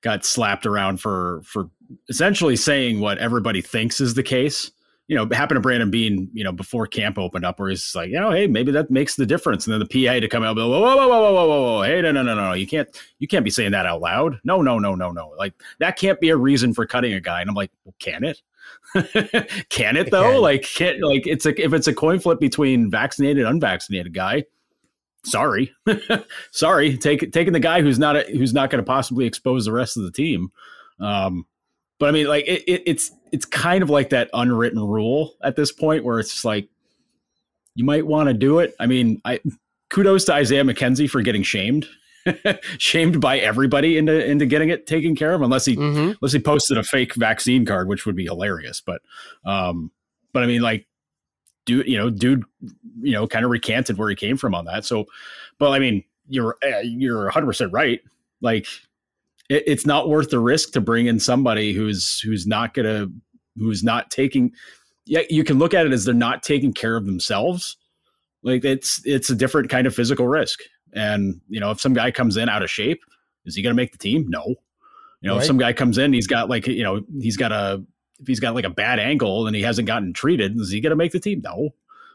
got 0.00 0.24
slapped 0.24 0.66
around 0.66 0.98
for 0.98 1.42
for 1.44 1.68
essentially 2.08 2.56
saying 2.56 3.00
what 3.00 3.18
everybody 3.18 3.60
thinks 3.60 4.00
is 4.00 4.14
the 4.14 4.22
case. 4.22 4.70
You 5.08 5.14
know, 5.14 5.28
happened 5.30 5.56
to 5.56 5.60
Brandon 5.60 5.88
Beane, 5.88 6.28
you 6.32 6.42
know, 6.42 6.50
before 6.50 6.88
camp 6.88 7.16
opened 7.16 7.44
up, 7.44 7.60
where 7.60 7.68
he's 7.68 7.94
like, 7.94 8.10
you 8.10 8.18
know, 8.18 8.32
hey, 8.32 8.48
maybe 8.48 8.72
that 8.72 8.90
makes 8.90 9.14
the 9.14 9.24
difference. 9.24 9.64
And 9.64 9.72
then 9.72 9.78
the 9.78 9.86
PA 9.86 10.18
to 10.18 10.26
come 10.26 10.42
out, 10.42 10.56
whoa, 10.56 10.68
whoa, 10.68 10.80
whoa, 10.80 11.06
whoa, 11.06 11.08
whoa, 11.08 11.32
whoa, 11.32 11.62
whoa, 11.62 11.82
hey, 11.82 12.02
no, 12.02 12.10
no, 12.10 12.24
no, 12.24 12.34
no, 12.34 12.52
you 12.54 12.66
can't, 12.66 12.88
you 13.20 13.28
can't 13.28 13.44
be 13.44 13.50
saying 13.50 13.70
that 13.70 13.86
out 13.86 14.00
loud. 14.00 14.40
No, 14.42 14.62
no, 14.62 14.80
no, 14.80 14.96
no, 14.96 15.12
no. 15.12 15.32
Like 15.38 15.54
that 15.78 15.96
can't 15.96 16.20
be 16.20 16.30
a 16.30 16.36
reason 16.36 16.74
for 16.74 16.86
cutting 16.86 17.12
a 17.12 17.20
guy. 17.20 17.40
And 17.40 17.48
I'm 17.48 17.54
like, 17.54 17.70
well, 17.84 17.94
can 18.00 18.24
it? 18.24 18.42
can 19.68 19.96
it 19.96 20.10
though? 20.10 20.32
Can. 20.32 20.40
Like, 20.40 20.62
can 20.62 21.00
like 21.00 21.26
it's 21.26 21.46
a 21.46 21.64
if 21.64 21.72
it's 21.72 21.86
a 21.86 21.94
coin 21.94 22.18
flip 22.18 22.40
between 22.40 22.90
vaccinated 22.90 23.46
unvaccinated 23.46 24.14
guy. 24.14 24.44
Sorry, 25.24 25.72
sorry, 26.52 26.96
take, 26.96 27.32
taking 27.32 27.52
the 27.52 27.60
guy 27.60 27.80
who's 27.80 27.98
not 27.98 28.16
a, 28.16 28.20
who's 28.30 28.54
not 28.54 28.70
going 28.70 28.82
to 28.82 28.86
possibly 28.86 29.26
expose 29.26 29.64
the 29.64 29.72
rest 29.72 29.96
of 29.96 30.04
the 30.04 30.12
team. 30.12 30.52
Um, 31.00 31.46
but 31.98 32.08
I 32.08 32.12
mean, 32.12 32.26
like 32.26 32.46
it, 32.46 32.62
it, 32.66 32.82
it's 32.86 33.10
it's 33.32 33.44
kind 33.44 33.82
of 33.82 33.90
like 33.90 34.10
that 34.10 34.30
unwritten 34.32 34.80
rule 34.80 35.34
at 35.42 35.56
this 35.56 35.72
point 35.72 36.04
where 36.04 36.18
it's 36.18 36.44
like 36.44 36.68
you 37.74 37.84
might 37.84 38.06
want 38.06 38.28
to 38.28 38.34
do 38.34 38.58
it. 38.58 38.74
I 38.78 38.86
mean, 38.86 39.20
I 39.24 39.40
kudos 39.90 40.24
to 40.26 40.34
Isaiah 40.34 40.64
McKenzie 40.64 41.08
for 41.08 41.22
getting 41.22 41.42
shamed. 41.42 41.88
shamed 42.78 43.20
by 43.20 43.38
everybody 43.38 43.96
into 43.96 44.28
into 44.28 44.46
getting 44.46 44.68
it 44.68 44.84
taken 44.84 45.14
care 45.14 45.32
of 45.32 45.42
unless 45.42 45.64
he 45.64 45.76
mm-hmm. 45.76 46.12
unless 46.20 46.32
he 46.32 46.40
posted 46.40 46.76
a 46.76 46.82
fake 46.82 47.14
vaccine 47.14 47.64
card 47.64 47.86
which 47.86 48.04
would 48.04 48.16
be 48.16 48.24
hilarious 48.24 48.80
but 48.80 49.00
um 49.44 49.92
but 50.32 50.42
i 50.42 50.46
mean 50.46 50.60
like 50.60 50.88
dude 51.66 51.86
you 51.86 51.96
know 51.96 52.10
dude 52.10 52.42
you 53.00 53.12
know 53.12 53.28
kind 53.28 53.44
of 53.44 53.50
recanted 53.52 53.96
where 53.96 54.10
he 54.10 54.16
came 54.16 54.36
from 54.36 54.56
on 54.56 54.64
that 54.64 54.84
so 54.84 55.04
but 55.60 55.70
i 55.70 55.78
mean 55.78 56.02
you're 56.28 56.56
eh, 56.62 56.80
you're 56.80 57.30
100% 57.30 57.72
right 57.72 58.00
like 58.40 58.66
it, 59.48 59.64
it's 59.66 59.86
not 59.86 60.08
worth 60.08 60.30
the 60.30 60.38
risk 60.38 60.72
to 60.72 60.80
bring 60.80 61.06
in 61.06 61.20
somebody 61.20 61.72
who's 61.72 62.20
who's 62.20 62.46
not 62.46 62.74
gonna 62.74 63.06
who's 63.56 63.82
not 63.82 64.10
taking 64.10 64.52
yeah 65.06 65.22
you 65.30 65.44
can 65.44 65.58
look 65.58 65.74
at 65.74 65.86
it 65.86 65.92
as 65.92 66.04
they're 66.04 66.14
not 66.14 66.42
taking 66.42 66.72
care 66.72 66.96
of 66.96 67.06
themselves. 67.06 67.76
Like 68.42 68.64
it's 68.64 69.00
it's 69.04 69.30
a 69.30 69.34
different 69.34 69.70
kind 69.70 69.86
of 69.86 69.94
physical 69.94 70.28
risk. 70.28 70.60
And 70.94 71.40
you 71.48 71.60
know 71.60 71.70
if 71.70 71.80
some 71.80 71.94
guy 71.94 72.10
comes 72.10 72.36
in 72.36 72.48
out 72.48 72.62
of 72.62 72.70
shape 72.70 73.02
is 73.44 73.54
he 73.54 73.62
gonna 73.62 73.74
make 73.74 73.92
the 73.92 73.98
team? 73.98 74.26
No. 74.28 74.44
You 75.20 75.28
know 75.28 75.34
right. 75.34 75.40
if 75.40 75.46
some 75.46 75.58
guy 75.58 75.72
comes 75.72 75.98
in 75.98 76.12
he's 76.12 76.26
got 76.26 76.48
like 76.48 76.66
you 76.66 76.82
know 76.82 77.02
he's 77.20 77.36
got 77.36 77.52
a 77.52 77.82
if 78.18 78.26
he's 78.26 78.40
got 78.40 78.54
like 78.54 78.64
a 78.64 78.70
bad 78.70 78.98
ankle 78.98 79.46
and 79.46 79.54
he 79.54 79.62
hasn't 79.62 79.86
gotten 79.86 80.12
treated 80.12 80.58
is 80.58 80.70
he 80.70 80.80
gonna 80.80 80.96
make 80.96 81.12
the 81.12 81.20
team? 81.20 81.40
No. 81.42 81.70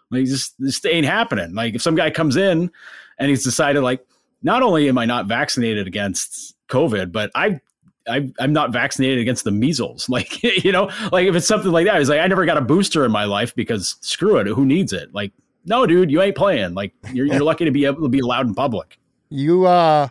Like 0.09 0.25
just 0.25 0.55
this 0.59 0.83
ain't 0.85 1.05
happening. 1.05 1.53
Like 1.53 1.75
if 1.75 1.81
some 1.81 1.95
guy 1.95 2.09
comes 2.09 2.35
in 2.35 2.69
and 3.17 3.29
he's 3.29 3.43
decided 3.43 3.81
like 3.81 4.05
not 4.43 4.63
only 4.63 4.89
am 4.89 4.97
i 4.97 5.05
not 5.05 5.27
vaccinated 5.27 5.87
against 5.87 6.55
COVID, 6.71 7.11
but 7.11 7.29
I 7.35 7.59
I, 8.07 8.29
am 8.39 8.53
not 8.53 8.71
vaccinated 8.71 9.19
against 9.19 9.43
the 9.43 9.51
measles. 9.51 10.09
Like, 10.11 10.43
you 10.43 10.71
know, 10.71 10.89
like 11.11 11.27
if 11.27 11.35
it's 11.35 11.47
something 11.47 11.71
like 11.71 11.85
that, 11.85 12.01
it's 12.01 12.09
like, 12.09 12.19
I 12.19 12.27
never 12.27 12.45
got 12.45 12.57
a 12.57 12.61
booster 12.61 13.05
in 13.05 13.11
my 13.11 13.25
life 13.25 13.55
because 13.55 13.95
screw 14.01 14.37
it. 14.37 14.47
Who 14.47 14.65
needs 14.65 14.91
it? 14.91 15.13
Like, 15.13 15.31
no, 15.65 15.85
dude, 15.85 16.11
you 16.11 16.21
ain't 16.21 16.35
playing. 16.35 16.73
Like, 16.73 16.93
you're, 17.13 17.27
you're 17.27 17.39
lucky 17.39 17.65
to 17.65 17.71
be 17.71 17.85
able 17.85 18.01
to 18.01 18.09
be 18.09 18.19
allowed 18.19 18.47
in 18.47 18.55
public. 18.55 18.97
You, 19.29 19.65
uh, 19.65 20.09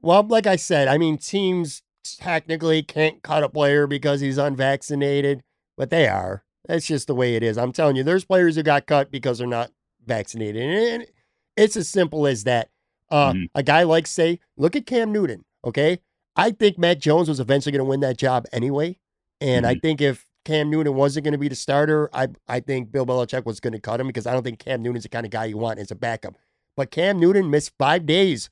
well, 0.00 0.26
like 0.26 0.46
I 0.46 0.56
said, 0.56 0.88
I 0.88 0.98
mean, 0.98 1.18
teams 1.18 1.82
technically 2.18 2.82
can't 2.82 3.22
cut 3.22 3.44
a 3.44 3.48
player 3.48 3.86
because 3.86 4.20
he's 4.20 4.38
unvaccinated, 4.38 5.42
but 5.76 5.90
they 5.90 6.08
are. 6.08 6.44
That's 6.66 6.86
just 6.86 7.06
the 7.06 7.14
way 7.14 7.36
it 7.36 7.42
is. 7.42 7.58
I'm 7.58 7.72
telling 7.72 7.96
you, 7.96 8.02
there's 8.02 8.24
players 8.24 8.56
who 8.56 8.62
got 8.62 8.86
cut 8.86 9.10
because 9.10 9.38
they're 9.38 9.46
not 9.46 9.70
vaccinated. 10.04 10.62
And 10.62 11.06
it's 11.56 11.76
as 11.76 11.88
simple 11.88 12.26
as 12.26 12.44
that. 12.44 12.68
Uh, 13.10 13.32
mm-hmm. 13.32 13.44
A 13.54 13.62
guy 13.62 13.84
like, 13.84 14.06
say, 14.06 14.40
look 14.56 14.74
at 14.74 14.86
Cam 14.86 15.12
Newton. 15.12 15.44
Okay. 15.66 15.98
I 16.36 16.50
think 16.50 16.78
Mac 16.78 16.98
Jones 16.98 17.28
was 17.28 17.40
eventually 17.40 17.72
going 17.72 17.84
to 17.84 17.88
win 17.88 18.00
that 18.00 18.18
job 18.18 18.46
anyway. 18.52 18.98
And 19.40 19.66
mm-hmm. 19.66 19.76
I 19.76 19.80
think 19.80 20.00
if 20.00 20.26
Cam 20.44 20.70
Newton 20.70 20.94
wasn't 20.94 21.24
going 21.24 21.32
to 21.32 21.38
be 21.38 21.48
the 21.48 21.56
starter, 21.56 22.08
I 22.12 22.28
I 22.46 22.60
think 22.60 22.92
Bill 22.92 23.04
Belichick 23.04 23.44
was 23.44 23.60
going 23.60 23.72
to 23.72 23.80
cut 23.80 24.00
him 24.00 24.06
because 24.06 24.26
I 24.26 24.32
don't 24.32 24.42
think 24.42 24.60
Cam 24.60 24.82
Newton's 24.82 25.02
the 25.02 25.08
kind 25.08 25.26
of 25.26 25.32
guy 25.32 25.46
you 25.46 25.58
want 25.58 25.78
as 25.78 25.90
a 25.90 25.96
backup. 25.96 26.36
But 26.76 26.90
Cam 26.90 27.18
Newton 27.18 27.50
missed 27.50 27.72
five 27.78 28.06
days 28.06 28.48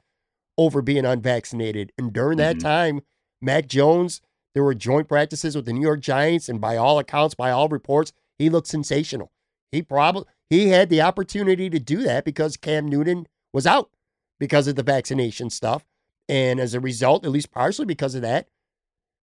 over 0.58 0.82
being 0.82 1.04
unvaccinated. 1.04 1.92
And 1.96 2.12
during 2.12 2.38
that 2.38 2.56
mm-hmm. 2.56 2.66
time, 2.66 3.00
Mac 3.40 3.66
Jones, 3.66 4.20
there 4.54 4.64
were 4.64 4.74
joint 4.74 5.08
practices 5.08 5.54
with 5.54 5.66
the 5.66 5.72
New 5.72 5.82
York 5.82 6.00
Giants, 6.00 6.48
and 6.48 6.60
by 6.60 6.76
all 6.76 6.98
accounts, 6.98 7.34
by 7.34 7.50
all 7.50 7.68
reports, 7.68 8.12
he 8.38 8.48
looked 8.48 8.68
sensational. 8.68 9.30
He 9.70 9.82
probably 9.82 10.24
he 10.50 10.68
had 10.68 10.88
the 10.88 11.02
opportunity 11.02 11.68
to 11.70 11.78
do 11.78 12.02
that 12.02 12.24
because 12.24 12.56
Cam 12.56 12.88
Newton 12.88 13.26
was 13.52 13.66
out 13.66 13.90
because 14.38 14.66
of 14.68 14.76
the 14.76 14.82
vaccination 14.82 15.50
stuff. 15.50 15.84
And 16.28 16.58
as 16.58 16.74
a 16.74 16.80
result, 16.80 17.24
at 17.24 17.30
least 17.30 17.50
partially 17.50 17.86
because 17.86 18.14
of 18.14 18.22
that, 18.22 18.48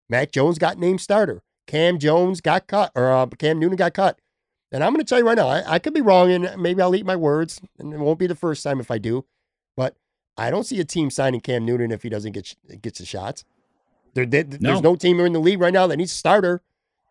Mac 0.09 0.33
Jones 0.33 0.59
got 0.59 0.79
named 0.79 1.01
starter. 1.01 1.43
Cam 1.67 1.99
Jones 1.99 2.41
got 2.41 2.67
cut, 2.67 2.91
or 2.95 3.13
uh, 3.13 3.27
Cam 3.27 3.59
Newton 3.59 3.77
got 3.77 3.95
cut. 3.95 4.19
And 4.73 4.85
I'm 4.85 4.93
going 4.93 5.05
to 5.05 5.09
tell 5.09 5.19
you 5.19 5.27
right 5.27 5.37
now, 5.37 5.49
I, 5.49 5.75
I, 5.75 5.79
could 5.79 5.95
be 5.95 6.01
wrong, 6.01 6.31
and 6.31 6.61
maybe 6.61 6.83
I'll 6.83 6.95
eat 6.95 7.07
my 7.07 7.17
words, 7.17 7.61
and 7.79 7.93
it 7.93 7.99
won't 7.99 8.19
be 8.19 8.27
the 8.27 8.35
first 8.35 8.63
time 8.63 8.81
if 8.81 8.91
I 8.91 8.99
do. 8.99 9.25
But 9.77 9.97
I 10.37 10.51
don't 10.51 10.65
see 10.65 10.81
a 10.81 10.85
team 10.85 11.11
signing 11.11 11.41
Cam 11.41 11.65
Newton 11.65 11.91
if 11.91 12.03
he 12.03 12.09
doesn't 12.09 12.33
get 12.33 12.55
gets 12.83 12.99
the 12.99 13.07
shots. 13.07 13.45
There, 14.15 14.27
there, 14.27 14.45
no. 14.45 14.57
There's 14.59 14.83
no 14.83 14.97
team 14.97 15.21
in 15.21 15.33
the 15.33 15.39
league 15.39 15.61
right 15.61 15.73
now 15.73 15.87
that 15.87 15.97
needs 15.97 16.13
a 16.13 16.17
starter. 16.17 16.63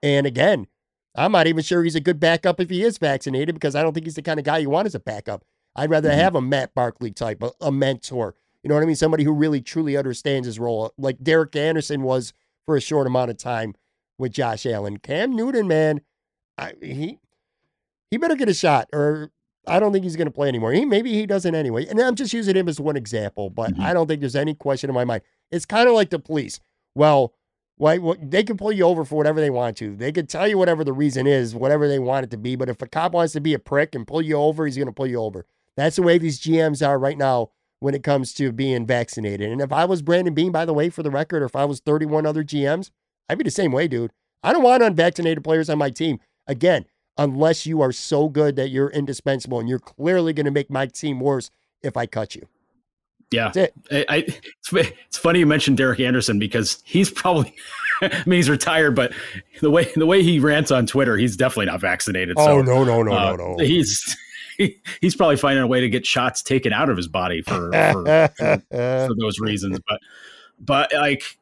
And 0.01 0.25
again, 0.25 0.67
I'm 1.15 1.31
not 1.31 1.47
even 1.47 1.63
sure 1.63 1.83
he's 1.83 1.95
a 1.95 2.01
good 2.01 2.19
backup 2.19 2.59
if 2.59 2.69
he 2.69 2.83
is 2.83 2.97
vaccinated 2.97 3.55
because 3.55 3.75
I 3.75 3.81
don't 3.81 3.93
think 3.93 4.05
he's 4.05 4.15
the 4.15 4.21
kind 4.21 4.39
of 4.39 4.45
guy 4.45 4.59
you 4.59 4.69
want 4.69 4.85
as 4.85 4.95
a 4.95 4.99
backup. 4.99 5.43
I'd 5.75 5.89
rather 5.89 6.09
mm-hmm. 6.09 6.19
have 6.19 6.35
a 6.35 6.41
Matt 6.41 6.73
Barkley 6.73 7.11
type, 7.11 7.41
a, 7.43 7.51
a 7.61 7.71
mentor, 7.71 8.35
you 8.63 8.69
know 8.69 8.75
what 8.75 8.83
I 8.83 8.87
mean? 8.87 8.95
Somebody 8.95 9.23
who 9.23 9.31
really 9.31 9.61
truly 9.61 9.97
understands 9.97 10.45
his 10.45 10.59
role, 10.59 10.93
like 10.97 11.23
Derek 11.23 11.55
Anderson 11.55 12.03
was 12.03 12.33
for 12.65 12.75
a 12.75 12.81
short 12.81 13.07
amount 13.07 13.31
of 13.31 13.37
time 13.37 13.75
with 14.17 14.33
Josh 14.33 14.65
Allen. 14.65 14.97
Cam 14.97 15.35
Newton, 15.35 15.67
man, 15.67 16.01
I, 16.57 16.73
he 16.81 17.19
he 18.11 18.17
better 18.17 18.35
get 18.35 18.49
a 18.49 18.53
shot, 18.53 18.89
or 18.93 19.31
I 19.67 19.79
don't 19.79 19.93
think 19.93 20.03
he's 20.03 20.15
going 20.15 20.27
to 20.27 20.31
play 20.31 20.47
anymore. 20.47 20.73
He 20.73 20.85
maybe 20.85 21.13
he 21.13 21.25
doesn't 21.25 21.55
anyway. 21.55 21.85
And 21.85 21.99
I'm 21.99 22.15
just 22.15 22.33
using 22.33 22.55
him 22.55 22.67
as 22.67 22.79
one 22.79 22.97
example, 22.97 23.49
but 23.49 23.71
mm-hmm. 23.71 23.81
I 23.81 23.93
don't 23.93 24.07
think 24.07 24.19
there's 24.19 24.35
any 24.35 24.53
question 24.53 24.89
in 24.89 24.93
my 24.93 25.05
mind. 25.05 25.21
It's 25.51 25.65
kind 25.65 25.87
of 25.87 25.95
like 25.95 26.09
the 26.09 26.19
police. 26.19 26.59
Well, 26.95 27.33
why, 27.77 27.97
well, 27.97 28.17
they 28.21 28.43
can 28.43 28.57
pull 28.57 28.73
you 28.73 28.83
over 28.83 29.05
for 29.05 29.15
whatever 29.15 29.39
they 29.39 29.49
want 29.49 29.77
to. 29.77 29.95
They 29.95 30.11
can 30.11 30.27
tell 30.27 30.47
you 30.47 30.57
whatever 30.57 30.83
the 30.83 30.91
reason 30.91 31.25
is, 31.25 31.55
whatever 31.55 31.87
they 31.87 31.97
want 31.97 32.25
it 32.25 32.31
to 32.31 32.37
be. 32.37 32.57
But 32.57 32.67
if 32.67 32.81
a 32.81 32.87
cop 32.87 33.13
wants 33.13 33.31
to 33.33 33.39
be 33.39 33.53
a 33.53 33.59
prick 33.59 33.95
and 33.95 34.05
pull 34.05 34.21
you 34.21 34.35
over, 34.35 34.65
he's 34.65 34.75
going 34.75 34.87
to 34.87 34.93
pull 34.93 35.07
you 35.07 35.21
over. 35.21 35.45
That's 35.77 35.95
the 35.95 36.01
way 36.01 36.17
these 36.17 36.41
GMs 36.41 36.85
are 36.85 36.99
right 36.99 37.17
now 37.17 37.51
when 37.79 37.95
it 37.95 38.03
comes 38.03 38.33
to 38.33 38.51
being 38.51 38.85
vaccinated. 38.85 39.51
And 39.51 39.61
if 39.61 39.71
I 39.71 39.85
was 39.85 40.01
Brandon 40.01 40.33
Beane, 40.33 40.51
by 40.51 40.65
the 40.65 40.73
way, 40.73 40.89
for 40.89 41.03
the 41.03 41.11
record, 41.11 41.41
or 41.41 41.45
if 41.45 41.55
I 41.55 41.65
was 41.65 41.79
31 41.79 42.25
other 42.25 42.43
GMs, 42.43 42.91
I'd 43.27 43.37
be 43.37 43.43
the 43.43 43.51
same 43.51 43.71
way, 43.71 43.87
dude. 43.87 44.11
I 44.43 44.53
don't 44.53 44.63
want 44.63 44.83
unvaccinated 44.83 45.43
players 45.43 45.69
on 45.69 45.77
my 45.77 45.89
team. 45.89 46.19
Again, 46.47 46.85
unless 47.17 47.65
you 47.65 47.81
are 47.81 47.91
so 47.91 48.29
good 48.29 48.55
that 48.55 48.69
you're 48.69 48.89
indispensable 48.89 49.59
and 49.59 49.69
you're 49.69 49.79
clearly 49.79 50.33
going 50.33 50.45
to 50.45 50.51
make 50.51 50.69
my 50.69 50.87
team 50.87 51.19
worse 51.19 51.51
if 51.81 51.95
I 51.95 52.05
cut 52.05 52.35
you. 52.35 52.47
Yeah, 53.31 53.51
it. 53.55 53.73
I, 53.91 54.05
I, 54.09 54.17
it's, 54.17 54.73
it's 54.73 55.17
funny 55.17 55.39
you 55.39 55.45
mentioned 55.45 55.77
Derek 55.77 55.99
Anderson 55.99 56.39
because 56.39 56.81
he's 56.83 57.11
probably, 57.11 57.53
I 58.01 58.23
mean, 58.25 58.37
he's 58.37 58.49
retired, 58.49 58.95
but 58.95 59.13
the 59.61 59.69
way 59.69 59.91
the 59.95 60.07
way 60.07 60.23
he 60.23 60.39
rants 60.39 60.71
on 60.71 60.87
Twitter, 60.87 61.15
he's 61.15 61.37
definitely 61.37 61.67
not 61.67 61.79
vaccinated. 61.79 62.37
Oh 62.39 62.45
so, 62.45 62.61
no, 62.63 62.83
no, 62.83 63.03
no, 63.03 63.11
uh, 63.11 63.35
no, 63.35 63.53
no. 63.53 63.57
He's 63.63 64.17
he's 65.01 65.15
probably 65.15 65.37
finding 65.37 65.63
a 65.63 65.67
way 65.67 65.81
to 65.81 65.89
get 65.89 66.05
shots 66.05 66.41
taken 66.41 66.73
out 66.73 66.89
of 66.89 66.97
his 66.97 67.07
body 67.07 67.41
for 67.41 67.71
for, 67.71 68.29
for, 68.37 68.63
for 68.71 69.15
those 69.17 69.39
reasons. 69.39 69.79
But 69.87 69.99
but 70.59 70.93
like 70.93 71.37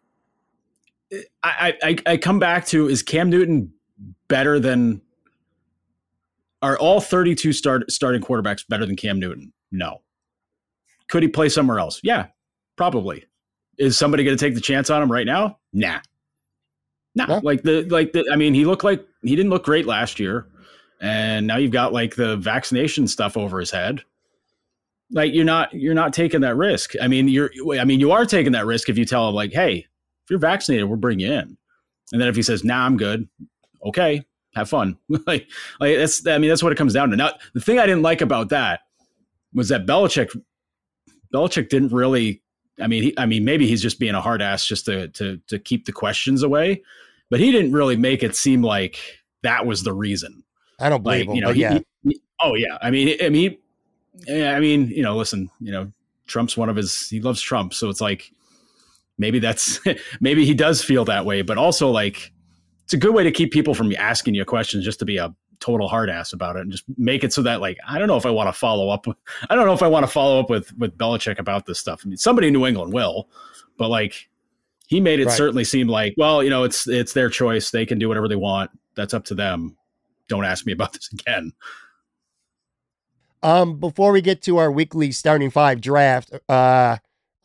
I, 1.44 1.74
I 1.82 1.98
I 2.06 2.18
come 2.18 2.40
back 2.40 2.66
to 2.68 2.88
is 2.88 3.02
Cam 3.02 3.30
Newton 3.30 3.74
better 4.28 4.60
than 4.60 5.02
are 6.62 6.78
all 6.78 7.00
32 7.00 7.54
start 7.54 7.90
starting 7.92 8.22
quarterbacks 8.22 8.68
better 8.68 8.86
than 8.86 8.96
Cam 8.96 9.20
Newton? 9.20 9.54
No. 9.72 10.02
Could 11.08 11.24
he 11.24 11.30
play 11.30 11.50
somewhere 11.50 11.80
else? 11.80 12.00
Yeah, 12.04 12.28
probably. 12.76 13.26
Is 13.78 13.98
somebody 13.98 14.24
going 14.24 14.36
to 14.36 14.44
take 14.44 14.56
the 14.56 14.62
chance 14.62 14.90
on 14.90 15.02
him 15.02 15.12
right 15.12 15.26
now? 15.26 15.60
Nah. 15.72 16.00
Nah. 17.16 17.26
Yeah. 17.30 17.40
Like 17.44 17.64
the 17.64 17.84
like 17.84 18.12
the 18.12 18.26
I 18.32 18.36
mean, 18.36 18.54
he 18.54 18.66
looked 18.66 18.84
like 18.84 19.06
he 19.22 19.36
didn't 19.36 19.52
look 19.52 19.64
great 19.64 19.86
last 19.86 20.20
year 20.20 20.48
and 21.00 21.46
now 21.46 21.58
you've 21.58 21.72
got 21.72 21.94
like 21.94 22.16
the 22.16 22.38
vaccination 22.38 23.08
stuff 23.08 23.38
over 23.38 23.60
his 23.60 23.72
head. 23.72 24.04
Like 25.12 25.34
you're 25.34 25.46
not 25.46 25.74
you're 25.74 25.94
not 25.94 26.14
taking 26.14 26.42
that 26.42 26.56
risk. 26.56 26.94
I 27.02 27.08
mean 27.08 27.28
you're 27.28 27.52
i 27.80 27.86
mean 27.86 28.00
you 28.00 28.12
are 28.12 28.26
taking 28.26 28.52
that 28.54 28.66
risk 28.66 28.90
if 28.90 28.98
you 28.98 29.06
tell 29.06 29.30
him 29.30 29.36
like 29.36 29.54
hey 29.54 29.86
if 30.24 30.30
you're 30.30 30.40
vaccinated 30.40 30.88
we'll 30.88 30.98
bring 30.98 31.20
you 31.20 31.32
in. 31.32 31.58
And 32.12 32.22
then 32.22 32.28
if 32.28 32.36
he 32.36 32.44
says 32.44 32.64
nah 32.64 32.86
i'm 32.86 32.98
good 32.98 33.28
okay 33.86 34.24
have 34.54 34.70
fun. 34.70 34.98
Like 35.28 35.48
like 35.80 35.98
that's 35.98 36.26
i 36.28 36.38
mean 36.38 36.50
that's 36.50 36.64
what 36.64 36.72
it 36.72 36.78
comes 36.78 36.94
down 36.94 37.10
to. 37.12 37.16
Now 37.16 37.32
the 37.54 37.62
thing 37.62 37.80
i 37.80 37.86
didn't 37.86 38.02
like 38.02 38.22
about 38.22 38.50
that 38.50 38.82
was 39.54 39.70
that 39.70 39.86
Belichick 39.86 40.30
Belichick 41.34 41.70
didn't 41.70 41.94
really 41.94 42.42
I 42.82 42.88
mean 42.88 43.04
he, 43.04 43.14
I 43.18 43.26
mean 43.26 43.46
maybe 43.46 43.66
he's 43.66 43.82
just 43.82 44.00
being 44.00 44.16
a 44.16 44.22
hard 44.22 44.42
ass 44.42 44.66
just 44.66 44.86
to 44.86 45.08
to 45.10 45.40
to 45.48 45.58
keep 45.58 45.86
the 45.86 45.94
questions 45.94 46.44
away 46.44 46.82
but 47.30 47.40
he 47.40 47.52
didn't 47.52 47.72
really 47.72 47.96
make 47.96 48.24
it 48.24 48.36
seem 48.36 48.62
like 48.62 49.00
that 49.44 49.66
was 49.66 49.84
the 49.84 49.94
reason 49.94 50.44
I 50.80 50.90
don't 50.90 51.04
believe 51.04 51.28
like, 51.28 51.30
him. 51.30 51.36
You 51.36 51.42
know, 51.42 51.52
he, 51.54 51.62
yeah. 51.62 51.80
He, 52.04 52.22
oh 52.42 52.56
yeah. 52.56 52.78
I 52.82 52.92
mean, 52.92 53.18
I 53.22 53.30
mean, 53.30 53.58
I 54.30 54.60
mean, 54.60 54.90
you 54.90 55.04
know, 55.04 55.16
listen, 55.16 55.50
you 55.60 55.72
know, 55.72 55.92
Trump's 56.28 56.58
one 56.58 56.70
of 56.70 56.76
his. 56.76 57.10
He 57.10 57.20
loves 57.22 57.42
Trump, 57.42 57.74
so 57.74 57.90
it's 57.90 58.02
like 58.02 58.32
maybe 59.18 59.40
that's 59.40 59.80
maybe 60.20 60.46
he 60.46 60.54
does 60.54 60.84
feel 60.84 61.06
that 61.06 61.26
way, 61.26 61.42
but 61.42 61.58
also 61.58 61.90
like 61.90 62.32
it's 62.84 62.94
a 62.94 62.98
good 62.98 63.14
way 63.14 63.24
to 63.24 63.32
keep 63.32 63.52
people 63.52 63.74
from 63.74 63.94
asking 63.98 64.36
you 64.36 64.46
questions 64.46 64.86
just 64.86 65.00
to 65.00 65.06
be 65.06 65.18
a 65.18 65.34
total 65.60 65.88
hard 65.88 66.10
ass 66.10 66.34
about 66.34 66.56
it 66.56 66.62
and 66.62 66.72
just 66.72 66.84
make 66.98 67.24
it 67.24 67.34
so 67.34 67.42
that 67.42 67.62
like 67.62 67.78
I 67.88 67.98
don't 67.98 68.08
know 68.08 68.18
if 68.18 68.26
I 68.26 68.30
want 68.30 68.48
to 68.48 68.54
follow 68.54 68.90
up. 68.90 69.08
With, 69.08 69.18
I 69.50 69.56
don't 69.56 69.66
know 69.66 69.74
if 69.74 69.84
I 69.84 69.88
want 69.88 70.04
to 70.04 70.12
follow 70.12 70.40
up 70.40 70.50
with 70.50 70.76
with 70.78 70.98
Belichick 70.98 71.40
about 71.40 71.66
this 71.66 71.80
stuff. 71.80 72.02
I 72.06 72.10
mean, 72.10 72.18
somebody 72.18 72.48
in 72.48 72.54
New 72.54 72.66
England 72.66 72.94
will, 72.94 73.30
but 73.78 73.90
like 73.90 74.30
he 74.88 75.02
made 75.02 75.20
it 75.20 75.26
right. 75.26 75.36
certainly 75.36 75.64
seem 75.64 75.88
like 75.88 76.14
well, 76.18 76.44
you 76.44 76.50
know, 76.50 76.64
it's 76.64 76.88
it's 76.88 77.14
their 77.14 77.30
choice. 77.30 77.72
They 77.72 77.86
can 77.86 78.00
do 78.00 78.08
whatever 78.08 78.28
they 78.28 78.36
want. 78.36 78.72
That's 78.96 79.14
up 79.14 79.26
to 79.26 79.36
them. 79.36 79.77
Don't 80.28 80.46
ask 80.46 80.66
me 80.66 80.74
about 80.74 80.94
this 80.94 81.10
again. 81.12 81.54
Um, 83.44 83.80
before 83.80 84.12
we 84.12 84.22
get 84.22 84.42
to 84.44 84.58
our 84.58 84.72
weekly 84.72 85.12
starting 85.12 85.52
five 85.52 85.80
draft, 85.80 86.32
uh, 86.50 86.98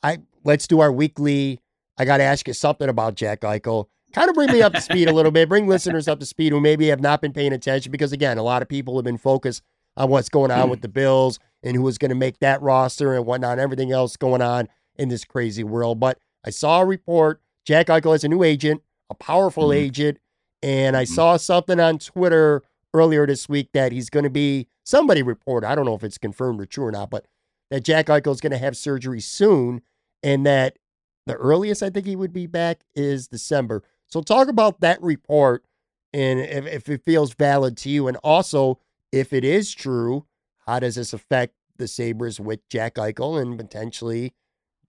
I 0.02 0.18
let's 0.44 0.66
do 0.66 0.80
our 0.80 0.90
weekly. 0.90 1.60
I 1.98 2.04
got 2.04 2.16
to 2.16 2.24
ask 2.24 2.48
you 2.48 2.54
something 2.54 2.88
about 2.88 3.14
Jack 3.14 3.42
Eichel 3.42 3.86
kind 4.12 4.28
of 4.28 4.34
bring 4.34 4.52
me 4.52 4.62
up 4.62 4.72
to 4.74 4.80
speed 4.80 5.08
a 5.08 5.12
little 5.12 5.32
bit, 5.32 5.48
bring 5.48 5.66
listeners 5.66 6.06
up 6.06 6.20
to 6.20 6.26
speed 6.26 6.52
who 6.52 6.60
maybe 6.60 6.88
have 6.88 7.00
not 7.00 7.20
been 7.20 7.32
paying 7.32 7.52
attention 7.52 7.90
because, 7.90 8.12
again, 8.12 8.38
a 8.38 8.42
lot 8.42 8.62
of 8.62 8.68
people 8.68 8.96
have 8.96 9.04
been 9.04 9.18
focused 9.18 9.62
on 9.96 10.08
what's 10.10 10.28
going 10.28 10.50
on 10.50 10.70
with 10.70 10.80
the 10.80 10.88
Bills 10.88 11.38
and 11.62 11.76
who 11.76 11.86
is 11.88 11.98
going 11.98 12.10
to 12.10 12.14
make 12.14 12.38
that 12.38 12.60
roster 12.62 13.14
and 13.14 13.26
whatnot, 13.26 13.52
and 13.52 13.60
everything 13.60 13.92
else 13.92 14.16
going 14.16 14.42
on 14.42 14.68
in 14.96 15.08
this 15.08 15.24
crazy 15.24 15.64
world. 15.64 16.00
But 16.00 16.18
I 16.44 16.50
saw 16.50 16.80
a 16.80 16.86
report 16.86 17.40
Jack 17.64 17.86
Eichel 17.86 18.12
has 18.12 18.24
a 18.24 18.28
new 18.28 18.42
agent, 18.42 18.82
a 19.10 19.14
powerful 19.14 19.68
mm-hmm. 19.68 19.84
agent, 19.84 20.18
and 20.62 20.96
I 20.96 21.04
mm-hmm. 21.04 21.14
saw 21.14 21.36
something 21.36 21.78
on 21.78 21.98
Twitter 21.98 22.62
earlier 22.94 23.26
this 23.26 23.48
week 23.48 23.70
that 23.72 23.92
he's 23.92 24.10
going 24.10 24.24
to 24.24 24.30
be 24.30 24.66
somebody 24.84 25.22
reported. 25.22 25.66
I 25.66 25.74
don't 25.74 25.86
know 25.86 25.94
if 25.94 26.04
it's 26.04 26.18
confirmed 26.18 26.60
or 26.60 26.66
true 26.66 26.86
or 26.86 26.92
not, 26.92 27.10
but 27.10 27.26
that 27.70 27.84
Jack 27.84 28.06
Eichel 28.06 28.32
is 28.32 28.40
going 28.40 28.52
to 28.52 28.58
have 28.58 28.76
surgery 28.76 29.20
soon 29.20 29.82
and 30.22 30.44
that 30.46 30.78
the 31.26 31.34
earliest 31.34 31.82
I 31.82 31.90
think 31.90 32.06
he 32.06 32.16
would 32.16 32.32
be 32.32 32.46
back 32.46 32.80
is 32.94 33.28
December. 33.28 33.82
So 34.08 34.20
talk 34.20 34.48
about 34.48 34.80
that 34.80 35.02
report 35.02 35.64
and 36.12 36.40
if, 36.40 36.66
if 36.66 36.88
it 36.88 37.04
feels 37.04 37.34
valid 37.34 37.76
to 37.78 37.88
you. 37.88 38.08
And 38.08 38.16
also, 38.18 38.78
if 39.10 39.32
it 39.32 39.44
is 39.44 39.72
true, 39.72 40.26
how 40.66 40.80
does 40.80 40.96
this 40.96 41.12
affect 41.12 41.54
the 41.76 41.88
Sabres 41.88 42.38
with 42.38 42.68
Jack 42.68 42.94
Eichel 42.96 43.40
and 43.40 43.58
potentially 43.58 44.34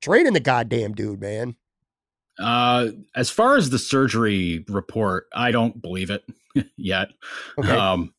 trading 0.02 0.34
the 0.34 0.40
goddamn 0.40 0.94
dude, 0.94 1.22
man? 1.22 1.56
Uh, 2.40 2.90
as 3.16 3.30
far 3.30 3.56
as 3.56 3.70
the 3.70 3.80
surgery 3.80 4.66
report, 4.68 5.28
I 5.36 5.52
don't 5.52 5.82
believe 5.82 6.10
it 6.10 6.24
yet. 6.78 7.10
Okay. 7.58 7.70
Um, 7.70 8.14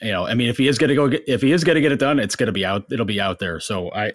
you 0.00 0.10
know, 0.10 0.26
I 0.26 0.34
mean, 0.34 0.48
if 0.48 0.58
he 0.58 0.68
is 0.68 0.78
going 0.78 0.88
to 0.88 0.94
go, 0.94 1.08
get, 1.08 1.24
if 1.28 1.42
he 1.42 1.52
is 1.52 1.62
going 1.62 1.76
to 1.76 1.80
get 1.80 1.92
it 1.92 1.98
done, 1.98 2.18
it's 2.18 2.36
going 2.36 2.46
to 2.46 2.52
be 2.52 2.64
out. 2.64 2.84
It'll 2.90 3.04
be 3.04 3.20
out 3.20 3.38
there. 3.38 3.60
So 3.60 3.92
I, 3.92 4.12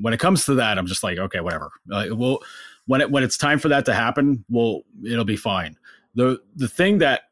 when 0.00 0.12
it 0.14 0.20
comes 0.20 0.44
to 0.46 0.54
that, 0.54 0.78
I'm 0.78 0.86
just 0.86 1.02
like, 1.02 1.18
okay, 1.18 1.40
whatever. 1.40 1.70
Uh, 1.90 2.06
we'll 2.10 2.40
when 2.86 3.00
it 3.00 3.10
when 3.10 3.22
it's 3.22 3.36
time 3.36 3.58
for 3.58 3.68
that 3.68 3.84
to 3.86 3.94
happen, 3.94 4.44
well, 4.48 4.82
it'll 5.04 5.24
be 5.24 5.36
fine. 5.36 5.76
the 6.14 6.40
The 6.56 6.68
thing 6.68 6.98
that 6.98 7.22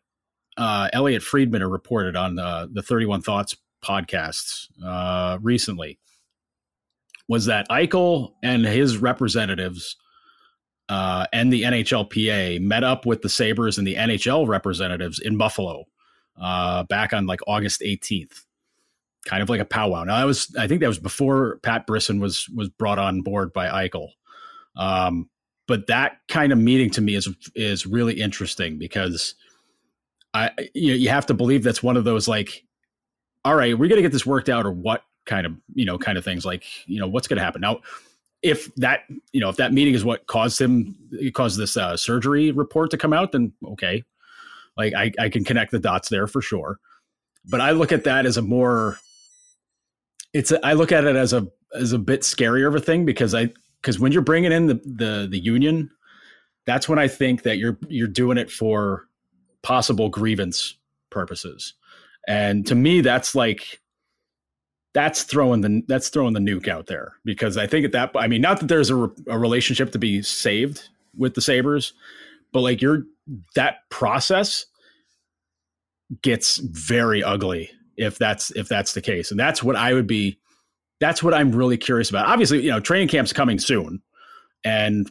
uh, 0.57 0.89
Elliotte 0.93 1.23
Friedman 1.23 1.65
reported 1.65 2.17
on 2.17 2.35
the 2.35 2.69
the 2.73 2.83
Thirty 2.83 3.07
One 3.07 3.23
Thoughts 3.23 3.57
podcasts 3.83 4.69
uh, 4.85 5.39
recently 5.43 5.99
was 7.29 7.47
that 7.47 7.69
Eichel 7.69 8.33
and 8.43 8.65
his 8.65 8.99
representatives 8.99 9.97
uh, 10.89 11.27
and 11.33 11.53
the 11.53 11.63
NHLPA 11.63 12.61
met 12.61 12.85
up 12.85 13.07
with 13.07 13.23
the 13.23 13.29
Sabres 13.29 13.79
and 13.79 13.87
the 13.87 13.95
NHL 13.95 14.47
representatives 14.47 15.19
in 15.19 15.37
Buffalo 15.37 15.85
uh, 16.41 16.83
back 16.85 17.13
on 17.13 17.27
like 17.27 17.41
August 17.47 17.81
18th, 17.81 18.43
kind 19.27 19.43
of 19.43 19.49
like 19.49 19.61
a 19.61 19.65
powwow. 19.65 20.05
Now 20.05 20.19
that 20.19 20.27
was, 20.27 20.55
I 20.59 20.69
think 20.69 20.81
that 20.81 20.89
was 20.89 20.99
before 20.99 21.59
Pat 21.63 21.87
Brisson 21.87 22.21
was 22.21 22.49
was 22.51 22.69
brought 22.69 22.99
on 22.99 23.23
board 23.23 23.53
by 23.53 23.89
Eichel. 23.89 24.09
Um, 24.77 25.31
but 25.67 25.87
that 25.87 26.19
kind 26.29 26.53
of 26.53 26.59
meeting 26.59 26.91
to 26.91 27.01
me 27.01 27.15
is 27.15 27.29
is 27.55 27.87
really 27.87 28.21
interesting 28.21 28.79
because 28.79 29.35
I 30.35 30.51
you 30.75 30.93
you 30.95 31.09
have 31.09 31.27
to 31.27 31.35
believe 31.35 31.63
that's 31.63 31.83
one 31.83 31.97
of 31.97 32.05
those 32.05 32.29
like, 32.29 32.65
all 33.45 33.55
right, 33.55 33.79
we're 33.79 33.89
gonna 33.89 34.03
get 34.03 34.13
this 34.13 34.27
worked 34.27 34.49
out 34.49 34.67
or 34.67 34.73
what 34.73 35.05
kind 35.25 35.47
of 35.47 35.53
you 35.75 35.87
know 35.87 35.97
kind 35.97 36.19
of 36.19 36.25
things 36.25 36.45
like 36.45 36.65
you 36.87 37.01
know 37.01 37.09
what's 37.09 37.29
gonna 37.29 37.41
happen 37.41 37.63
now. 37.63 37.81
If 38.45 38.73
that 38.77 39.01
you 39.33 39.41
know 39.41 39.49
if 39.49 39.57
that 39.57 39.73
meeting 39.73 39.95
is 39.95 40.05
what 40.05 40.27
caused 40.27 40.61
him 40.61 40.95
caused 41.33 41.59
this 41.59 41.77
uh, 41.77 41.97
surgery 41.97 42.53
report 42.53 42.91
to 42.91 42.99
come 42.99 43.13
out, 43.13 43.33
then 43.33 43.53
okay, 43.67 44.05
like 44.77 44.93
I, 44.95 45.11
I 45.19 45.29
can 45.31 45.45
connect 45.45 45.71
the 45.71 45.79
dots 45.79 46.11
there 46.11 46.27
for 46.27 46.43
sure. 46.43 46.79
But 47.47 47.61
I 47.61 47.73
look 47.73 47.91
at 47.91 48.05
that 48.05 48.27
as 48.27 48.37
a 48.37 48.43
more 48.43 48.99
it's 50.35 50.51
a, 50.51 50.65
I 50.67 50.75
look 50.75 50.93
at 50.93 51.05
it 51.05 51.17
as 51.17 51.33
a 51.33 51.47
as 51.75 51.93
a 51.93 51.99
bit 51.99 52.21
scarier 52.21 52.69
of 52.69 52.75
a 52.75 52.81
thing 52.81 53.07
because 53.07 53.35
I 53.35 53.51
because 53.81 53.99
when 53.99 54.13
you're 54.13 54.23
bringing 54.23 54.53
in 54.53 54.67
the, 54.67 54.75
the 54.85 55.29
the 55.31 55.39
union, 55.39 55.91
that's 56.67 56.89
when 56.89 56.99
I 56.99 57.09
think 57.09 57.43
that 57.45 57.57
you're 57.59 57.79
you're 57.89 58.09
doing 58.09 58.37
it 58.37 58.51
for 58.51 59.07
possible 59.63 60.09
grievance 60.09 60.77
purposes. 61.11 61.75
And 62.27 62.67
to 62.67 62.75
me, 62.75 63.01
that's 63.01 63.35
like 63.35 63.81
that's 64.95 65.25
throwing 65.25 65.61
the 65.61 65.83
that's 65.89 66.09
throwing 66.09 66.33
the 66.33 66.41
nuke 66.41 66.69
out 66.69 66.87
there 66.87 67.15
because 67.25 67.57
I 67.57 67.67
think 67.67 67.85
at 67.85 67.93
that 67.93 68.13
I 68.15 68.29
mean 68.29 68.41
not 68.41 68.61
that 68.61 68.69
there's 68.69 68.91
a, 68.91 69.11
a 69.27 69.39
relationship 69.39 69.93
to 69.93 69.99
be 69.99 70.23
saved 70.23 70.89
with 71.17 71.35
the 71.35 71.41
Sabres, 71.41 71.93
but 72.53 72.61
like 72.61 72.81
you're 72.81 73.05
that 73.55 73.89
process 73.91 74.67
gets 76.23 76.59
very 76.59 77.23
ugly 77.23 77.71
if 77.97 78.19
that's 78.19 78.51
if 78.53 78.69
that's 78.69 78.95
the 78.95 79.03
case, 79.03 79.31
and 79.31 79.39
that's 79.39 79.63
what 79.63 79.77
I 79.77 79.93
would 79.93 80.07
be 80.07 80.39
that's 81.01 81.23
what 81.23 81.35
I'm 81.35 81.53
really 81.53 81.77
curious 81.77 82.09
about. 82.09 82.27
Obviously, 82.27 82.63
you 82.63 82.71
know, 82.71 82.81
training 82.81 83.09
camp's 83.09 83.33
coming 83.33 83.59
soon, 83.59 84.01
and 84.65 85.11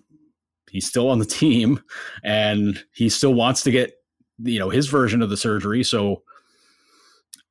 he's 0.72 0.88
still 0.88 1.10
on 1.10 1.20
the 1.20 1.26
team, 1.26 1.82
and 2.24 2.84
he 2.94 3.10
still 3.10 3.34
wants 3.34 3.62
to 3.64 3.72
get 3.72 3.94
you 4.40 4.60
know 4.60 4.70
his 4.70 4.88
version 4.88 5.22
of 5.22 5.30
the 5.30 5.38
surgery. 5.38 5.84
So 5.84 6.24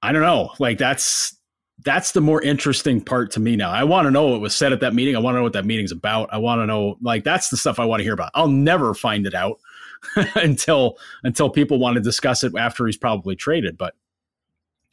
I 0.03 0.13
don't 0.13 0.23
know. 0.23 0.53
Like 0.59 0.79
that's 0.79 1.37
that's 1.85 2.13
the 2.13 2.21
more 2.21 2.43
interesting 2.43 3.01
part 3.01 3.31
to 3.33 3.41
me 3.41 3.57
now. 3.57 3.71
I 3.71 3.85
want 3.85 4.07
to 4.07 4.11
know 4.11 4.29
what 4.29 4.41
was 4.41 4.55
said 4.55 4.73
at 4.73 4.81
that 4.81 4.95
meeting. 4.95 5.17
I 5.17 5.19
want 5.19 5.35
to 5.35 5.39
know 5.39 5.45
what 5.45 5.53
that 5.55 5.65
meeting's 5.65 5.93
about. 5.93 6.29
I 6.33 6.39
want 6.39 6.61
to 6.61 6.67
know 6.67 6.97
like 7.01 7.25
that's 7.25 7.49
the 7.51 7.57
stuff 7.57 7.79
I 7.79 7.85
want 7.85 8.01
to 8.01 8.05
hear 8.05 8.13
about. 8.13 8.31
I'll 8.35 8.49
never 8.49 8.95
find 8.95 9.27
it 9.27 9.35
out 9.35 9.59
until 10.35 10.99
until 11.25 11.51
people 11.51 11.79
want 11.79 11.95
to 11.95 12.01
discuss 12.01 12.45
it 12.45 12.53
after 12.57 12.87
he's 12.87 12.97
probably 12.97 13.37
traded. 13.37 13.77
But 13.79 13.95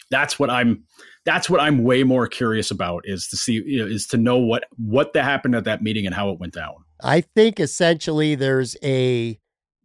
that's 0.10 0.40
what 0.40 0.50
I'm 0.50 0.84
that's 1.26 1.50
what 1.50 1.60
I'm 1.60 1.84
way 1.84 2.04
more 2.04 2.28
curious 2.28 2.72
about 2.72 3.04
is 3.06 3.28
to 3.28 3.38
see 3.38 3.58
is 3.58 4.08
to 4.08 4.18
know 4.18 4.38
what 4.38 4.66
what 4.78 5.14
that 5.14 5.24
happened 5.24 5.56
at 5.56 5.66
that 5.66 5.84
meeting 5.84 6.06
and 6.06 6.16
how 6.16 6.30
it 6.30 6.40
went 6.40 6.54
down. 6.54 6.76
I 7.02 7.22
think 7.22 7.60
essentially 7.60 8.36
there's 8.36 8.76
a 8.84 9.40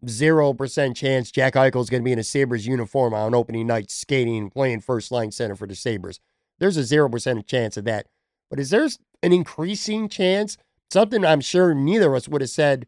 zero 0.09 0.52
percent 0.52 0.96
chance 0.96 1.30
Jack 1.30 1.55
Eichel 1.55 1.82
is 1.82 1.90
going 1.90 2.02
to 2.02 2.05
be 2.05 2.12
in 2.12 2.18
a 2.18 2.24
Sabres 2.24 2.66
uniform 2.66 3.14
on 3.14 3.34
opening 3.34 3.66
night, 3.66 3.90
skating, 3.90 4.50
playing 4.50 4.80
first 4.80 5.11
line 5.11 5.30
center 5.30 5.57
for 5.57 5.66
the 5.66 5.74
Sabres. 5.74 6.20
There's 6.59 6.76
a 6.76 6.84
zero 6.84 7.09
percent 7.09 7.46
chance 7.46 7.76
of 7.76 7.84
that. 7.84 8.07
But 8.50 8.61
is 8.61 8.70
there 8.70 8.88
an 9.22 9.32
increasing 9.32 10.09
chance? 10.09 10.57
Something 10.90 11.24
I'm 11.24 11.40
sure 11.40 11.74
neither 11.74 12.11
of 12.11 12.14
us 12.14 12.28
would 12.28 12.40
have 12.40 12.50
said 12.50 12.86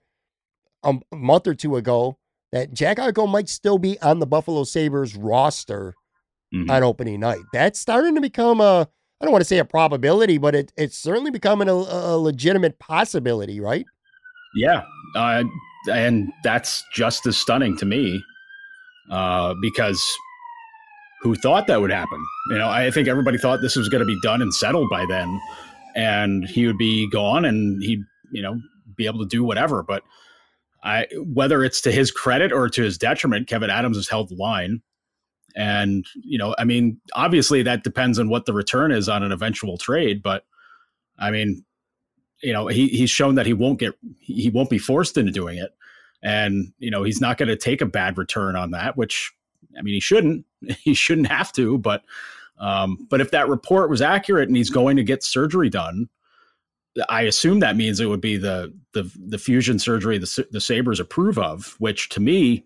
a 0.82 0.94
month 1.12 1.46
or 1.46 1.54
two 1.54 1.76
ago 1.76 2.18
that 2.52 2.72
Jack 2.72 2.98
Eichel 2.98 3.28
might 3.28 3.48
still 3.48 3.78
be 3.78 4.00
on 4.00 4.20
the 4.20 4.26
Buffalo 4.26 4.64
Sabres 4.64 5.16
roster 5.16 5.94
mm-hmm. 6.54 6.70
on 6.70 6.84
opening 6.84 7.20
night. 7.20 7.40
That's 7.52 7.80
starting 7.80 8.14
to 8.14 8.20
become 8.20 8.60
a 8.60 8.88
I 9.20 9.24
don't 9.24 9.32
want 9.32 9.40
to 9.40 9.48
say 9.48 9.58
a 9.58 9.64
probability, 9.64 10.36
but 10.36 10.54
it, 10.54 10.72
it's 10.76 10.98
certainly 10.98 11.30
becoming 11.30 11.68
a, 11.68 11.72
a 11.72 12.18
legitimate 12.18 12.78
possibility, 12.78 13.60
right? 13.60 13.86
Yeah, 14.54 14.82
uh, 15.14 15.44
and 15.90 16.30
that's 16.44 16.84
just 16.94 17.26
as 17.26 17.38
stunning 17.38 17.78
to 17.78 17.86
me 17.86 18.22
uh, 19.10 19.54
because 19.62 20.02
who 21.22 21.34
thought 21.34 21.66
that 21.66 21.80
would 21.80 21.90
happen? 21.90 22.24
You 22.50 22.58
know, 22.58 22.68
I 22.68 22.90
think 22.90 23.08
everybody 23.08 23.38
thought 23.38 23.60
this 23.60 23.76
was 23.76 23.88
going 23.88 24.00
to 24.00 24.06
be 24.06 24.18
done 24.22 24.42
and 24.42 24.54
settled 24.54 24.88
by 24.90 25.06
then, 25.06 25.40
and 25.94 26.44
he 26.44 26.66
would 26.66 26.78
be 26.78 27.08
gone, 27.10 27.44
and 27.44 27.82
he'd 27.82 28.02
you 28.32 28.42
know 28.42 28.60
be 28.96 29.06
able 29.06 29.20
to 29.20 29.26
do 29.26 29.44
whatever. 29.44 29.82
But 29.82 30.02
I, 30.82 31.06
whether 31.16 31.64
it's 31.64 31.80
to 31.82 31.92
his 31.92 32.10
credit 32.10 32.52
or 32.52 32.68
to 32.68 32.82
his 32.82 32.96
detriment, 32.96 33.48
Kevyn 33.48 33.70
Adams 33.70 33.96
has 33.96 34.08
held 34.08 34.28
the 34.28 34.36
line. 34.36 34.82
And, 35.56 36.04
you 36.14 36.38
know, 36.38 36.54
I 36.58 36.64
mean, 36.64 37.00
obviously 37.14 37.62
that 37.62 37.82
depends 37.82 38.18
on 38.18 38.28
what 38.28 38.44
the 38.44 38.52
return 38.52 38.92
is 38.92 39.08
on 39.08 39.22
an 39.22 39.32
eventual 39.32 39.78
trade, 39.78 40.22
but 40.22 40.44
I 41.18 41.30
mean, 41.30 41.64
you 42.42 42.52
know, 42.52 42.66
he 42.66 42.88
he's 42.88 43.10
shown 43.10 43.36
that 43.36 43.46
he 43.46 43.54
won't 43.54 43.80
get 43.80 43.94
he 44.20 44.50
won't 44.50 44.68
be 44.68 44.78
forced 44.78 45.16
into 45.16 45.32
doing 45.32 45.58
it. 45.58 45.70
And, 46.22 46.72
you 46.78 46.90
know, 46.90 47.02
he's 47.02 47.20
not 47.20 47.38
going 47.38 47.48
to 47.48 47.56
take 47.56 47.80
a 47.80 47.86
bad 47.86 48.18
return 48.18 48.54
on 48.54 48.72
that, 48.72 48.96
which 48.96 49.32
I 49.78 49.82
mean, 49.82 49.94
he 49.94 50.00
shouldn't. 50.00 50.44
He 50.80 50.94
shouldn't 50.94 51.28
have 51.28 51.52
to, 51.52 51.78
but 51.78 52.04
um, 52.58 53.06
but 53.10 53.20
if 53.20 53.30
that 53.32 53.48
report 53.48 53.90
was 53.90 54.00
accurate 54.00 54.48
and 54.48 54.56
he's 54.56 54.70
going 54.70 54.96
to 54.96 55.04
get 55.04 55.22
surgery 55.22 55.68
done, 55.68 56.08
I 57.08 57.22
assume 57.22 57.60
that 57.60 57.76
means 57.76 58.00
it 58.00 58.06
would 58.06 58.20
be 58.20 58.36
the 58.36 58.72
the 58.92 59.10
the 59.16 59.38
fusion 59.38 59.78
surgery 59.78 60.18
the 60.18 60.46
the 60.50 60.60
Sabres 60.60 61.00
approve 61.00 61.38
of, 61.38 61.76
which 61.78 62.08
to 62.10 62.20
me 62.20 62.64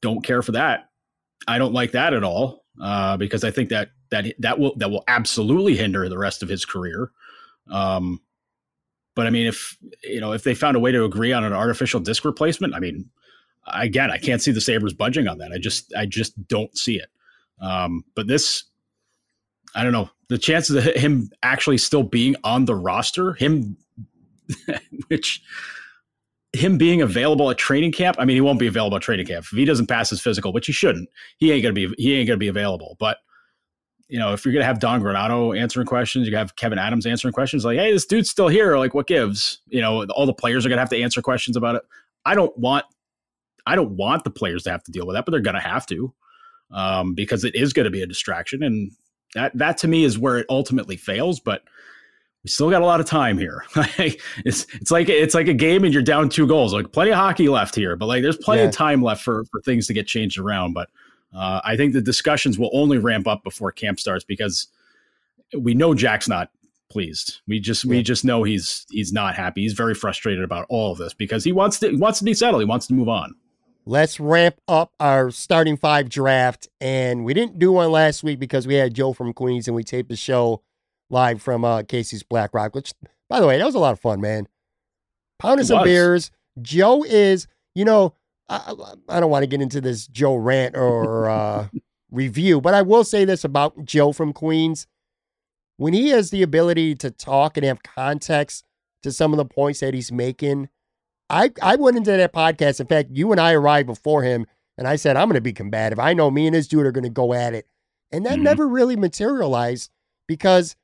don't 0.00 0.24
care 0.24 0.42
for 0.42 0.52
that. 0.52 0.90
I 1.48 1.58
don't 1.58 1.72
like 1.72 1.92
that 1.92 2.12
at 2.12 2.24
all 2.24 2.64
uh, 2.80 3.16
because 3.16 3.44
I 3.44 3.50
think 3.50 3.70
that 3.70 3.90
that 4.10 4.34
that 4.38 4.58
will 4.58 4.74
that 4.76 4.90
will 4.90 5.04
absolutely 5.08 5.76
hinder 5.76 6.08
the 6.08 6.18
rest 6.18 6.42
of 6.42 6.48
his 6.48 6.64
career. 6.64 7.10
Um, 7.70 8.20
but 9.14 9.26
I 9.26 9.30
mean, 9.30 9.46
if 9.46 9.76
you 10.02 10.20
know, 10.20 10.32
if 10.32 10.44
they 10.44 10.54
found 10.54 10.76
a 10.76 10.80
way 10.80 10.92
to 10.92 11.04
agree 11.04 11.32
on 11.32 11.44
an 11.44 11.52
artificial 11.52 12.00
disc 12.00 12.24
replacement, 12.24 12.74
I 12.74 12.80
mean, 12.80 13.08
again, 13.66 14.10
I 14.10 14.18
can't 14.18 14.42
see 14.42 14.52
the 14.52 14.60
Sabres 14.60 14.94
budging 14.94 15.28
on 15.28 15.38
that. 15.38 15.52
I 15.52 15.58
just 15.58 15.92
I 15.94 16.06
just 16.06 16.48
don't 16.48 16.76
see 16.76 16.96
it. 16.96 17.08
Um, 17.60 18.04
but 18.14 18.26
this, 18.26 18.64
I 19.74 19.84
don't 19.84 19.92
know, 19.92 20.10
the 20.28 20.38
chances 20.38 20.76
of 20.76 20.94
him 20.94 21.30
actually 21.42 21.78
still 21.78 22.02
being 22.02 22.34
on 22.42 22.64
the 22.64 22.74
roster, 22.74 23.34
him, 23.34 23.76
which 25.08 25.42
him 26.52 26.76
being 26.76 27.00
available 27.00 27.50
at 27.50 27.58
training 27.58 27.92
camp. 27.92 28.16
I 28.18 28.24
mean, 28.24 28.36
he 28.36 28.40
won't 28.40 28.58
be 28.58 28.66
available 28.66 28.96
at 28.96 29.02
training 29.02 29.26
camp 29.26 29.44
if 29.44 29.56
he 29.56 29.64
doesn't 29.64 29.86
pass 29.86 30.10
his 30.10 30.20
physical, 30.20 30.52
which 30.52 30.66
he 30.66 30.72
shouldn't. 30.72 31.08
He 31.38 31.52
ain't 31.52 31.62
gonna 31.62 31.72
be. 31.72 31.92
He 31.98 32.14
ain't 32.14 32.26
gonna 32.26 32.38
be 32.38 32.48
available. 32.48 32.96
But 32.98 33.18
you 34.08 34.18
know, 34.18 34.32
if 34.32 34.44
you're 34.44 34.52
gonna 34.52 34.66
have 34.66 34.78
Don 34.78 35.00
Granato 35.00 35.58
answering 35.58 35.86
questions, 35.86 36.28
you 36.28 36.36
have 36.36 36.54
Kevyn 36.56 36.78
Adams 36.78 37.06
answering 37.06 37.32
questions, 37.32 37.64
like, 37.64 37.78
hey, 37.78 37.92
this 37.92 38.04
dude's 38.04 38.28
still 38.28 38.48
here. 38.48 38.76
Like, 38.76 38.92
what 38.92 39.06
gives? 39.06 39.60
You 39.68 39.80
know, 39.80 40.04
all 40.06 40.26
the 40.26 40.34
players 40.34 40.66
are 40.66 40.68
gonna 40.68 40.82
have 40.82 40.90
to 40.90 41.00
answer 41.00 41.22
questions 41.22 41.56
about 41.56 41.76
it. 41.76 41.82
I 42.24 42.34
don't 42.34 42.56
want. 42.58 42.84
I 43.66 43.76
don't 43.76 43.96
want 43.96 44.24
the 44.24 44.30
players 44.30 44.64
to 44.64 44.70
have 44.70 44.82
to 44.84 44.92
deal 44.92 45.06
with 45.06 45.16
that, 45.16 45.24
but 45.24 45.32
they're 45.32 45.40
gonna 45.40 45.60
have 45.60 45.86
to, 45.86 46.12
um, 46.70 47.14
because 47.14 47.44
it 47.44 47.54
is 47.54 47.72
going 47.72 47.84
to 47.84 47.90
be 47.90 48.02
a 48.02 48.06
distraction, 48.06 48.62
and 48.62 48.90
that 49.34 49.56
that 49.56 49.78
to 49.78 49.88
me 49.88 50.04
is 50.04 50.18
where 50.18 50.38
it 50.38 50.46
ultimately 50.48 50.96
fails. 50.96 51.40
But 51.40 51.62
we 52.44 52.50
still 52.50 52.70
got 52.70 52.82
a 52.82 52.86
lot 52.86 53.00
of 53.00 53.06
time 53.06 53.38
here. 53.38 53.64
it's 54.44 54.66
it's 54.74 54.90
like 54.90 55.08
it's 55.08 55.34
like 55.34 55.48
a 55.48 55.54
game 55.54 55.84
and 55.84 55.92
you're 55.94 56.02
down 56.02 56.28
two 56.28 56.46
goals. 56.46 56.74
Like 56.74 56.92
plenty 56.92 57.12
of 57.12 57.16
hockey 57.16 57.48
left 57.48 57.74
here, 57.74 57.96
but 57.96 58.06
like 58.06 58.22
there's 58.22 58.36
plenty 58.36 58.62
yeah. 58.62 58.68
of 58.68 58.74
time 58.74 59.02
left 59.02 59.22
for 59.22 59.44
for 59.44 59.60
things 59.60 59.86
to 59.86 59.92
get 59.92 60.06
changed 60.06 60.38
around. 60.38 60.72
But 60.72 60.88
uh, 61.34 61.60
I 61.64 61.76
think 61.76 61.92
the 61.92 62.02
discussions 62.02 62.58
will 62.58 62.70
only 62.72 62.98
ramp 62.98 63.26
up 63.28 63.44
before 63.44 63.70
camp 63.72 64.00
starts 64.00 64.24
because 64.24 64.68
we 65.56 65.74
know 65.74 65.94
Jack's 65.94 66.28
not 66.28 66.50
pleased. 66.90 67.40
We 67.46 67.60
just 67.60 67.84
we 67.84 68.02
just 68.02 68.24
know 68.24 68.42
he's 68.42 68.86
he's 68.90 69.12
not 69.12 69.34
happy. 69.34 69.62
He's 69.62 69.72
very 69.72 69.94
frustrated 69.94 70.42
about 70.42 70.66
all 70.68 70.92
of 70.92 70.98
this 70.98 71.14
because 71.14 71.44
he 71.44 71.52
wants 71.52 71.78
to 71.80 71.90
he 71.90 71.96
wants 71.96 72.18
to 72.18 72.24
be 72.24 72.34
settled. 72.34 72.62
He 72.62 72.66
wants 72.66 72.86
to 72.88 72.94
move 72.94 73.08
on. 73.08 73.34
Let's 73.84 74.20
ramp 74.20 74.56
up 74.68 74.92
our 75.00 75.30
starting 75.30 75.76
five 75.76 76.08
draft. 76.08 76.68
And 76.80 77.24
we 77.24 77.34
didn't 77.34 77.58
do 77.58 77.72
one 77.72 77.90
last 77.90 78.22
week 78.22 78.38
because 78.38 78.66
we 78.66 78.74
had 78.74 78.94
Joe 78.94 79.12
from 79.12 79.32
Queens 79.32 79.66
and 79.66 79.74
we 79.74 79.82
taped 79.82 80.08
the 80.08 80.16
show 80.16 80.62
live 81.10 81.42
from 81.42 81.64
uh, 81.64 81.82
Casey's 81.82 82.22
Black 82.22 82.54
Rock, 82.54 82.74
which, 82.74 82.92
by 83.28 83.40
the 83.40 83.46
way, 83.46 83.58
that 83.58 83.66
was 83.66 83.74
a 83.74 83.80
lot 83.80 83.92
of 83.92 84.00
fun, 84.00 84.20
man. 84.20 84.46
Pounding 85.38 85.66
some 85.66 85.82
beers. 85.82 86.30
Joe 86.60 87.02
is, 87.02 87.48
you 87.74 87.84
know, 87.84 88.14
I, 88.48 88.72
I 89.08 89.20
don't 89.20 89.30
want 89.30 89.42
to 89.42 89.48
get 89.48 89.60
into 89.60 89.80
this 89.80 90.06
Joe 90.06 90.36
rant 90.36 90.76
or 90.76 91.28
uh, 91.30 91.68
review, 92.10 92.60
but 92.60 92.74
I 92.74 92.82
will 92.82 93.04
say 93.04 93.24
this 93.24 93.44
about 93.44 93.84
Joe 93.84 94.12
from 94.12 94.32
Queens. 94.32 94.86
When 95.76 95.94
he 95.94 96.10
has 96.10 96.30
the 96.30 96.42
ability 96.42 96.94
to 96.96 97.10
talk 97.10 97.56
and 97.56 97.66
have 97.66 97.82
context 97.82 98.64
to 99.02 99.10
some 99.10 99.32
of 99.32 99.38
the 99.38 99.44
points 99.44 99.80
that 99.80 99.94
he's 99.94 100.12
making, 100.12 100.68
I, 101.32 101.50
I 101.62 101.76
went 101.76 101.96
into 101.96 102.10
that 102.10 102.34
podcast. 102.34 102.78
In 102.78 102.86
fact, 102.86 103.08
you 103.12 103.32
and 103.32 103.40
I 103.40 103.54
arrived 103.54 103.86
before 103.86 104.22
him, 104.22 104.46
and 104.76 104.86
I 104.86 104.96
said, 104.96 105.16
I'm 105.16 105.28
going 105.28 105.34
to 105.34 105.40
be 105.40 105.52
combative. 105.52 105.98
I 105.98 106.12
know 106.12 106.30
me 106.30 106.46
and 106.46 106.54
this 106.54 106.68
dude 106.68 106.86
are 106.86 106.92
going 106.92 107.04
to 107.04 107.10
go 107.10 107.32
at 107.32 107.54
it. 107.54 107.66
And 108.12 108.26
that 108.26 108.34
mm-hmm. 108.34 108.42
never 108.42 108.68
really 108.68 108.96
materialized 108.96 109.90
because 110.28 110.76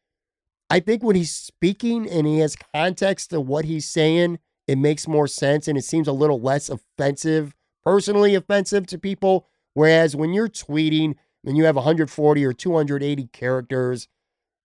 I 0.71 0.81
think 0.81 1.03
when 1.03 1.17
he's 1.17 1.33
speaking 1.33 2.09
and 2.09 2.27
he 2.27 2.39
has 2.39 2.57
context 2.75 3.31
to 3.31 3.41
what 3.41 3.67
he's 3.67 3.87
saying, 3.87 4.39
it 4.67 4.79
makes 4.79 5.07
more 5.07 5.27
sense 5.27 5.69
and 5.69 5.77
it 5.77 5.85
seems 5.85 6.09
a 6.09 6.13
little 6.13 6.41
less 6.41 6.71
offensive, 6.71 7.55
personally 7.85 8.35
offensive 8.35 8.87
to 8.87 8.99
people. 8.99 9.47
Whereas 9.75 10.17
when 10.17 10.33
you're 10.33 10.49
tweeting 10.49 11.15
and 11.45 11.57
you 11.57 11.65
have 11.65 11.77
140 11.77 12.45
or 12.45 12.53
280 12.53 13.27
characters, 13.29 14.09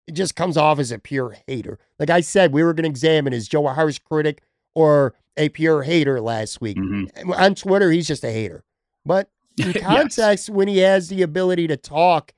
it 0.07 0.13
just 0.13 0.35
comes 0.35 0.57
off 0.57 0.79
as 0.79 0.91
a 0.91 0.99
pure 0.99 1.37
hater. 1.47 1.79
Like 1.99 2.09
I 2.09 2.21
said, 2.21 2.53
we 2.53 2.63
were 2.63 2.73
going 2.73 2.83
to 2.83 2.89
examine 2.89 3.33
is 3.33 3.47
Joe 3.47 3.67
a 3.67 3.73
harsh 3.73 3.99
critic 3.99 4.41
or 4.75 5.13
a 5.37 5.49
pure 5.49 5.83
hater 5.83 6.21
last 6.21 6.61
week. 6.61 6.77
Mm-hmm. 6.77 7.31
On 7.33 7.55
Twitter, 7.55 7.91
he's 7.91 8.07
just 8.07 8.23
a 8.23 8.31
hater. 8.31 8.63
But 9.05 9.29
in 9.57 9.73
context, 9.81 10.49
yes. 10.49 10.55
when 10.55 10.67
he 10.67 10.79
has 10.79 11.09
the 11.09 11.21
ability 11.21 11.67
to 11.67 11.77
talk 11.77 12.33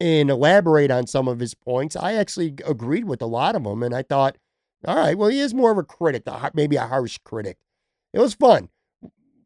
and 0.00 0.30
elaborate 0.30 0.90
on 0.90 1.06
some 1.06 1.28
of 1.28 1.40
his 1.40 1.54
points, 1.54 1.96
I 1.96 2.14
actually 2.14 2.54
agreed 2.66 3.04
with 3.04 3.22
a 3.22 3.26
lot 3.26 3.54
of 3.54 3.64
them. 3.64 3.82
And 3.82 3.94
I 3.94 4.02
thought, 4.02 4.36
all 4.86 4.96
right, 4.96 5.16
well, 5.16 5.30
he 5.30 5.40
is 5.40 5.54
more 5.54 5.70
of 5.70 5.78
a 5.78 5.82
critic, 5.82 6.24
maybe 6.54 6.76
a 6.76 6.86
harsh 6.86 7.18
critic. 7.24 7.58
It 8.12 8.18
was 8.18 8.34
fun. 8.34 8.68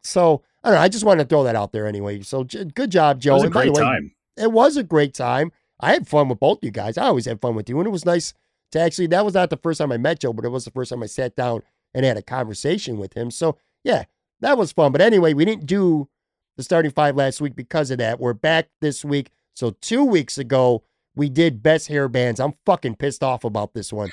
So 0.03 0.43
I 0.63 0.71
don't 0.71 0.77
know. 0.77 0.83
I 0.83 0.89
just 0.89 1.05
wanted 1.05 1.25
to 1.25 1.29
throw 1.29 1.45
that 1.45 1.57
out 1.57 1.73
there 1.73 1.87
anyway. 1.87 2.23
So 2.23 2.45
good 2.45 2.91
job, 2.91 3.21
Joe. 3.21 3.33
It 3.33 3.35
was 3.35 3.45
a 3.45 3.51
great 3.51 3.73
way, 3.73 3.83
time. 3.83 4.13
It 4.37 4.53
was 4.53 4.77
a 4.77 4.83
great 4.83 5.15
time. 5.15 5.53
I 5.81 5.93
had 5.93 6.09
fun 6.09 6.29
with 6.29 6.41
both 6.41 6.59
you 6.63 6.71
guys. 6.71 6.99
I 6.99 7.05
always 7.05 7.27
had 7.27 7.41
fun 7.41 7.55
with 7.55 7.69
you. 7.69 7.79
And 7.79 7.87
it 7.87 7.91
was 7.91 8.05
nice 8.05 8.35
to 8.73 8.81
actually, 8.81 9.07
that 9.09 9.25
was 9.25 9.35
not 9.35 9.51
the 9.51 9.57
first 9.57 9.79
time 9.79 9.93
I 9.93 9.97
met 9.97 10.21
Joe, 10.21 10.33
but 10.33 10.45
it 10.45 10.51
was 10.51 10.65
the 10.65 10.71
first 10.71 10.91
time 10.91 11.03
I 11.03 11.07
sat 11.07 11.37
down 11.37 11.63
and 11.95 12.05
had 12.05 12.17
a 12.17 12.23
conversation 12.23 12.99
with 12.99 13.15
him. 13.15 13.31
So 13.31 13.59
yeah, 13.85 14.05
that 14.41 14.59
was 14.59 14.73
fun. 14.73 14.93
But 14.93 15.01
anyway, 15.01 15.35
we 15.35 15.45
didn't 15.45 15.67
do 15.67 16.09
the 16.57 16.63
starting 16.63 16.91
five 16.91 17.17
last 17.17 17.41
week 17.41 17.55
because 17.55 17.91
of 17.91 17.99
that. 17.99 18.21
We're 18.21 18.35
back 18.35 18.69
this 18.81 19.05
week. 19.05 19.31
So 19.55 19.71
two 19.81 20.05
weeks 20.05 20.39
ago, 20.39 20.85
we 21.15 21.29
did 21.29 21.63
best 21.63 21.89
hair 21.89 22.09
bands. 22.09 22.39
I'm 22.39 22.55
fucking 22.65 22.97
pissed 22.97 23.25
off 23.25 23.45
about 23.45 23.75
this 23.75 23.93
one. 23.93 24.11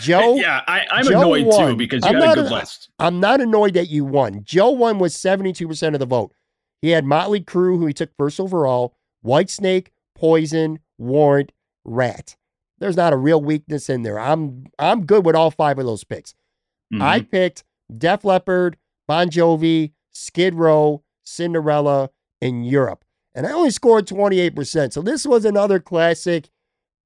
Joe. 0.00 0.34
yeah, 0.36 0.62
I, 0.66 0.84
am 0.90 1.06
annoyed 1.06 1.46
won. 1.46 1.70
too 1.70 1.76
because 1.76 2.04
you 2.04 2.10
I'm 2.10 2.18
got 2.18 2.38
a 2.38 2.42
good 2.42 2.50
list. 2.50 2.90
I'm 2.98 3.20
not 3.20 3.40
annoyed 3.40 3.74
that 3.74 3.88
you 3.88 4.04
won. 4.04 4.42
Joe 4.44 4.70
won 4.70 4.98
with 4.98 5.12
72% 5.12 5.94
of 5.94 6.00
the 6.00 6.06
vote. 6.06 6.34
He 6.82 6.90
had 6.90 7.04
Motley 7.04 7.40
Crue, 7.40 7.78
who 7.78 7.86
he 7.86 7.92
took 7.92 8.10
first 8.16 8.40
overall, 8.40 8.96
White 9.22 9.50
Snake, 9.50 9.92
Poison, 10.14 10.80
Warrant, 10.98 11.52
Ratt. 11.84 12.36
There's 12.78 12.96
not 12.96 13.12
a 13.12 13.16
real 13.16 13.40
weakness 13.40 13.90
in 13.90 14.02
there. 14.02 14.18
I'm 14.18 14.66
I'm 14.78 15.04
good 15.04 15.24
with 15.24 15.36
all 15.36 15.50
five 15.50 15.78
of 15.78 15.84
those 15.84 16.02
picks. 16.02 16.34
Mm-hmm. 16.92 17.02
I 17.02 17.20
picked 17.20 17.64
Def 17.96 18.24
Leppard, 18.24 18.76
Bon 19.06 19.28
Jovi, 19.28 19.92
Skid 20.12 20.54
Row, 20.54 21.02
Cinderella, 21.22 22.10
and 22.40 22.66
Europe 22.66 23.04
and 23.34 23.46
I 23.46 23.52
only 23.52 23.70
scored 23.70 24.06
28%. 24.06 24.92
So 24.92 25.02
this 25.02 25.26
was 25.26 25.44
another 25.44 25.78
classic 25.78 26.50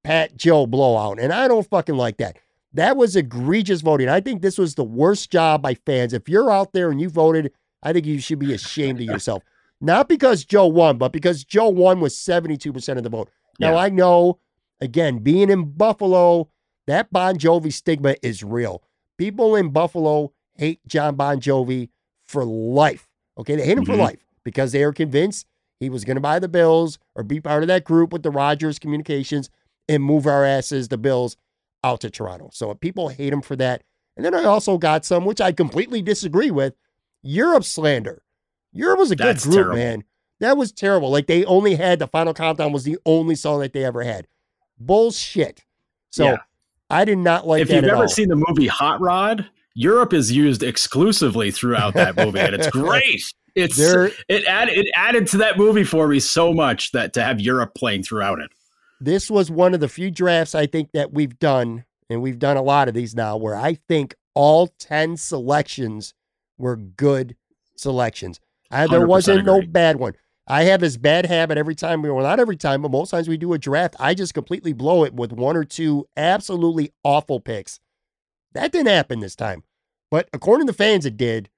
Pat 0.03 0.35
Joe 0.35 0.67
blowout, 0.67 1.19
and 1.19 1.31
I 1.31 1.47
don't 1.47 1.67
fucking 1.67 1.95
like 1.95 2.17
that. 2.17 2.37
That 2.73 2.97
was 2.97 3.15
egregious 3.15 3.81
voting. 3.81 4.09
I 4.09 4.19
think 4.19 4.41
this 4.41 4.57
was 4.57 4.75
the 4.75 4.83
worst 4.83 5.31
job 5.31 5.61
by 5.61 5.75
fans. 5.75 6.13
If 6.13 6.27
you're 6.27 6.51
out 6.51 6.73
there 6.73 6.91
and 6.91 6.99
you 6.99 7.09
voted, 7.09 7.51
I 7.81 7.93
think 7.93 8.05
you 8.05 8.19
should 8.19 8.39
be 8.39 8.53
ashamed 8.53 8.99
of 8.99 9.05
yourself. 9.05 9.43
Not 9.81 10.09
because 10.09 10.45
Joe 10.45 10.67
won, 10.67 10.97
but 10.97 11.11
because 11.11 11.43
Joe 11.43 11.69
won 11.69 11.99
with 11.99 12.13
72% 12.13 12.97
of 12.97 13.03
the 13.03 13.09
vote. 13.09 13.29
Now, 13.59 13.73
yeah. 13.73 13.79
I 13.79 13.89
know, 13.89 14.39
again, 14.81 15.19
being 15.19 15.49
in 15.49 15.71
Buffalo, 15.71 16.49
that 16.87 17.11
Bon 17.11 17.37
Jovi 17.37 17.71
stigma 17.71 18.15
is 18.21 18.43
real. 18.43 18.83
People 19.17 19.55
in 19.55 19.69
Buffalo 19.69 20.33
hate 20.55 20.85
John 20.87 21.15
Bon 21.15 21.39
Jovi 21.39 21.89
for 22.27 22.43
life. 22.45 23.07
Okay, 23.37 23.55
they 23.55 23.65
hate 23.65 23.77
him 23.77 23.83
mm-hmm. 23.83 23.93
for 23.93 23.97
life 23.97 24.25
because 24.43 24.71
they 24.71 24.83
are 24.83 24.93
convinced 24.93 25.45
he 25.79 25.89
was 25.89 26.05
going 26.05 26.15
to 26.15 26.21
buy 26.21 26.39
the 26.39 26.47
Bills 26.47 26.99
or 27.15 27.23
be 27.23 27.41
part 27.41 27.63
of 27.63 27.67
that 27.67 27.83
group 27.83 28.13
with 28.13 28.23
the 28.23 28.31
Rogers 28.31 28.79
Communications 28.79 29.49
and 29.89 30.03
move 30.03 30.25
our 30.25 30.45
asses, 30.45 30.87
the 30.87 30.97
Bills, 30.97 31.37
out 31.83 32.01
to 32.01 32.09
Toronto. 32.09 32.49
So 32.53 32.73
people 32.73 33.09
hate 33.09 33.33
him 33.33 33.41
for 33.41 33.55
that. 33.57 33.83
And 34.17 34.25
then 34.25 34.33
I 34.33 34.45
also 34.45 34.77
got 34.77 35.05
some, 35.05 35.25
which 35.25 35.41
I 35.41 35.51
completely 35.51 36.01
disagree 36.01 36.51
with, 36.51 36.73
Europe 37.21 37.65
slander. 37.65 38.21
Europe 38.71 38.99
was 38.99 39.11
a 39.11 39.15
That's 39.15 39.43
good 39.43 39.51
group, 39.51 39.63
terrible. 39.65 39.75
man. 39.77 40.03
That 40.39 40.57
was 40.57 40.71
terrible. 40.71 41.09
Like 41.11 41.27
they 41.27 41.45
only 41.45 41.75
had 41.75 41.99
the 41.99 42.07
Final 42.07 42.33
Countdown 42.33 42.71
was 42.71 42.83
the 42.83 42.97
only 43.05 43.35
song 43.35 43.59
that 43.59 43.73
they 43.73 43.83
ever 43.83 44.03
had. 44.03 44.27
Bullshit. 44.77 45.63
So 46.11 46.25
yeah. 46.25 46.37
I 46.89 47.05
did 47.05 47.17
not 47.17 47.47
like 47.47 47.61
if 47.61 47.69
you've 47.69 47.83
ever 47.83 48.03
all. 48.03 48.07
seen 48.07 48.29
the 48.29 48.35
movie 48.35 48.67
Hot 48.67 49.01
Rod, 49.01 49.49
Europe 49.73 50.13
is 50.13 50.31
used 50.31 50.63
exclusively 50.63 51.51
throughout 51.51 51.93
that 51.95 52.15
movie, 52.15 52.39
and 52.39 52.55
it's 52.55 52.67
great. 52.71 53.21
It's 53.55 53.77
there, 53.77 54.11
it 54.27 54.45
added 54.45 54.77
it 54.77 54.87
added 54.95 55.27
to 55.27 55.37
that 55.37 55.57
movie 55.57 55.83
for 55.83 56.07
me 56.07 56.19
so 56.19 56.53
much 56.53 56.91
that 56.91 57.13
to 57.13 57.23
have 57.23 57.39
Europe 57.39 57.73
playing 57.75 58.03
throughout 58.03 58.39
it. 58.39 58.51
This 58.99 59.29
was 59.29 59.49
one 59.49 59.73
of 59.73 59.79
the 59.79 59.87
few 59.87 60.11
drafts 60.11 60.55
I 60.55 60.65
think 60.65 60.91
that 60.93 61.13
we've 61.13 61.37
done, 61.39 61.85
and 62.09 62.21
we've 62.21 62.39
done 62.39 62.57
a 62.57 62.61
lot 62.61 62.87
of 62.87 62.93
these 62.93 63.15
now, 63.15 63.37
where 63.37 63.55
I 63.55 63.75
think 63.87 64.15
all 64.33 64.67
ten 64.67 65.17
selections 65.17 66.13
were 66.57 66.75
good 66.75 67.35
selections. 67.75 68.39
I, 68.71 68.87
there 68.87 69.07
wasn't 69.07 69.39
agree. 69.39 69.61
no 69.61 69.67
bad 69.67 69.97
one. 69.97 70.13
I 70.47 70.63
have 70.63 70.81
this 70.81 70.97
bad 70.97 71.25
habit 71.25 71.57
every 71.57 71.75
time 71.75 72.01
we, 72.01 72.11
well, 72.11 72.23
not 72.23 72.39
every 72.39 72.57
time, 72.57 72.81
but 72.81 72.91
most 72.91 73.09
times 73.09 73.27
we 73.27 73.37
do 73.37 73.53
a 73.53 73.57
draft, 73.57 73.95
I 73.99 74.13
just 74.13 74.33
completely 74.33 74.73
blow 74.73 75.03
it 75.03 75.13
with 75.13 75.31
one 75.31 75.57
or 75.57 75.63
two 75.63 76.07
absolutely 76.15 76.91
awful 77.03 77.39
picks. 77.39 77.79
That 78.53 78.71
didn't 78.71 78.87
happen 78.87 79.19
this 79.19 79.35
time. 79.35 79.63
But 80.11 80.29
according 80.33 80.67
to 80.67 80.71
the 80.71 80.77
fans, 80.77 81.05
it 81.05 81.17
did. 81.17 81.49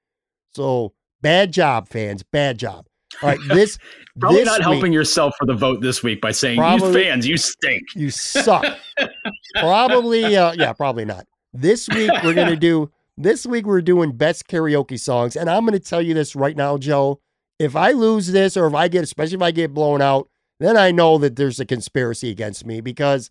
So 0.54 0.94
Bad 1.20 1.52
job, 1.52 1.88
fans. 1.88 2.22
Bad 2.22 2.58
job. 2.58 2.86
All 3.22 3.30
right, 3.30 3.38
this 3.48 3.78
probably 4.18 4.38
this 4.38 4.46
not 4.46 4.62
helping 4.62 4.82
week, 4.82 4.92
yourself 4.92 5.34
for 5.38 5.46
the 5.46 5.54
vote 5.54 5.80
this 5.80 6.02
week 6.02 6.20
by 6.20 6.30
saying 6.30 6.58
probably, 6.58 6.88
you 6.88 6.94
fans, 6.94 7.26
you 7.26 7.36
stink, 7.36 7.82
you 7.94 8.10
suck. 8.10 8.64
probably, 9.56 10.36
uh, 10.36 10.52
yeah, 10.52 10.72
probably 10.72 11.04
not. 11.04 11.26
This 11.52 11.88
week 11.88 12.10
we're 12.22 12.34
gonna 12.34 12.56
do. 12.56 12.90
This 13.16 13.46
week 13.46 13.66
we're 13.66 13.82
doing 13.82 14.12
best 14.12 14.46
karaoke 14.46 15.00
songs, 15.00 15.34
and 15.34 15.50
I'm 15.50 15.64
gonna 15.64 15.80
tell 15.80 16.02
you 16.02 16.14
this 16.14 16.36
right 16.36 16.56
now, 16.56 16.78
Joe. 16.78 17.20
If 17.58 17.74
I 17.74 17.92
lose 17.92 18.28
this, 18.28 18.56
or 18.56 18.66
if 18.66 18.74
I 18.74 18.88
get, 18.88 19.04
especially 19.04 19.36
if 19.36 19.42
I 19.42 19.50
get 19.50 19.74
blown 19.74 20.00
out, 20.00 20.28
then 20.60 20.76
I 20.76 20.90
know 20.90 21.18
that 21.18 21.36
there's 21.36 21.60
a 21.60 21.64
conspiracy 21.66 22.30
against 22.30 22.66
me 22.66 22.80
because 22.80 23.30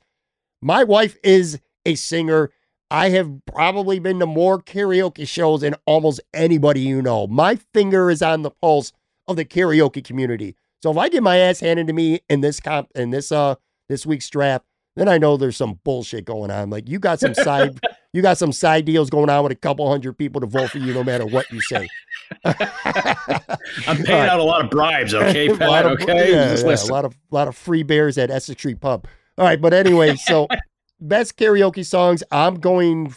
my 0.62 0.84
wife 0.84 1.18
is 1.24 1.60
a 1.86 1.96
singer 1.96 2.52
I 2.90 3.10
have 3.10 3.42
probably 3.46 4.00
been 4.00 4.20
to 4.20 4.26
more 4.26 4.62
karaoke 4.62 5.28
shows 5.28 5.62
than 5.62 5.76
almost 5.86 6.22
anybody 6.34 6.82
you 6.82 7.02
know. 7.02 7.28
My 7.28 7.58
finger 7.74 8.10
is 8.10 8.22
on 8.22 8.44
the 8.44 8.52
pulse 8.52 8.94
of 9.28 9.36
the 9.36 9.44
karaoke 9.44 10.04
community. 10.04 10.56
So 10.82 10.92
if 10.92 10.98
I 10.98 11.10
get 11.10 11.24
my 11.24 11.38
ass 11.38 11.60
handed 11.60 11.88
to 11.88 11.94
me 11.94 12.22
in 12.30 12.42
this 12.42 12.60
comp 12.60 12.90
in 12.96 13.12
this 13.12 13.32
uh 13.32 13.56
this 13.90 14.06
week's 14.06 14.30
draft, 14.30 14.66
then 14.96 15.10
I 15.10 15.18
know 15.18 15.36
there's 15.36 15.58
some 15.58 15.80
bullshit 15.84 16.24
going 16.24 16.50
on. 16.50 16.70
Like 16.70 16.88
you 16.88 17.00
got 17.00 17.20
some 17.20 17.34
side 17.34 17.78
you 18.14 18.22
got 18.22 18.38
some 18.38 18.54
side 18.54 18.86
deals 18.86 19.10
going 19.10 19.30
on 19.30 19.44
with 19.44 19.52
a 19.52 19.56
couple 19.56 19.90
hundred 19.90 20.18
people 20.18 20.40
to 20.40 20.48
vote 20.48 20.70
for 20.70 20.78
you 20.78 20.94
no 20.94 21.04
matter 21.04 21.26
what 21.26 21.52
you 21.52 21.60
say. 21.62 21.90
I'm 22.46 23.98
paying 24.04 24.20
right. 24.20 24.30
out 24.30 24.40
a 24.40 24.44
lot 24.44 24.64
of 24.64 24.70
bribes, 24.70 25.14
okay, 25.14 25.50
Pat, 25.58 25.86
of, 25.86 25.94
okay? 25.94 26.32
Yeah, 26.32 26.56
yeah, 26.56 26.76
a 26.84 26.86
lot 26.86 27.06
of 27.06 27.16
lot 27.32 27.48
of 27.48 27.56
free 27.56 27.84
bears 27.84 28.18
at 28.18 28.30
Essex 28.30 28.60
Street 28.60 28.80
Pub. 28.80 29.08
All 29.38 29.46
right, 29.46 29.62
but 29.62 29.74
anyway, 29.74 30.16
so 30.16 30.48
best 31.00 31.38
karaoke 31.38 31.86
songs. 31.86 32.24
I'm 32.32 32.56
going 32.56 33.14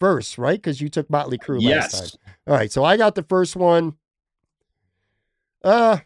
first, 0.00 0.38
right? 0.38 0.58
Because 0.58 0.80
you 0.80 0.88
took 0.88 1.08
Motley 1.10 1.38
Crue 1.38 1.62
last 1.62 1.92
time. 2.00 2.20
All 2.46 2.54
right, 2.54 2.72
so 2.72 2.84
I 2.84 2.96
got 2.96 3.14
the 3.14 3.22
first 3.22 3.56
one. 3.56 3.94
Uh, 5.62 5.98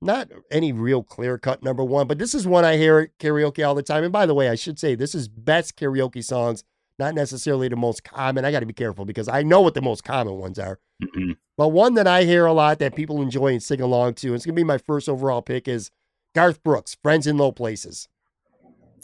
not 0.00 0.30
any 0.50 0.72
real 0.72 1.02
clear 1.02 1.38
cut 1.38 1.62
number 1.62 1.84
one, 1.84 2.06
but 2.06 2.18
this 2.18 2.34
is 2.34 2.46
one 2.46 2.64
I 2.64 2.76
hear 2.76 2.98
at 2.98 3.18
karaoke 3.18 3.66
all 3.66 3.74
the 3.74 3.82
time. 3.82 4.04
And 4.04 4.12
by 4.12 4.26
the 4.26 4.34
way, 4.34 4.48
I 4.48 4.54
should 4.54 4.78
say 4.78 4.94
this 4.94 5.14
is 5.14 5.28
best 5.28 5.76
karaoke 5.76 6.24
songs, 6.24 6.64
not 6.98 7.14
necessarily 7.14 7.68
the 7.68 7.76
most 7.76 8.04
common. 8.04 8.44
I 8.44 8.52
got 8.52 8.60
to 8.60 8.66
be 8.66 8.72
careful 8.72 9.04
because 9.04 9.28
I 9.28 9.42
know 9.42 9.60
what 9.60 9.74
the 9.74 9.82
most 9.82 10.04
common 10.04 10.34
ones 10.34 10.58
are. 10.58 10.78
Mm-hmm. 11.02 11.32
But 11.56 11.68
one 11.68 11.94
that 11.94 12.06
I 12.06 12.24
hear 12.24 12.46
a 12.46 12.52
lot 12.52 12.78
that 12.80 12.94
people 12.94 13.22
enjoy 13.22 13.52
and 13.52 13.62
sing 13.62 13.80
along 13.80 14.14
to, 14.14 14.28
and 14.28 14.36
it's 14.36 14.44
gonna 14.44 14.54
be 14.54 14.64
my 14.64 14.78
first 14.78 15.08
overall 15.08 15.42
pick, 15.42 15.66
is 15.68 15.90
Garth 16.34 16.62
Brooks, 16.62 16.96
"Friends 17.02 17.26
in 17.26 17.38
Low 17.38 17.52
Places." 17.52 18.08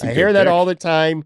I 0.03 0.13
hear 0.13 0.33
that 0.33 0.45
pick. 0.45 0.53
all 0.53 0.65
the 0.65 0.75
time. 0.75 1.25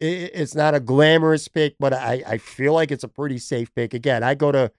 It, 0.00 0.32
it's 0.34 0.54
not 0.54 0.74
a 0.74 0.80
glamorous 0.80 1.48
pick, 1.48 1.76
but 1.78 1.94
I 1.94 2.22
I 2.26 2.38
feel 2.38 2.74
like 2.74 2.90
it's 2.90 3.04
a 3.04 3.08
pretty 3.08 3.38
safe 3.38 3.74
pick. 3.74 3.94
Again, 3.94 4.22
I 4.22 4.34
go 4.34 4.52
to 4.52 4.70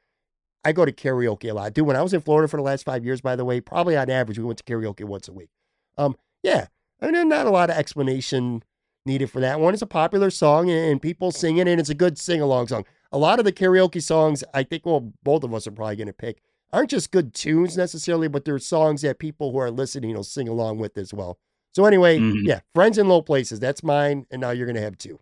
I 0.63 0.71
go 0.71 0.85
to 0.85 0.91
karaoke 0.91 1.49
a 1.49 1.53
lot. 1.53 1.73
Dude, 1.73 1.87
when 1.87 1.95
I 1.95 2.01
was 2.01 2.13
in 2.13 2.21
Florida 2.21 2.47
for 2.47 2.57
the 2.57 2.63
last 2.63 2.83
five 2.83 3.05
years, 3.05 3.21
by 3.21 3.35
the 3.35 3.45
way, 3.45 3.61
probably 3.61 3.95
on 3.95 4.09
average, 4.09 4.37
we 4.37 4.45
went 4.45 4.59
to 4.59 4.63
karaoke 4.65 5.03
once 5.03 5.27
a 5.27 5.33
week. 5.33 5.49
Um, 5.97 6.15
yeah, 6.43 6.67
I 7.01 7.09
mean, 7.09 7.29
not 7.29 7.47
a 7.47 7.51
lot 7.51 7.69
of 7.69 7.77
explanation 7.77 8.63
needed 9.05 9.31
for 9.31 9.39
that 9.39 9.59
one. 9.59 9.73
It's 9.73 9.81
a 9.81 9.87
popular 9.87 10.29
song 10.29 10.69
and 10.69 11.01
people 11.01 11.31
sing 11.31 11.57
it, 11.57 11.67
and 11.67 11.79
it's 11.79 11.89
a 11.89 11.95
good 11.95 12.17
sing 12.17 12.41
along 12.41 12.67
song. 12.67 12.85
A 13.11 13.17
lot 13.17 13.39
of 13.39 13.45
the 13.45 13.53
karaoke 13.53 14.01
songs, 14.01 14.43
I 14.53 14.63
think, 14.63 14.85
well, 14.85 15.13
both 15.23 15.43
of 15.43 15.53
us 15.53 15.67
are 15.67 15.71
probably 15.71 15.95
going 15.95 16.07
to 16.07 16.13
pick, 16.13 16.41
aren't 16.73 16.89
just 16.89 17.11
good 17.11 17.33
tunes 17.33 17.77
necessarily, 17.77 18.27
but 18.27 18.45
they're 18.45 18.59
songs 18.59 19.01
that 19.01 19.19
people 19.19 19.51
who 19.51 19.57
are 19.59 19.71
listening 19.71 20.15
will 20.15 20.23
sing 20.23 20.47
along 20.47 20.77
with 20.79 20.97
as 20.97 21.13
well. 21.13 21.39
So, 21.73 21.85
anyway, 21.85 22.19
mm-hmm. 22.19 22.45
yeah, 22.45 22.61
Friends 22.73 22.97
in 22.97 23.07
Low 23.07 23.21
Places, 23.21 23.59
that's 23.59 23.83
mine. 23.83 24.25
And 24.31 24.41
now 24.41 24.49
you're 24.49 24.65
going 24.65 24.75
to 24.75 24.81
have 24.81 24.97
two. 24.97 25.19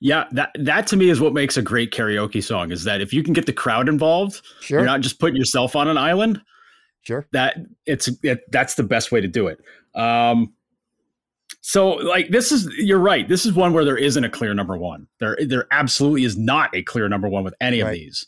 Yeah, 0.00 0.24
that 0.32 0.50
that 0.58 0.86
to 0.88 0.96
me 0.96 1.10
is 1.10 1.20
what 1.20 1.34
makes 1.34 1.58
a 1.58 1.62
great 1.62 1.92
karaoke 1.92 2.42
song 2.42 2.72
is 2.72 2.84
that 2.84 3.02
if 3.02 3.12
you 3.12 3.22
can 3.22 3.34
get 3.34 3.44
the 3.44 3.52
crowd 3.52 3.88
involved, 3.88 4.40
sure. 4.60 4.78
you're 4.78 4.86
not 4.86 5.02
just 5.02 5.20
putting 5.20 5.36
yourself 5.36 5.76
on 5.76 5.88
an 5.88 5.98
island. 5.98 6.40
Sure. 7.02 7.26
That 7.32 7.58
it's 7.84 8.08
it, 8.22 8.50
that's 8.50 8.74
the 8.74 8.82
best 8.82 9.12
way 9.12 9.20
to 9.20 9.28
do 9.28 9.48
it. 9.48 9.60
Um 9.94 10.54
so 11.60 11.90
like 11.90 12.28
this 12.30 12.52
is 12.52 12.66
you're 12.76 12.98
right. 12.98 13.28
This 13.28 13.44
is 13.44 13.52
one 13.52 13.72
where 13.72 13.84
there 13.84 13.96
isn't 13.96 14.24
a 14.24 14.30
clear 14.30 14.54
number 14.54 14.76
1. 14.76 15.06
There 15.18 15.36
there 15.46 15.66
absolutely 15.70 16.24
is 16.24 16.36
not 16.36 16.74
a 16.74 16.82
clear 16.82 17.08
number 17.08 17.28
1 17.28 17.44
with 17.44 17.54
any 17.60 17.82
right. 17.82 17.88
of 17.88 17.94
these. 17.94 18.26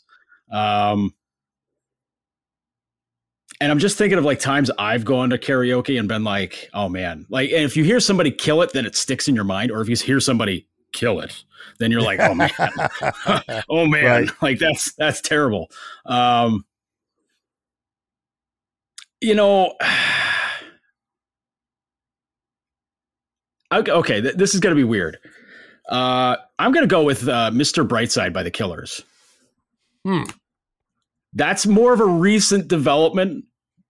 Um 0.51 1.13
and 3.59 3.71
I'm 3.71 3.79
just 3.79 3.97
thinking 3.97 4.17
of 4.17 4.25
like 4.25 4.39
times 4.39 4.69
I've 4.77 5.05
gone 5.05 5.29
to 5.29 5.37
karaoke 5.37 5.97
and 5.97 6.07
been 6.07 6.23
like, 6.23 6.69
oh 6.73 6.89
man, 6.89 7.25
like, 7.29 7.51
and 7.51 7.63
if 7.63 7.77
you 7.77 7.83
hear 7.83 7.99
somebody 7.99 8.29
kill 8.29 8.61
it, 8.61 8.73
then 8.73 8.85
it 8.85 8.95
sticks 8.95 9.27
in 9.27 9.35
your 9.35 9.45
mind. 9.45 9.71
Or 9.71 9.81
if 9.81 9.87
you 9.87 9.95
hear 9.95 10.19
somebody 10.19 10.67
kill 10.91 11.21
it, 11.21 11.43
then 11.79 11.89
you're 11.89 12.01
like, 12.01 12.19
oh 12.19 12.33
man, 12.33 12.51
oh 13.69 13.87
man, 13.87 14.03
right. 14.03 14.29
like 14.41 14.59
that's 14.59 14.93
that's 14.95 15.21
terrible. 15.21 15.71
Um, 16.05 16.65
you 19.21 19.33
know, 19.33 19.73
okay, 23.79 23.91
okay 23.91 24.21
th- 24.21 24.35
this 24.35 24.53
is 24.53 24.59
gonna 24.59 24.75
be 24.75 24.83
weird. 24.83 25.17
Uh, 25.89 26.37
I'm 26.59 26.71
gonna 26.71 26.87
go 26.87 27.03
with 27.03 27.27
uh, 27.27 27.51
Mr. 27.51 27.87
Brightside 27.87 28.33
by 28.33 28.43
the 28.43 28.51
Killers. 28.51 29.03
Hmm. 30.05 30.23
That's 31.33 31.65
more 31.65 31.93
of 31.93 31.99
a 31.99 32.05
recent 32.05 32.67
development 32.67 33.45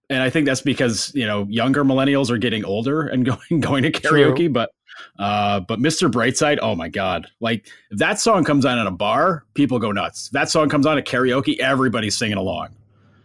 and 0.09 0.21
I 0.21 0.29
think 0.29 0.45
that's 0.45 0.61
because 0.61 1.11
you 1.15 1.25
know 1.25 1.45
younger 1.49 1.83
millennials 1.83 2.29
are 2.29 2.37
getting 2.37 2.63
older 2.65 3.07
and 3.07 3.25
going 3.49 3.59
going 3.59 3.83
to 3.83 3.91
karaoke. 3.91 4.37
True. 4.37 4.49
But 4.49 4.71
uh, 5.19 5.59
but 5.61 5.79
Mr. 5.79 6.09
Brightside, 6.09 6.59
oh 6.61 6.75
my 6.75 6.87
god! 6.89 7.27
Like 7.39 7.67
if 7.91 7.99
that 7.99 8.19
song 8.19 8.43
comes 8.43 8.65
on 8.65 8.77
at 8.77 8.87
a 8.87 8.91
bar, 8.91 9.45
people 9.53 9.79
go 9.79 9.91
nuts. 9.91 10.27
If 10.27 10.31
that 10.33 10.49
song 10.49 10.69
comes 10.69 10.85
on 10.85 10.97
at 10.97 11.05
karaoke, 11.05 11.59
everybody's 11.59 12.15
singing 12.15 12.37
along. 12.37 12.69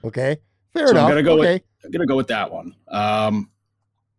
Okay, 0.04 0.38
fair 0.72 0.86
so 0.86 0.92
enough. 0.92 1.04
I'm 1.04 1.11
gonna 1.11 1.22
go 1.22 1.38
okay. 1.40 1.54
with 1.54 1.62
I'm 1.84 1.90
gonna 1.90 2.06
go 2.06 2.16
with 2.16 2.28
that 2.28 2.50
one. 2.50 2.74
Um, 2.88 3.50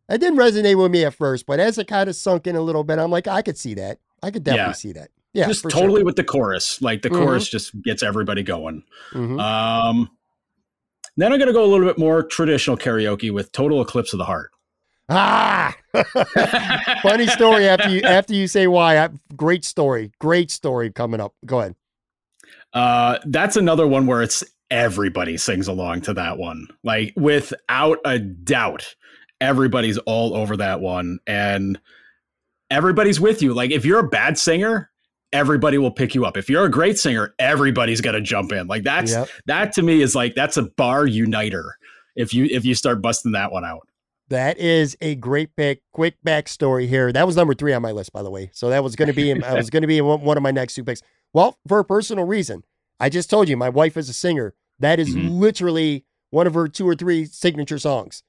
it 0.09 0.19
didn't 0.19 0.39
resonate 0.39 0.81
with 0.81 0.91
me 0.91 1.05
at 1.05 1.13
first, 1.13 1.45
but 1.45 1.59
as 1.59 1.77
it 1.77 1.87
kind 1.87 2.09
of 2.09 2.15
sunk 2.15 2.47
in 2.47 2.55
a 2.55 2.61
little 2.61 2.83
bit, 2.83 2.99
I'm 2.99 3.11
like, 3.11 3.27
I 3.27 3.41
could 3.41 3.57
see 3.57 3.75
that. 3.75 3.99
I 4.23 4.31
could 4.31 4.43
definitely 4.43 4.69
yeah. 4.69 4.73
see 4.73 4.91
that. 4.93 5.09
Yeah, 5.33 5.47
just 5.47 5.63
totally 5.69 5.99
sure. 5.99 6.05
with 6.05 6.15
the 6.15 6.23
chorus. 6.23 6.81
Like 6.81 7.03
the 7.03 7.09
mm-hmm. 7.09 7.23
chorus 7.23 7.47
just 7.47 7.79
gets 7.83 8.01
everybody 8.01 8.41
going. 8.41 8.83
Mm-hmm. 9.11 9.39
Um, 9.39 10.09
then 11.17 11.31
I'm 11.31 11.37
going 11.37 11.47
to 11.47 11.53
go 11.53 11.63
a 11.63 11.67
little 11.67 11.85
bit 11.85 11.99
more 11.99 12.23
traditional 12.23 12.77
karaoke 12.77 13.31
with 13.31 13.51
Total 13.51 13.81
Eclipse 13.81 14.13
of 14.13 14.17
the 14.17 14.25
Heart. 14.25 14.51
Ah, 15.11 15.75
funny 17.01 17.25
story 17.27 17.67
after 17.67 17.89
you 17.89 18.01
after 18.01 18.33
you 18.33 18.47
say 18.47 18.67
why. 18.67 18.97
I, 18.99 19.09
great 19.35 19.65
story, 19.65 20.11
great 20.19 20.51
story 20.51 20.91
coming 20.91 21.19
up. 21.19 21.33
Go 21.45 21.59
ahead. 21.59 21.75
Uh, 22.73 23.17
that's 23.25 23.55
another 23.55 23.87
one 23.87 24.05
where 24.05 24.21
it's 24.21 24.43
everybody 24.69 25.35
sings 25.35 25.67
along 25.67 26.01
to 26.01 26.13
that 26.13 26.37
one, 26.37 26.67
like 26.83 27.13
without 27.15 27.97
a 28.05 28.19
doubt. 28.19 28.95
Everybody's 29.41 29.97
all 29.99 30.35
over 30.35 30.57
that 30.57 30.81
one, 30.81 31.19
and 31.25 31.79
everybody's 32.69 33.19
with 33.19 33.41
you. 33.41 33.53
Like 33.53 33.71
if 33.71 33.85
you're 33.85 33.99
a 33.99 34.07
bad 34.07 34.37
singer, 34.37 34.91
everybody 35.31 35.77
will 35.77 35.91
pick 35.91 36.15
you 36.15 36.25
up. 36.25 36.37
If 36.37 36.49
you're 36.49 36.65
a 36.65 36.71
great 36.71 36.97
singer, 36.97 37.33
everybody's 37.39 38.01
going 38.01 38.15
to 38.15 38.21
jump 38.21 38.51
in. 38.51 38.67
Like 38.67 38.83
that's 38.83 39.11
yep. 39.11 39.29
that 39.45 39.73
to 39.73 39.81
me 39.81 40.01
is 40.01 40.15
like 40.15 40.35
that's 40.35 40.57
a 40.57 40.63
bar 40.63 41.05
uniter. 41.05 41.75
If 42.15 42.33
you 42.33 42.45
if 42.45 42.65
you 42.65 42.75
start 42.75 43.01
busting 43.01 43.31
that 43.33 43.51
one 43.51 43.65
out. 43.65 43.87
That 44.29 44.59
is 44.59 44.95
a 45.01 45.15
great 45.15 45.55
pick. 45.55 45.81
Quick 45.91 46.15
backstory 46.25 46.87
here. 46.87 47.11
That 47.11 47.25
was 47.25 47.35
number 47.35 47.55
three 47.55 47.73
on 47.73 47.81
my 47.81 47.91
list, 47.91 48.13
by 48.13 48.21
the 48.21 48.29
way. 48.29 48.51
So 48.53 48.69
that 48.69 48.83
was 48.83 48.95
going 48.95 49.07
to 49.07 49.13
be 49.13 49.31
I 49.43 49.55
was 49.55 49.69
going 49.69 49.81
to 49.81 49.87
be 49.87 50.01
one 50.01 50.37
of 50.37 50.43
my 50.43 50.51
next 50.51 50.75
two 50.75 50.83
picks. 50.83 51.01
Well, 51.33 51.57
for 51.67 51.79
a 51.79 51.85
personal 51.85 52.25
reason, 52.25 52.63
I 52.99 53.09
just 53.09 53.29
told 53.29 53.49
you 53.49 53.57
my 53.57 53.69
wife 53.69 53.97
is 53.97 54.09
a 54.09 54.13
singer. 54.13 54.53
That 54.79 54.99
is 54.99 55.15
mm-hmm. 55.15 55.29
literally 55.29 56.05
one 56.29 56.47
of 56.47 56.53
her 56.53 56.67
two 56.67 56.87
or 56.87 56.95
three 56.95 57.25
signature 57.25 57.79
songs, 57.79 58.23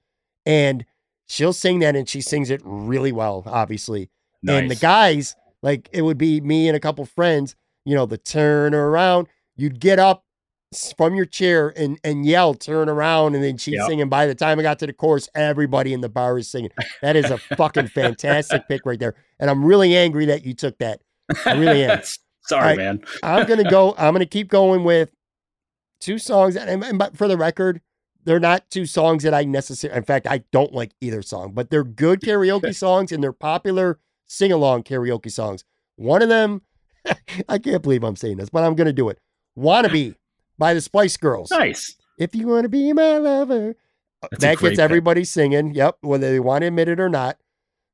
and 0.47 0.85
she'll 1.31 1.53
sing 1.53 1.79
that, 1.79 1.95
and 1.95 2.09
she 2.09 2.21
sings 2.21 2.51
it 2.51 2.61
really 2.65 3.13
well, 3.13 3.45
obviously. 3.47 4.11
Nice. 4.43 4.63
And 4.63 4.71
the 4.71 4.75
guys, 4.75 5.37
like 5.63 5.89
it 5.93 6.03
would 6.03 6.19
be 6.19 6.41
me 6.41 6.69
and 6.69 6.77
a 6.77 6.81
couple 6.81 7.05
friends, 7.07 7.55
you 7.85 7.95
know, 7.95 8.05
the 8.05 8.19
turn 8.19 8.75
around. 8.75 9.29
You'd 9.57 9.79
get 9.81 9.99
up 9.99 10.25
from 10.97 11.15
your 11.15 11.27
chair 11.27 11.73
and 11.77 11.99
and 12.03 12.27
yell, 12.27 12.55
turn 12.55 12.89
around, 12.89 13.35
and 13.35 13.45
then 13.45 13.59
she's 13.59 13.75
yep. 13.75 13.87
singing. 13.87 14.09
By 14.09 14.27
the 14.27 14.35
time 14.35 14.59
I 14.59 14.63
got 14.63 14.79
to 14.81 14.87
the 14.87 14.93
chorus, 14.93 15.29
everybody 15.35 15.93
in 15.93 16.01
the 16.01 16.09
bar 16.09 16.37
is 16.37 16.51
singing. 16.51 16.71
That 17.01 17.17
is 17.17 17.31
a 17.31 17.39
fucking 17.39 17.89
fantastic 17.95 18.67
pick 18.69 18.85
right 18.85 18.99
there. 18.99 19.15
And 19.39 19.49
I'm 19.49 19.65
really 19.65 19.97
angry 19.97 20.27
that 20.27 20.45
you 20.45 20.55
took 20.55 20.79
that. 20.79 21.01
I 21.47 21.53
really 21.53 21.85
am. 21.85 22.01
Sorry, 22.43 22.65
right, 22.65 22.77
man. 22.77 23.05
I'm 23.23 23.47
gonna 23.47 23.71
go. 23.71 23.95
I'm 23.97 24.13
gonna 24.15 24.27
keep 24.27 24.49
going 24.49 24.83
with 24.83 25.15
two 26.01 26.19
songs. 26.19 26.57
And, 26.57 26.83
and 26.83 26.99
but 26.99 27.17
for 27.17 27.29
the 27.29 27.37
record, 27.37 27.81
they're 28.25 28.41
not 28.41 28.71
two 28.71 28.87
songs 28.87 29.23
that 29.23 29.35
I 29.35 29.45
necessarily. 29.45 29.97
In 29.99 30.05
fact, 30.05 30.27
I 30.27 30.45
don't 30.53 30.73
like 30.73 30.93
either 31.01 31.23
song, 31.23 31.53
but 31.53 31.71
they're 31.71 31.85
good 31.85 32.21
karaoke 32.25 32.75
songs 32.75 33.13
and 33.13 33.23
they're 33.23 33.33
popular 33.33 33.99
sing 34.27 34.53
along 34.53 34.85
karaoke 34.85 35.31
songs. 35.31 35.65
One 35.97 36.23
of 36.23 36.29
them, 36.29 36.63
I 37.49 37.59
can't 37.59 37.83
believe 37.83 38.05
I'm 38.05 38.17
saying 38.17 38.37
this, 38.37 38.49
but 38.49 38.65
I'm 38.65 38.75
going 38.75 38.87
to 38.87 38.93
do 38.93 39.09
it. 39.09 39.19
Wannabe 39.59 40.15
by 40.59 40.75
the 40.75 40.81
Spice 40.81 41.17
Girls. 41.17 41.51
Nice. 41.51 41.97
If 42.19 42.35
you 42.35 42.47
want 42.47 42.65
to 42.65 42.69
be 42.69 42.93
my 42.93 43.19
lover. 43.19 43.75
That's 44.23 44.43
that 44.43 44.59
gets 44.59 44.79
everybody 44.79 45.23
pick. 45.23 45.29
singing. 45.29 45.75
Yep. 45.75 45.99
Whether 46.03 46.31
they 46.31 46.41
want 46.41 46.63
to 46.63 46.69
admit 46.69 46.89
it 46.89 47.01
or 47.01 47.09
not. 47.09 47.39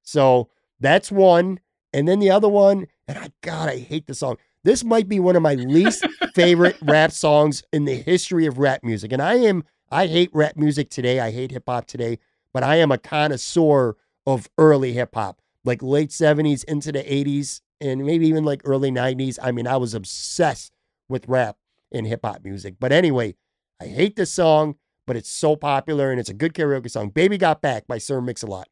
So 0.03 0.51
that's 0.81 1.11
one. 1.11 1.61
And 1.93 2.07
then 2.07 2.18
the 2.18 2.31
other 2.31 2.49
one, 2.49 2.87
and 3.09 3.18
I, 3.18 3.31
God, 3.41 3.68
I 3.68 3.79
hate 3.79 4.07
the 4.07 4.14
song. 4.14 4.37
This 4.64 4.85
might 4.85 5.09
be 5.09 5.20
one 5.20 5.37
of 5.37 5.43
my 5.43 5.55
least 5.55 6.05
favorite 6.35 6.77
rap 6.83 7.12
songs 7.12 7.62
in 7.72 7.85
the 7.85 7.95
history 7.95 8.47
of 8.47 8.59
rap 8.59 8.81
music. 8.83 9.12
And 9.12 9.22
I 9.22 9.35
am, 9.35 9.64
I 9.91 10.07
hate 10.07 10.30
rap 10.32 10.57
music 10.57 10.91
today. 10.91 11.20
I 11.20 11.30
hate 11.30 11.53
hip 11.53 11.64
hop 11.68 11.87
today, 11.87 12.18
but 12.53 12.62
I 12.62 12.76
am 12.76 12.91
a 12.91 12.99
connoisseur 12.99 13.97
of 14.26 14.49
early 14.59 14.93
hip 14.93 15.14
hop 15.14 15.41
like 15.64 15.82
late 15.82 16.11
70s 16.11 16.64
into 16.64 16.93
the 16.93 17.03
80s 17.03 17.61
and 17.80 18.05
maybe 18.07 18.26
even 18.28 18.45
like 18.45 18.62
early 18.64 18.91
90s. 18.91 19.39
I 19.43 19.53
mean, 19.53 19.66
I 19.66 19.76
was 19.76 19.93
obsessed 19.95 20.72
with 21.09 21.28
rap 21.28 21.57
and 21.93 22.07
hip 22.07 22.20
hop 22.24 22.43
music. 22.45 22.76
But 22.80 22.93
anyway, 22.93 23.34
I 23.80 23.87
hate 23.87 24.16
this 24.16 24.32
song, 24.32 24.76
but 25.07 25.16
it's 25.16 25.30
so 25.30 25.57
popular 25.57 26.11
and 26.11 26.18
it's 26.18 26.30
a 26.30 26.34
good 26.34 26.55
karaoke 26.55 26.91
song. 26.91 27.11
Baby 27.11 27.37
Got 27.37 27.61
Back 27.61 27.87
by 27.87 27.99
Sir 27.99 28.20
Mix-a-Lot. 28.20 28.68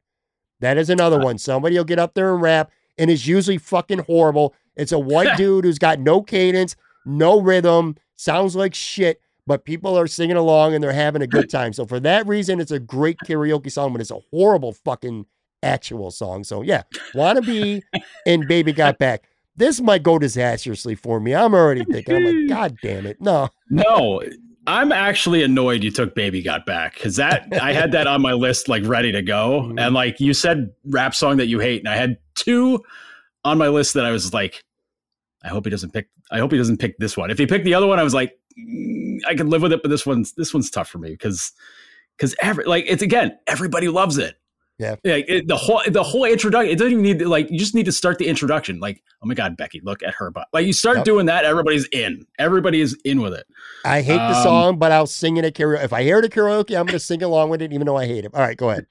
That 0.61 0.77
is 0.77 0.89
another 0.89 1.19
uh 1.21 1.25
one. 1.25 1.37
Somebody 1.37 1.77
will 1.77 1.83
get 1.83 1.99
up 1.99 2.13
there 2.13 2.33
and 2.33 2.41
rap, 2.41 2.71
and 2.97 3.11
it's 3.11 3.27
usually 3.27 3.57
fucking 3.57 3.99
horrible. 3.99 4.55
It's 4.75 4.93
a 4.93 4.99
white 4.99 5.37
dude 5.37 5.65
who's 5.65 5.79
got 5.79 5.99
no 5.99 6.21
cadence, 6.21 6.75
no 7.05 7.41
rhythm, 7.41 7.97
sounds 8.15 8.55
like 8.55 8.73
shit, 8.73 9.21
but 9.47 9.65
people 9.65 9.97
are 9.97 10.07
singing 10.07 10.37
along 10.37 10.73
and 10.73 10.83
they're 10.83 10.91
having 10.91 11.21
a 11.21 11.27
good 11.27 11.49
time. 11.49 11.73
So 11.73 11.85
for 11.85 11.99
that 12.01 12.27
reason, 12.27 12.59
it's 12.59 12.71
a 12.71 12.79
great 12.79 13.17
karaoke 13.25 13.71
song, 13.71 13.91
but 13.91 14.01
it's 14.01 14.11
a 14.11 14.19
horrible 14.31 14.73
fucking 14.73 15.25
actual 15.63 16.11
song. 16.11 16.43
So 16.43 16.61
yeah, 16.61 16.83
Wanna 17.13 17.41
Be 17.41 17.83
and 18.25 18.47
Baby 18.47 18.73
Got 18.73 18.97
Back. 18.97 19.23
This 19.57 19.79
might 19.79 20.03
go 20.03 20.19
disastrously 20.19 20.95
for 20.95 21.19
me. 21.19 21.33
I'm 21.33 21.53
already 21.53 21.85
thinking, 21.85 22.15
I'm 22.15 22.25
like, 22.25 22.49
God 22.49 22.77
damn 22.81 23.05
it. 23.05 23.21
No. 23.21 23.47
No, 23.69 24.21
I'm 24.67 24.91
actually 24.91 25.43
annoyed 25.43 25.83
you 25.83 25.91
took 25.91 26.15
Baby 26.15 26.41
Got 26.41 26.65
Back 26.65 26.95
because 26.95 27.15
that 27.17 27.47
I 27.61 27.71
had 27.71 27.91
that 27.91 28.07
on 28.07 28.21
my 28.21 28.33
list 28.33 28.67
like 28.67 28.83
ready 28.85 29.11
to 29.11 29.21
go. 29.21 29.61
Mm-hmm. 29.61 29.79
And 29.79 29.93
like 29.93 30.19
you 30.19 30.33
said, 30.33 30.71
rap 30.85 31.13
song 31.13 31.37
that 31.37 31.47
you 31.47 31.59
hate, 31.59 31.81
and 31.81 31.87
I 31.87 31.95
had 31.95 32.17
two 32.35 32.83
on 33.43 33.57
my 33.57 33.67
list 33.67 33.93
that 33.93 34.05
I 34.05 34.11
was 34.11 34.33
like, 34.33 34.63
I 35.43 35.49
hope 35.49 35.65
he 35.65 35.71
doesn't 35.71 35.91
pick. 35.91 36.09
I 36.31 36.39
hope 36.39 36.51
he 36.51 36.57
doesn't 36.57 36.77
pick 36.77 36.97
this 36.97 37.15
one. 37.15 37.29
If 37.29 37.37
he 37.37 37.45
picked 37.45 37.65
the 37.65 37.75
other 37.75 37.85
one, 37.87 37.99
I 37.99 38.03
was 38.03 38.15
like, 38.15 38.33
mm, 38.59 39.04
I 39.25 39.35
can 39.35 39.49
live 39.49 39.61
with 39.61 39.71
it, 39.71 39.81
but 39.81 39.89
this 39.89 40.05
one's 40.05 40.33
this 40.33 40.53
one's 40.53 40.69
tough 40.69 40.87
for 40.87 40.97
me 40.97 41.11
because 41.11 41.51
because 42.17 42.35
every 42.41 42.65
like 42.65 42.85
it's 42.87 43.01
again 43.01 43.37
everybody 43.47 43.87
loves 43.87 44.17
it. 44.17 44.37
Yeah. 44.77 44.95
Like 45.05 45.25
it, 45.29 45.47
the 45.47 45.55
whole 45.55 45.81
the 45.87 46.03
whole 46.03 46.25
introduction, 46.25 46.69
it 46.69 46.77
doesn't 46.77 46.91
even 46.91 47.03
need 47.03 47.19
to, 47.19 47.29
like 47.29 47.49
you 47.49 47.57
just 47.57 47.75
need 47.75 47.85
to 47.85 47.93
start 47.93 48.17
the 48.17 48.27
introduction. 48.27 48.79
Like, 48.79 49.01
oh 49.23 49.25
my 49.25 49.33
god, 49.33 49.55
Becky, 49.55 49.79
look 49.81 50.03
at 50.03 50.13
her 50.15 50.31
butt. 50.31 50.47
Like 50.51 50.65
you 50.65 50.73
start 50.73 50.97
yep. 50.97 51.05
doing 51.05 51.27
that, 51.27 51.45
everybody's 51.45 51.87
in. 51.89 52.25
Everybody 52.39 52.81
is 52.81 52.97
in 53.05 53.21
with 53.21 53.33
it. 53.33 53.47
I 53.85 54.01
hate 54.01 54.19
um, 54.19 54.33
the 54.33 54.43
song, 54.43 54.77
but 54.77 54.91
I'll 54.91 55.07
sing 55.07 55.37
it 55.37 55.45
at 55.45 55.53
karaoke. 55.53 55.83
If 55.83 55.93
I 55.93 56.03
hear 56.03 56.19
it 56.19 56.25
at 56.25 56.31
karaoke, 56.31 56.77
I'm 56.77 56.85
gonna 56.85 56.99
sing 56.99 57.23
along 57.23 57.49
with 57.51 57.61
it, 57.61 57.71
even 57.71 57.85
though 57.85 57.95
I 57.95 58.05
hate 58.05 58.25
it. 58.25 58.33
All 58.33 58.41
right, 58.41 58.57
go 58.57 58.69
ahead. 58.69 58.85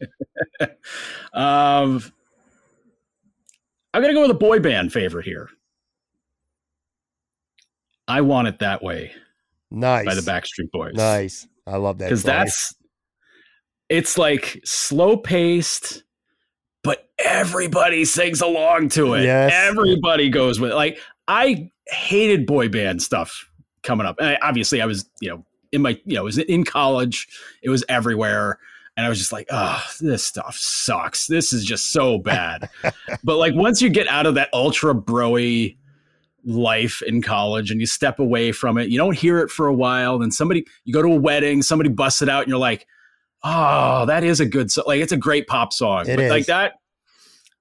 um 1.35 2.03
I'm 3.93 4.01
gonna 4.01 4.15
go 4.15 4.23
with 4.23 4.31
a 4.31 4.35
boy 4.35 4.61
band 4.61 4.93
favorite 4.93 5.27
here. 5.27 5.51
I 8.09 8.23
want 8.23 8.49
it 8.49 8.59
that 8.61 8.83
way. 8.83 9.13
Nice. 9.75 10.07
By 10.07 10.15
the 10.15 10.21
Backstreet 10.21 10.71
Boys. 10.73 10.95
Nice. 10.95 11.47
I 11.67 11.77
love 11.77 11.99
that. 11.99 12.07
Because 12.07 12.23
that's 12.23 12.75
it's 13.89 14.17
like 14.17 14.61
slow 14.65 15.17
paced, 15.17 16.05
but 16.83 17.09
everybody 17.19 18.05
sings 18.05 18.41
along 18.41 18.91
to 18.91 19.15
it. 19.15 19.25
Yes. 19.25 19.53
Everybody 19.55 20.31
goes 20.31 20.61
with 20.61 20.73
it. 20.73 20.75
Like 20.75 20.99
I 21.29 21.71
hated 21.89 22.47
boy 22.47 22.69
band 22.69 23.03
stuff 23.03 23.49
coming 23.83 24.07
up. 24.07 24.17
And 24.19 24.29
I, 24.29 24.39
obviously 24.43 24.81
I 24.81 24.87
was, 24.87 25.09
you 25.21 25.31
know, 25.31 25.45
in 25.73 25.83
my, 25.83 25.99
you 26.05 26.15
know, 26.15 26.23
it 26.23 26.25
was 26.25 26.39
in 26.39 26.65
college. 26.65 27.29
It 27.63 27.71
was 27.71 27.85
everywhere. 27.89 28.59
And 28.97 29.05
I 29.05 29.09
was 29.09 29.19
just 29.19 29.33
like, 29.33 29.49
oh, 29.51 29.85
this 30.01 30.25
stuff 30.25 30.57
sucks. 30.57 31.27
This 31.27 31.53
is 31.53 31.65
just 31.65 31.91
so 31.91 32.19
bad. 32.19 32.69
but 33.25 33.37
like 33.37 33.55
once 33.55 33.83
you 33.83 33.91
get 33.91 34.09
out 34.09 34.27
of 34.27 34.35
that 34.37 34.51
ultra 34.53 34.95
broy 34.95 35.77
life 36.45 37.03
in 37.07 37.23
college 37.23 37.71
and 37.71 37.81
you 37.81 37.87
step 37.87 38.19
away 38.19 38.53
from 38.53 38.79
it, 38.79 38.89
you 38.89 38.99
don't 38.99 39.17
hear 39.17 39.39
it 39.39 39.51
for 39.51 39.67
a 39.67 39.75
while. 39.75 40.19
Then 40.19 40.31
somebody, 40.31 40.67
you 40.85 40.93
go 40.93 41.03
to 41.03 41.09
a 41.09 41.17
wedding, 41.17 41.63
somebody 41.63 41.91
busts 41.91 42.23
it 42.23 42.29
out, 42.29 42.43
and 42.43 42.49
you're 42.49 42.59
like, 42.59 42.87
oh, 43.43 44.07
that 44.07 44.25
is 44.25 44.41
a 44.41 44.47
good 44.47 44.71
song. 44.71 44.85
Like 44.87 45.01
it's 45.01 45.13
a 45.13 45.17
great 45.17 45.47
pop 45.47 45.73
song. 45.73 46.09
It 46.09 46.19
is. 46.19 46.31
Like 46.31 46.47
that, 46.47 46.75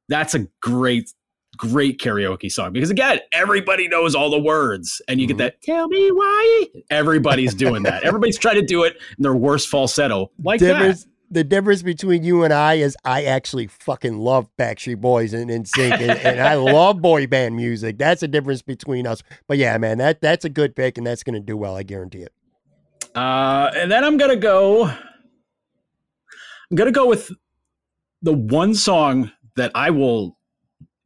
that's 0.10 0.34
a 0.34 0.48
great, 0.62 1.12
great 1.58 2.00
karaoke 2.00 2.52
song 2.52 2.74
because 2.74 2.90
again, 2.90 3.20
everybody 3.32 3.88
knows 3.88 4.16
all 4.16 4.30
the 4.30 4.40
words 4.40 5.02
and 5.08 5.20
you 5.20 5.28
mm-hmm. 5.28 5.38
get 5.38 5.44
that, 5.44 5.62
tell 5.62 5.88
me 5.88 6.12
why. 6.12 6.68
Everybody's 6.90 7.54
doing 7.54 7.84
that. 7.84 8.04
Everybody's 8.04 8.38
trying 8.38 8.56
to 8.56 8.66
do 8.66 8.84
it 8.84 8.96
in 9.18 9.24
their 9.24 9.36
worst 9.36 9.68
falsetto 9.68 10.32
like 10.44 10.60
difference, 10.60 11.04
that. 11.04 11.10
The 11.34 11.44
difference 11.44 11.82
between 11.82 12.24
you 12.24 12.44
and 12.44 12.54
I 12.54 12.76
is 12.76 12.96
I 13.04 13.24
actually 13.24 13.66
fucking 13.66 14.20
love 14.20 14.48
Backstreet 14.60 15.02
Boys 15.02 15.34
and, 15.34 15.50
and 15.50 15.68
sing, 15.68 15.92
and, 15.92 16.12
and 16.12 16.40
I 16.40 16.54
love 16.56 17.02
boy 17.02 17.26
band 17.26 17.56
music. 17.56 17.98
That's 17.98 18.22
the 18.22 18.28
difference 18.28 18.62
between 18.62 19.08
us. 19.08 19.24
But 19.48 19.58
yeah, 19.58 19.76
man, 19.80 19.98
that 19.98 20.22
that's 20.22 20.46
a 20.46 20.50
good 20.50 20.76
pick, 20.76 21.00
and 21.00 21.08
that's 21.08 21.24
going 21.24 21.34
to 21.34 21.40
do 21.40 21.58
well. 21.58 21.76
I 21.76 21.82
guarantee 21.82 22.20
it. 22.20 22.34
Uh, 23.16 23.72
and 23.76 23.92
then 23.92 24.04
I'm 24.04 24.18
gonna 24.18 24.36
go 24.36 24.86
I'm 24.86 26.76
gonna 26.76 26.92
go 26.92 27.08
with 27.08 27.32
the 28.22 28.34
one 28.34 28.74
song 28.74 29.32
that 29.56 29.72
I 29.76 29.90
will. 29.90 30.38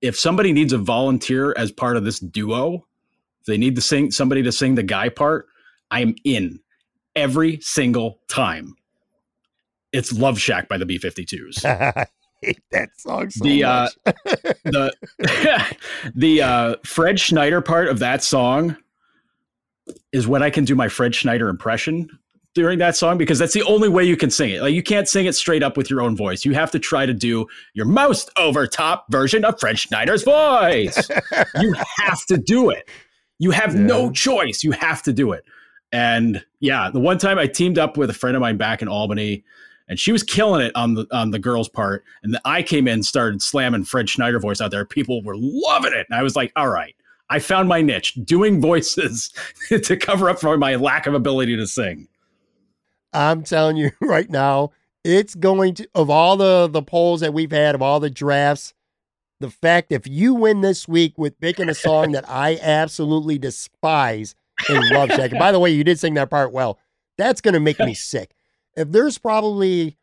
If 0.01 0.17
somebody 0.17 0.53
needs 0.53 0.73
a 0.73 0.77
volunteer 0.77 1.53
as 1.57 1.71
part 1.71 1.97
of 1.97 2.05
this 2.05 2.19
duo, 2.19 2.85
if 3.39 3.45
they 3.47 3.57
need 3.57 3.75
to 3.75 3.81
sing 3.81 4.11
somebody 4.11 4.43
to 4.43 4.51
sing 4.51 4.75
the 4.75 4.83
guy 4.83 5.09
part, 5.09 5.47
I 5.89 6.01
am 6.01 6.15
in 6.23 6.59
every 7.15 7.59
single 7.61 8.19
time. 8.29 8.76
It's 9.93 10.11
Love 10.13 10.39
Shack 10.39 10.67
by 10.67 10.77
the 10.77 10.85
B52s. 10.85 11.65
I 12.41 12.45
hate 12.45 12.61
that 12.71 12.89
song 12.99 13.29
so 13.29 13.43
the, 13.43 13.63
uh, 13.63 13.89
the 14.05 14.93
the 16.15 16.41
uh, 16.41 16.75
Fred 16.85 17.19
Schneider 17.19 17.61
part 17.61 17.87
of 17.87 17.99
that 17.99 18.23
song 18.23 18.77
is 20.11 20.27
when 20.27 20.43
I 20.43 20.49
can 20.49 20.65
do 20.65 20.75
my 20.75 20.87
Fred 20.87 21.15
Schneider 21.15 21.49
impression 21.49 22.07
during 22.53 22.79
that 22.79 22.95
song 22.95 23.17
because 23.17 23.39
that's 23.39 23.53
the 23.53 23.63
only 23.63 23.87
way 23.89 24.03
you 24.03 24.17
can 24.17 24.29
sing 24.29 24.49
it. 24.49 24.61
Like 24.61 24.73
you 24.73 24.83
can't 24.83 25.07
sing 25.07 25.25
it 25.25 25.33
straight 25.33 25.63
up 25.63 25.77
with 25.77 25.89
your 25.89 26.01
own 26.01 26.15
voice. 26.15 26.43
You 26.43 26.53
have 26.53 26.71
to 26.71 26.79
try 26.79 27.05
to 27.05 27.13
do 27.13 27.47
your 27.73 27.85
most 27.85 28.29
over 28.37 28.67
top 28.67 29.05
version 29.09 29.45
of 29.45 29.59
Fred 29.59 29.79
Schneider's 29.79 30.23
voice. 30.23 31.09
you 31.59 31.75
have 31.97 32.25
to 32.25 32.37
do 32.37 32.69
it. 32.69 32.89
You 33.39 33.51
have 33.51 33.75
yeah. 33.75 33.81
no 33.81 34.11
choice. 34.11 34.63
You 34.63 34.71
have 34.71 35.01
to 35.03 35.13
do 35.13 35.31
it. 35.31 35.43
And 35.91 36.43
yeah, 36.59 36.89
the 36.91 36.99
one 36.99 37.17
time 37.17 37.37
I 37.37 37.47
teamed 37.47 37.77
up 37.77 37.97
with 37.97 38.09
a 38.09 38.13
friend 38.13 38.35
of 38.35 38.41
mine 38.41 38.57
back 38.57 38.81
in 38.81 38.87
Albany, 38.87 39.43
and 39.87 39.99
she 39.99 40.11
was 40.11 40.23
killing 40.23 40.65
it 40.65 40.75
on 40.75 40.93
the 40.93 41.07
on 41.11 41.31
the 41.31 41.39
girls' 41.39 41.69
part, 41.69 42.03
and 42.23 42.33
then 42.33 42.41
I 42.45 42.61
came 42.61 42.87
in, 42.87 43.03
started 43.03 43.41
slamming 43.41 43.85
Fred 43.85 44.09
Schneider 44.09 44.39
voice 44.39 44.61
out 44.61 44.71
there. 44.71 44.85
People 44.85 45.21
were 45.23 45.35
loving 45.37 45.93
it, 45.93 46.05
and 46.09 46.17
I 46.19 46.23
was 46.23 46.35
like, 46.35 46.51
"All 46.55 46.69
right, 46.69 46.95
I 47.29 47.39
found 47.39 47.69
my 47.69 47.81
niche, 47.81 48.13
doing 48.23 48.61
voices 48.61 49.31
to 49.69 49.97
cover 49.97 50.29
up 50.29 50.39
for 50.39 50.57
my 50.57 50.75
lack 50.75 51.07
of 51.07 51.13
ability 51.13 51.55
to 51.57 51.67
sing." 51.67 52.07
I'm 53.13 53.43
telling 53.43 53.77
you 53.77 53.91
right 54.01 54.29
now, 54.29 54.71
it's 55.03 55.35
going 55.35 55.75
to 55.75 55.87
of 55.95 56.09
all 56.09 56.37
the 56.37 56.67
the 56.67 56.81
polls 56.81 57.21
that 57.21 57.33
we've 57.33 57.51
had 57.51 57.75
of 57.75 57.81
all 57.81 57.99
the 57.99 58.09
drafts, 58.09 58.73
the 59.39 59.49
fact 59.49 59.91
if 59.91 60.05
you 60.07 60.33
win 60.35 60.61
this 60.61 60.87
week 60.87 61.17
with 61.17 61.39
picking 61.39 61.69
a 61.69 61.73
song 61.75 62.11
that 62.11 62.29
I 62.29 62.59
absolutely 62.61 63.37
despise 63.37 64.35
and 64.67 64.89
love 64.89 65.09
Shack. 65.11 65.31
by 65.31 65.51
the 65.51 65.59
way, 65.59 65.71
you 65.71 65.83
did 65.83 65.99
sing 65.99 66.15
that 66.15 66.29
part 66.29 66.51
well. 66.51 66.77
That's 67.17 67.41
gonna 67.41 67.59
make 67.59 67.79
me 67.79 67.93
sick. 67.93 68.33
If 68.77 68.91
there's 68.91 69.17
probably 69.17 69.97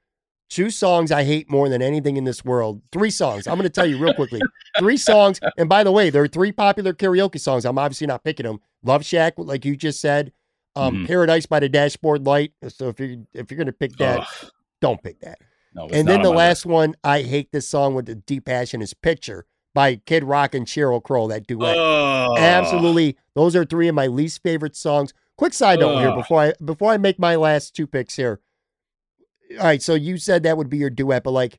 two 0.50 0.70
songs 0.70 1.10
I 1.10 1.24
hate 1.24 1.50
more 1.50 1.68
than 1.68 1.82
anything 1.82 2.16
in 2.16 2.24
this 2.24 2.44
world, 2.44 2.82
three 2.92 3.10
songs. 3.10 3.46
I'm 3.46 3.56
gonna 3.56 3.68
tell 3.68 3.86
you 3.86 3.98
real 3.98 4.14
quickly. 4.14 4.40
Three 4.78 4.96
songs, 4.96 5.40
and 5.56 5.68
by 5.68 5.84
the 5.84 5.92
way, 5.92 6.10
there 6.10 6.22
are 6.22 6.28
three 6.28 6.52
popular 6.52 6.92
karaoke 6.92 7.40
songs. 7.40 7.64
I'm 7.64 7.78
obviously 7.78 8.06
not 8.06 8.24
picking 8.24 8.44
them. 8.44 8.60
Love 8.82 9.04
Shack, 9.04 9.34
like 9.36 9.64
you 9.64 9.76
just 9.76 10.00
said. 10.00 10.32
Um, 10.76 10.94
mm-hmm. 10.94 11.06
Paradise 11.06 11.46
by 11.46 11.60
the 11.60 11.68
Dashboard 11.68 12.26
Light. 12.26 12.52
So 12.68 12.88
if 12.88 12.98
you're 13.00 13.18
if 13.32 13.50
you're 13.50 13.58
gonna 13.58 13.72
pick 13.72 13.96
that, 13.96 14.20
Ugh. 14.20 14.50
don't 14.80 15.02
pick 15.02 15.20
that. 15.20 15.38
No, 15.74 15.88
and 15.88 16.06
then 16.06 16.22
the 16.22 16.30
last 16.30 16.66
list. 16.66 16.72
one, 16.72 16.94
I 17.02 17.22
hate 17.22 17.50
this 17.52 17.68
song 17.68 17.94
with 17.94 18.06
the 18.06 18.14
deep 18.14 18.44
passion 18.44 18.80
is 18.82 18.94
Picture 18.94 19.46
by 19.72 19.96
Kid 19.96 20.22
Rock 20.22 20.54
and 20.54 20.66
Sheryl 20.66 21.02
Crow. 21.02 21.26
That 21.28 21.46
duet, 21.46 21.76
Ugh. 21.76 22.38
absolutely. 22.38 23.16
Those 23.34 23.56
are 23.56 23.64
three 23.64 23.88
of 23.88 23.94
my 23.94 24.06
least 24.06 24.42
favorite 24.42 24.76
songs. 24.76 25.12
Quick 25.36 25.52
side 25.52 25.80
note 25.80 25.98
here 25.98 26.14
before 26.14 26.40
I 26.40 26.52
before 26.64 26.92
I 26.92 26.96
make 26.96 27.18
my 27.18 27.34
last 27.34 27.74
two 27.74 27.88
picks 27.88 28.14
here. 28.14 28.40
All 29.52 29.64
right, 29.64 29.82
so 29.82 29.94
you 29.94 30.18
said 30.18 30.42
that 30.42 30.56
would 30.56 30.70
be 30.70 30.78
your 30.78 30.90
duet, 30.90 31.24
but 31.24 31.32
like 31.32 31.58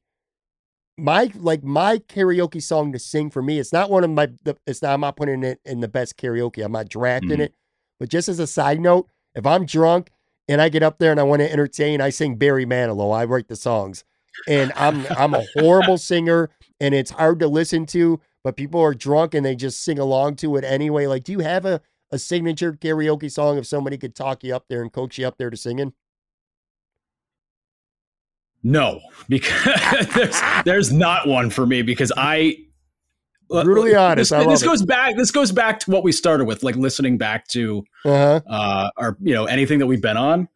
my 0.98 1.32
like 1.36 1.64
my 1.64 1.98
karaoke 2.00 2.62
song 2.62 2.92
to 2.94 3.00
sing 3.00 3.30
for 3.30 3.42
me, 3.42 3.60
it's 3.60 3.74
not 3.74 3.90
one 3.90 4.04
of 4.04 4.10
my. 4.10 4.30
It's 4.66 4.82
not. 4.82 4.94
I'm 4.94 5.02
not 5.02 5.18
putting 5.18 5.44
it 5.44 5.60
in 5.66 5.82
the 5.82 5.88
best 5.88 6.18
karaoke. 6.18 6.64
I'm 6.64 6.72
not 6.72 6.90
drafting 6.90 7.30
mm-hmm. 7.32 7.42
it. 7.42 7.54
But 8.00 8.10
just 8.10 8.30
as 8.30 8.40
a 8.40 8.48
side 8.48 8.80
note, 8.80 9.10
if 9.36 9.46
I'm 9.46 9.66
drunk 9.66 10.10
and 10.48 10.62
I 10.62 10.70
get 10.70 10.84
up 10.84 11.00
there 11.00 11.12
and 11.12 11.20
I 11.20 11.24
want 11.24 11.42
to 11.42 11.52
entertain, 11.52 12.02
I 12.02 12.10
sing 12.10 12.36
Barry 12.36 12.66
Manilow. 12.66 13.16
I 13.16 13.26
write 13.26 13.48
the 13.48 13.56
songs. 13.56 14.04
And 14.48 14.72
I'm 14.76 15.06
I'm 15.18 15.34
a 15.34 15.46
horrible 15.56 15.98
singer 15.98 16.50
and 16.80 16.94
it's 16.94 17.12
hard 17.12 17.40
to 17.40 17.48
listen 17.48 17.86
to, 17.88 18.20
but 18.44 18.58
people 18.58 18.82
are 18.82 18.94
drunk 18.94 19.34
and 19.34 19.46
they 19.46 19.56
just 19.56 19.84
sing 19.84 20.00
along 20.00 20.36
to 20.38 20.56
it 20.58 20.64
anyway. 20.64 21.08
Like, 21.08 21.24
do 21.24 21.32
you 21.32 21.40
have 21.40 21.66
a, 21.66 21.82
a 22.12 22.20
signature 22.20 22.74
karaoke 22.74 23.32
song 23.32 23.58
if 23.58 23.66
somebody 23.66 23.98
could 23.98 24.16
talk 24.16 24.44
you 24.44 24.54
up 24.56 24.66
there 24.68 24.82
and 24.82 24.92
coach 24.92 25.18
you 25.18 25.28
up 25.28 25.38
there 25.38 25.50
to 25.50 25.58
singing? 25.58 25.94
No, 28.68 29.00
because 29.30 30.08
there's 30.16 30.42
there's 30.66 30.92
not 30.92 31.28
one 31.28 31.52
for 31.52 31.68
me 31.68 31.84
because 31.84 32.12
I 32.18 32.58
brutally 33.48 33.94
honest. 33.94 34.32
This, 34.32 34.48
this 34.48 34.64
goes 34.64 34.82
back. 34.82 35.16
This 35.16 35.30
goes 35.30 35.52
back 35.52 35.80
to 35.82 35.92
what 35.92 36.04
we 36.04 36.12
started 36.12 36.46
with, 36.46 36.64
like 36.64 36.76
listening 36.76 37.20
back 37.20 37.48
to 37.50 37.86
uh-huh. 38.04 38.42
uh, 38.50 38.90
our, 38.98 39.18
you 39.22 39.36
know, 39.36 39.46
anything 39.46 39.78
that 39.78 39.86
we've 39.86 40.02
been 40.02 40.18
on. 40.18 40.50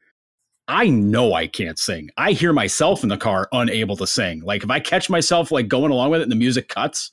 I 0.68 0.89
know 0.89 1.34
I 1.36 1.45
can't 1.45 1.78
sing. 1.78 2.10
I 2.18 2.32
hear 2.32 2.51
myself 2.51 3.03
in 3.03 3.10
the 3.10 3.18
car 3.18 3.47
unable 3.51 3.95
to 3.97 4.07
sing. 4.07 4.41
Like 4.41 4.64
if 4.64 4.72
I 4.72 4.80
catch 4.80 5.07
myself 5.07 5.51
like 5.51 5.68
going 5.68 5.91
along 5.91 6.10
with 6.10 6.22
it 6.22 6.24
and 6.24 6.32
the 6.32 6.36
music 6.36 6.68
cuts, 6.68 7.12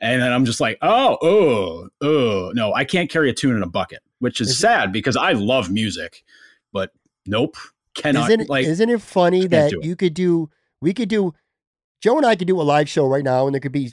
and 0.00 0.22
then 0.22 0.32
I'm 0.32 0.46
just 0.46 0.60
like, 0.60 0.78
oh, 0.80 1.18
oh, 1.20 1.88
oh, 2.00 2.52
no, 2.54 2.72
I 2.72 2.84
can't 2.84 3.10
carry 3.10 3.28
a 3.28 3.34
tune 3.34 3.56
in 3.56 3.62
a 3.62 3.68
bucket, 3.68 4.00
which 4.20 4.40
is, 4.40 4.48
is 4.48 4.58
sad 4.58 4.88
it, 4.88 4.92
because 4.92 5.18
I 5.18 5.32
love 5.32 5.70
music, 5.70 6.24
but 6.72 6.92
nope, 7.26 7.56
cannot. 7.94 8.30
Isn't, 8.30 8.48
like, 8.48 8.66
isn't 8.66 8.88
it 8.88 9.02
funny 9.02 9.46
that 9.48 9.72
you 9.82 9.96
could 9.96 10.14
do? 10.14 10.50
We 10.80 10.94
could 10.94 11.08
do. 11.08 11.34
Joe 12.00 12.16
and 12.16 12.24
I 12.24 12.34
could 12.34 12.48
do 12.48 12.60
a 12.60 12.62
live 12.62 12.88
show 12.88 13.06
right 13.06 13.24
now, 13.24 13.46
and 13.46 13.54
there 13.54 13.60
could 13.60 13.72
be 13.72 13.92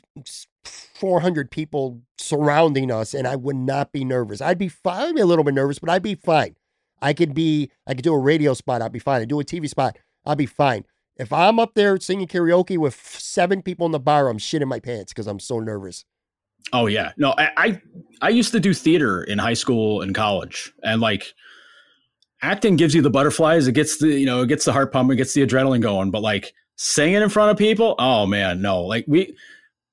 400 0.97 1.51
people 1.51 2.01
surrounding 2.17 2.91
us 2.91 3.13
and 3.13 3.27
I 3.27 3.35
would 3.35 3.55
not 3.55 3.91
be 3.91 4.03
nervous. 4.03 4.41
I'd 4.41 4.57
be 4.57 4.69
fine. 4.69 5.09
I'd 5.09 5.15
be 5.15 5.21
a 5.21 5.25
little 5.25 5.43
bit 5.43 5.53
nervous, 5.53 5.79
but 5.79 5.89
I'd 5.89 6.03
be 6.03 6.15
fine. 6.15 6.55
I 7.01 7.13
could 7.13 7.33
be, 7.33 7.71
I 7.85 7.93
could 7.93 8.03
do 8.03 8.13
a 8.13 8.19
radio 8.19 8.53
spot, 8.53 8.81
I'd 8.81 8.91
be 8.91 8.99
fine. 8.99 9.21
I 9.21 9.25
do 9.25 9.39
a 9.39 9.43
TV 9.43 9.69
spot, 9.69 9.97
I'd 10.25 10.37
be 10.37 10.47
fine. 10.47 10.85
If 11.15 11.31
I'm 11.31 11.59
up 11.59 11.73
there 11.75 11.99
singing 11.99 12.27
karaoke 12.27 12.77
with 12.77 12.95
seven 12.95 13.61
people 13.61 13.85
in 13.85 13.91
the 13.91 13.99
bar, 13.99 14.29
I'm 14.29 14.37
shitting 14.37 14.67
my 14.67 14.79
pants 14.79 15.13
because 15.13 15.27
I'm 15.27 15.39
so 15.39 15.59
nervous. 15.59 16.05
Oh 16.73 16.87
yeah, 16.87 17.11
no, 17.17 17.33
I, 17.37 17.51
I 17.57 17.81
I 18.21 18.29
used 18.29 18.51
to 18.51 18.59
do 18.59 18.73
theater 18.73 19.23
in 19.23 19.37
high 19.37 19.53
school 19.53 20.01
and 20.01 20.13
college, 20.13 20.73
and 20.83 20.99
like 20.99 21.33
acting 22.41 22.75
gives 22.75 22.93
you 22.93 23.01
the 23.01 23.09
butterflies. 23.09 23.67
It 23.67 23.73
gets 23.73 23.97
the 23.97 24.07
you 24.07 24.25
know 24.25 24.41
it 24.41 24.47
gets 24.47 24.65
the 24.65 24.73
heart 24.73 24.91
pumping, 24.91 25.15
it 25.15 25.17
gets 25.17 25.33
the 25.33 25.45
adrenaline 25.45 25.81
going. 25.81 26.11
But 26.11 26.21
like 26.21 26.53
singing 26.75 27.21
in 27.21 27.29
front 27.29 27.51
of 27.51 27.57
people, 27.57 27.95
oh 27.99 28.25
man, 28.25 28.61
no. 28.61 28.83
Like 28.83 29.05
we 29.07 29.35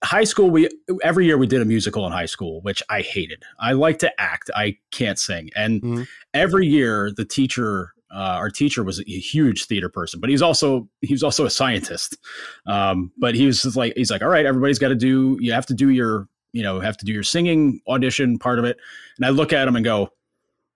high 0.03 0.25
school, 0.25 0.51
we 0.51 0.69
every 1.03 1.27
year 1.27 1.39
we 1.39 1.47
did 1.47 1.61
a 1.61 1.65
musical 1.65 2.07
in 2.07 2.13
high 2.13 2.27
school, 2.27 2.61
which 2.63 2.83
I 2.89 3.01
hated. 3.01 3.43
I 3.59 3.73
like 3.73 3.99
to 4.01 4.21
act, 4.21 4.51
I 4.55 4.77
can't 4.91 5.19
sing, 5.19 5.51
and 5.57 5.83
mm-hmm. 5.83 6.03
every 6.33 6.67
year 6.67 7.11
the 7.15 7.25
teacher. 7.25 7.91
Uh, 8.15 8.37
our 8.39 8.49
teacher 8.49 8.85
was 8.85 9.01
a 9.01 9.03
huge 9.03 9.65
theater 9.65 9.89
person, 9.89 10.21
but 10.21 10.31
he's 10.31 10.43
also 10.43 10.89
he 11.01 11.13
was 11.13 11.25
also 11.25 11.47
a 11.47 11.51
scientist. 11.51 12.17
Um, 12.65 13.11
but 13.19 13.35
he 13.35 13.45
was 13.45 13.63
just 13.63 13.77
like 13.77 13.93
he's 13.97 14.09
like, 14.09 14.23
all 14.23 14.29
right, 14.29 14.47
everybody's 14.47 14.79
got 14.79 14.91
to 14.91 14.95
do. 14.95 15.37
You 15.41 15.53
have 15.53 15.67
to 15.67 15.75
do 15.75 15.89
your 15.89 16.29
you 16.53 16.63
know 16.63 16.79
have 16.79 16.97
to 16.99 17.05
do 17.05 17.13
your 17.13 17.25
singing 17.25 17.81
audition 17.89 18.39
part 18.39 18.61
of 18.61 18.67
it. 18.67 18.77
And 19.17 19.27
I 19.27 19.31
look 19.31 19.53
at 19.53 19.67
him 19.67 19.75
and 19.75 19.85
go, 19.85 20.11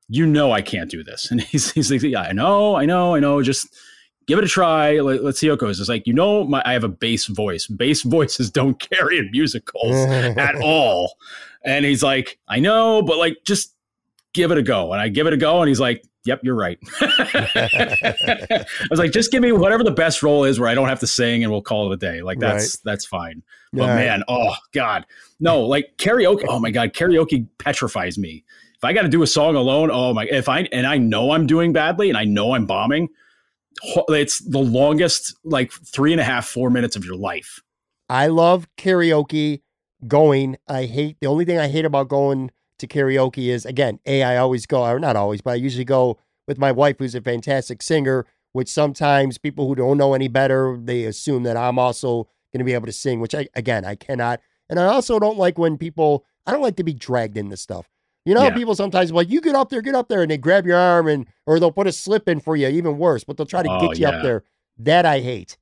you 0.09 0.27
know 0.27 0.53
I 0.53 0.63
can't 0.63 0.91
do 0.91 1.05
this. 1.05 1.31
And 1.31 1.41
he's, 1.41 1.71
he's 1.73 1.91
like, 1.91 2.03
yeah, 2.03 2.23
I 2.23 2.33
know, 2.33 2.77
I 2.77 2.87
know, 2.87 3.15
I 3.15 3.21
know. 3.21 3.43
Just 3.43 3.69
give 4.27 4.39
it 4.39 4.45
a 4.45 4.49
try. 4.49 5.01
Let, 5.01 5.21
us 5.21 5.39
see 5.39 5.49
how 5.49 5.55
it 5.55 5.61
goes. 5.61 5.81
It's 5.81 5.89
like, 5.89 6.07
you 6.07 6.13
know, 6.13 6.45
my, 6.45 6.63
I 6.65 6.73
have 6.73 6.85
a 6.85 6.89
bass 6.89 7.27
voice. 7.27 7.67
Bass 7.67 8.03
voices 8.05 8.51
don't 8.51 8.79
carry 8.79 9.19
in 9.19 9.31
musicals 9.31 9.97
at 10.37 10.57
all. 10.57 11.15
And 11.65 11.85
he's 11.85 12.03
like, 12.03 12.39
I 12.49 12.61
know, 12.61 13.03
but 13.03 13.19
like, 13.19 13.39
just 13.45 13.75
give 14.33 14.51
it 14.51 14.59
a 14.59 14.63
go. 14.63 14.93
And 14.93 15.01
I 15.01 15.09
give 15.09 15.27
it 15.27 15.33
a 15.33 15.37
go. 15.37 15.61
And 15.61 15.69
he's 15.69 15.81
like, 15.81 16.05
yep, 16.25 16.41
you're 16.43 16.55
right. 16.55 16.79
I 17.01 18.65
was 18.91 18.99
like, 18.99 19.13
just 19.13 19.33
give 19.33 19.43
me 19.43 19.53
whatever 19.53 19.83
the 19.83 19.91
best 19.91 20.23
role 20.23 20.45
is 20.45 20.61
where 20.61 20.69
I 20.69 20.75
don't 20.75 20.89
have 20.89 21.01
to 21.01 21.07
sing 21.07 21.43
and 21.43 21.51
we'll 21.51 21.63
call 21.63 21.91
it 21.91 21.95
a 21.95 21.97
day. 21.97 22.23
Like 22.23 22.39
that's, 22.39 22.77
right. 22.77 22.81
that's 22.85 23.07
fine. 23.07 23.43
But 23.73 23.87
yeah. 23.87 23.95
man, 23.97 24.23
oh 24.29 24.55
God, 24.73 25.05
no, 25.41 25.63
like 25.63 25.95
karaoke. 25.99 26.45
Oh 26.49 26.59
my 26.59 26.71
God, 26.71 26.93
karaoke 26.93 27.47
petrifies 27.59 28.19
me 28.19 28.45
if 28.79 28.85
I 28.85 28.93
got 28.93 29.03
to 29.03 29.09
do 29.09 29.23
a 29.25 29.27
song 29.27 29.57
alone, 29.57 29.91
oh 29.93 30.15
my! 30.15 30.25
If 30.31 30.49
I 30.49 30.61
and 30.71 30.87
I 30.87 30.99
know 30.99 31.33
I'm 31.33 31.49
doing 31.49 31.73
badly 31.73 32.09
and 32.11 32.17
I 32.17 32.25
know 32.25 32.55
I'm 32.55 32.65
bombing, 32.65 33.09
it's 34.09 34.39
the 34.39 34.61
longest 34.61 35.35
like 35.43 35.73
three 35.73 36.13
and 36.13 36.21
a 36.21 36.25
half, 36.25 36.47
four 36.47 36.71
minutes 36.71 36.95
of 36.95 37.05
your 37.05 37.17
life. 37.17 37.61
I 38.09 38.29
love 38.29 38.69
karaoke 38.77 39.63
going. 40.07 40.59
I 40.69 40.85
hate 40.85 41.17
the 41.21 41.27
only 41.27 41.45
thing 41.45 41.59
I 41.59 41.67
hate 41.67 41.85
about 41.85 42.07
going 42.07 42.53
to 42.79 42.87
karaoke 42.87 43.49
is 43.49 43.67
again, 43.67 43.99
a 44.07 44.23
I 44.23 44.37
always 44.37 44.65
go, 44.65 44.85
or 44.85 45.01
not 45.01 45.17
always, 45.17 45.41
but 45.41 45.51
I 45.51 45.57
usually 45.57 45.85
go 45.85 46.19
with 46.47 46.57
my 46.57 46.71
wife, 46.71 46.97
who's 47.01 47.17
a 47.17 47.21
fantastic 47.21 47.83
singer. 47.83 48.27
Which 48.53 48.69
sometimes 48.69 49.39
people 49.39 49.69
who 49.69 49.75
don't 49.75 49.99
know 49.99 50.15
any 50.15 50.29
better, 50.29 50.79
they 50.81 51.05
assume 51.05 51.43
that 51.43 51.57
I'm 51.57 51.79
also 51.79 52.29
going 52.53 52.61
to 52.61 52.65
be 52.65 52.75
able 52.75 52.87
to 52.87 52.93
sing, 52.93 53.19
which 53.19 53.35
I 53.35 53.49
again 53.55 53.85
I 53.85 53.97
cannot. 53.97 54.41
And 54.71 54.79
I 54.79 54.85
also 54.85 55.19
don't 55.19 55.37
like 55.37 55.59
when 55.59 55.77
people. 55.79 56.25
I 56.47 56.53
don't 56.53 56.63
like 56.63 56.77
to 56.77 56.85
be 56.85 56.95
dragged 56.95 57.37
into 57.37 57.57
stuff. 57.57 57.89
You 58.29 58.35
know, 58.35 58.43
yeah. 58.43 58.55
people 58.55 58.75
sometimes 58.75 59.11
like 59.11 59.31
you 59.31 59.41
get 59.41 59.55
up 59.55 59.71
there, 59.71 59.81
get 59.81 59.95
up 59.95 60.11
there, 60.11 60.21
and 60.21 60.31
they 60.31 60.37
grab 60.37 60.67
your 60.67 60.77
arm 60.77 61.09
and 61.09 61.27
or 61.47 61.59
they'll 61.59 61.73
put 61.73 61.87
a 61.87 61.93
slip 61.93 62.29
in 62.29 62.41
for 62.41 62.57
you, 62.57 62.69
even 62.69 62.99
worse. 62.99 63.25
But 63.25 63.39
they'll 63.39 63.47
try 63.47 63.63
to 63.63 63.71
oh, 63.71 63.81
get 63.81 63.99
you 63.99 64.03
yeah. 64.03 64.17
up 64.17 64.23
there. 64.23 64.45
That 64.81 65.07
I 65.07 65.21
hate. 65.21 65.57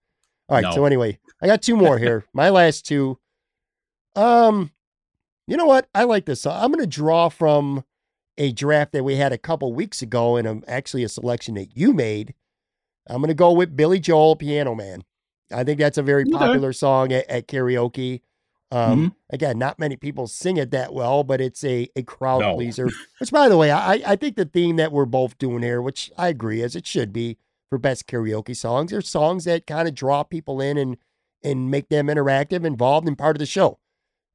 All 0.49 0.57
right. 0.57 0.63
No. 0.63 0.73
So 0.73 0.85
anyway, 0.85 1.21
I 1.41 1.47
got 1.47 1.63
two 1.63 1.77
more 1.77 1.97
here. 1.97 2.25
My 2.35 2.51
last 2.51 2.85
two. 2.85 3.21
Um, 4.17 4.73
you 5.47 5.57
know 5.57 5.67
what? 5.67 5.89
I 5.95 6.03
like 6.03 6.27
this. 6.27 6.41
Song. 6.41 6.61
I'm 6.61 6.73
going 6.73 6.83
to 6.83 6.89
draw 6.89 7.29
from 7.29 7.85
a 8.37 8.51
draft 8.51 8.91
that 8.95 9.05
we 9.05 9.15
had 9.15 9.33
a 9.33 9.39
couple 9.39 9.73
weeks 9.73 10.03
ago, 10.03 10.35
and 10.35 10.49
I'm 10.49 10.65
actually 10.67 11.05
a 11.05 11.09
selection 11.09 11.55
that 11.55 11.77
you 11.77 11.93
made. 11.93 12.35
I'm 13.07 13.19
going 13.19 13.29
to 13.29 13.35
go 13.35 13.53
with 13.53 13.77
Billy 13.77 14.01
Joel, 14.01 14.35
Piano 14.35 14.75
Man. 14.75 15.05
I 15.53 15.63
think 15.63 15.79
that's 15.79 15.99
a 15.99 16.03
very 16.03 16.25
popular 16.25 16.73
song 16.73 17.13
at, 17.13 17.31
at 17.31 17.47
karaoke. 17.47 18.23
Um, 18.73 18.99
mm-hmm. 18.99 19.09
Again, 19.31 19.59
not 19.59 19.79
many 19.79 19.97
people 19.97 20.27
sing 20.27 20.57
it 20.57 20.71
that 20.73 20.93
well, 20.93 21.23
but 21.23 21.41
it's 21.41 21.63
a, 21.65 21.89
a 21.95 22.03
crowd 22.03 22.41
no. 22.41 22.55
pleaser. 22.55 22.89
Which, 23.21 23.31
by 23.31 23.49
the 23.49 23.57
way, 23.57 23.71
I, 23.71 24.03
I 24.05 24.17
think 24.17 24.37
the 24.37 24.45
theme 24.45 24.77
that 24.77 24.93
we're 24.93 25.05
both 25.05 25.39
doing 25.39 25.63
here, 25.63 25.81
which 25.81 26.11
I 26.19 26.29
agree 26.29 26.63
as 26.63 26.75
it 26.75 26.87
should 26.87 27.13
be 27.13 27.39
for 27.69 27.79
best 27.79 28.07
karaoke 28.07 28.57
songs, 28.57 28.93
are 28.93 29.01
songs 29.01 29.45
that 29.45 29.67
kind 29.67 29.87
of 29.87 29.95
draw 29.95 30.23
people 30.23 30.61
in 30.61 30.77
and 30.79 30.97
and 31.43 31.71
make 31.71 31.91
them 31.91 32.09
interactive, 32.09 32.65
involved, 32.65 33.07
and 33.07 33.17
part 33.17 33.37
of 33.37 33.39
the 33.39 33.47
show. 33.47 33.79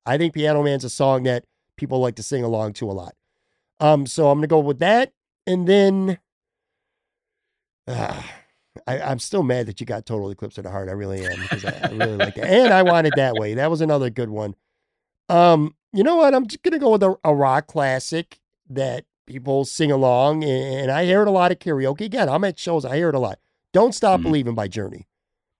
I 0.05 0.17
think 0.17 0.33
Piano 0.33 0.63
Man's 0.63 0.85
a 0.85 0.89
song 0.89 1.23
that 1.23 1.43
people 1.75 1.99
like 1.99 2.15
to 2.15 2.23
sing 2.23 2.43
along 2.43 2.73
to 2.73 2.89
a 2.89 2.93
lot. 2.93 3.15
Um, 3.81 4.05
so 4.05 4.29
I'm 4.29 4.37
gonna 4.37 4.47
go 4.47 4.59
with 4.59 4.79
that, 4.79 5.11
and 5.45 5.67
then. 5.67 6.19
Uh, 7.87 8.21
I, 8.87 9.11
am 9.11 9.19
still 9.19 9.43
mad 9.43 9.65
that 9.65 9.79
you 9.79 9.85
got 9.85 10.05
Total 10.05 10.29
Eclipse 10.29 10.57
of 10.57 10.63
the 10.63 10.71
Heart. 10.71 10.89
I 10.89 10.93
really 10.93 11.25
am 11.25 11.41
because 11.41 11.65
I, 11.65 11.79
I 11.83 11.91
really 11.91 12.15
like 12.15 12.37
it, 12.37 12.45
and 12.45 12.73
I 12.73 12.83
want 12.83 13.07
it 13.07 13.13
that 13.15 13.35
way. 13.35 13.53
That 13.53 13.69
was 13.69 13.81
another 13.81 14.09
good 14.09 14.29
one. 14.29 14.55
Um, 15.29 15.75
you 15.93 16.03
know 16.03 16.17
what? 16.17 16.33
I'm 16.33 16.47
just 16.47 16.63
gonna 16.63 16.79
go 16.79 16.91
with 16.91 17.03
a, 17.03 17.15
a 17.23 17.35
rock 17.35 17.67
classic 17.67 18.39
that 18.69 19.05
people 19.27 19.65
sing 19.65 19.91
along, 19.91 20.43
and, 20.43 20.81
and, 20.81 20.91
I 20.91 21.05
hear 21.05 21.21
it 21.21 21.27
a 21.27 21.31
lot 21.31 21.51
at 21.51 21.59
karaoke. 21.59 22.01
Again, 22.01 22.29
I'm 22.29 22.43
at 22.43 22.57
shows. 22.57 22.85
I 22.85 22.95
hear 22.95 23.09
it 23.09 23.15
a 23.15 23.19
lot. 23.19 23.39
Don't 23.73 23.93
stop 23.93 24.19
mm-hmm. 24.19 24.29
believing 24.29 24.55
by 24.55 24.67
Journey. 24.67 25.07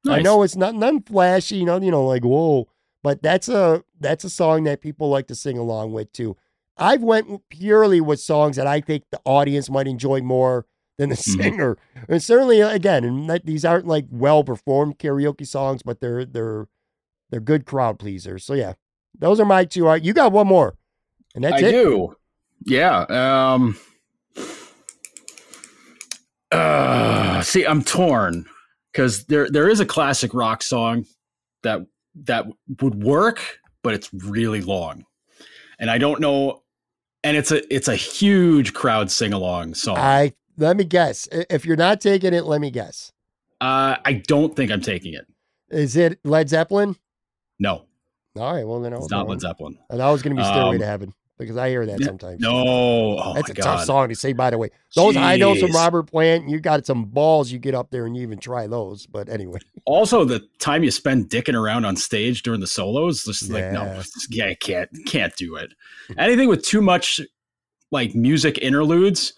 Nice. 0.04 0.20
I 0.20 0.22
know 0.22 0.42
it's 0.44 0.56
not 0.56 0.76
none 0.76 1.02
flashy, 1.02 1.58
you 1.58 1.66
know, 1.66 1.80
you 1.80 1.92
know, 1.92 2.06
like 2.06 2.24
whoa, 2.24 2.68
but 3.04 3.22
that's 3.22 3.50
a 3.50 3.84
that's 4.00 4.24
a 4.24 4.30
song 4.30 4.64
that 4.64 4.82
people 4.82 5.10
like 5.10 5.28
to 5.28 5.36
sing 5.36 5.58
along 5.58 5.94
with 5.94 6.12
too. 6.12 6.38
I've 6.78 7.04
went 7.04 7.48
purely 7.50 8.02
with 8.02 8.20
songs 8.20 8.56
that 8.56 8.66
I 8.66 8.82
think 8.82 9.04
the 9.12 9.22
audience 9.26 9.70
might 9.70 9.88
enjoy 9.88 10.22
more 10.22 10.66
than 11.02 11.10
the 11.10 11.16
mm-hmm. 11.16 11.42
singer. 11.42 11.78
And 12.08 12.22
certainly, 12.22 12.62
uh, 12.62 12.70
again, 12.70 13.04
and 13.04 13.42
these 13.44 13.66
aren't 13.66 13.88
like 13.88 14.06
well 14.12 14.44
performed 14.44 15.00
karaoke 15.00 15.48
songs, 15.48 15.82
but 15.82 16.00
they're 16.00 16.26
they're 16.26 16.68
they're 17.32 17.40
good 17.40 17.66
crowd 17.66 17.98
pleasers. 17.98 18.46
So 18.46 18.54
yeah, 18.54 18.74
those 19.18 19.40
are 19.40 19.46
my 19.46 19.66
two. 19.66 19.94
You 20.02 20.14
got 20.14 20.32
one 20.32 20.48
more, 20.48 20.76
and 21.34 21.44
that's 21.44 21.64
I 21.64 21.68
it. 21.68 21.72
do. 21.72 22.16
Yeah. 22.66 23.06
Um. 23.10 23.80
Uh, 26.52 27.42
see, 27.42 27.66
I'm 27.66 27.84
torn 27.84 28.46
because 28.92 29.26
there 29.26 29.50
there 29.50 29.70
is 29.70 29.80
a 29.80 29.86
classic 29.86 30.36
rock 30.36 30.62
song 30.62 31.06
that 31.64 31.82
that 32.26 32.46
would 32.82 33.04
work, 33.04 33.60
but 33.82 33.96
it's 33.96 34.14
really 34.14 34.62
long, 34.62 35.06
and 35.80 35.90
I 35.90 35.98
don't 35.98 36.22
know. 36.22 36.62
And 37.24 37.38
it's 37.38 37.52
a 37.52 37.74
it's 37.74 37.88
a 37.88 37.96
huge 37.96 38.74
crowd 38.74 39.12
sing 39.12 39.32
along 39.32 39.76
song. 39.76 39.98
I 39.98 40.34
let 40.62 40.78
me 40.78 40.84
guess. 40.84 41.28
If 41.32 41.66
you're 41.66 41.76
not 41.76 42.02
taking 42.02 42.34
it, 42.34 42.46
let 42.46 42.62
me 42.62 42.72
guess. 42.72 43.12
Uh, 43.60 43.96
I 44.06 44.22
don't 44.28 44.56
think 44.56 44.72
I'm 44.72 44.82
taking 44.82 45.14
it. 45.14 45.26
Is 45.70 45.96
it 45.96 46.20
Led 46.24 46.50
Zeppelin? 46.50 46.96
No. 47.60 47.86
All 48.38 48.54
right. 48.54 48.66
Well, 48.66 48.80
then 48.82 48.94
it's 48.94 49.10
not 49.10 49.28
Led 49.28 49.42
Zeppelin. 49.42 49.78
And 49.90 50.02
I 50.02 50.12
was 50.12 50.22
going 50.22 50.36
to 50.36 50.42
be 50.42 50.46
Stairway 50.46 50.76
um, 50.76 50.80
to 50.80 50.86
Heaven 50.86 51.14
because 51.38 51.58
I 51.58 51.70
hear 51.70 51.86
that 51.86 52.02
sometimes. 52.02 52.40
No, 52.40 52.52
oh 52.52 53.34
that's 53.34 53.50
a 53.50 53.54
God. 53.54 53.64
tough 53.64 53.86
song 53.86 54.10
to 54.10 54.16
say. 54.16 54.32
By 54.32 54.52
the 54.52 54.58
way, 54.58 54.70
those 54.96 55.16
Jeez. 55.16 55.22
I 55.22 55.38
know 55.38 55.56
some 55.56 55.72
Robert 55.72 56.04
Plant. 56.04 56.48
You 56.48 56.60
got 56.60 56.86
some 56.86 57.06
balls. 57.06 57.52
You 57.52 57.60
get 57.60 57.74
up 57.76 57.90
there 57.92 58.06
and 58.06 58.16
you 58.16 58.22
even 58.22 58.40
try 58.40 58.68
those. 58.68 59.06
But 59.06 59.28
anyway, 59.28 59.60
also 59.86 60.24
the 60.24 60.48
time 60.60 60.84
you 60.84 60.92
spend 60.92 61.30
dicking 61.30 61.56
around 61.56 61.86
on 61.86 61.96
stage 61.96 62.44
during 62.44 62.62
the 62.62 62.68
solos, 62.68 63.26
just 63.26 63.50
yeah. 63.50 63.54
like 63.56 63.72
no, 63.74 64.02
yeah, 64.30 64.46
I 64.48 64.56
can't 64.56 64.90
can't 65.08 65.36
do 65.36 65.56
it. 65.56 65.74
Anything 66.18 66.48
with 66.48 66.64
too 66.64 66.82
much 66.82 67.20
like 67.92 68.16
music 68.16 68.58
interludes 68.60 69.34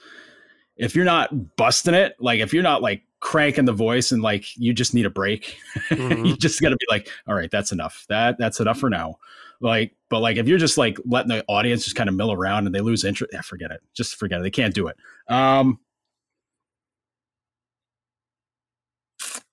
if 0.75 0.95
you're 0.95 1.05
not 1.05 1.55
busting 1.55 1.93
it, 1.93 2.15
like 2.19 2.39
if 2.39 2.53
you're 2.53 2.63
not 2.63 2.81
like 2.81 3.03
cranking 3.19 3.65
the 3.65 3.73
voice 3.73 4.11
and 4.11 4.21
like 4.21 4.57
you 4.57 4.73
just 4.73 4.93
need 4.93 5.05
a 5.05 5.09
break, 5.09 5.57
mm-hmm. 5.89 6.25
you 6.25 6.37
just 6.37 6.61
got 6.61 6.69
to 6.69 6.77
be 6.77 6.85
like, 6.89 7.09
all 7.27 7.35
right, 7.35 7.51
that's 7.51 7.71
enough. 7.71 8.05
That 8.09 8.37
that's 8.37 8.59
enough 8.59 8.79
for 8.79 8.89
now. 8.89 9.15
Like, 9.61 9.95
but 10.09 10.19
like 10.19 10.37
if 10.37 10.47
you're 10.47 10.57
just 10.57 10.77
like 10.77 10.97
letting 11.05 11.29
the 11.29 11.43
audience 11.47 11.83
just 11.83 11.95
kind 11.95 12.09
of 12.09 12.15
mill 12.15 12.31
around 12.31 12.65
and 12.65 12.75
they 12.75 12.81
lose 12.81 13.03
interest, 13.03 13.31
yeah, 13.33 13.41
forget 13.41 13.71
it. 13.71 13.81
Just 13.93 14.15
forget 14.15 14.39
it. 14.39 14.43
They 14.43 14.51
can't 14.51 14.73
do 14.73 14.87
it. 14.87 14.97
Um, 15.27 15.79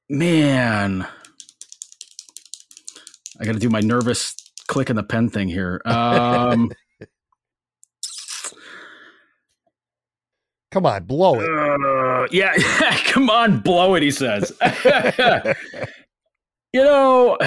man, 0.09 1.07
I 3.39 3.45
got 3.45 3.53
to 3.53 3.59
do 3.59 3.71
my 3.71 3.81
nervous 3.81 4.35
click 4.66 4.91
in 4.91 4.97
the 4.97 5.03
pen 5.03 5.29
thing 5.29 5.49
here. 5.49 5.81
Um. 5.85 6.71
Come 10.71 10.87
on, 10.87 11.05
blow 11.05 11.41
it. 11.41 11.49
Uh, 11.51 12.29
yeah, 12.31 12.53
come 13.07 13.29
on, 13.29 13.59
blow 13.59 13.97
it, 13.97 14.03
he 14.05 14.11
says. 14.12 14.53
you 16.73 16.85
know, 16.85 17.37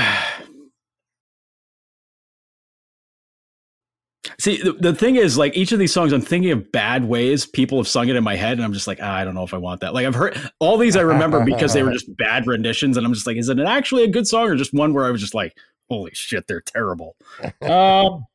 see, 4.39 4.61
the, 4.61 4.73
the 4.73 4.93
thing 4.93 5.15
is, 5.15 5.37
like, 5.37 5.55
each 5.55 5.71
of 5.71 5.79
these 5.79 5.93
songs, 5.93 6.11
I'm 6.11 6.19
thinking 6.19 6.51
of 6.51 6.69
bad 6.73 7.05
ways 7.05 7.45
people 7.45 7.77
have 7.77 7.87
sung 7.87 8.09
it 8.09 8.17
in 8.17 8.25
my 8.25 8.35
head, 8.35 8.57
and 8.57 8.63
I'm 8.65 8.73
just 8.73 8.87
like, 8.87 8.99
ah, 9.01 9.15
I 9.15 9.23
don't 9.23 9.35
know 9.35 9.43
if 9.43 9.53
I 9.53 9.57
want 9.57 9.79
that. 9.81 9.93
Like, 9.93 10.05
I've 10.05 10.15
heard 10.15 10.37
all 10.59 10.77
these 10.77 10.97
I 10.97 11.01
remember 11.01 11.45
because 11.45 11.73
they 11.73 11.83
were 11.83 11.93
just 11.93 12.13
bad 12.17 12.45
renditions, 12.45 12.97
and 12.97 13.05
I'm 13.05 13.13
just 13.13 13.25
like, 13.25 13.37
is 13.37 13.47
it 13.47 13.57
actually 13.59 14.03
a 14.03 14.09
good 14.09 14.27
song 14.27 14.49
or 14.49 14.55
just 14.55 14.73
one 14.73 14.93
where 14.93 15.05
I 15.05 15.11
was 15.11 15.21
just 15.21 15.33
like, 15.33 15.55
holy 15.89 16.11
shit, 16.13 16.45
they're 16.47 16.59
terrible? 16.61 17.15
um, 17.61 18.25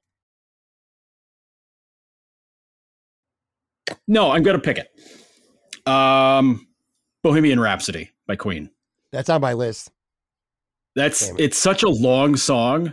No, 4.09 4.33
I'm 4.33 4.43
going 4.43 4.57
to 4.57 4.63
pick 4.63 4.79
it. 4.79 5.91
Um, 5.91 6.67
Bohemian 7.23 7.61
Rhapsody 7.61 8.11
by 8.27 8.37
Queen. 8.37 8.71
That's 9.13 9.29
on 9.29 9.41
my 9.41 9.53
list. 9.53 9.91
That's 10.97 11.29
it. 11.29 11.39
it's 11.39 11.59
such 11.59 11.83
a 11.83 11.89
long 11.89 12.35
song, 12.35 12.93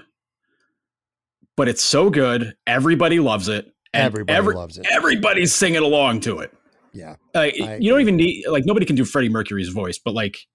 but 1.58 1.68
it's 1.68 1.82
so 1.82 2.10
good. 2.10 2.54
Everybody 2.68 3.20
loves 3.20 3.48
it. 3.48 3.74
everybody 3.94 4.38
every, 4.38 4.54
loves 4.54 4.78
it. 4.78 4.86
Everybody's 4.92 5.56
singing 5.56 5.82
along 5.82 6.20
to 6.22 6.40
it. 6.40 6.54
Yeah. 6.94 7.16
Like 7.34 7.58
you 7.58 7.92
don't 7.92 8.02
even 8.02 8.16
need 8.16 8.46
like 8.48 8.66
nobody 8.66 8.86
can 8.86 8.96
do 8.96 9.06
Freddie 9.06 9.30
Mercury's 9.30 9.70
voice, 9.70 9.98
but 9.98 10.14
like 10.14 10.46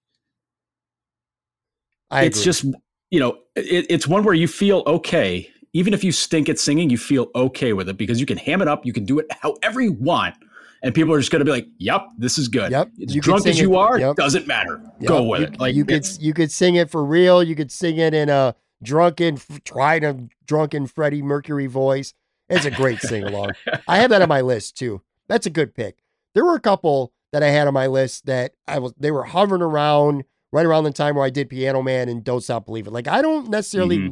I 2.09 2.23
it's 2.23 2.39
agree. 2.39 2.45
just 2.45 2.65
you 3.09 3.19
know 3.19 3.37
it, 3.55 3.85
it's 3.89 4.07
one 4.07 4.23
where 4.23 4.33
you 4.33 4.47
feel 4.47 4.83
okay 4.85 5.49
even 5.73 5.93
if 5.93 6.03
you 6.03 6.11
stink 6.11 6.49
at 6.49 6.59
singing 6.59 6.89
you 6.89 6.97
feel 6.97 7.29
okay 7.35 7.73
with 7.73 7.89
it 7.89 7.97
because 7.97 8.19
you 8.19 8.25
can 8.25 8.37
ham 8.37 8.61
it 8.61 8.67
up 8.67 8.85
you 8.85 8.93
can 8.93 9.05
do 9.05 9.19
it 9.19 9.25
however 9.41 9.81
you 9.81 9.93
want 9.93 10.35
and 10.81 10.93
people 10.95 11.13
are 11.13 11.19
just 11.19 11.31
going 11.31 11.39
to 11.39 11.45
be 11.45 11.51
like 11.51 11.67
yep 11.77 12.07
this 12.17 12.37
is 12.37 12.47
good 12.47 12.71
yep 12.71 12.89
as 13.01 13.15
you 13.15 13.21
drunk 13.21 13.45
as 13.45 13.59
you 13.59 13.73
it, 13.73 13.77
are 13.77 13.99
yep. 13.99 14.15
doesn't 14.15 14.47
matter 14.47 14.81
yep. 14.99 15.07
go 15.07 15.23
with 15.23 15.41
you, 15.41 15.47
it 15.47 15.59
like 15.59 15.75
you 15.75 15.85
could 15.85 16.05
you 16.19 16.33
could 16.33 16.51
sing 16.51 16.75
it 16.75 16.89
for 16.89 17.03
real 17.03 17.43
you 17.43 17.55
could 17.55 17.71
sing 17.71 17.97
it 17.97 18.13
in 18.13 18.29
a 18.29 18.55
drunken 18.83 19.37
trying 19.63 20.03
a 20.03 20.17
drunken 20.45 20.87
freddie 20.87 21.21
mercury 21.21 21.67
voice 21.67 22.13
it's 22.49 22.65
a 22.65 22.71
great 22.71 22.99
sing 22.99 23.23
along 23.23 23.51
i 23.87 23.97
have 23.97 24.09
that 24.09 24.21
on 24.21 24.29
my 24.29 24.41
list 24.41 24.77
too 24.77 25.01
that's 25.27 25.45
a 25.45 25.51
good 25.51 25.73
pick 25.73 26.03
there 26.33 26.43
were 26.43 26.55
a 26.55 26.59
couple 26.59 27.13
that 27.31 27.43
i 27.43 27.47
had 27.47 27.67
on 27.67 27.73
my 27.73 27.87
list 27.87 28.25
that 28.25 28.53
i 28.67 28.79
was 28.79 28.93
they 28.97 29.11
were 29.11 29.23
hovering 29.23 29.61
around 29.61 30.23
right 30.51 30.65
around 30.65 30.83
the 30.83 30.91
time 30.91 31.15
where 31.15 31.25
I 31.25 31.29
did 31.29 31.49
Piano 31.49 31.81
Man 31.81 32.09
and 32.09 32.23
Don't 32.23 32.41
Stop 32.41 32.65
Believing. 32.65 32.93
Like 32.93 33.07
I 33.07 33.21
don't 33.21 33.49
necessarily 33.49 33.97
mm-hmm. 33.97 34.09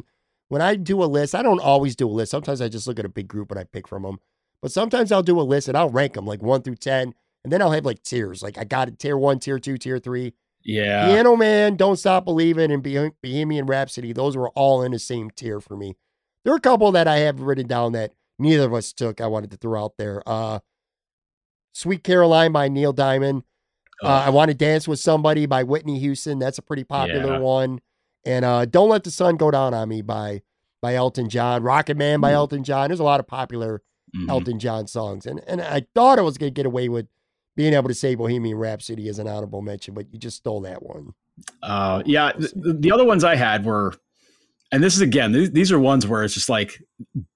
when 0.48 0.62
I 0.62 0.76
do 0.76 1.02
a 1.02 1.06
list, 1.06 1.34
I 1.34 1.42
don't 1.42 1.60
always 1.60 1.94
do 1.94 2.08
a 2.08 2.10
list. 2.10 2.30
Sometimes 2.30 2.60
I 2.60 2.68
just 2.68 2.86
look 2.86 2.98
at 2.98 3.04
a 3.04 3.10
big 3.10 3.28
group 3.28 3.50
and 3.50 3.60
I 3.60 3.64
pick 3.64 3.86
from 3.86 4.02
them. 4.02 4.20
But 4.62 4.72
sometimes 4.72 5.10
I'll 5.10 5.22
do 5.22 5.40
a 5.40 5.42
list 5.42 5.68
and 5.68 5.76
I'll 5.76 5.90
rank 5.90 6.14
them 6.14 6.26
like 6.26 6.42
one 6.42 6.62
through 6.62 6.76
ten, 6.76 7.14
and 7.44 7.52
then 7.52 7.62
I'll 7.62 7.70
have 7.72 7.86
like 7.86 8.02
tiers. 8.02 8.42
Like 8.42 8.58
I 8.58 8.64
got 8.64 8.88
it 8.88 8.98
tier 8.98 9.16
one, 9.16 9.38
tier 9.38 9.58
two, 9.58 9.78
tier 9.78 9.98
three. 9.98 10.34
Yeah. 10.62 11.06
Piano 11.06 11.36
Man, 11.36 11.76
Don't 11.76 11.96
Stop 11.96 12.24
Believing, 12.24 12.70
and 12.70 12.82
Bohemian 12.82 13.66
Rhapsody. 13.66 14.12
Those 14.12 14.36
were 14.36 14.50
all 14.50 14.82
in 14.82 14.92
the 14.92 14.98
same 14.98 15.30
tier 15.30 15.60
for 15.60 15.76
me. 15.76 15.96
There 16.44 16.52
are 16.52 16.56
a 16.58 16.60
couple 16.60 16.92
that 16.92 17.08
I 17.08 17.18
have 17.18 17.40
written 17.40 17.66
down 17.66 17.92
that 17.92 18.12
neither 18.38 18.64
of 18.64 18.74
us 18.74 18.92
took. 18.92 19.20
I 19.20 19.26
wanted 19.26 19.50
to 19.52 19.56
throw 19.56 19.82
out 19.82 19.94
there. 19.98 20.22
Uh, 20.26 20.60
Sweet 21.72 22.02
Caroline 22.02 22.52
by 22.52 22.68
Neil 22.68 22.92
Diamond. 22.92 23.44
Uh, 24.02 24.24
I 24.26 24.30
Want 24.30 24.50
to 24.50 24.54
Dance 24.54 24.88
with 24.88 24.98
Somebody 24.98 25.44
by 25.46 25.62
Whitney 25.62 25.98
Houston. 25.98 26.38
That's 26.38 26.58
a 26.58 26.62
pretty 26.62 26.84
popular 26.84 27.34
yeah. 27.34 27.38
one. 27.38 27.80
And 28.24 28.44
uh, 28.44 28.64
Don't 28.64 28.88
Let 28.88 29.04
the 29.04 29.10
Sun 29.10 29.36
Go 29.36 29.50
Down 29.50 29.74
on 29.74 29.88
Me 29.88 30.02
by 30.02 30.42
by 30.80 30.94
Elton 30.94 31.28
John. 31.28 31.62
Rocket 31.62 31.96
Man 31.96 32.20
by 32.20 32.30
mm. 32.30 32.34
Elton 32.34 32.64
John. 32.64 32.88
There's 32.88 33.00
a 33.00 33.04
lot 33.04 33.20
of 33.20 33.26
popular 33.26 33.82
mm-hmm. 34.16 34.30
Elton 34.30 34.58
John 34.58 34.86
songs. 34.86 35.26
And 35.26 35.40
and 35.46 35.60
I 35.60 35.86
thought 35.94 36.18
I 36.18 36.22
was 36.22 36.38
going 36.38 36.52
to 36.52 36.54
get 36.54 36.66
away 36.66 36.88
with 36.88 37.06
being 37.56 37.74
able 37.74 37.88
to 37.88 37.94
say 37.94 38.14
Bohemian 38.14 38.56
Rhapsody 38.56 39.08
as 39.08 39.18
an 39.18 39.28
honorable 39.28 39.62
mention, 39.62 39.94
but 39.94 40.12
you 40.12 40.18
just 40.18 40.38
stole 40.38 40.60
that 40.62 40.82
one. 40.82 41.14
Uh, 41.62 42.02
yeah. 42.06 42.32
The, 42.38 42.74
the 42.78 42.92
other 42.92 43.04
ones 43.04 43.24
I 43.24 43.34
had 43.34 43.64
were, 43.64 43.94
and 44.72 44.82
this 44.82 44.94
is 44.94 45.00
again, 45.00 45.32
these, 45.32 45.50
these, 45.50 45.72
are 45.72 45.78
ones 45.78 46.06
where 46.06 46.22
it's 46.22 46.34
just 46.34 46.48
like 46.48 46.82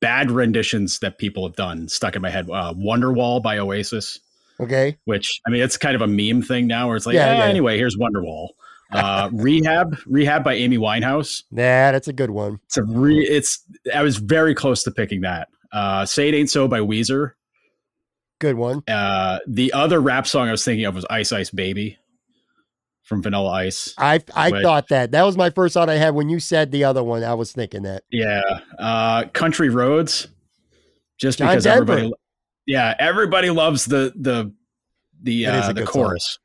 bad 0.00 0.30
renditions 0.30 1.00
that 1.00 1.18
people 1.18 1.46
have 1.46 1.56
done 1.56 1.88
stuck 1.88 2.16
in 2.16 2.22
my 2.22 2.30
head. 2.30 2.48
Uh, 2.48 2.72
Wonderwall 2.74 3.42
by 3.42 3.58
Oasis. 3.58 4.20
Okay. 4.60 4.96
Which 5.04 5.40
I 5.46 5.50
mean, 5.50 5.62
it's 5.62 5.76
kind 5.76 5.96
of 5.96 6.02
a 6.02 6.06
meme 6.06 6.42
thing 6.42 6.68
now, 6.68 6.86
where 6.86 6.96
it's 6.96 7.06
like, 7.06 7.14
yeah, 7.14 7.28
eh, 7.28 7.38
yeah. 7.38 7.44
anyway, 7.44 7.76
here's 7.76 7.96
Wonderwall. 7.96 8.50
Uh, 8.92 9.30
Rehab, 9.32 9.96
Rehab 10.06 10.44
by 10.44 10.54
Amy 10.54 10.78
Winehouse. 10.78 11.42
Nah, 11.50 11.90
that's 11.90 12.06
a 12.06 12.12
good 12.12 12.30
one. 12.30 12.60
It's 12.66 12.76
a 12.76 12.84
re. 12.84 13.18
It's 13.18 13.64
I 13.92 14.02
was 14.02 14.18
very 14.18 14.54
close 14.54 14.84
to 14.84 14.92
picking 14.92 15.22
that. 15.22 15.48
Uh, 15.74 16.06
Say 16.06 16.28
It 16.28 16.34
Ain't 16.34 16.48
So 16.48 16.68
by 16.68 16.78
Weezer. 16.80 17.32
Good 18.38 18.56
one. 18.56 18.82
Uh, 18.88 19.40
the 19.46 19.72
other 19.72 20.00
rap 20.00 20.26
song 20.26 20.48
I 20.48 20.52
was 20.52 20.64
thinking 20.64 20.86
of 20.86 20.94
was 20.94 21.04
Ice 21.10 21.32
Ice 21.32 21.50
Baby 21.50 21.98
from 23.02 23.22
Vanilla 23.22 23.50
Ice. 23.50 23.92
I 23.98 24.20
I 24.34 24.50
which, 24.50 24.62
thought 24.62 24.88
that 24.88 25.10
that 25.10 25.22
was 25.24 25.36
my 25.36 25.50
first 25.50 25.74
thought 25.74 25.90
I 25.90 25.96
had 25.96 26.14
when 26.14 26.28
you 26.28 26.40
said 26.40 26.70
the 26.70 26.84
other 26.84 27.02
one. 27.02 27.24
I 27.24 27.34
was 27.34 27.52
thinking 27.52 27.82
that. 27.82 28.04
Yeah. 28.10 28.42
Uh, 28.78 29.24
Country 29.32 29.68
Roads. 29.68 30.28
Just 31.18 31.38
John 31.38 31.48
because 31.48 31.64
Denver. 31.64 31.92
everybody 31.92 32.12
yeah, 32.66 32.94
everybody 32.98 33.50
loves 33.50 33.84
the 33.84 34.12
the 34.16 34.52
the 35.22 35.46
uh, 35.46 35.72
the 35.72 35.84
chorus. 35.84 36.24
Song. 36.24 36.40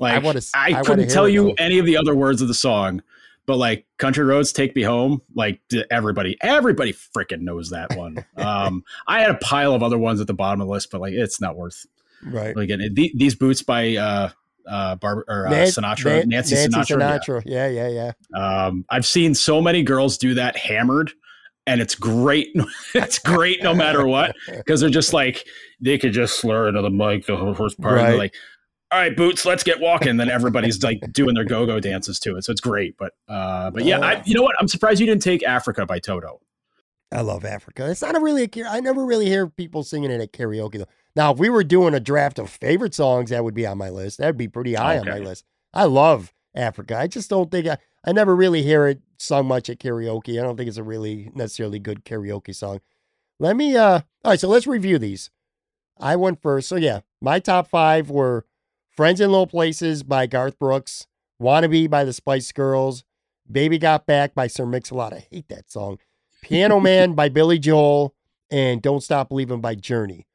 Like 0.00 0.24
I, 0.24 0.74
I, 0.74 0.78
I 0.78 0.82
couldn't 0.82 1.10
tell 1.10 1.28
you 1.28 1.52
any 1.58 1.78
of 1.78 1.86
the 1.86 1.96
other 1.96 2.14
words 2.14 2.40
of 2.40 2.48
the 2.48 2.54
song, 2.54 3.02
but 3.48 3.56
like 3.56 3.86
"Country 3.96 4.26
Roads 4.26 4.52
Take 4.52 4.76
Me 4.76 4.82
Home," 4.82 5.22
like 5.34 5.60
everybody, 5.90 6.36
everybody 6.42 6.92
freaking 6.92 7.40
knows 7.40 7.70
that 7.70 7.96
one. 7.96 8.22
um, 8.36 8.84
I 9.06 9.22
had 9.22 9.30
a 9.30 9.38
pile 9.38 9.72
of 9.72 9.82
other 9.82 9.96
ones 9.96 10.20
at 10.20 10.26
the 10.26 10.34
bottom 10.34 10.60
of 10.60 10.66
the 10.66 10.72
list, 10.72 10.90
but 10.90 11.00
like 11.00 11.14
it's 11.14 11.40
not 11.40 11.56
worth. 11.56 11.86
Right. 12.22 12.54
Like 12.54 12.64
again, 12.64 12.94
the, 12.94 13.10
these 13.16 13.34
boots 13.34 13.62
by 13.62 13.96
uh, 13.96 14.28
uh, 14.68 14.96
Bar- 14.96 15.24
or 15.26 15.48
uh, 15.48 15.50
Sinatra, 15.50 16.26
Nancy, 16.26 16.56
Nancy 16.56 16.68
Sinatra. 16.68 16.98
Sinatra. 16.98 17.42
Yeah. 17.46 17.68
yeah, 17.68 17.88
yeah, 17.88 18.12
yeah. 18.34 18.66
Um, 18.66 18.84
I've 18.90 19.06
seen 19.06 19.34
so 19.34 19.62
many 19.62 19.82
girls 19.82 20.18
do 20.18 20.34
that 20.34 20.56
hammered 20.56 21.12
and 21.66 21.80
it's 21.80 21.94
great. 21.94 22.48
it's 22.94 23.18
great 23.18 23.62
no 23.62 23.74
matter 23.74 24.06
what 24.06 24.36
because 24.46 24.80
they're 24.80 24.90
just 24.90 25.14
like 25.14 25.46
they 25.80 25.96
could 25.96 26.12
just 26.12 26.38
slur 26.38 26.68
into 26.68 26.82
the 26.82 26.90
mic 26.90 27.24
the 27.24 27.54
first 27.56 27.80
part. 27.80 27.96
Right. 27.96 28.18
like, 28.18 28.34
all 28.90 28.98
right, 28.98 29.14
boots, 29.14 29.44
let's 29.44 29.62
get 29.62 29.80
walking. 29.80 30.16
Then 30.16 30.30
everybody's 30.30 30.82
like 30.82 31.00
doing 31.12 31.34
their 31.34 31.44
go-go 31.44 31.78
dances 31.78 32.18
to 32.20 32.36
it, 32.36 32.44
so 32.44 32.52
it's 32.52 32.60
great. 32.60 32.96
But 32.96 33.12
uh, 33.28 33.70
but 33.70 33.84
yeah, 33.84 34.00
I, 34.00 34.22
you 34.24 34.34
know 34.34 34.42
what? 34.42 34.56
I'm 34.58 34.68
surprised 34.68 35.00
you 35.00 35.06
didn't 35.06 35.22
take 35.22 35.42
Africa 35.42 35.84
by 35.84 35.98
Toto. 35.98 36.40
I 37.12 37.20
love 37.22 37.44
Africa. 37.44 37.90
It's 37.90 38.02
not 38.02 38.16
a 38.16 38.20
really 38.20 38.44
a, 38.44 38.64
I 38.68 38.80
never 38.80 39.04
really 39.04 39.26
hear 39.26 39.46
people 39.46 39.82
singing 39.82 40.10
it 40.10 40.20
at 40.20 40.32
karaoke 40.32 40.78
though. 40.78 40.88
Now, 41.16 41.32
if 41.32 41.38
we 41.38 41.48
were 41.48 41.64
doing 41.64 41.94
a 41.94 42.00
draft 42.00 42.38
of 42.38 42.50
favorite 42.50 42.94
songs, 42.94 43.30
that 43.30 43.44
would 43.44 43.54
be 43.54 43.66
on 43.66 43.78
my 43.78 43.90
list. 43.90 44.18
That'd 44.18 44.36
be 44.36 44.48
pretty 44.48 44.74
high 44.74 44.98
okay. 44.98 45.10
on 45.10 45.18
my 45.18 45.24
list. 45.24 45.44
I 45.74 45.84
love 45.84 46.32
Africa. 46.54 46.96
I 46.96 47.06
just 47.08 47.28
don't 47.28 47.50
think 47.50 47.66
I, 47.66 47.78
I 48.04 48.12
never 48.12 48.34
really 48.36 48.62
hear 48.62 48.86
it 48.86 49.00
sung 49.18 49.46
much 49.46 49.68
at 49.68 49.80
karaoke. 49.80 50.38
I 50.38 50.42
don't 50.42 50.56
think 50.56 50.68
it's 50.68 50.78
a 50.78 50.82
really 50.82 51.30
necessarily 51.34 51.78
good 51.78 52.04
karaoke 52.04 52.54
song. 52.54 52.80
Let 53.38 53.56
me 53.56 53.76
uh 53.76 54.00
all 54.24 54.32
right, 54.32 54.40
so 54.40 54.48
let's 54.48 54.66
review 54.66 54.98
these. 54.98 55.30
I 56.00 56.16
went 56.16 56.40
first. 56.40 56.68
So 56.68 56.76
yeah, 56.76 57.00
my 57.20 57.38
top 57.38 57.68
five 57.68 58.10
were 58.10 58.44
Friends 58.98 59.20
in 59.20 59.30
Low 59.30 59.46
Places 59.46 60.02
by 60.02 60.26
Garth 60.26 60.58
Brooks, 60.58 61.06
Wannabe 61.40 61.88
by 61.88 62.02
the 62.02 62.12
Spice 62.12 62.50
Girls, 62.50 63.04
Baby 63.48 63.78
Got 63.78 64.06
Back 64.06 64.34
by 64.34 64.48
Sir 64.48 64.66
Mix-a-Lot. 64.66 65.12
I 65.12 65.28
hate 65.30 65.48
that 65.50 65.70
song. 65.70 66.00
Piano 66.42 66.80
Man 66.80 67.12
by 67.12 67.28
Billy 67.28 67.60
Joel, 67.60 68.12
and 68.50 68.82
Don't 68.82 69.00
Stop 69.00 69.28
Believing 69.28 69.60
by 69.60 69.76
Journey. 69.76 70.26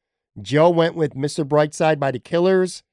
Joe 0.42 0.70
went 0.70 0.96
with 0.96 1.14
Mr. 1.14 1.44
Brightside 1.46 2.00
by 2.00 2.12
The 2.12 2.20
Killers, 2.20 2.84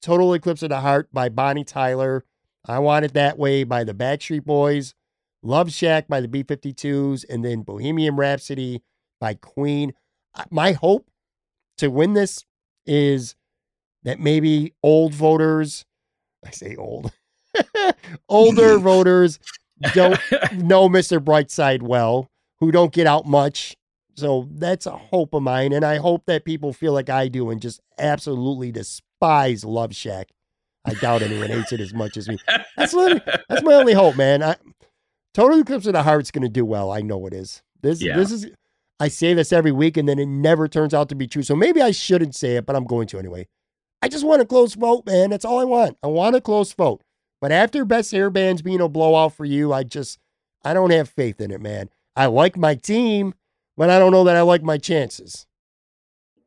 Total 0.00 0.32
Eclipse 0.32 0.62
of 0.62 0.70
the 0.70 0.80
Heart 0.80 1.10
by 1.12 1.28
Bonnie 1.28 1.62
Tyler, 1.62 2.24
I 2.66 2.78
Want 2.78 3.04
It 3.04 3.12
That 3.12 3.36
Way 3.36 3.64
by 3.64 3.84
the 3.84 3.92
Backstreet 3.92 4.46
Boys, 4.46 4.94
Love 5.42 5.70
Shack 5.70 6.08
by 6.08 6.22
the 6.22 6.28
B 6.28 6.42
52s, 6.42 7.26
and 7.28 7.44
then 7.44 7.64
Bohemian 7.64 8.16
Rhapsody 8.16 8.82
by 9.20 9.34
Queen. 9.34 9.92
My 10.48 10.72
hope 10.72 11.10
to 11.76 11.88
win 11.88 12.14
this 12.14 12.46
is 12.86 13.34
that 14.08 14.20
maybe 14.20 14.72
old 14.82 15.14
voters, 15.14 15.84
I 16.44 16.50
say 16.50 16.76
old, 16.76 17.12
older 18.28 18.78
voters 18.78 19.38
don't 19.94 20.18
know 20.52 20.88
Mr. 20.88 21.20
Brightside 21.20 21.82
well, 21.82 22.28
who 22.60 22.72
don't 22.72 22.92
get 22.92 23.06
out 23.06 23.26
much. 23.26 23.76
So 24.16 24.48
that's 24.50 24.86
a 24.86 24.96
hope 24.96 25.32
of 25.34 25.42
mine. 25.42 25.72
And 25.72 25.84
I 25.84 25.98
hope 25.98 26.26
that 26.26 26.44
people 26.44 26.72
feel 26.72 26.92
like 26.92 27.08
I 27.08 27.28
do 27.28 27.50
and 27.50 27.62
just 27.62 27.80
absolutely 27.98 28.72
despise 28.72 29.64
Love 29.64 29.94
Shack 29.94 30.30
I 30.88 30.94
doubt 30.94 31.22
anyone 31.22 31.48
hates 31.48 31.72
it 31.72 31.80
as 31.80 31.92
much 31.92 32.16
as 32.16 32.28
me. 32.28 32.38
That's 32.76 32.94
that's 32.94 33.62
my 33.62 33.74
only 33.74 33.92
hope, 33.92 34.16
man. 34.16 34.42
I, 34.42 34.56
Total 35.34 35.60
Eclipse 35.60 35.86
of 35.86 35.92
the 35.92 36.02
Heart's 36.02 36.30
going 36.30 36.42
to 36.42 36.48
do 36.48 36.64
well. 36.64 36.90
I 36.90 37.02
know 37.02 37.26
it 37.26 37.34
is. 37.34 37.62
This 37.82 38.02
yeah. 38.02 38.16
this 38.16 38.32
is. 38.32 38.46
I 39.00 39.08
say 39.08 39.34
this 39.34 39.52
every 39.52 39.70
week, 39.70 39.96
and 39.96 40.08
then 40.08 40.18
it 40.18 40.26
never 40.26 40.66
turns 40.66 40.94
out 40.94 41.08
to 41.10 41.14
be 41.14 41.28
true. 41.28 41.42
So 41.42 41.54
maybe 41.54 41.80
I 41.80 41.92
shouldn't 41.92 42.34
say 42.34 42.56
it, 42.56 42.66
but 42.66 42.74
I'm 42.74 42.84
going 42.84 43.06
to 43.08 43.18
anyway. 43.18 43.46
I 44.02 44.08
just 44.08 44.24
want 44.24 44.42
a 44.42 44.46
close 44.46 44.74
vote, 44.74 45.06
man. 45.06 45.30
That's 45.30 45.44
all 45.44 45.58
I 45.58 45.64
want. 45.64 45.96
I 46.02 46.06
want 46.06 46.36
a 46.36 46.40
close 46.40 46.72
vote. 46.72 47.02
But 47.40 47.52
after 47.52 47.84
Best 47.84 48.12
Hair 48.12 48.30
Bands 48.30 48.62
being 48.62 48.80
a 48.80 48.88
blowout 48.88 49.34
for 49.34 49.44
you, 49.44 49.72
I 49.72 49.84
just 49.84 50.18
I 50.64 50.74
don't 50.74 50.90
have 50.90 51.08
faith 51.08 51.40
in 51.40 51.50
it, 51.50 51.60
man. 51.60 51.88
I 52.16 52.26
like 52.26 52.56
my 52.56 52.74
team, 52.74 53.34
but 53.76 53.90
I 53.90 53.98
don't 53.98 54.12
know 54.12 54.24
that 54.24 54.36
I 54.36 54.42
like 54.42 54.62
my 54.62 54.78
chances. 54.78 55.46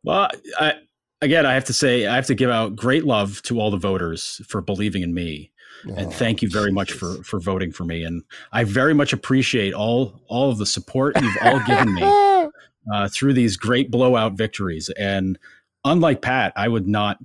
Well, 0.04 0.30
I 0.60 0.74
again, 1.22 1.46
I 1.46 1.54
have 1.54 1.66
to 1.66 1.74
say, 1.74 2.08
I 2.08 2.16
have 2.16 2.28
to 2.28 2.36
give 2.36 2.50
out 2.50 2.76
great 2.76 3.06
love 3.06 3.42
to 3.44 3.60
all 3.60 3.72
the 3.72 3.78
voters 3.78 4.42
for 4.48 4.62
believing 4.62 5.04
in 5.04 5.14
me. 5.14 5.52
Oh, 5.88 5.94
and 5.96 6.14
thank 6.14 6.42
you 6.42 6.50
very 6.50 6.72
much 6.72 6.92
for 6.92 7.24
for 7.24 7.40
voting 7.40 7.72
for 7.72 7.86
me. 7.86 8.04
And 8.04 8.24
I 8.52 8.64
very 8.64 8.94
much 8.94 9.14
appreciate 9.14 9.74
all 9.74 10.22
all 10.28 10.52
of 10.52 10.58
the 10.58 10.66
support 10.66 11.20
you've 11.22 11.38
all 11.42 11.60
given 11.66 11.94
me 11.94 12.04
uh, 12.94 13.10
through 13.10 13.34
these 13.34 13.58
great 13.58 13.90
blowout 13.90 14.34
victories. 14.34 14.90
And 14.90 15.40
unlike 15.86 16.22
Pat, 16.22 16.54
I 16.56 16.68
would 16.68 16.88
not 16.88 17.18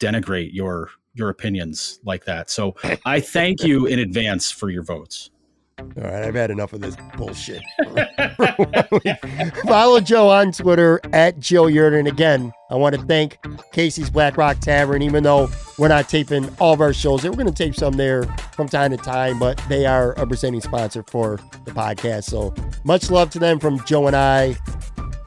denigrate 0.00 0.52
your 0.52 0.90
your 1.14 1.28
opinions 1.28 2.00
like 2.04 2.24
that. 2.24 2.50
So 2.50 2.74
I 3.04 3.20
thank 3.20 3.62
you 3.62 3.86
in 3.86 3.98
advance 3.98 4.50
for 4.50 4.70
your 4.70 4.82
votes. 4.82 5.30
All 5.78 6.02
right, 6.02 6.24
I've 6.24 6.34
had 6.34 6.50
enough 6.50 6.74
of 6.74 6.80
this 6.80 6.96
bullshit. 7.16 7.62
Follow 9.66 10.00
Joe 10.00 10.28
on 10.28 10.52
Twitter 10.52 11.00
at 11.12 11.38
Joe 11.38 11.64
Yerdon. 11.64 12.06
Again, 12.06 12.52
I 12.70 12.74
want 12.74 12.94
to 12.96 13.02
thank 13.02 13.38
Casey's 13.72 14.10
Black 14.10 14.36
Rock 14.36 14.58
Tavern. 14.60 15.00
Even 15.00 15.22
though 15.22 15.48
we're 15.78 15.88
not 15.88 16.08
taping 16.08 16.54
all 16.58 16.74
of 16.74 16.82
our 16.82 16.92
shows 16.92 17.22
there. 17.22 17.30
We're 17.30 17.38
going 17.38 17.52
to 17.52 17.64
tape 17.64 17.74
some 17.74 17.94
there 17.94 18.24
from 18.52 18.68
time 18.68 18.90
to 18.90 18.98
time, 18.98 19.38
but 19.38 19.56
they 19.68 19.86
are 19.86 20.12
a 20.12 20.26
presenting 20.26 20.60
sponsor 20.60 21.02
for 21.04 21.38
the 21.64 21.70
podcast. 21.70 22.24
So 22.24 22.54
much 22.84 23.10
love 23.10 23.30
to 23.30 23.38
them 23.38 23.58
from 23.58 23.82
Joe 23.86 24.06
and 24.06 24.14
I. 24.14 24.54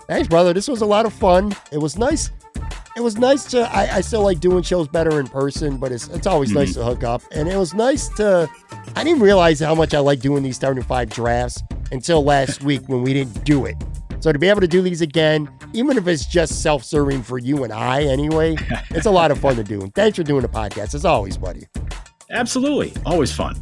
Thanks, 0.08 0.28
brother. 0.28 0.54
This 0.54 0.68
was 0.68 0.82
a 0.82 0.86
lot 0.86 1.08
of 1.08 1.14
fun. 1.14 1.56
It 1.72 1.80
was 1.80 1.98
nice. 1.98 2.30
It 2.96 3.02
was 3.02 3.18
nice 3.18 3.46
to. 3.46 3.62
I, 3.76 3.98
I 3.98 4.02
still 4.02 4.22
like 4.22 4.40
doing 4.40 4.62
shows 4.62 4.88
better 4.88 5.20
in 5.20 5.28
person, 5.28 5.78
but 5.78 5.92
it's 5.92 6.08
it's 6.10 6.28
always 6.28 6.50
mm-hmm. 6.50 6.60
nice 6.60 6.74
to 6.76 6.84
hook 6.84 7.04
up. 7.04 7.24
And 7.32 7.50
it 7.50 7.58
was 7.58 7.74
nice 7.74 8.08
to. 8.18 8.48
I 8.96 9.04
didn't 9.04 9.22
realize 9.22 9.60
how 9.60 9.74
much 9.74 9.94
I 9.94 10.00
like 10.00 10.20
doing 10.20 10.44
these 10.44 10.56
starting 10.56 10.84
five 10.84 11.10
drafts 11.10 11.64
until 11.92 12.24
last 12.24 12.64
week 12.64 12.82
when 12.88 13.02
we 13.02 13.14
didn't 13.14 13.44
do 13.44 13.66
it. 13.66 13.76
So 14.20 14.32
to 14.32 14.40
be 14.40 14.48
able 14.48 14.62
to 14.62 14.68
do 14.68 14.82
these 14.82 15.02
again, 15.02 15.50
even 15.74 15.98
if 15.98 16.08
it's 16.08 16.26
just 16.26 16.62
self-serving 16.62 17.24
for 17.24 17.40
you 17.40 17.66
and 17.66 17.74
I 17.74 18.04
anyway, 18.04 18.56
it's 18.92 19.06
a 19.06 19.12
lot 19.12 19.32
of 19.32 19.40
fun 19.40 19.58
to 19.58 19.64
do. 19.66 19.82
And 19.82 19.94
thanks 19.96 20.18
for 20.18 20.24
doing 20.24 20.44
the 20.44 20.48
podcast 20.48 20.96
as 20.96 21.04
always, 21.04 21.38
buddy. 21.38 21.68
Absolutely. 22.30 22.94
Always 23.06 23.34
fun. 23.34 23.62